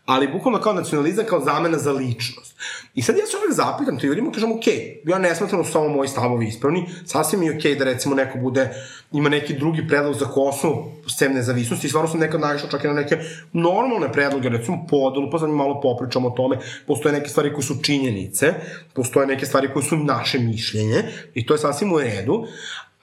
ali 0.09 0.29
bukvalno 0.29 0.61
kao 0.61 0.72
nacionalizam, 0.72 1.24
kao 1.29 1.45
zamena 1.45 1.79
za 1.79 1.93
ličnost. 1.93 2.57
I 2.95 3.03
sad 3.03 3.16
ja 3.16 3.26
se 3.26 3.37
uvek 3.37 3.53
zapitam 3.53 3.99
te 3.99 4.07
ljudima, 4.07 4.33
kažem, 4.33 4.53
ok, 4.53 4.66
ja 5.05 5.18
ne 5.18 5.35
smatram 5.35 5.61
da 5.61 5.64
su 5.66 5.72
samo 5.72 5.89
moji 5.89 6.09
stavovi 6.09 6.47
ispravni, 6.47 6.87
sasvim 7.07 7.43
je 7.43 7.57
ok 7.57 7.79
da 7.79 7.85
recimo 7.85 8.14
neko 8.14 8.39
bude, 8.39 8.70
ima 9.12 9.29
neki 9.29 9.55
drugi 9.55 9.89
predlog 9.89 10.14
za 10.14 10.24
Kosovo, 10.24 10.93
sem 11.09 11.35
nezavisnosti, 11.35 11.87
i 11.87 11.91
stvarno 11.91 12.11
sam 12.11 12.20
nekad 12.20 12.41
naišao 12.41 12.70
čak 12.70 12.85
i 12.85 12.87
na 12.87 12.93
neke 12.93 13.18
normalne 13.53 14.12
predloge, 14.12 14.49
recimo 14.49 14.87
podelu, 14.91 15.31
pa 15.31 15.39
sad 15.39 15.51
malo 15.51 15.81
popričamo 15.81 16.29
o 16.29 16.31
tome, 16.37 16.59
postoje 16.87 17.12
neke 17.12 17.29
stvari 17.29 17.53
koje 17.55 17.64
su 17.64 17.83
činjenice, 17.83 18.55
postoje 18.95 19.26
neke 19.26 19.47
stvari 19.47 19.68
koje 19.72 19.83
su 19.83 19.97
naše 19.97 20.39
mišljenje, 20.39 21.03
i 21.35 21.47
to 21.47 21.55
je 21.55 21.59
sasvim 21.59 21.93
u 21.93 21.99
redu, 21.99 22.47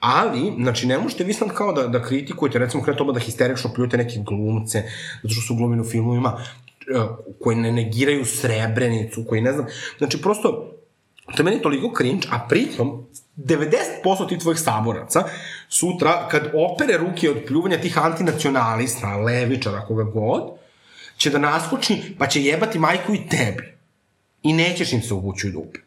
Ali, 0.00 0.52
znači, 0.62 0.86
ne 0.86 0.98
možete 0.98 1.24
vi 1.24 1.32
sad 1.32 1.48
kao 1.54 1.72
da, 1.72 1.86
da 1.86 2.02
kritikujete, 2.02 2.58
recimo, 2.58 2.82
kada 2.82 2.98
toba 2.98 3.12
da 3.12 3.20
histerično 3.20 3.72
pljujete 3.74 3.96
neke 3.96 4.18
glumce, 4.18 4.82
zato 5.22 5.34
što 5.34 5.42
su 5.42 5.54
glumili 5.54 5.80
u 5.80 5.90
filmovima, 5.90 6.38
eh, 6.94 7.06
koji 7.40 7.56
ne 7.56 7.72
negiraju 7.72 8.24
srebrenicu, 8.24 9.24
koji 9.28 9.40
ne 9.40 9.52
znam, 9.52 9.66
znači, 9.98 10.22
prosto, 10.22 10.72
to 11.36 11.42
je 11.42 11.44
meni 11.44 11.62
toliko 11.62 11.94
cringe, 11.96 12.28
a 12.30 12.46
pritom, 12.48 13.06
90% 13.36 14.28
tih 14.28 14.38
tvojih 14.38 14.60
saboraca 14.60 15.24
sutra, 15.68 16.28
kad 16.28 16.50
opere 16.54 16.98
ruke 16.98 17.30
od 17.30 17.36
pljuvanja 17.46 17.80
tih 17.80 17.98
antinacionalista, 17.98 19.16
levičara, 19.16 19.86
koga 19.86 20.04
god, 20.04 20.42
će 21.16 21.30
da 21.30 21.38
naskoči, 21.38 22.14
pa 22.18 22.26
će 22.26 22.42
jebati 22.42 22.78
majku 22.78 23.14
i 23.14 23.28
tebi. 23.28 23.76
I 24.42 24.52
nećeš 24.52 24.92
im 24.92 25.02
se 25.02 25.14
uvući 25.14 25.48
u 25.48 25.52
dupe. 25.52 25.85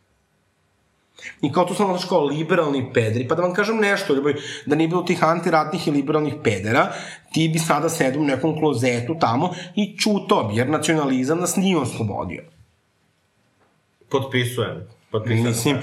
I 1.42 1.52
kao 1.52 1.66
tu 1.66 1.74
sam 1.74 1.88
znaš 1.88 2.06
kao 2.06 2.26
liberalni 2.26 2.92
pederi, 2.94 3.28
pa 3.28 3.36
da 3.36 3.42
vam 3.42 3.54
kažem 3.54 3.78
nešto, 3.78 4.14
ljubav, 4.14 4.34
da 4.66 4.76
nije 4.76 4.88
bilo 4.88 5.04
tih 5.04 5.24
antiratnih 5.24 5.88
i 5.88 5.92
liberalnih 5.92 6.34
pedera, 6.44 6.92
ti 7.34 7.50
bi 7.54 7.60
sada 7.60 7.90
sedio 7.90 8.22
u 8.22 8.26
nekom 8.26 8.60
klozetu 8.60 9.16
tamo 9.20 9.54
i 9.76 9.98
čutao 9.98 10.44
bi, 10.44 10.56
jer 10.56 10.70
nacionalizam 10.70 11.40
nas 11.40 11.56
nije 11.56 11.78
oslobodio. 11.78 12.44
Potpisujem. 14.10 14.99
Potpisujem. 15.12 15.46
Mislim, 15.46 15.78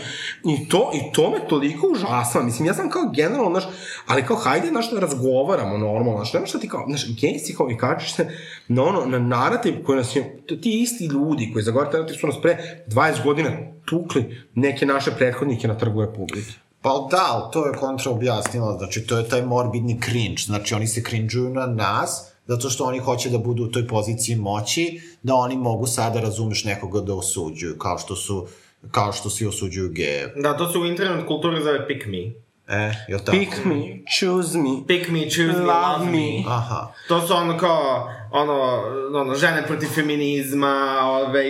i 0.45 0.69
to, 0.69 0.91
i 0.95 1.13
to 1.13 1.31
me 1.31 1.49
toliko 1.49 1.89
užasava. 1.93 2.45
Mislim, 2.45 2.67
ja 2.67 2.75
sam 2.75 2.91
kao 2.91 3.03
generalno, 3.15 3.51
znaš, 3.51 3.75
ali 4.07 4.27
kao 4.27 4.37
hajde, 4.37 4.69
znaš, 4.69 4.91
da 4.91 5.01
razgovaramo 5.01 5.79
normalno, 5.79 6.17
znaš, 6.17 6.33
nema 6.33 6.47
šta 6.47 6.59
ti 6.59 6.69
kao, 6.69 6.85
znaš, 6.89 7.07
gej 7.21 7.39
si 7.39 7.55
kao 7.55 7.71
i 7.71 7.77
kačiš 7.77 8.15
se 8.15 8.29
na 8.69 8.83
ono, 8.83 9.07
na 9.07 9.19
narativ 9.19 9.85
koji 9.85 9.97
nas 9.97 10.17
je, 10.17 10.43
ti 10.63 10.83
isti 10.83 11.05
ljudi 11.07 11.51
koji 11.53 11.63
zagovaraju 11.63 11.93
narativ 11.93 12.15
su 12.15 12.27
nas 12.27 12.37
pre 12.43 12.85
20 12.89 13.25
godina 13.25 13.51
tukli 13.85 14.47
neke 14.55 14.87
naše 14.87 15.11
prethodnike 15.11 15.69
na 15.69 15.79
trgu 15.79 16.01
Republike. 16.01 16.53
Pa 16.83 17.09
da, 17.11 17.27
ali 17.31 17.53
to 17.53 17.67
je 17.67 17.73
kontra 17.73 18.11
objasnila, 18.11 18.79
znači 18.79 19.07
to 19.07 19.19
je 19.19 19.29
taj 19.29 19.43
morbidni 19.43 20.01
cringe, 20.05 20.43
znači 20.47 20.75
oni 20.75 20.87
se 20.87 21.03
cringe-uju 21.03 21.55
na 21.55 21.67
nas, 21.67 22.33
zato 22.47 22.71
što 22.71 22.85
oni 22.85 22.99
hoće 22.99 23.31
da 23.31 23.39
budu 23.39 23.65
u 23.65 23.71
toj 23.71 23.89
poziciji 23.89 24.37
moći, 24.37 25.01
da 25.23 25.35
oni 25.35 25.57
mogu 25.57 25.87
sada, 25.87 26.21
razumeš, 26.21 26.65
nekoga 26.65 27.01
da 27.01 27.15
osuđuju, 27.15 27.79
kao 27.79 27.99
što 27.99 28.17
su 28.17 28.47
kao 28.91 29.13
što 29.13 29.31
svi 29.31 29.47
osuđuju 29.47 29.89
geje. 29.89 30.33
Da, 30.37 30.57
to 30.57 30.73
se 30.73 30.79
u 30.79 30.87
internet 30.87 31.27
kulturi 31.27 31.63
zove 31.63 31.87
pick 31.89 32.07
me. 32.07 32.47
E, 32.69 32.93
je 33.09 33.19
tako? 33.25 33.39
Pick 33.39 33.65
me, 33.65 34.03
choose 34.19 34.59
me, 34.59 34.87
Pick 34.87 35.09
me, 35.11 35.31
choose 35.31 35.59
me, 35.59 35.65
love 35.65 36.05
me. 36.05 36.13
me. 36.13 36.45
Aha. 36.49 36.93
To 37.09 37.27
su 37.27 37.35
ono 37.35 37.59
kao, 37.59 38.11
ono, 38.31 38.83
ono 39.15 39.35
žene 39.35 39.63
protiv 39.67 39.89
feminizma, 39.89 41.01
ove, 41.05 41.45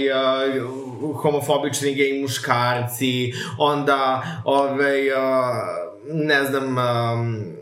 uh, 0.63 1.17
homofobični 1.23 1.95
gej 1.95 2.21
muškarci, 2.23 3.33
onda, 3.59 4.23
ove, 4.45 5.03
uh, 5.13 5.87
ne 6.13 6.45
znam, 6.45 6.69
um, 6.69 7.57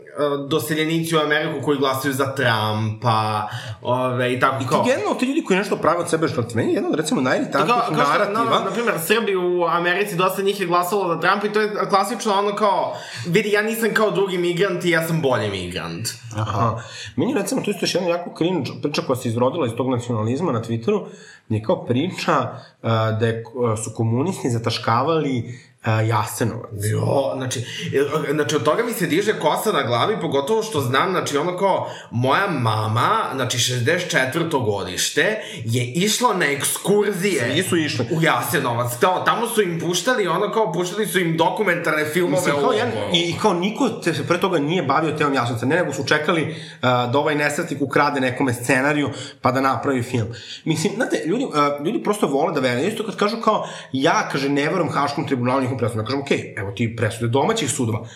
doseljenici 0.47 1.15
u 1.15 1.19
Ameriku 1.19 1.65
koji 1.65 1.77
glasaju 1.77 2.13
za 2.13 2.35
Trumpa, 2.35 3.47
ove, 3.81 4.33
i 4.33 4.39
tako 4.39 4.63
I 4.63 4.67
kao... 4.67 4.83
ti 4.83 4.89
generalno 4.89 5.19
ti 5.19 5.25
ljudi 5.25 5.43
koji 5.43 5.57
nešto 5.57 5.75
prave 5.75 5.97
od 5.97 6.09
sebe 6.09 6.27
što 6.27 6.43
meni 6.55 6.71
je 6.71 6.75
jedan 6.75 6.91
od 6.91 6.97
recimo 6.97 7.21
kao 7.67 7.81
što, 7.85 7.93
narativa. 7.95 8.59
na, 8.59 8.65
na 8.65 8.71
primjer, 8.71 8.95
Srbi 9.05 9.35
u 9.35 9.65
Americi, 9.65 10.15
dosta 10.15 10.41
njih 10.41 10.61
je 10.61 10.67
glasalo 10.67 11.13
za 11.13 11.19
Trumpa 11.19 11.47
i 11.47 11.53
to 11.53 11.61
je 11.61 11.71
klasično 11.89 12.33
ono 12.33 12.55
kao, 12.55 12.93
vidi, 13.27 13.51
ja 13.51 13.61
nisam 13.61 13.89
kao 13.93 14.11
drugi 14.11 14.37
migrant 14.37 14.85
i 14.85 14.89
ja 14.89 15.07
sam 15.07 15.21
bolji 15.21 15.49
migrant. 15.49 16.07
Aha. 16.37 16.81
Meni 17.15 17.31
je 17.31 17.37
recimo 17.37 17.61
to 17.61 17.71
isto 17.71 17.83
još 17.83 17.95
jedna 17.95 18.09
jako 18.09 18.33
cringe 18.37 18.71
priča 18.81 19.01
koja 19.01 19.15
se 19.15 19.29
izrodila 19.29 19.67
iz 19.67 19.73
tog 19.77 19.89
nacionalizma 19.89 20.51
na 20.51 20.61
Twitteru, 20.61 21.05
je 21.49 21.63
kao 21.63 21.85
priča 21.85 22.41
uh, 22.41 22.89
da 23.19 23.25
je, 23.27 23.43
uh, 23.53 23.79
su 23.83 23.91
komunisti 23.95 24.49
zataškavali 24.49 25.59
uh, 25.85 26.09
Jasenovac. 26.09 26.71
Jo, 26.91 27.33
znači, 27.35 27.59
e, 27.93 28.33
znači 28.33 28.55
od 28.55 28.63
toga 28.63 28.83
mi 28.83 28.93
se 28.93 29.07
diže 29.07 29.39
kosa 29.39 29.71
na 29.71 29.83
glavi, 29.83 30.21
pogotovo 30.21 30.63
što 30.63 30.81
znam, 30.81 31.11
znači 31.11 31.37
ono 31.37 31.57
kao, 31.57 31.89
moja 32.11 32.47
mama, 32.47 33.09
znači 33.35 33.57
64. 33.57 34.65
godište, 34.65 35.41
je 35.65 35.85
išla 35.85 36.33
na 36.33 36.45
ekskurzije. 36.45 37.51
Svi 37.53 37.63
su 37.63 37.77
išli. 37.77 38.05
U 38.11 38.21
Jasenovac. 38.21 38.99
To, 38.99 39.23
tamo 39.25 39.47
su 39.47 39.61
im 39.61 39.79
puštali, 39.79 40.27
ono 40.27 40.51
kao, 40.51 40.73
puštali 40.73 41.05
su 41.05 41.19
im 41.19 41.37
dokumentarne 41.37 42.05
filmove 42.05 42.35
Mislim, 42.35 42.55
kao 42.61 42.71
jedan, 42.71 42.93
logoru. 42.95 43.15
i, 43.15 43.29
I 43.29 43.35
kao 43.41 43.53
niko 43.53 43.89
te 43.89 44.13
se 44.13 44.27
pre 44.27 44.39
toga 44.39 44.59
nije 44.59 44.83
bavio 44.83 45.11
temom 45.11 45.33
Jasenovca, 45.33 45.65
ne 45.65 45.75
nego 45.75 45.93
su 45.93 46.03
čekali 46.03 46.43
uh, 46.43 46.55
da 46.81 47.19
ovaj 47.19 47.35
nesretnik 47.35 47.81
ukrade 47.81 48.19
nekome 48.19 48.53
scenariju 48.53 49.09
pa 49.41 49.51
da 49.51 49.61
napravi 49.61 50.03
film. 50.03 50.27
Mislim, 50.63 50.93
znate, 50.95 51.23
ljudi, 51.25 51.45
uh, 51.45 51.85
ljudi 51.85 52.03
prosto 52.03 52.27
vole 52.27 52.53
da 52.53 52.59
veruju. 52.59 52.87
Isto 52.87 53.05
kad 53.05 53.15
kažu 53.15 53.37
kao, 53.41 53.67
ja, 53.91 54.29
kaže, 54.31 54.49
ne 54.49 54.63
verujem 54.63 54.89
Haškom 54.89 55.27
tribunalu 55.27 55.63
njihovom 55.75 55.77
presudu. 55.77 56.01
Ja 56.01 56.05
kažem, 56.05 56.21
okej, 56.21 56.37
okay, 56.37 56.59
evo 56.59 56.71
ti 56.71 56.95
presude 56.95 57.27
domaćih 57.27 57.71
sudova. 57.71 58.07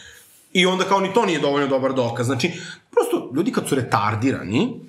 I 0.54 0.66
onda 0.66 0.84
kao 0.84 1.00
ni 1.00 1.14
to 1.14 1.26
nije 1.26 1.40
dovoljno 1.40 1.68
dobar 1.68 1.94
dokaz. 1.94 2.26
Znači, 2.26 2.52
prosto, 2.92 3.32
ljudi 3.36 3.52
kad 3.52 3.68
su 3.68 3.76
retardirani, 3.76 4.80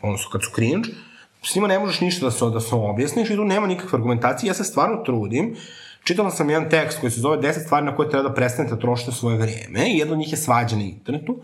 odnosno 0.00 0.30
kad 0.30 0.42
su 0.44 0.50
cringe, 0.54 0.88
s 1.42 1.54
njima 1.54 1.68
ne 1.68 1.78
možeš 1.78 2.00
ništa 2.00 2.24
da 2.24 2.30
se, 2.30 2.44
da 2.44 2.60
se 2.60 2.74
objasniš 2.74 3.30
i 3.30 3.36
tu 3.36 3.44
nema 3.44 3.66
nikakve 3.66 3.96
argumentacije. 3.96 4.48
Ja 4.48 4.54
se 4.54 4.64
stvarno 4.64 5.02
trudim. 5.04 5.56
Čitala 6.04 6.30
sam 6.30 6.50
jedan 6.50 6.70
tekst 6.70 7.00
koji 7.00 7.10
se 7.10 7.20
zove 7.20 7.38
10 7.38 7.64
stvari 7.64 7.86
na 7.86 7.96
koje 7.96 8.10
treba 8.10 8.28
da 8.28 8.34
prestanete 8.34 8.74
da 8.74 8.80
trošite 8.80 9.12
svoje 9.12 9.36
vreme 9.36 9.90
i 9.90 9.98
jedno 9.98 10.14
od 10.14 10.18
njih 10.18 10.32
je 10.32 10.38
svađa 10.38 10.76
na 10.76 10.82
internetu. 10.82 11.36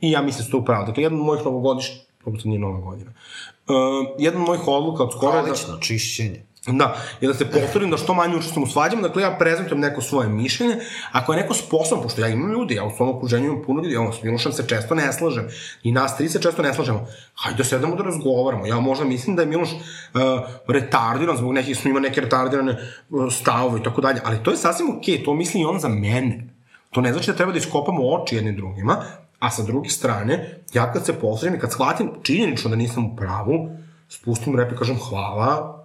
I 0.00 0.10
ja 0.10 0.22
mislim 0.22 0.38
da 0.38 0.48
ste 0.48 0.56
upravo. 0.56 0.86
Dakle, 0.86 1.02
jedan 1.02 1.18
od 1.18 1.26
mojih 1.26 1.44
novogodišnjih, 1.44 2.00
to 2.24 2.30
nije 2.44 2.58
nova 2.58 2.80
godina, 2.80 3.10
uh, 3.10 3.74
jedan 4.18 4.42
od 4.42 4.46
mojih 4.48 4.68
odluka 4.68 5.02
od 5.02 5.12
skoro 5.12 5.38
je 5.38 5.42
da... 5.42 5.80
Čišćenje. 5.80 6.42
Da, 6.72 6.96
i 7.20 7.26
da 7.26 7.34
se 7.34 7.50
potrudim 7.50 7.90
da 7.90 7.96
što 7.96 8.14
manje 8.14 8.36
učestvujem 8.36 8.68
u 8.68 8.72
svađama, 8.72 9.02
dakle 9.02 9.22
ja 9.22 9.36
prezentujem 9.38 9.80
neko 9.80 10.00
svoje 10.00 10.28
mišljenje, 10.28 10.76
ako 11.12 11.32
je 11.32 11.40
neko 11.40 11.54
sposoban, 11.54 12.02
pošto 12.02 12.20
ja 12.20 12.28
imam 12.28 12.52
ljudi, 12.52 12.74
ja 12.74 12.84
u 12.84 12.90
svom 12.96 13.08
okruženju 13.08 13.46
imam 13.46 13.62
puno 13.66 13.82
ljudi, 13.82 13.94
ja 13.94 14.12
s 14.12 14.22
Milošem 14.22 14.52
se 14.52 14.66
često 14.66 14.94
ne 14.94 15.12
slažem, 15.12 15.48
i 15.82 15.92
nas 15.92 16.16
tri 16.16 16.28
se 16.28 16.42
često 16.42 16.62
ne 16.62 16.74
slažemo, 16.74 17.06
hajde 17.34 17.58
da 17.58 17.64
sedamo 17.64 17.96
da 17.96 18.02
razgovaramo, 18.02 18.66
ja 18.66 18.80
možda 18.80 19.04
mislim 19.04 19.36
da 19.36 19.42
je 19.42 19.48
Miloš 19.48 19.72
uh, 19.72 19.80
retardiran, 20.68 21.36
zbog 21.36 21.52
nekih 21.52 21.86
ima 21.86 22.00
neke 22.00 22.20
retardirane 22.20 22.72
uh, 23.10 23.32
stavove 23.32 23.80
i 23.80 23.82
tako 23.82 24.00
dalje, 24.00 24.20
ali 24.24 24.42
to 24.42 24.50
je 24.50 24.56
sasvim 24.56 24.98
okej, 24.98 25.14
okay, 25.14 25.24
to 25.24 25.34
misli 25.34 25.60
i 25.60 25.64
on 25.64 25.80
za 25.80 25.88
mene. 25.88 26.48
To 26.90 27.00
ne 27.00 27.12
znači 27.12 27.30
da 27.30 27.36
treba 27.36 27.52
da 27.52 27.58
iskopamo 27.58 28.02
oči 28.02 28.36
jedni 28.36 28.52
drugima, 28.52 28.96
a 29.38 29.50
sa 29.50 29.62
druge 29.62 29.88
strane, 29.88 30.60
ja 30.74 30.92
kad 30.92 31.06
se 31.06 31.20
posredim 31.20 31.58
i 31.58 31.60
kad 31.60 31.72
shvatim 31.72 32.10
činjenično 32.22 32.70
da 32.70 32.76
nisam 32.76 33.06
u 33.06 33.16
pravu, 33.16 33.70
spustim 34.08 34.56
rep 34.56 34.72
i 34.72 34.76
kažem 34.76 34.98
hvala, 35.08 35.77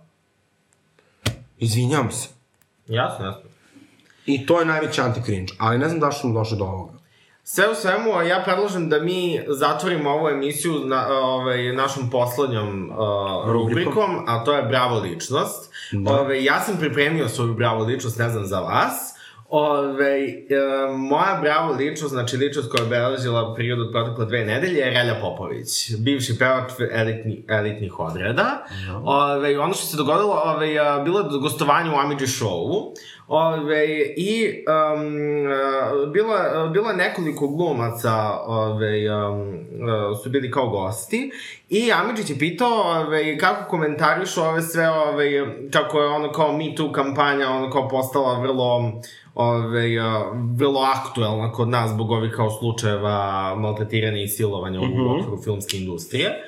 Izvinjam 1.57 2.11
se. 2.11 2.27
Jasno, 2.87 3.25
jasno. 3.25 3.41
I 4.25 4.45
to 4.45 4.59
je 4.59 4.65
najveći 4.65 5.01
anti-cringe, 5.01 5.53
ali 5.59 5.77
ne 5.77 5.87
znam 5.87 5.99
da 5.99 6.11
što 6.11 6.19
smo 6.19 6.33
došli 6.33 6.57
do 6.57 6.63
ovoga. 6.63 6.93
Sve 7.43 7.69
u 7.71 7.75
svemu, 7.75 8.21
ja 8.21 8.41
predlažem 8.45 8.89
da 8.89 8.99
mi 8.99 9.39
zatvorimo 9.47 10.09
ovu 10.09 10.29
emisiju 10.29 10.73
na, 10.85 11.07
ovaj, 11.07 11.73
našom 11.73 12.09
poslednjom 12.09 12.91
uh, 12.91 13.51
rubrikom, 13.51 14.23
a 14.27 14.43
to 14.43 14.53
je 14.53 14.63
Bravo 14.63 14.99
ličnost. 14.99 15.73
Da. 15.91 16.11
Ove, 16.11 16.43
ja 16.43 16.59
sam 16.59 16.77
pripremio 16.77 17.29
svoju 17.29 17.53
Bravo 17.53 17.83
ličnost, 17.83 18.19
ne 18.19 18.29
znam 18.29 18.45
za 18.45 18.59
vas. 18.59 19.12
Ove, 19.55 20.27
e, 20.27 20.43
moja 20.97 21.39
bravo 21.41 21.73
ličnost, 21.73 22.13
znači 22.13 22.37
ličnost 22.37 22.71
koja 22.71 22.81
je 22.81 22.85
obeležila 22.85 23.55
period 23.55 23.79
od 23.79 23.91
protekle 23.91 24.25
dve 24.25 24.45
nedelje 24.45 24.79
je 24.79 24.89
Relja 24.89 25.15
Popović, 25.21 25.95
bivši 25.97 26.39
pevač 26.39 26.71
elitni, 26.91 27.43
elitnih 27.47 27.99
odreda. 27.99 28.65
No. 28.87 29.01
Ove, 29.05 29.59
ono 29.59 29.73
što 29.73 29.85
se 29.85 29.97
dogodilo, 29.97 30.41
ove, 30.45 30.67
bilo 31.03 31.19
je 31.19 31.25
gostovanje 31.41 31.89
u 31.89 31.99
Amidži 31.99 32.25
showu, 32.25 32.93
Ove, 33.27 34.13
I 34.17 34.65
um, 34.67 36.11
bilo, 36.13 36.33
bilo 36.69 36.89
je 36.89 36.97
nekoliko 36.97 37.47
glumaca 37.47 38.13
ove, 38.45 39.15
um, 39.15 39.59
su 40.23 40.29
bili 40.29 40.51
kao 40.51 40.67
gosti 40.67 41.31
i 41.69 41.91
Amidžić 41.91 42.29
je 42.29 42.39
pitao 42.39 43.01
ove, 43.01 43.37
kako 43.37 43.69
komentarišu 43.69 44.41
ove 44.41 44.61
sve, 44.61 44.89
ove, 44.89 45.45
kako 45.71 46.01
je 46.01 46.07
ono 46.07 46.31
kao 46.31 46.57
Me 46.57 46.75
Too 46.75 46.91
kampanja 46.91 47.49
ono 47.49 47.71
kao 47.71 47.87
postala 47.87 48.39
vrlo 48.39 49.01
ove, 49.35 49.99
a, 49.99 50.31
vrlo 50.55 50.81
aktuelna 50.81 51.51
kod 51.51 51.69
nas 51.69 51.91
zbog 51.91 52.11
ovih 52.11 52.31
kao 52.35 52.51
slučajeva 52.51 53.55
maltretiranja 53.55 54.21
i 54.21 54.27
silovanja 54.27 54.79
mm 54.79 54.83
-hmm. 54.83 55.07
u 55.07 55.19
okviru 55.19 55.43
filmske 55.43 55.77
industrije. 55.77 56.43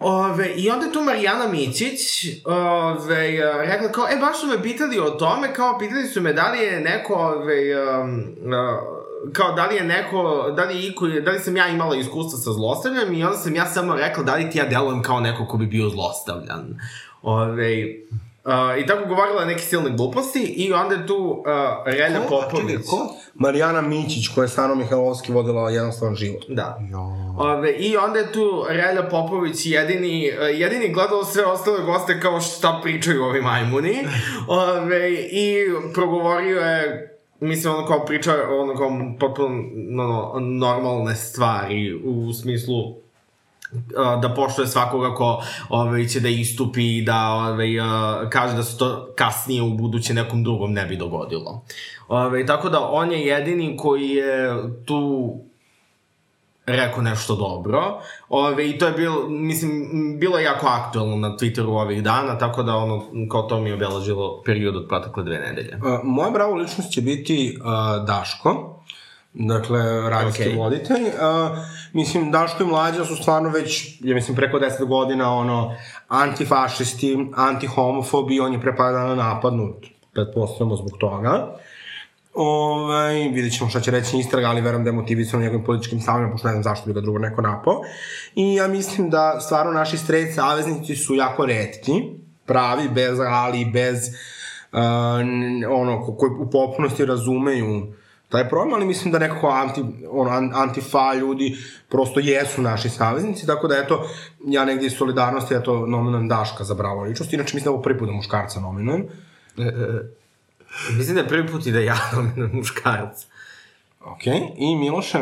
Ove, 0.00 0.54
I 0.56 0.70
onda 0.70 0.86
je 0.86 0.92
tu 0.92 1.00
Marijana 1.02 1.48
Mićić 1.48 2.26
ove, 2.44 3.30
rekla 3.66 3.88
kao, 3.92 4.06
e, 4.10 4.16
baš 4.20 4.40
su 4.40 4.46
me 4.46 4.62
pitali 4.62 4.98
o 4.98 5.10
tome, 5.10 5.54
kao 5.54 5.78
pitali 5.78 6.06
su 6.06 6.20
me 6.20 6.32
da 6.32 6.50
li 6.50 6.58
je 6.58 6.80
neko, 6.80 7.14
ove, 7.14 7.90
um, 8.00 8.24
uh, 8.46 9.32
kao 9.32 9.52
da 9.52 9.66
li 9.66 9.76
je 9.76 9.84
neko, 9.84 10.50
da 10.56 10.64
li, 10.64 10.86
iko, 10.86 11.06
da 11.06 11.30
li 11.30 11.38
sam 11.38 11.56
ja 11.56 11.68
imala 11.68 11.96
iskustva 11.96 12.38
sa 12.38 12.52
zlostavljanjem 12.52 13.14
i 13.14 13.24
onda 13.24 13.36
sam 13.36 13.54
ja 13.54 13.66
samo 13.66 13.94
rekla 13.94 14.22
da 14.22 14.34
li 14.34 14.50
ti 14.50 14.58
ja 14.58 14.66
delujem 14.66 15.02
kao 15.02 15.20
neko 15.20 15.46
ko 15.46 15.56
bi 15.56 15.66
bio 15.66 15.88
zlostavljan. 15.88 16.78
Ove, 17.22 17.86
Uh, 18.44 18.82
I 18.82 18.86
tako 18.86 19.08
govorila 19.08 19.44
neke 19.44 19.60
silne 19.60 19.90
gluposti 19.90 20.42
i 20.42 20.72
onda 20.72 20.94
je 20.94 21.06
tu 21.06 21.16
uh, 21.16 21.44
Relja 21.86 22.20
Popović. 22.28 22.70
Čekaj, 22.70 22.84
ko? 22.86 23.14
Marijana 23.34 23.80
Mićić 23.80 24.28
koja 24.28 24.44
je 24.44 24.48
Stano 24.48 24.74
Mihajlovski 24.74 25.32
vodila 25.32 25.70
jednostavan 25.70 26.14
život. 26.14 26.44
Da. 26.48 26.80
Ove, 27.38 27.72
I 27.72 27.96
onda 27.96 28.18
je 28.18 28.32
tu 28.32 28.64
Relja 28.68 29.08
Popović 29.08 29.66
jedini, 29.66 30.32
uh, 30.32 30.60
jedini 30.60 30.92
gledao 30.92 31.24
sve 31.24 31.44
ostale 31.44 31.82
goste 31.82 32.20
kao 32.20 32.40
šta 32.40 32.80
pričaju 32.82 33.22
ovi 33.22 33.40
majmuni. 33.40 33.98
Ove, 34.48 35.12
I 35.12 35.54
progovorio 35.94 36.60
je 36.60 37.06
mislim, 37.40 37.74
ono 37.74 37.86
kao 37.86 38.04
priča, 38.04 38.34
ono 38.50 38.74
kao 38.74 38.90
potpuno 39.20 39.62
no, 39.74 40.34
normalne 40.40 41.14
stvari 41.14 41.94
u 42.04 42.32
smislu 42.32 42.99
da 44.22 44.34
poštuje 44.36 44.68
svakoga 44.68 45.14
ko 45.14 45.42
ovaj, 45.68 46.06
će 46.06 46.20
da 46.20 46.28
istupi 46.28 46.96
i 46.96 47.02
da 47.02 47.28
ovaj, 47.28 47.68
kaže 48.30 48.56
da 48.56 48.62
se 48.62 48.78
to 48.78 49.12
kasnije 49.16 49.62
u 49.62 49.74
buduće 49.74 50.14
nekom 50.14 50.44
drugom 50.44 50.72
ne 50.72 50.86
bi 50.86 50.96
dogodilo. 50.96 51.64
Ovaj, 52.08 52.46
tako 52.46 52.68
da 52.68 52.80
on 52.80 53.12
je 53.12 53.26
jedini 53.26 53.76
koji 53.76 54.08
je 54.08 54.54
tu 54.84 55.34
rekao 56.66 57.02
nešto 57.02 57.36
dobro. 57.36 58.00
Ove, 58.28 58.68
I 58.68 58.78
to 58.78 58.86
je 58.86 58.92
bilo, 58.92 59.28
mislim, 59.28 59.88
bilo 60.18 60.38
je 60.38 60.44
jako 60.44 60.66
aktualno 60.66 61.16
na 61.16 61.36
Twitteru 61.36 61.68
ovih 61.68 62.02
dana, 62.02 62.38
tako 62.38 62.62
da 62.62 62.76
ono, 62.76 63.02
kao 63.30 63.42
to 63.42 63.60
mi 63.60 63.68
je 63.68 63.74
obelažilo 63.74 64.42
period 64.46 64.76
od 64.76 64.88
protekle 64.88 65.24
dve 65.24 65.38
nedelje. 65.38 65.76
Uh, 65.76 66.00
moja 66.04 66.30
bravo 66.30 66.54
ličnost 66.54 66.92
će 66.92 67.00
biti 67.00 67.58
uh, 67.60 68.06
Daško 68.06 68.80
dakle, 69.32 70.10
radijski 70.10 70.42
okay. 70.42 70.58
voditelj. 70.58 71.02
Uh, 71.02 71.58
mislim, 71.92 72.30
Daško 72.30 72.62
i 72.62 72.66
Mlađa 72.66 73.04
su 73.04 73.16
stvarno 73.16 73.48
već, 73.48 74.00
ja 74.00 74.14
mislim, 74.14 74.36
preko 74.36 74.58
10 74.58 74.86
godina, 74.86 75.34
ono, 75.34 75.74
antifašisti, 76.08 77.26
antihomofobi, 77.36 78.40
on 78.40 78.52
je 78.52 78.60
prepadano 78.60 79.14
napadnut, 79.14 79.86
pretpostavljamo 80.12 80.76
zbog 80.76 80.98
toga. 80.98 81.56
Ovaj, 82.34 83.14
vidjet 83.14 83.56
ćemo 83.56 83.70
šta 83.70 83.80
će 83.80 83.90
reći 83.90 84.18
istraga, 84.18 84.48
ali 84.48 84.60
verujem 84.60 84.84
da 84.84 84.90
je 84.90 84.96
motivisan 84.96 85.40
njegovim 85.40 85.64
političkim 85.64 86.00
stavima, 86.00 86.30
pošto 86.30 86.48
ne 86.48 86.52
znam 86.52 86.62
zašto 86.62 86.86
bi 86.86 86.92
ga 86.92 87.00
drugo 87.00 87.18
neko 87.18 87.42
napao. 87.42 87.80
I 88.34 88.54
ja 88.54 88.68
mislim 88.68 89.10
da 89.10 89.40
stvarno 89.40 89.72
naši 89.72 89.98
straight 89.98 90.34
saveznici 90.34 90.96
su 90.96 91.14
jako 91.14 91.46
redki, 91.46 91.92
pravi, 92.46 92.88
bez 92.88 93.18
ali, 93.28 93.64
bez 93.64 93.98
uh, 94.72 94.80
ono, 95.70 96.16
koji 96.18 96.32
u 96.32 96.50
popunosti 96.50 97.06
razumeju 97.06 97.99
taj 98.30 98.48
problem, 98.48 98.74
ali 98.74 98.86
mislim 98.86 99.12
da 99.12 99.18
nekako 99.18 99.48
anti, 99.48 99.84
ono, 100.10 100.30
antifa 100.54 101.14
ljudi 101.14 101.56
prosto 101.88 102.20
jesu 102.20 102.62
naši 102.62 102.88
saveznici, 102.88 103.46
tako 103.46 103.68
da 103.68 103.76
eto, 103.76 104.06
ja 104.46 104.64
negdje 104.64 104.86
iz 104.86 104.92
solidarnosti, 104.92 105.54
eto, 105.54 105.86
nominujem 105.86 106.28
Daška 106.28 106.64
za 106.64 106.74
bravo 106.74 107.02
ličnost, 107.02 107.32
inače 107.32 107.54
mislim 107.54 107.64
da 107.64 107.70
ovo 107.70 107.82
prvi 107.82 107.98
put 107.98 108.08
da 108.08 108.14
muškarca 108.14 108.60
nominujem. 108.60 109.06
E, 109.58 109.62
e, 109.62 110.02
mislim 110.96 111.14
da 111.14 111.20
je 111.20 111.28
prvi 111.28 111.46
put 111.46 111.66
i 111.66 111.72
da 111.72 111.80
ja 111.80 111.96
nominujem 112.16 112.56
muškarca. 112.56 113.26
Ok, 114.00 114.26
i 114.56 114.76
Miloše? 114.76 115.18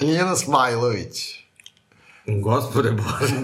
Ljena 0.00 0.36
Smajlović. 0.36 1.35
Gospode 2.26 2.90
Bože. 2.90 3.34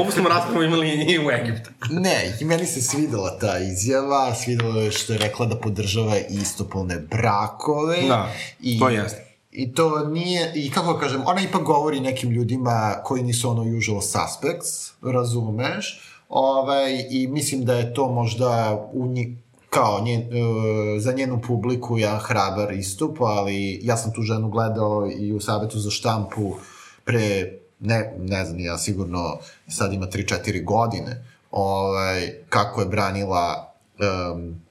Ovo 0.00 0.10
smo 0.10 0.28
raspravu 0.28 0.62
imali 0.62 0.88
i 0.88 1.18
u 1.18 1.30
Egiptu. 1.30 1.70
ne, 1.90 2.36
i 2.40 2.44
meni 2.44 2.66
se 2.66 2.82
svidela 2.82 3.38
ta 3.38 3.58
izjava, 3.58 4.34
svidela 4.34 4.80
je 4.80 4.90
što 4.90 5.12
je 5.12 5.18
rekla 5.18 5.46
da 5.46 5.56
podržava 5.56 6.16
istopolne 6.28 6.98
brakove. 6.98 8.02
Da, 8.08 8.32
i, 8.60 8.78
to 8.78 8.88
jeste. 8.88 9.36
I 9.52 9.72
to 9.74 10.08
nije, 10.08 10.52
i 10.54 10.70
kako 10.70 10.92
da 10.92 10.98
kažem, 10.98 11.22
ona 11.26 11.40
ipak 11.40 11.62
govori 11.62 12.00
nekim 12.00 12.30
ljudima 12.30 12.94
koji 13.04 13.22
nisu 13.22 13.50
ono 13.50 13.62
usual 13.78 14.00
suspects, 14.00 14.92
razumeš? 15.02 16.00
Ovaj, 16.28 17.06
I 17.10 17.26
mislim 17.26 17.64
da 17.64 17.74
je 17.74 17.94
to 17.94 18.08
možda 18.08 18.80
u 18.92 19.06
njih, 19.06 19.28
kao 19.70 20.00
njen, 20.00 20.20
uh, 20.20 21.02
za 21.02 21.12
njenu 21.12 21.40
publiku 21.46 21.98
ja 21.98 22.18
hrabar 22.18 22.72
istup, 22.72 23.20
ali 23.20 23.80
ja 23.82 23.96
sam 23.96 24.12
tu 24.12 24.22
ženu 24.22 24.48
gledao 24.48 25.10
i 25.18 25.32
u 25.32 25.40
savetu 25.40 25.78
za 25.78 25.90
štampu 25.90 26.54
pre 27.04 27.52
ne, 27.80 28.14
ne 28.18 28.44
znam, 28.44 28.60
ja 28.60 28.78
sigurno 28.78 29.38
sad 29.68 29.92
ima 29.92 30.06
3-4 30.06 30.64
godine, 30.64 31.24
ovaj, 31.50 32.32
kako 32.48 32.80
je 32.80 32.86
branila 32.86 33.74
um, 34.32 34.64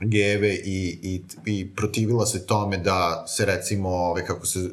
geve 0.00 0.54
i, 0.54 0.98
i, 1.02 1.22
i 1.46 1.74
protivila 1.74 2.26
se 2.26 2.46
tome 2.46 2.78
da 2.78 3.24
se 3.26 3.44
recimo, 3.44 3.88
ovaj, 3.88 4.24
kako 4.24 4.46
se, 4.46 4.58
uh, 4.58 4.66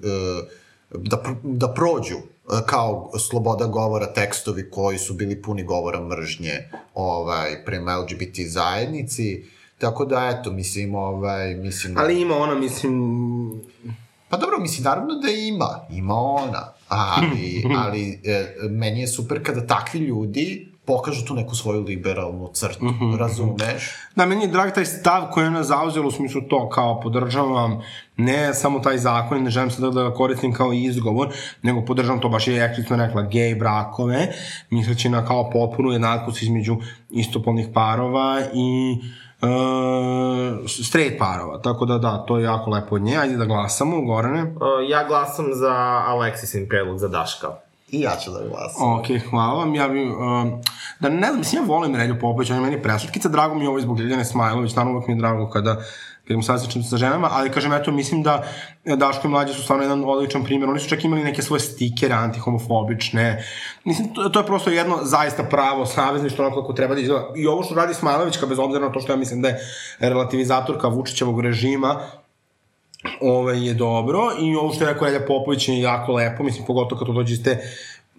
da, 1.02 1.24
da 1.44 1.74
prođu 1.74 2.16
uh, 2.16 2.60
kao 2.66 3.12
sloboda 3.20 3.66
govora 3.66 4.14
tekstovi 4.14 4.70
koji 4.70 4.98
su 4.98 5.14
bili 5.14 5.42
puni 5.42 5.64
govora 5.64 6.02
mržnje 6.02 6.70
ovaj, 6.94 7.66
prema 7.66 7.98
LGBT 7.98 8.40
zajednici, 8.48 9.44
tako 9.78 10.06
da 10.06 10.38
eto, 10.40 10.52
mislim, 10.52 10.96
ovaj, 10.96 11.56
mislim... 11.56 11.98
Ali 11.98 12.22
ima 12.22 12.36
ona, 12.36 12.56
mislim... 12.56 12.96
Pa 14.30 14.38
dobro, 14.38 14.60
mislim, 14.60 14.84
naravno 14.84 15.16
da 15.16 15.30
ima, 15.32 15.88
ima 15.92 16.14
ona, 16.14 16.74
ali, 16.88 17.64
ali 17.86 18.22
e, 18.24 18.46
meni 18.70 19.02
je 19.02 19.08
super 19.08 19.44
kada 19.44 19.68
takvi 19.68 20.00
ljudi 20.00 20.72
pokažu 20.86 21.26
tu 21.26 21.34
neku 21.34 21.56
svoju 21.56 21.82
liberalnu 21.82 22.50
crtu, 22.54 22.86
Mhm, 22.86 23.16
razumeš? 23.16 23.92
Da, 24.16 24.26
meni 24.26 24.42
je 24.42 24.48
drag 24.48 24.74
taj 24.74 24.86
stav 24.86 25.28
koji 25.32 25.44
je 25.44 25.48
ona 25.48 25.64
zauzela 25.64 26.08
u 26.08 26.12
smislu 26.12 26.42
to 26.42 26.70
kao 26.70 27.02
podržavam 27.02 27.82
ne 28.18 28.54
samo 28.54 28.80
taj 28.80 28.98
zakon, 28.98 29.44
ne 29.44 29.50
želim 29.50 29.72
sada 29.72 29.90
da 29.90 30.04
ga 30.04 30.14
koristim 30.14 30.54
kao 30.54 30.74
izgovor, 30.74 31.34
nego 31.62 31.86
podržavam 31.86 32.22
to 32.22 32.30
baš 32.30 32.48
je 32.48 32.64
eksplicitno 32.64 32.98
rekla 32.98 33.22
gej 33.22 33.56
brakove, 33.56 34.28
misleći 34.70 35.10
na 35.10 35.26
kao 35.26 35.50
potpunu 35.50 35.92
jednakost 35.92 36.42
između 36.42 36.78
istopolnih 37.10 37.68
parova 37.74 38.42
i 38.54 38.98
uh, 39.00 39.25
straight 40.68 41.20
parova. 41.20 41.62
Tako 41.62 41.86
da 41.86 41.98
da, 41.98 42.26
to 42.28 42.38
je 42.38 42.44
jako 42.44 42.70
lepo 42.70 42.96
od 42.96 43.02
nje. 43.02 43.18
Ajde 43.18 43.38
da 43.38 43.46
glasamo, 43.46 44.02
Gorane. 44.02 44.42
Uh, 44.42 44.90
ja 44.90 45.08
glasam 45.08 45.46
za 45.54 46.04
Alexisin 46.08 46.70
predlog 46.70 46.98
za 46.98 47.08
Daška. 47.08 47.48
I 47.92 48.02
ja 48.02 48.16
ću 48.16 48.32
da 48.32 48.40
glasam. 48.50 48.94
Ok, 48.94 49.06
hvala 49.30 49.54
vam. 49.54 49.76
Ja 49.76 49.88
bi, 49.88 50.04
um, 50.04 50.62
da 51.00 51.10
ne 51.10 51.28
znam, 51.28 51.38
mislim, 51.38 51.64
ja 51.64 51.68
volim 51.68 51.96
Relju 51.96 52.20
Popović, 52.20 52.50
on 52.50 52.56
je 52.56 52.62
meni 52.62 52.82
preslatkica, 52.82 53.30
drago 53.30 53.56
mi 53.56 53.64
je 53.64 53.70
ovo 53.70 53.82
zbog 53.82 54.00
Ljeljane 54.00 54.26
Smajlović, 54.26 54.76
naravno 54.76 54.98
uvek 54.98 55.08
mi 55.08 55.14
je 55.14 55.18
drago 55.18 55.50
kada 55.50 55.78
im 56.34 56.44
sasjećam 56.44 56.84
sa 56.84 56.98
ženama, 56.98 57.30
ali 57.32 57.52
kažem, 57.52 57.74
eto, 57.74 57.92
mislim 57.92 58.24
da 58.24 58.44
Daško 58.86 59.28
i 59.28 59.32
Mlađe 59.32 59.54
su 59.54 59.64
stvarno 59.64 59.84
jedan 59.84 60.04
odličan 60.06 60.44
primjer. 60.44 60.70
Oni 60.70 60.80
su 60.80 60.90
čak 60.90 61.04
imali 61.04 61.24
neke 61.24 61.42
svoje 61.42 61.60
stikere 61.60 62.14
antihomofobične. 62.14 63.46
Mislim, 63.84 64.14
to, 64.14 64.30
to 64.30 64.40
je 64.40 64.46
prosto 64.46 64.70
jedno 64.70 65.00
zaista 65.04 65.44
pravo 65.44 65.86
savezništvo, 65.86 66.46
onako 66.46 66.62
kako 66.62 66.74
treba 66.74 66.96
da 66.96 67.02
izgleda. 67.02 67.26
I 67.36 67.48
ovo 67.48 67.64
što 67.64 67.76
radi 67.76 67.94
Smajlovićka, 67.94 68.46
bez 68.46 68.60
obzira 68.60 68.86
na 68.86 68.92
to 68.92 69.00
što 69.00 69.14
ja 69.14 69.18
mislim 69.18 69.42
da 69.42 69.48
je 69.48 69.60
relativizatorka 70.00 70.88
Vučićevog 70.88 71.42
režima, 71.42 72.00
ove, 73.22 73.62
je 73.62 73.74
dobro 73.74 74.20
i 74.40 74.56
ovo 74.56 74.74
što 74.74 74.84
je 74.84 74.94
rekao 74.94 75.08
Relja 75.08 75.26
Popović 75.28 75.70
je 75.70 75.80
jako 75.80 76.14
lepo, 76.14 76.44
mislim, 76.44 76.66
pogotovo 76.66 77.00
kad 77.00 77.08
to 77.08 77.14
dođe 77.14 77.34
iz 77.34 77.44
te 77.44 77.58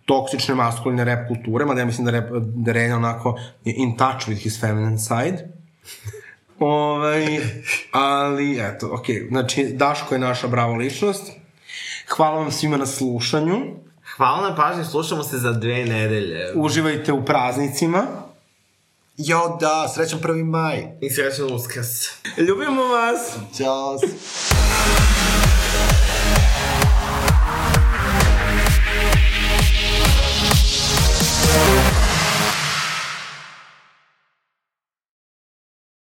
toksične 0.05 0.55
maskuline 0.55 1.05
rap 1.05 1.29
kulture, 1.29 1.65
mada 1.65 1.81
ja 1.81 1.87
mislim 1.87 2.05
da, 2.05 2.11
rap, 2.11 2.25
da 2.41 2.73
Relja 2.73 2.97
onako 2.97 3.39
je 3.65 3.75
in 3.77 3.97
touch 3.97 4.29
with 4.29 4.43
his 4.43 4.61
feminine 4.61 4.99
side. 4.99 5.49
Ovaj, 6.59 7.41
ali, 7.93 8.61
eto, 8.61 8.89
okej, 8.93 9.17
okay. 9.17 9.29
znači, 9.29 9.65
Daško 9.65 10.15
je 10.15 10.19
naša 10.19 10.49
bravo 10.49 10.75
ličnost. 10.75 11.33
Hvala 12.09 12.39
vam 12.39 12.53
svima 12.53 12.77
na 12.77 12.87
slušanju. 12.87 13.57
Hvala 14.17 14.49
na 14.49 14.57
pažnji, 14.57 14.85
slušamo 14.85 15.23
se 15.23 15.39
za 15.39 15.53
dve 15.53 15.85
nedelje. 15.85 16.53
Uživajte 16.55 17.13
u 17.13 17.25
praznicima. 17.25 18.07
Jo, 19.17 19.57
da, 19.61 19.89
srećan 19.95 20.21
1. 20.21 20.45
maj. 20.45 20.87
I 21.01 21.11
srećan 21.11 21.55
uskrs. 21.55 21.91
Ljubimo 22.39 22.83
vas! 22.83 23.37
Ćao. 23.57 23.99